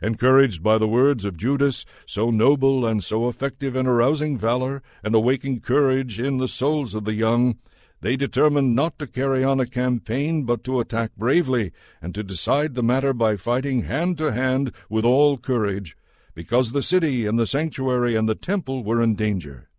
Encouraged 0.01 0.63
by 0.63 0.77
the 0.77 0.87
words 0.87 1.25
of 1.25 1.35
Judas, 1.35 1.83
so 2.05 2.29
noble 2.29 2.85
and 2.85 3.03
so 3.03 3.27
effective 3.27 3.75
in 3.75 3.85
arousing 3.85 4.37
valor 4.37 4.81
and 5.03 5.13
awaking 5.13 5.59
courage 5.59 6.21
in 6.21 6.37
the 6.37 6.47
souls 6.47 6.95
of 6.95 7.03
the 7.03 7.15
young, 7.15 7.57
they 8.01 8.15
determined 8.15 8.75
not 8.75 8.99
to 8.99 9.07
carry 9.07 9.43
on 9.43 9.59
a 9.59 9.65
campaign, 9.65 10.43
but 10.43 10.63
to 10.63 10.79
attack 10.79 11.11
bravely, 11.17 11.71
and 12.01 12.13
to 12.13 12.23
decide 12.23 12.75
the 12.75 12.83
matter 12.83 13.13
by 13.13 13.35
fighting 13.35 13.83
hand 13.83 14.17
to 14.17 14.31
hand 14.31 14.71
with 14.89 15.03
all 15.03 15.37
courage, 15.37 15.97
because 16.35 16.71
the 16.71 16.83
city 16.83 17.25
and 17.25 17.39
the 17.39 17.47
sanctuary 17.47 18.15
and 18.15 18.29
the 18.29 18.35
temple 18.35 18.83
were 18.83 19.01
in 19.01 19.15
danger. 19.15 19.69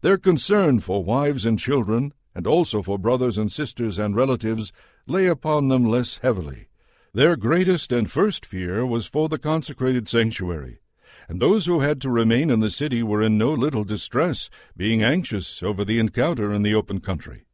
Their 0.00 0.18
concern 0.18 0.80
for 0.80 1.04
wives 1.04 1.44
and 1.44 1.58
children, 1.58 2.12
and 2.34 2.46
also 2.46 2.82
for 2.82 2.98
brothers 2.98 3.38
and 3.38 3.52
sisters 3.52 3.98
and 3.98 4.16
relatives, 4.16 4.72
lay 5.06 5.26
upon 5.26 5.68
them 5.68 5.84
less 5.84 6.18
heavily. 6.22 6.68
Their 7.14 7.36
greatest 7.36 7.92
and 7.92 8.10
first 8.10 8.46
fear 8.46 8.86
was 8.86 9.06
for 9.06 9.28
the 9.28 9.38
consecrated 9.38 10.08
sanctuary, 10.08 10.80
and 11.28 11.40
those 11.40 11.66
who 11.66 11.80
had 11.80 12.00
to 12.00 12.10
remain 12.10 12.50
in 12.50 12.60
the 12.60 12.70
city 12.70 13.02
were 13.02 13.22
in 13.22 13.38
no 13.38 13.52
little 13.52 13.84
distress, 13.84 14.50
being 14.76 15.02
anxious 15.02 15.62
over 15.62 15.84
the 15.84 15.98
encounter 15.98 16.52
in 16.52 16.62
the 16.62 16.74
open 16.74 17.00
country. 17.00 17.44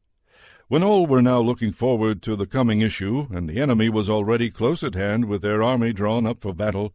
When 0.69 0.83
all 0.83 1.07
were 1.07 1.23
now 1.23 1.41
looking 1.41 1.73
forward 1.73 2.23
to 2.23 2.37
the 2.37 2.47
coming 2.47 2.81
issue, 2.81 3.27
and 3.31 3.49
the 3.49 3.61
enemy 3.61 3.89
was 3.89 4.11
already 4.11 4.51
close 4.51 4.83
at 4.83 4.95
hand 4.95 5.25
with 5.25 5.43
their 5.43 5.63
army 5.63 5.93
drawn 5.93 6.27
up 6.27 6.41
for 6.41 6.53
battle, 6.53 6.93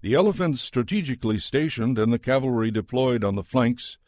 the 0.00 0.14
elephants 0.14 0.62
strategically 0.62 1.38
stationed 1.38 1.98
and 1.98 2.12
the 2.12 2.18
cavalry 2.18 2.70
deployed 2.70 3.24
on 3.24 3.34
the 3.34 3.42
flanks, 3.42 3.98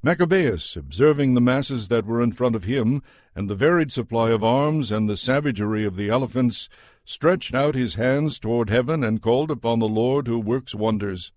Maccabeus, 0.00 0.76
observing 0.76 1.34
the 1.34 1.40
masses 1.40 1.88
that 1.88 2.06
were 2.06 2.22
in 2.22 2.30
front 2.30 2.54
of 2.54 2.64
him, 2.64 3.02
and 3.34 3.50
the 3.50 3.56
varied 3.56 3.90
supply 3.90 4.30
of 4.30 4.44
arms 4.44 4.92
and 4.92 5.08
the 5.08 5.16
savagery 5.16 5.84
of 5.84 5.96
the 5.96 6.08
elephants, 6.08 6.68
stretched 7.04 7.52
out 7.52 7.74
his 7.74 7.96
hands 7.96 8.38
toward 8.38 8.70
heaven 8.70 9.02
and 9.02 9.20
called 9.20 9.50
upon 9.50 9.80
the 9.80 9.88
Lord 9.88 10.28
who 10.28 10.38
works 10.38 10.72
wonders. 10.72 11.32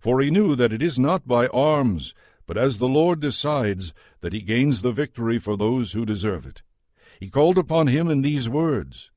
For 0.00 0.20
he 0.20 0.30
knew 0.30 0.54
that 0.56 0.72
it 0.72 0.82
is 0.82 0.98
not 0.98 1.26
by 1.26 1.46
arms, 1.48 2.14
but 2.46 2.56
as 2.56 2.78
the 2.78 2.88
Lord 2.88 3.20
decides, 3.20 3.92
that 4.20 4.32
he 4.32 4.40
gains 4.40 4.82
the 4.82 4.92
victory 4.92 5.38
for 5.38 5.56
those 5.56 5.92
who 5.92 6.06
deserve 6.06 6.46
it. 6.46 6.62
He 7.18 7.30
called 7.30 7.58
upon 7.58 7.86
him 7.88 8.08
in 8.08 8.22
these 8.22 8.48
words 8.48 9.10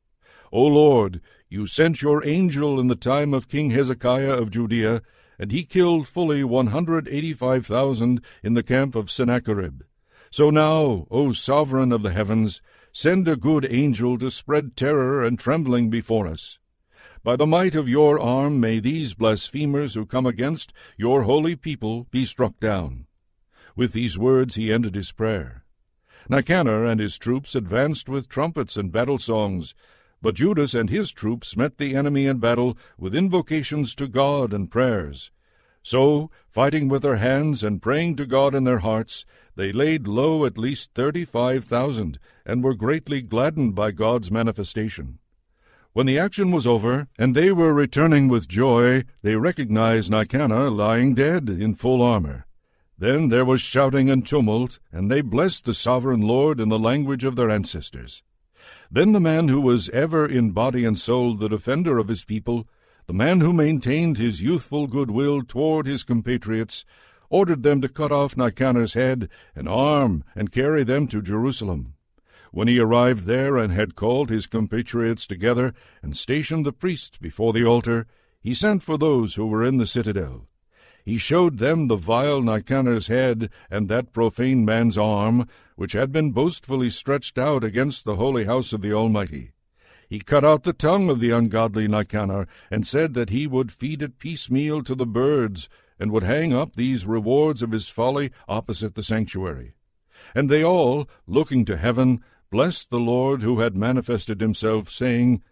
O 0.51 0.63
Lord, 0.63 1.21
you 1.47 1.67
sent 1.67 2.01
your 2.01 2.25
angel 2.25 2.79
in 2.79 2.87
the 2.87 2.95
time 2.95 3.33
of 3.33 3.47
King 3.47 3.69
Hezekiah 3.69 4.33
of 4.33 4.49
Judea, 4.49 5.01
and 5.37 5.51
he 5.51 5.63
killed 5.63 6.07
fully 6.07 6.43
one 6.43 6.67
hundred 6.67 7.07
eighty 7.07 7.33
five 7.33 7.65
thousand 7.65 8.21
in 8.43 8.55
the 8.55 8.63
camp 8.63 8.95
of 8.95 9.11
Sennacherib. 9.11 9.83
So 10.31 10.49
now, 10.49 11.07
O 11.11 11.33
sovereign 11.33 11.91
of 11.91 12.01
the 12.01 12.11
heavens, 12.11 12.61
send 12.91 13.27
a 13.27 13.35
good 13.35 13.67
angel 13.69 14.17
to 14.19 14.31
spread 14.31 14.75
terror 14.75 15.23
and 15.23 15.37
trembling 15.37 15.89
before 15.89 16.27
us. 16.27 16.57
By 17.21 17.35
the 17.35 17.45
might 17.45 17.75
of 17.75 17.89
your 17.89 18.17
arm 18.17 18.61
may 18.61 18.79
these 18.79 19.13
blasphemers 19.13 19.93
who 19.93 20.05
come 20.05 20.25
against 20.25 20.71
your 20.95 21.23
holy 21.23 21.57
people 21.57 22.07
be 22.11 22.23
struck 22.23 22.59
down. 22.61 23.07
With 23.75 23.91
these 23.91 24.17
words 24.17 24.55
he 24.55 24.71
ended 24.71 24.95
his 24.95 25.11
prayer. 25.11 25.65
Nicanor 26.29 26.85
and 26.85 27.01
his 27.01 27.17
troops 27.17 27.55
advanced 27.55 28.07
with 28.07 28.29
trumpets 28.29 28.77
and 28.77 28.91
battle 28.91 29.19
songs, 29.19 29.75
but 30.21 30.35
Judas 30.35 30.73
and 30.73 30.89
his 30.89 31.11
troops 31.11 31.57
met 31.57 31.77
the 31.77 31.93
enemy 31.93 32.25
in 32.25 32.39
battle 32.39 32.77
with 32.97 33.13
invocations 33.13 33.95
to 33.95 34.07
God 34.07 34.53
and 34.53 34.71
prayers. 34.71 35.31
So, 35.83 36.29
fighting 36.47 36.87
with 36.87 37.01
their 37.01 37.17
hands 37.17 37.63
and 37.63 37.81
praying 37.81 38.15
to 38.17 38.25
God 38.25 38.55
in 38.55 38.63
their 38.63 38.79
hearts, 38.79 39.25
they 39.55 39.71
laid 39.71 40.07
low 40.07 40.45
at 40.45 40.57
least 40.57 40.91
thirty 40.93 41.25
five 41.25 41.65
thousand, 41.65 42.19
and 42.45 42.63
were 42.63 42.75
greatly 42.75 43.21
gladdened 43.21 43.75
by 43.75 43.91
God's 43.91 44.29
manifestation. 44.31 45.19
When 45.93 46.05
the 46.05 46.19
action 46.19 46.51
was 46.51 46.67
over, 46.67 47.07
and 47.17 47.35
they 47.35 47.51
were 47.51 47.73
returning 47.73 48.27
with 48.27 48.47
joy, 48.47 49.05
they 49.23 49.35
recognized 49.35 50.11
Nicanor 50.11 50.69
lying 50.69 51.15
dead 51.15 51.49
in 51.49 51.73
full 51.73 52.03
armor. 52.03 52.45
Then 52.99 53.29
there 53.29 53.45
was 53.45 53.61
shouting 53.61 54.07
and 54.07 54.25
tumult, 54.25 54.77
and 54.91 55.09
they 55.09 55.21
blessed 55.21 55.65
the 55.65 55.73
sovereign 55.73 56.21
Lord 56.21 56.59
in 56.59 56.69
the 56.69 56.77
language 56.77 57.23
of 57.23 57.35
their 57.35 57.49
ancestors. 57.49 58.21
Then 58.91 59.13
the 59.13 59.19
man 59.19 59.47
who 59.47 59.59
was 59.59 59.89
ever 59.89 60.27
in 60.27 60.51
body 60.51 60.85
and 60.85 60.99
soul 60.99 61.33
the 61.33 61.49
defender 61.49 61.97
of 61.97 62.07
his 62.07 62.23
people, 62.23 62.67
the 63.07 63.13
man 63.13 63.39
who 63.39 63.51
maintained 63.51 64.19
his 64.19 64.43
youthful 64.43 64.85
good 64.85 65.09
will 65.09 65.41
toward 65.41 65.87
his 65.87 66.03
compatriots, 66.03 66.85
ordered 67.31 67.63
them 67.63 67.81
to 67.81 67.89
cut 67.89 68.11
off 68.11 68.37
Nicanor's 68.37 68.93
head 68.93 69.27
and 69.55 69.67
arm 69.67 70.23
and 70.35 70.51
carry 70.51 70.83
them 70.83 71.07
to 71.07 71.21
Jerusalem. 71.21 71.95
When 72.51 72.67
he 72.67 72.79
arrived 72.79 73.25
there 73.25 73.57
and 73.57 73.71
had 73.71 73.95
called 73.95 74.29
his 74.29 74.47
compatriots 74.47 75.25
together 75.27 75.73
and 76.01 76.17
stationed 76.17 76.65
the 76.65 76.73
priests 76.73 77.17
before 77.17 77.53
the 77.53 77.65
altar, 77.65 78.07
he 78.41 78.53
sent 78.53 78.83
for 78.83 78.97
those 78.97 79.35
who 79.35 79.47
were 79.47 79.63
in 79.63 79.77
the 79.77 79.87
citadel. 79.87 80.47
He 81.05 81.17
showed 81.17 81.57
them 81.57 81.87
the 81.87 81.95
vile 81.95 82.41
Nicanor's 82.41 83.07
head 83.07 83.49
and 83.69 83.87
that 83.89 84.13
profane 84.13 84.65
man's 84.65 84.97
arm, 84.97 85.47
which 85.75 85.93
had 85.93 86.11
been 86.11 86.31
boastfully 86.31 86.89
stretched 86.89 87.37
out 87.37 87.63
against 87.63 88.03
the 88.03 88.15
holy 88.15 88.45
house 88.45 88.73
of 88.73 88.81
the 88.81 88.93
Almighty. 88.93 89.51
He 90.09 90.19
cut 90.19 90.43
out 90.43 90.63
the 90.63 90.73
tongue 90.73 91.09
of 91.09 91.19
the 91.19 91.29
ungodly 91.29 91.87
Nicanor, 91.87 92.47
and 92.71 92.85
said 92.85 93.13
that 93.13 93.29
he 93.29 93.45
would 93.45 93.71
feed 93.71 94.01
it 94.01 94.17
piecemeal 94.17 94.83
to 94.83 94.95
the 94.95 95.05
birds, 95.05 95.69
and 95.99 96.11
would 96.11 96.23
hang 96.23 96.51
up 96.53 96.75
these 96.75 97.05
rewards 97.05 97.61
of 97.61 97.71
his 97.71 97.89
folly 97.89 98.31
opposite 98.47 98.95
the 98.95 99.03
sanctuary. 99.03 99.73
And 100.33 100.49
they 100.49 100.63
all, 100.63 101.07
looking 101.27 101.63
to 101.65 101.77
heaven, 101.77 102.23
blessed 102.51 102.89
the 102.89 102.99
Lord 102.99 103.41
who 103.41 103.59
had 103.59 103.75
manifested 103.75 104.41
himself, 104.41 104.89
saying, 104.89 105.43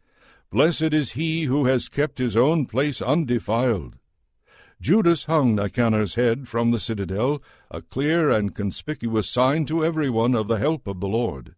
Blessed 0.52 0.94
is 0.94 1.12
he 1.12 1.44
who 1.44 1.66
has 1.66 1.90
kept 1.90 2.18
his 2.18 2.36
own 2.36 2.66
place 2.66 3.02
undefiled. 3.02 3.96
Judas 4.80 5.26
hung 5.26 5.56
Nicanor's 5.56 6.16
head 6.16 6.48
from 6.48 6.72
the 6.72 6.80
citadel, 6.80 7.42
a 7.72 7.82
clear 7.82 8.30
and 8.30 8.56
conspicuous 8.56 9.30
sign 9.30 9.66
to 9.66 9.84
every 9.84 10.10
one 10.10 10.36
of 10.36 10.48
the 10.48 10.60
help 10.60 10.88
of 10.88 11.00
the 11.00 11.08
Lord. 11.08 11.56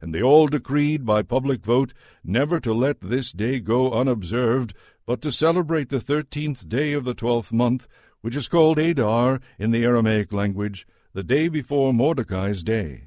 And 0.00 0.14
they 0.14 0.20
all 0.20 0.48
decreed 0.48 1.06
by 1.06 1.22
public 1.22 1.64
vote 1.64 1.94
never 2.22 2.60
to 2.60 2.74
let 2.74 3.00
this 3.00 3.32
day 3.32 3.60
go 3.60 3.92
unobserved, 3.92 4.74
but 5.06 5.22
to 5.22 5.32
celebrate 5.32 5.88
the 5.88 6.00
thirteenth 6.00 6.68
day 6.68 6.92
of 6.92 7.04
the 7.04 7.14
twelfth 7.14 7.52
month, 7.52 7.86
which 8.20 8.36
is 8.36 8.48
called 8.48 8.78
Adar 8.78 9.40
in 9.58 9.70
the 9.70 9.84
Aramaic 9.84 10.32
language, 10.32 10.86
the 11.12 11.22
day 11.22 11.48
before 11.48 11.94
Mordecai's 11.94 12.62
day. 12.62 13.05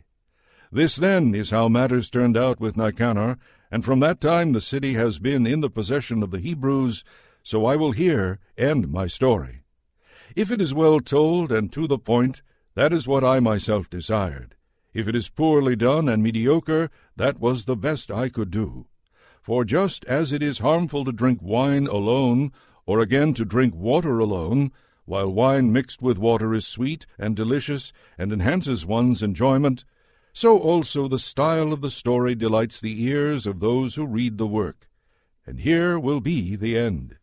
This, 0.71 0.97
then, 0.97 1.33
is 1.33 1.49
how 1.49 1.67
matters 1.67 2.11
turned 2.11 2.37
out 2.37 2.59
with 2.59 2.77
Nicanor, 2.77 3.37
and 3.71 3.83
from 3.83 3.99
that 4.01 4.21
time 4.21 4.53
the 4.53 4.61
city 4.61 4.93
has 4.93 5.17
been 5.17 5.47
in 5.47 5.61
the 5.61 5.69
possession 5.69 6.21
of 6.21 6.29
the 6.29 6.39
Hebrews, 6.39 7.03
so 7.41 7.65
I 7.65 7.75
will 7.75 7.91
here 7.91 8.39
end 8.55 8.91
my 8.91 9.07
story. 9.07 9.63
If 10.35 10.51
it 10.51 10.61
is 10.61 10.73
well 10.73 10.99
told 10.99 11.51
and 11.51 11.71
to 11.73 11.87
the 11.87 11.97
point, 11.97 12.43
that 12.75 12.93
is 12.93 13.07
what 13.07 13.23
I 13.23 13.39
myself 13.39 13.89
desired. 13.89 14.55
If 14.93 15.07
it 15.07 15.15
is 15.15 15.29
poorly 15.29 15.75
done 15.75 16.07
and 16.07 16.21
mediocre, 16.21 16.91
that 17.15 17.39
was 17.39 17.65
the 17.65 17.75
best 17.75 18.11
I 18.11 18.29
could 18.29 18.51
do. 18.51 18.85
For 19.41 19.65
just 19.65 20.05
as 20.05 20.31
it 20.31 20.43
is 20.43 20.59
harmful 20.59 21.03
to 21.05 21.11
drink 21.11 21.39
wine 21.41 21.87
alone, 21.87 22.51
or 22.85 22.99
again 22.99 23.33
to 23.35 23.45
drink 23.45 23.73
water 23.73 24.19
alone, 24.19 24.71
while 25.05 25.33
wine 25.33 25.73
mixed 25.73 26.01
with 26.03 26.19
water 26.19 26.53
is 26.53 26.67
sweet 26.67 27.07
and 27.17 27.35
delicious 27.35 27.91
and 28.19 28.31
enhances 28.31 28.85
one's 28.85 29.23
enjoyment, 29.23 29.83
so 30.39 30.57
also 30.57 31.09
the 31.09 31.19
style 31.19 31.73
of 31.73 31.81
the 31.81 31.91
story 31.91 32.33
delights 32.33 32.79
the 32.79 33.03
ears 33.03 33.45
of 33.45 33.59
those 33.59 33.95
who 33.95 34.07
read 34.07 34.37
the 34.37 34.47
work. 34.47 34.87
And 35.45 35.59
here 35.59 35.99
will 35.99 36.21
be 36.21 36.55
the 36.55 36.77
end. 36.77 37.17